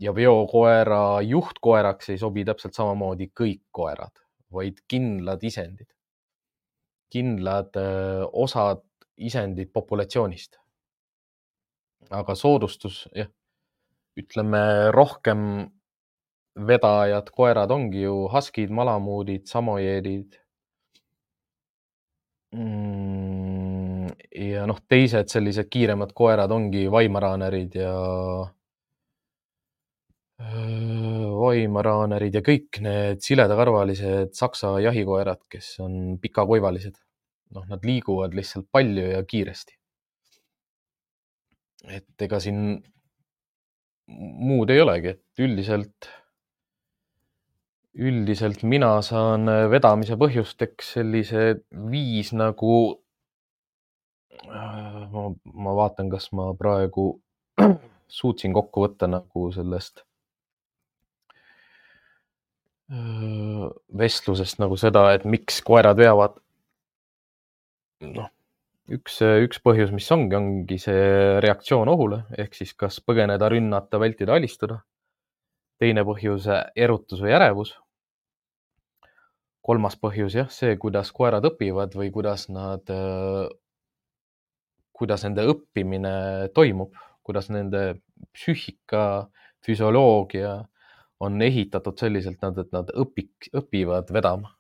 ja 0.02 0.14
veokoera 0.14 1.20
juhtkoeraks 1.22 2.08
ei 2.10 2.18
sobi 2.18 2.42
täpselt 2.44 2.74
samamoodi 2.74 3.28
kõik 3.40 3.60
koerad, 3.70 4.10
vaid 4.50 4.80
kindlad 4.88 5.44
isendid, 5.44 5.86
kindlad 7.12 7.76
öö, 7.76 8.26
osad 8.32 8.82
isendid 9.16 9.70
populatsioonist. 9.72 10.58
aga 12.10 12.34
soodustus, 12.34 13.08
jah, 13.14 13.30
ütleme 14.18 14.90
rohkem 14.90 15.70
vedajad 16.54 17.30
koerad 17.32 17.70
ongi 17.70 18.02
ju 18.02 18.26
haskid, 18.28 18.70
malamuudid, 18.70 19.46
samojeedid 19.48 20.36
mm,. 22.52 24.08
ja 24.52 24.66
noh, 24.68 24.80
teised 24.88 25.32
sellised 25.32 25.70
kiiremad 25.72 26.12
koerad 26.14 26.52
ongi 26.52 26.88
vaimaraanerid 26.92 27.78
ja 27.80 27.94
vaimaraanerid 31.42 32.34
ja 32.34 32.42
kõik 32.44 32.80
need 32.82 33.22
siledakarvalised 33.24 34.34
saksa 34.36 34.74
jahikoerad, 34.82 35.42
kes 35.50 35.76
on 35.84 36.18
pikakuivalised. 36.20 36.98
noh, 37.52 37.66
nad 37.68 37.82
liiguvad 37.84 38.32
lihtsalt 38.34 38.64
palju 38.72 39.10
ja 39.12 39.22
kiiresti. 39.28 39.76
et 41.88 42.22
ega 42.22 42.38
siin 42.40 42.82
muud 44.08 44.70
ei 44.70 44.80
olegi, 44.80 45.08
et 45.08 45.42
üldiselt 45.42 46.08
üldiselt 47.94 48.62
mina 48.64 48.94
saan 49.04 49.48
äh, 49.50 49.66
vedamise 49.70 50.16
põhjusteks 50.20 50.94
sellised 50.96 51.62
viis 51.92 52.32
nagu, 52.36 52.76
äh, 54.46 55.02
ma, 55.12 55.26
ma 55.44 55.74
vaatan, 55.76 56.08
kas 56.12 56.30
ma 56.36 56.50
praegu 56.58 57.10
suutsin 58.20 58.56
kokku 58.56 58.86
võtta 58.86 59.08
nagu 59.12 59.48
sellest 59.52 60.04
äh, 62.92 63.66
vestlusest 64.04 64.62
nagu 64.62 64.78
seda, 64.80 65.10
et 65.16 65.28
miks 65.28 65.60
koerad 65.66 66.00
veavad. 66.00 66.38
noh, 68.02 68.30
üks, 68.88 69.20
üks 69.20 69.60
põhjus, 69.62 69.92
mis 69.94 70.08
ongi, 70.16 70.34
ongi 70.38 70.80
see 70.80 71.04
reaktsioon 71.44 71.92
ohule 71.92 72.24
ehk 72.40 72.56
siis 72.56 72.72
kas 72.72 72.98
põgeneda, 73.04 73.52
rünnata, 73.52 74.00
vältida, 74.00 74.40
alistuda 74.40 74.80
teine 75.82 76.04
põhjus 76.06 76.46
erutus 76.78 77.22
või 77.22 77.34
ärevus. 77.34 77.74
Kolmas 79.62 79.96
põhjus 80.00 80.36
jah, 80.36 80.48
see, 80.50 80.76
kuidas 80.80 81.12
koerad 81.14 81.44
õpivad 81.46 81.94
või 81.98 82.10
kuidas 82.14 82.48
nad, 82.50 82.88
kuidas 84.96 85.24
nende 85.26 85.46
õppimine 85.52 86.14
toimub, 86.56 86.96
kuidas 87.22 87.50
nende 87.54 87.84
psüühika, 88.34 89.28
füsioloogia 89.62 90.56
on 91.22 91.38
ehitatud 91.46 91.98
selliselt, 91.98 92.42
et 92.42 92.74
nad 92.74 92.90
õpik, 93.04 93.52
õpivad 93.54 94.10
vedama. 94.14 94.56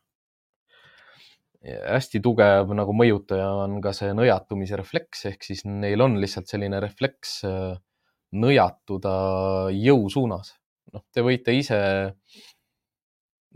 hästi 1.62 2.18
tugev 2.22 2.72
nagu 2.74 2.94
mõjutaja 2.94 3.46
on 3.64 3.76
ka 3.82 3.92
see 3.94 4.14
nõjatumise 4.18 4.78
refleks, 4.78 5.26
ehk 5.30 5.44
siis 5.46 5.62
neil 5.64 6.02
on 6.02 6.16
lihtsalt 6.18 6.50
selline 6.50 6.80
refleks 6.82 7.36
nõjatuda 8.32 9.12
jõu 9.70 10.08
suunas 10.10 10.56
noh, 10.92 11.04
te 11.12 11.24
võite 11.24 11.54
ise 11.56 11.78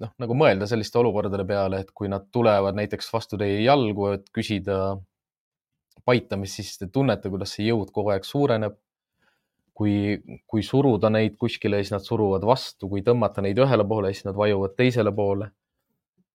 noh, 0.03 0.13
nagu 0.23 0.37
mõelda 0.39 0.69
selliste 0.69 0.99
olukordade 1.01 1.45
peale, 1.49 1.83
et 1.85 1.93
kui 1.97 2.11
nad 2.13 2.27
tulevad 2.35 2.77
näiteks 2.79 3.09
vastu 3.13 3.39
teie 3.41 3.61
jalgu, 3.65 4.11
et 4.17 4.27
küsida 4.35 4.97
paitamist, 6.07 6.61
siis 6.61 6.77
te 6.81 6.89
tunnete, 6.93 7.31
kuidas 7.33 7.57
see 7.57 7.69
jõud 7.71 7.93
kogu 7.95 8.15
aeg 8.15 8.27
suureneb. 8.27 8.77
kui, 9.77 10.17
kui 10.49 10.63
suruda 10.65 11.11
neid 11.13 11.35
kuskile, 11.37 11.83
siis 11.83 11.91
nad 11.93 12.01
suruvad 12.01 12.47
vastu, 12.49 12.89
kui 12.89 13.03
tõmmata 13.05 13.43
neid 13.45 13.59
ühele 13.61 13.85
poole, 13.85 14.09
siis 14.15 14.25
nad 14.25 14.37
vajuvad 14.39 14.73
teisele 14.77 15.13
poole. 15.13 15.51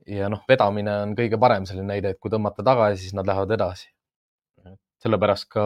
ja 0.06 0.30
noh, 0.30 0.44
vedamine 0.50 0.94
on 1.06 1.16
kõige 1.18 1.40
parem 1.42 1.66
selline 1.66 1.88
näide, 1.88 2.12
et 2.14 2.20
kui 2.20 2.30
tõmmata 2.30 2.64
tagasi, 2.66 3.02
siis 3.02 3.14
nad 3.18 3.26
lähevad 3.26 3.52
edasi. 3.58 3.90
sellepärast 5.02 5.50
ka 5.50 5.66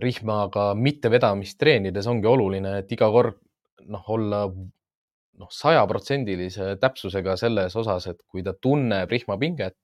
rihmaga 0.00 0.72
mittevedamist 0.74 1.58
treenides 1.58 2.06
ongi 2.08 2.28
oluline, 2.28 2.78
et 2.80 2.92
iga 2.92 3.08
kord 3.12 3.38
noh, 3.90 4.04
olla 4.14 4.46
noh, 5.42 5.50
sajaprotsendilise 5.50 6.76
täpsusega 6.80 7.36
selles 7.40 7.76
osas, 7.78 8.08
et 8.10 8.20
kui 8.28 8.44
ta 8.46 8.54
tunneb 8.54 9.10
rihmapinget, 9.10 9.76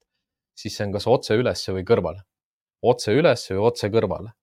siis 0.59 0.77
see 0.77 0.89
on 0.89 0.95
kas 0.97 1.07
otse 1.11 1.39
ülesse 1.39 1.75
või 1.75 1.87
kõrvale, 1.89 2.25
otse 2.83 3.15
ülesse 3.15 3.57
või 3.57 3.65
otse 3.71 3.91
kõrvale. 3.95 4.35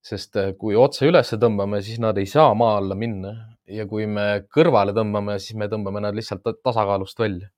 sest 0.00 0.36
äh, 0.40 0.54
kui 0.56 0.76
otse 0.80 1.04
ülesse 1.04 1.36
tõmbame, 1.36 1.82
siis 1.84 1.98
nad 2.00 2.16
ei 2.18 2.26
saa 2.26 2.54
maa 2.56 2.78
alla 2.78 2.94
minna 2.96 3.34
ja 3.68 3.84
kui 3.86 4.06
me 4.06 4.46
kõrvale 4.48 4.94
tõmbame, 4.96 5.36
siis 5.38 5.58
me 5.60 5.68
tõmbame 5.68 6.00
nad 6.00 6.16
lihtsalt 6.16 6.46
tasakaalust 6.64 7.18
välja. 7.18 7.48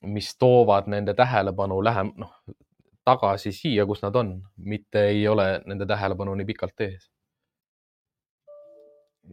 mis 0.00 0.36
toovad 0.38 0.86
nende 0.86 1.10
tähelepanu 1.14 1.80
lähem, 1.82 2.12
noh, 2.16 2.30
tagasi 3.04 3.50
siia, 3.52 3.86
kus 3.86 4.02
nad 4.04 4.14
on, 4.16 4.28
mitte 4.56 5.08
ei 5.10 5.24
ole 5.28 5.46
nende 5.66 5.86
tähelepanu 5.90 6.36
nii 6.38 6.46
pikalt 6.46 6.86
ees. 6.86 7.08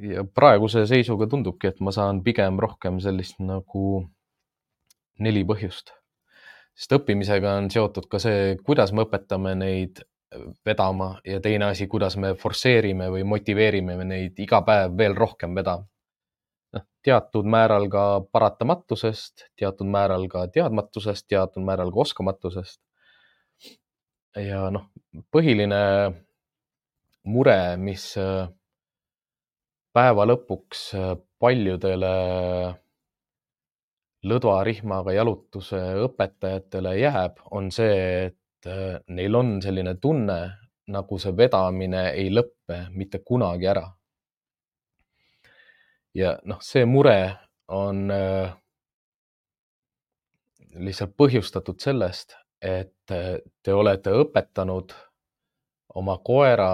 Ja 0.02 0.24
praeguse 0.24 0.86
seisuga 0.90 1.28
tundubki, 1.32 1.70
et 1.72 1.80
ma 1.80 1.94
saan 1.96 2.24
pigem 2.24 2.60
rohkem 2.60 3.00
sellist 3.04 3.40
nagu 3.44 4.06
neli 5.24 5.46
põhjust, 5.48 5.94
sest 6.76 6.98
õppimisega 6.98 7.56
on 7.62 7.70
seotud 7.72 8.10
ka 8.12 8.20
see, 8.20 8.56
kuidas 8.66 8.92
me 8.94 9.06
õpetame 9.06 9.56
neid 9.60 10.04
vedama 10.66 11.14
ja 11.24 11.40
teine 11.40 11.70
asi, 11.72 11.88
kuidas 11.88 12.18
me 12.20 12.34
forsseerime 12.36 13.08
või 13.14 13.24
motiveerime 13.24 13.96
neid 14.04 14.40
iga 14.44 14.62
päev 14.68 14.98
veel 14.98 15.16
rohkem 15.16 15.56
vedama. 15.56 15.88
noh, 16.76 16.84
teatud 17.04 17.46
määral 17.48 17.88
ka 17.88 18.04
paratamatusest, 18.32 19.46
teatud 19.56 19.88
määral 19.88 20.28
ka 20.28 20.48
teadmatusest, 20.52 21.28
teatud 21.28 21.64
määral 21.64 21.94
ka 21.94 22.04
oskamatusest 22.04 22.82
ja 24.36 24.68
noh, 24.74 24.90
põhiline 25.32 25.82
mure, 27.26 27.60
mis 27.82 28.12
äh, 28.20 28.50
päeva 29.96 30.26
lõpuks 30.28 30.82
äh, 30.98 31.14
paljudele 31.40 32.12
lõdvarihmaga 34.26 35.14
jalutuse 35.16 35.80
õpetajatele 36.08 36.96
jääb, 37.00 37.40
on 37.56 37.70
see, 37.72 37.98
et 38.28 38.70
äh, 38.70 38.98
neil 39.08 39.40
on 39.40 39.58
selline 39.64 39.96
tunne, 40.02 40.40
nagu 40.92 41.20
see 41.22 41.34
vedamine 41.38 42.10
ei 42.14 42.30
lõppe 42.34 42.86
mitte 42.94 43.24
kunagi 43.26 43.72
ära. 43.72 43.88
ja 46.16 46.38
noh, 46.48 46.62
see 46.62 46.86
mure 46.86 47.18
on 47.68 48.06
lihtsalt 50.86 51.16
põhjustatud 51.18 51.82
sellest, 51.82 52.36
et 52.62 52.94
te 53.06 53.74
olete 53.74 54.14
õpetanud 54.14 54.94
oma 55.96 56.18
koera 56.24 56.70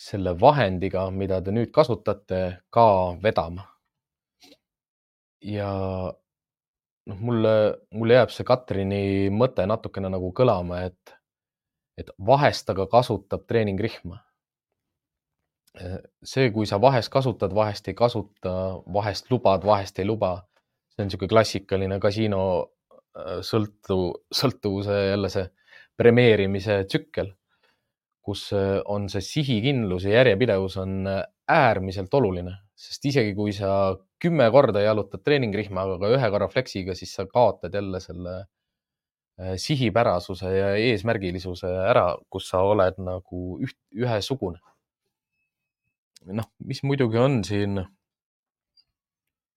selle 0.00 0.32
vahendiga, 0.40 1.04
mida 1.12 1.40
te 1.44 1.52
nüüd 1.52 1.72
kasutate, 1.74 2.40
ka 2.72 2.86
vedama. 3.22 3.66
ja 5.40 5.68
noh, 7.08 7.20
mulle, 7.24 7.52
mulle 7.96 8.16
jääb 8.18 8.32
see 8.34 8.44
Katrini 8.48 9.04
mõte 9.32 9.64
natukene 9.68 10.10
nagu 10.12 10.32
kõlama, 10.36 10.82
et, 10.88 11.14
et 12.00 12.10
vahest 12.32 12.66
ta 12.68 12.76
ka 12.76 12.86
kasutab 12.92 13.46
treeningrihma. 13.48 14.20
see, 16.26 16.50
kui 16.50 16.66
sa 16.66 16.80
vahest 16.82 17.12
kasutad, 17.12 17.54
vahest 17.54 17.88
ei 17.88 17.94
kasuta, 17.94 18.52
vahest 18.92 19.30
lubad, 19.30 19.64
vahest 19.64 20.00
ei 20.02 20.08
luba, 20.08 20.34
see 20.90 21.04
on 21.04 21.08
niisugune 21.08 21.30
klassikaline 21.30 22.00
kasiino 22.02 22.42
sõltu, 23.46 24.00
sõltuvuse 24.34 24.96
jälle 25.12 25.30
see 25.30 25.46
premeerimise 26.00 26.84
tsükkel, 26.88 27.30
kus 28.30 28.50
äh, 28.54 28.78
on 28.86 29.08
see 29.10 29.24
sihikindlus 29.24 30.06
ja 30.06 30.20
järjepidevus 30.20 30.76
on 30.80 31.02
äh, 31.10 31.24
äärmiselt 31.50 32.14
oluline, 32.14 32.54
sest 32.78 33.10
isegi 33.10 33.34
kui 33.34 33.52
sa 33.56 33.96
kümme 34.22 34.46
korda 34.54 34.84
jalutad 34.84 35.24
treeningrihmaga, 35.26 35.98
aga 35.98 36.10
ühe 36.14 36.30
korra 36.32 36.48
fleksiga, 36.52 36.94
siis 36.94 37.14
sa 37.16 37.26
kaotad 37.26 37.74
jälle 37.74 38.00
selle 38.04 38.34
äh, 38.38 39.54
sihipärasuse 39.58 40.52
ja 40.54 40.74
eesmärgilisuse 40.78 41.70
ära, 41.90 42.12
kus 42.30 42.50
sa 42.52 42.62
oled 42.66 43.00
nagu 43.02 43.58
üht, 43.64 43.78
ühesugune. 43.96 44.60
noh, 46.36 46.46
mis 46.68 46.82
muidugi 46.84 47.18
on 47.18 47.40
siin 47.44 47.80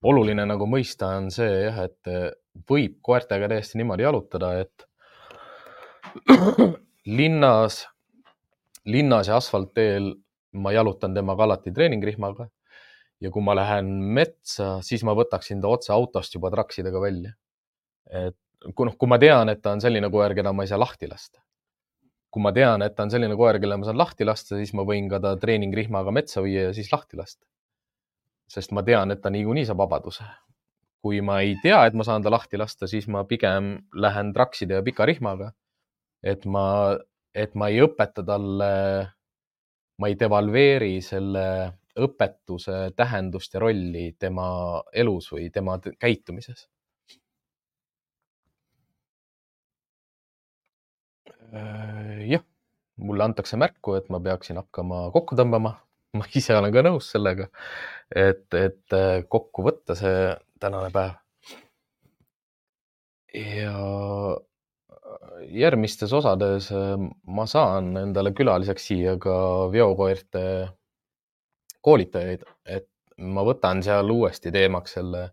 oluline 0.03 0.45
nagu 0.47 0.65
mõista, 0.67 1.13
on 1.19 1.29
see 1.31 1.51
jah, 1.67 1.83
et 1.85 2.63
võib 2.69 2.97
koertega 3.03 3.49
täiesti 3.51 3.79
niimoodi 3.79 4.05
jalutada, 4.05 4.53
et 4.63 4.87
linnas, 7.19 7.83
linnas 8.85 9.27
ja 9.27 9.37
asfaltteel 9.37 10.13
ma 10.53 10.71
jalutan 10.71 11.13
temaga 11.13 11.43
alati 11.47 11.71
treeningrihmaga 11.71 12.47
ja 13.23 13.31
kui 13.31 13.43
ma 13.45 13.55
lähen 13.55 13.89
metsa, 14.17 14.77
siis 14.83 15.03
ma 15.07 15.15
võtaksin 15.15 15.61
ta 15.63 15.71
otse 15.71 15.93
autost 15.95 16.35
juba 16.35 16.51
traksidega 16.51 17.01
välja. 17.01 17.33
et 18.11 18.37
kui 18.75 18.87
noh, 18.87 18.95
kui 18.99 19.09
ma 19.11 19.19
tean, 19.19 19.51
et 19.51 19.61
ta 19.63 19.73
on 19.75 19.81
selline 19.83 20.09
koer, 20.11 20.35
keda 20.37 20.53
ma 20.55 20.63
ei 20.63 20.71
saa 20.71 20.79
lahti 20.79 21.09
lasta. 21.09 21.41
kui 22.33 22.41
ma 22.41 22.51
tean, 22.51 22.81
et 22.81 22.95
ta 22.95 23.05
on 23.05 23.11
selline 23.13 23.35
koer, 23.37 23.59
kelle 23.61 23.75
ma 23.77 23.85
saan 23.85 23.97
lahti 23.99 24.25
lasta, 24.25 24.57
siis 24.57 24.71
ma 24.73 24.81
võin 24.89 25.05
ka 25.09 25.19
ta 25.21 25.35
treeningrihmaga 25.37 26.11
metsa 26.11 26.41
viia 26.41 26.69
ja 26.69 26.71
siis 26.73 26.91
lahti 26.93 27.19
lasta. 27.19 27.45
sest 28.49 28.71
ma 28.71 28.83
tean, 28.83 29.11
et 29.11 29.21
ta 29.21 29.29
niikuinii 29.29 29.65
saab 29.69 29.83
vabaduse. 29.83 30.23
kui 31.03 31.19
ma 31.21 31.41
ei 31.43 31.57
tea, 31.61 31.85
et 31.85 31.93
ma 31.93 32.03
saan 32.03 32.23
ta 32.23 32.31
lahti 32.31 32.57
lasta, 32.57 32.87
siis 32.87 33.07
ma 33.07 33.23
pigem 33.27 33.75
lähen 33.93 34.33
trakside 34.33 34.79
ja 34.79 34.83
pika 34.83 35.05
rihmaga. 35.05 35.53
et 36.23 36.45
ma, 36.45 36.97
et 37.33 37.55
ma 37.55 37.69
ei 37.69 37.81
õpeta 37.83 38.23
talle, 38.25 38.69
ma 39.99 40.09
ei 40.09 40.17
devalveeri 40.19 40.97
selle 41.05 41.45
õpetuse 41.93 42.91
tähendust 42.97 43.53
ja 43.53 43.61
rolli 43.61 44.11
tema 44.19 44.47
elus 44.93 45.29
või 45.33 45.49
tema 45.53 45.77
käitumises? 45.81 46.67
Äh, 51.53 52.23
jah, 52.31 52.41
mulle 52.97 53.27
antakse 53.27 53.57
märku, 53.61 53.93
et 53.99 54.07
ma 54.13 54.19
peaksin 54.23 54.57
hakkama 54.57 55.05
kokku 55.13 55.37
tõmbama. 55.37 55.75
ma 56.17 56.25
ise 56.37 56.55
olen 56.57 56.73
ka 56.73 56.83
nõus 56.85 57.09
sellega, 57.13 57.47
et, 58.15 58.45
et 58.57 58.97
äh, 58.97 59.21
kokku 59.29 59.65
võtta 59.65 59.97
see 59.97 60.33
tänane 60.61 60.89
päev. 60.93 61.19
ja 63.33 63.73
järgmistes 65.41 66.13
osades 66.13 66.69
äh, 66.71 66.95
ma 67.25 67.45
saan 67.49 67.93
endale 67.97 68.33
külaliseks 68.35 68.87
siia 68.89 69.17
ka 69.21 69.35
veokoerte 69.71 70.43
koolitajaid, 71.83 72.43
et 72.65 72.89
ma 73.17 73.43
võtan 73.45 73.83
seal 73.83 74.09
uuesti 74.09 74.51
teemaks 74.51 74.97
selle, 74.97 75.23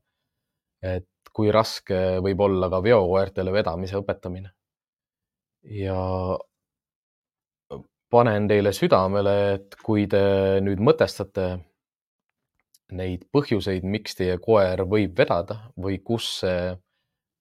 et 0.82 1.06
kui 1.32 1.52
raske 1.54 2.18
võib 2.24 2.40
olla 2.46 2.68
ka 2.72 2.82
veokoertele 2.82 3.52
vedamise 3.54 3.98
õpetamine. 4.00 4.50
ja 5.62 5.96
panen 8.10 8.48
teile 8.48 8.72
südamele, 8.72 9.34
et 9.54 9.76
kui 9.84 10.06
te 10.10 10.22
nüüd 10.64 10.80
mõtestate 10.82 11.50
neid 12.96 13.26
põhjuseid, 13.32 13.84
miks 13.86 14.16
teie 14.18 14.38
koer 14.42 14.82
võib 14.88 15.14
vedada 15.18 15.60
või 15.78 16.00
kus 16.02 16.30
see 16.40 16.72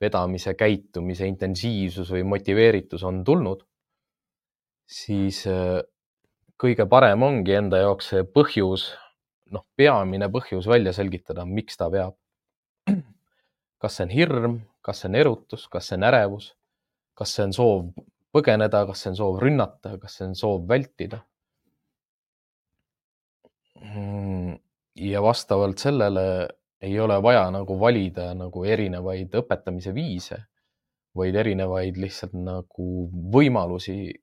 vedamise 0.01 0.53
käitumise 0.55 1.27
intensiivsus 1.27 2.11
või 2.15 2.23
motiveeritus 2.27 3.03
on 3.07 3.23
tulnud, 3.27 3.65
siis 4.89 5.43
kõige 6.59 6.87
parem 6.89 7.23
ongi 7.23 7.55
enda 7.55 7.83
jaoks 7.83 8.11
see 8.13 8.25
põhjus, 8.27 8.89
noh, 9.53 9.65
peamine 9.79 10.29
põhjus 10.31 10.67
välja 10.69 10.93
selgitada, 10.95 11.45
miks 11.45 11.77
ta 11.79 11.89
veab. 11.91 12.15
kas 13.81 13.95
see 13.95 14.07
on 14.07 14.13
hirm, 14.13 14.55
kas 14.83 15.03
see 15.03 15.09
on 15.11 15.19
erutus, 15.19 15.67
kas 15.71 15.87
see 15.87 15.99
on 15.99 16.07
ärevus, 16.09 16.53
kas 17.15 17.35
see 17.35 17.45
on 17.47 17.55
soov 17.55 17.83
põgeneda, 18.35 18.85
kas 18.89 19.03
see 19.03 19.13
on 19.13 19.19
soov 19.19 19.39
rünnata, 19.43 19.95
kas 20.01 20.19
see 20.19 20.27
on 20.27 20.35
soov 20.37 20.65
vältida. 20.69 21.21
Mm, 23.79 24.57
ja 24.99 25.21
vastavalt 25.23 25.79
sellele 25.79 26.25
ei 26.81 26.99
ole 26.99 27.21
vaja 27.23 27.49
nagu 27.51 27.79
valida 27.79 28.33
nagu 28.37 28.63
erinevaid 28.63 29.35
õpetamise 29.41 29.93
viise, 29.95 30.39
vaid 31.15 31.35
erinevaid 31.35 31.97
lihtsalt 31.99 32.33
nagu 32.37 32.87
võimalusi, 33.33 34.13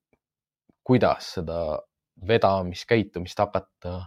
kuidas 0.87 1.35
seda 1.37 1.61
vedamiskäitumist 2.29 3.39
hakata 3.39 3.99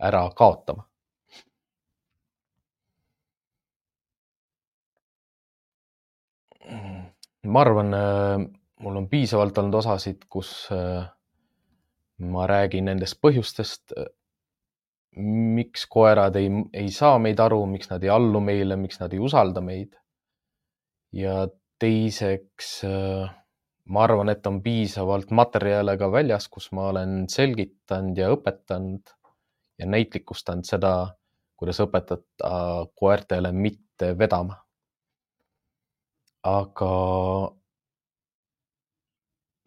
ära 0.00 0.28
kaotama. 0.36 0.88
ma 7.44 7.60
arvan, 7.60 7.90
mul 8.80 8.96
on 8.96 9.06
piisavalt 9.08 9.58
olnud 9.60 9.74
osasid, 9.76 10.22
kus 10.32 10.50
äh, 10.72 11.04
ma 12.24 12.46
räägin 12.48 12.88
nendest 12.88 13.18
põhjustest, 13.20 13.92
miks 15.16 15.86
koerad 15.90 16.36
ei, 16.36 16.48
ei 16.72 16.90
saa 16.90 17.18
meid 17.22 17.40
aru, 17.40 17.64
miks 17.70 17.90
nad 17.90 18.02
ei 18.04 18.10
allu 18.10 18.40
meile, 18.42 18.76
miks 18.80 19.00
nad 19.00 19.12
ei 19.12 19.22
usalda 19.22 19.62
meid. 19.64 19.94
ja 21.14 21.46
teiseks 21.78 22.80
äh, 22.88 23.28
ma 23.84 24.04
arvan, 24.04 24.30
et 24.32 24.46
on 24.46 24.60
piisavalt 24.64 25.30
materjale 25.30 25.96
ka 26.00 26.08
väljas, 26.12 26.48
kus 26.48 26.70
ma 26.72 26.88
olen 26.92 27.24
selgitanud 27.30 28.18
ja 28.18 28.30
õpetanud 28.34 29.12
ja 29.78 29.88
näitlikustanud 29.90 30.66
seda, 30.68 30.94
kuidas 31.58 31.80
õpetada 31.84 32.86
koertele 32.96 33.52
mitte 33.52 34.14
vedama. 34.18 34.60
aga 36.44 36.88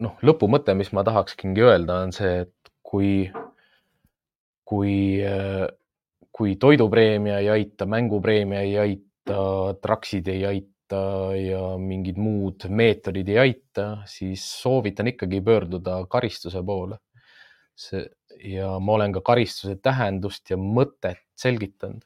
noh, 0.04 0.20
lõpumõte, 0.22 0.74
mis 0.78 0.92
ma 0.94 1.02
tahakski 1.06 1.50
öelda, 1.58 2.02
on 2.06 2.12
see, 2.14 2.44
et 2.44 2.70
kui, 2.86 3.26
kui, 4.68 5.20
kui 6.32 6.56
toidupreemia 6.60 7.38
ei 7.40 7.48
aita, 7.54 7.86
mängupreemia 7.88 8.60
ei 8.66 8.74
aita, 8.78 9.38
traksid 9.80 10.28
ei 10.28 10.44
aita, 10.46 11.00
ja 11.36 11.62
mingid 11.80 12.16
muud 12.20 12.68
meetodid 12.68 13.28
ei 13.28 13.38
aita, 13.42 13.88
siis 14.08 14.44
soovitan 14.62 15.08
ikkagi 15.12 15.40
pöörduda 15.44 16.02
karistuse 16.10 16.62
poole. 16.64 16.98
see 17.78 18.02
ja 18.44 18.78
ma 18.78 18.92
olen 18.92 19.12
ka 19.12 19.20
karistuse 19.24 19.76
tähendust 19.82 20.50
ja 20.50 20.56
mõtet 20.56 21.20
selgitanud. 21.38 22.02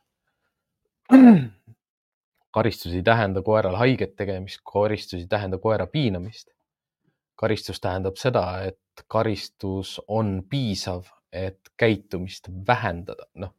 karistus 2.57 2.93
ei 2.93 3.03
tähenda 3.03 3.43
koerale 3.43 3.79
haiget 3.81 4.17
tegemist, 4.17 4.61
karistus 4.73 5.21
ei 5.21 5.27
tähenda 5.29 5.59
koera 5.59 5.87
piinamist. 5.87 6.49
karistus 7.35 7.81
tähendab 7.81 8.17
seda, 8.17 8.63
et 8.63 9.05
karistus 9.09 10.01
on 10.09 10.43
piisav, 10.49 11.09
et 11.33 11.73
käitumist 11.77 12.49
vähendada, 12.67 13.27
noh, 13.35 13.55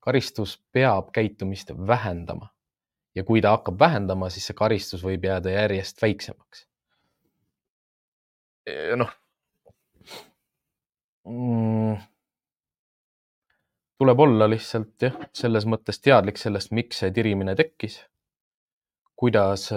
karistus 0.00 0.56
peab 0.72 1.10
käitumist 1.12 1.72
vähendama 1.86 2.48
ja 3.14 3.24
kui 3.24 3.40
ta 3.42 3.54
hakkab 3.56 3.78
vähendama, 3.78 4.30
siis 4.30 4.46
see 4.50 4.58
karistus 4.58 5.02
võib 5.04 5.24
jääda 5.26 5.54
järjest 5.54 6.02
väiksemaks. 6.02 6.66
noh 8.96 9.10
mm,. 11.26 11.96
tuleb 13.98 14.20
olla 14.26 14.46
lihtsalt 14.50 15.08
jah, 15.08 15.16
selles 15.34 15.66
mõttes 15.66 15.98
teadlik 16.00 16.38
sellest, 16.38 16.70
miks 16.76 17.02
see 17.02 17.10
tirimine 17.10 17.56
tekkis. 17.56 18.00
kuidas, 19.20 19.68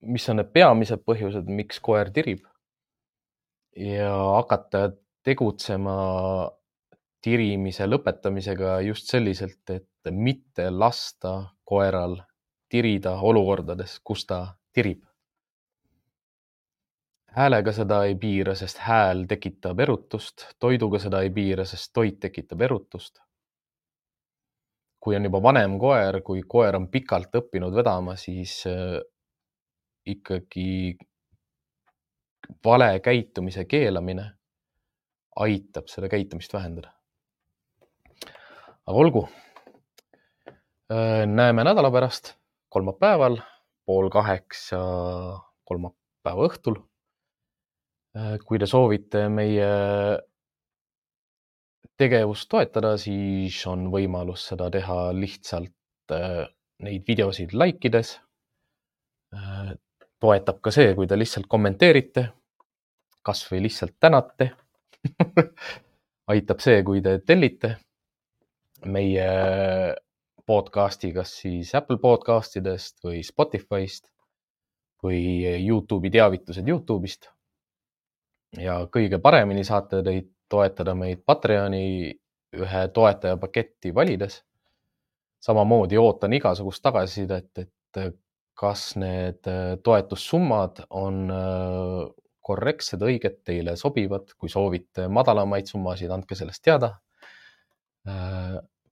mis 0.00 0.28
on 0.28 0.40
need 0.40 0.48
peamised 0.54 1.04
põhjused, 1.06 1.46
miks 1.60 1.78
koer 1.80 2.10
tirib. 2.10 2.46
ja 3.76 4.10
hakata 4.38 4.90
tegutsema 5.22 5.94
tirimise 7.22 7.86
lõpetamisega 7.86 8.80
just 8.86 9.10
selliselt, 9.10 9.62
et 9.70 10.10
mitte 10.10 10.70
lasta 10.70 11.36
koeral 11.64 12.18
tirida 12.72 13.14
olukordades, 13.20 14.00
kus 14.04 14.26
ta 14.26 14.44
tirib. 14.72 15.04
häälega 17.32 17.72
seda 17.72 18.02
ei 18.04 18.14
piira, 18.20 18.54
sest 18.54 18.82
hääl 18.84 19.22
tekitab 19.28 19.78
erutust, 19.80 20.46
toiduga 20.60 20.98
seda 21.00 21.22
ei 21.24 21.30
piira, 21.30 21.64
sest 21.64 21.92
toit 21.92 22.18
tekitab 22.20 22.60
erutust. 22.60 23.20
kui 25.00 25.16
on 25.16 25.24
juba 25.24 25.42
vanem 25.42 25.78
koer, 25.78 26.20
kui 26.22 26.42
koer 26.46 26.76
on 26.76 26.88
pikalt 26.88 27.34
õppinud 27.34 27.74
vedama, 27.74 28.16
siis 28.16 28.66
äh, 28.66 29.00
ikkagi 30.06 30.98
vale 32.64 33.00
käitumise 33.00 33.64
keelamine 33.64 34.30
aitab 35.36 35.88
seda 35.88 36.08
käitumist 36.12 36.52
vähendada. 36.52 36.92
aga 38.86 38.98
olgu. 38.98 39.28
Näeme 41.26 41.64
nädala 41.64 41.90
pärast, 41.90 42.34
kolmapäeval 42.68 43.38
pool 43.86 44.10
kaheksa, 44.12 44.80
kolmapäeva 45.64 46.48
õhtul. 46.48 46.76
Kui 48.44 48.58
te 48.60 48.68
soovite 48.68 49.24
meie 49.32 49.68
tegevust 51.96 52.50
toetada, 52.50 52.96
siis 53.00 53.56
on 53.70 53.86
võimalus 53.92 54.44
seda 54.50 54.68
teha 54.74 54.98
lihtsalt 55.16 56.16
neid 56.82 57.08
videosid 57.08 57.54
like 57.56 57.88
ides. 57.88 58.18
toetab 60.20 60.60
ka 60.60 60.70
see, 60.70 60.92
kui 60.94 61.06
te 61.08 61.16
lihtsalt 61.16 61.48
kommenteerite, 61.50 62.28
kasvõi 63.24 63.62
lihtsalt 63.64 63.96
tänate 64.00 64.52
aitab 66.32 66.62
see, 66.62 66.82
kui 66.86 67.02
te 67.04 67.18
tellite 67.26 67.76
meie 68.92 69.26
podcast'i, 70.46 71.12
kas 71.14 71.34
siis 71.42 71.74
Apple 71.78 71.98
podcast'idest 72.02 73.02
või 73.04 73.22
Spotify'st 73.26 74.08
või 75.02 75.22
Youtube'i 75.66 76.10
teavitused 76.14 76.68
Youtube'ist. 76.68 77.28
ja 78.58 78.82
kõige 78.92 79.18
paremini 79.18 79.64
saate 79.64 80.02
teid 80.02 80.30
toetada 80.52 80.94
meid 80.94 81.22
Patreoni 81.26 82.12
ühe 82.52 82.88
toetaja 82.94 83.36
paketti 83.36 83.94
valides. 83.94 84.42
samamoodi 85.42 85.98
ootan 85.98 86.32
igasugust 86.32 86.82
tagasisidet, 86.82 87.58
et 87.58 88.14
kas 88.54 88.96
need 88.96 89.48
toetussummad 89.82 90.84
on 90.90 91.24
korrektsed, 92.42 93.02
õiged, 93.02 93.40
teile 93.46 93.76
sobivad, 93.78 94.34
kui 94.38 94.50
soovite 94.50 95.06
madalamaid 95.08 95.70
summasid, 95.70 96.10
andke 96.10 96.34
sellest 96.38 96.62
teada. 96.66 96.96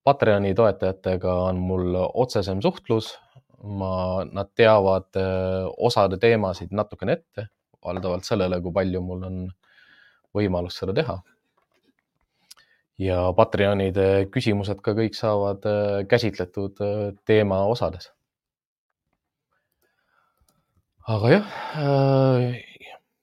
Patreoni 0.05 0.55
toetajatega 0.57 1.33
on 1.51 1.59
mul 1.61 1.97
otsesem 1.99 2.63
suhtlus. 2.65 3.19
ma, 3.61 4.25
nad 4.33 4.49
teavad 4.57 5.17
äh, 5.21 5.67
osade 5.77 6.17
teemasid 6.17 6.71
natukene 6.73 7.13
ette, 7.19 7.43
valdavalt 7.85 8.25
sellele, 8.25 8.57
kui 8.65 8.73
palju 8.73 9.03
mul 9.05 9.27
on 9.29 9.43
võimalus 10.33 10.79
seda 10.81 10.95
teha. 10.97 11.19
ja 13.01 13.19
Patreonide 13.37 14.07
küsimused 14.33 14.81
ka 14.81 14.95
kõik 14.97 15.19
saavad 15.19 15.69
äh, 15.69 16.07
käsitletud 16.09 16.81
äh, 16.81 17.13
teema 17.29 17.61
osades. 17.69 18.09
aga 21.05 21.31
jah 21.37 21.55
äh,, 21.77 22.70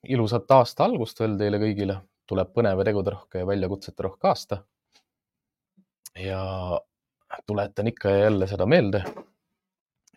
ilusat 0.02 0.50
aasta 0.50 0.84
algust 0.84 1.20
veel 1.20 1.36
teile 1.38 1.60
kõigile, 1.62 2.00
tuleb 2.28 2.52
põnev 2.54 2.82
ja 2.82 2.86
teguderohke 2.90 3.42
ja 3.42 3.46
väljakutsete 3.46 4.02
rohke 4.02 4.28
aasta. 4.28 4.62
Ja 6.18 6.42
tuletan 7.46 7.86
ikka 7.86 8.10
ja 8.10 8.22
jälle 8.28 8.46
seda 8.46 8.66
meelde, 8.66 9.02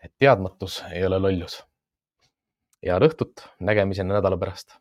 et 0.02 0.12
teadmatus 0.18 0.82
ei 0.92 1.06
ole 1.06 1.18
lollus. 1.18 1.62
head 2.82 3.02
õhtut, 3.02 3.44
nägemiseni 3.60 4.08
nädala 4.08 4.36
pärast 4.36 4.78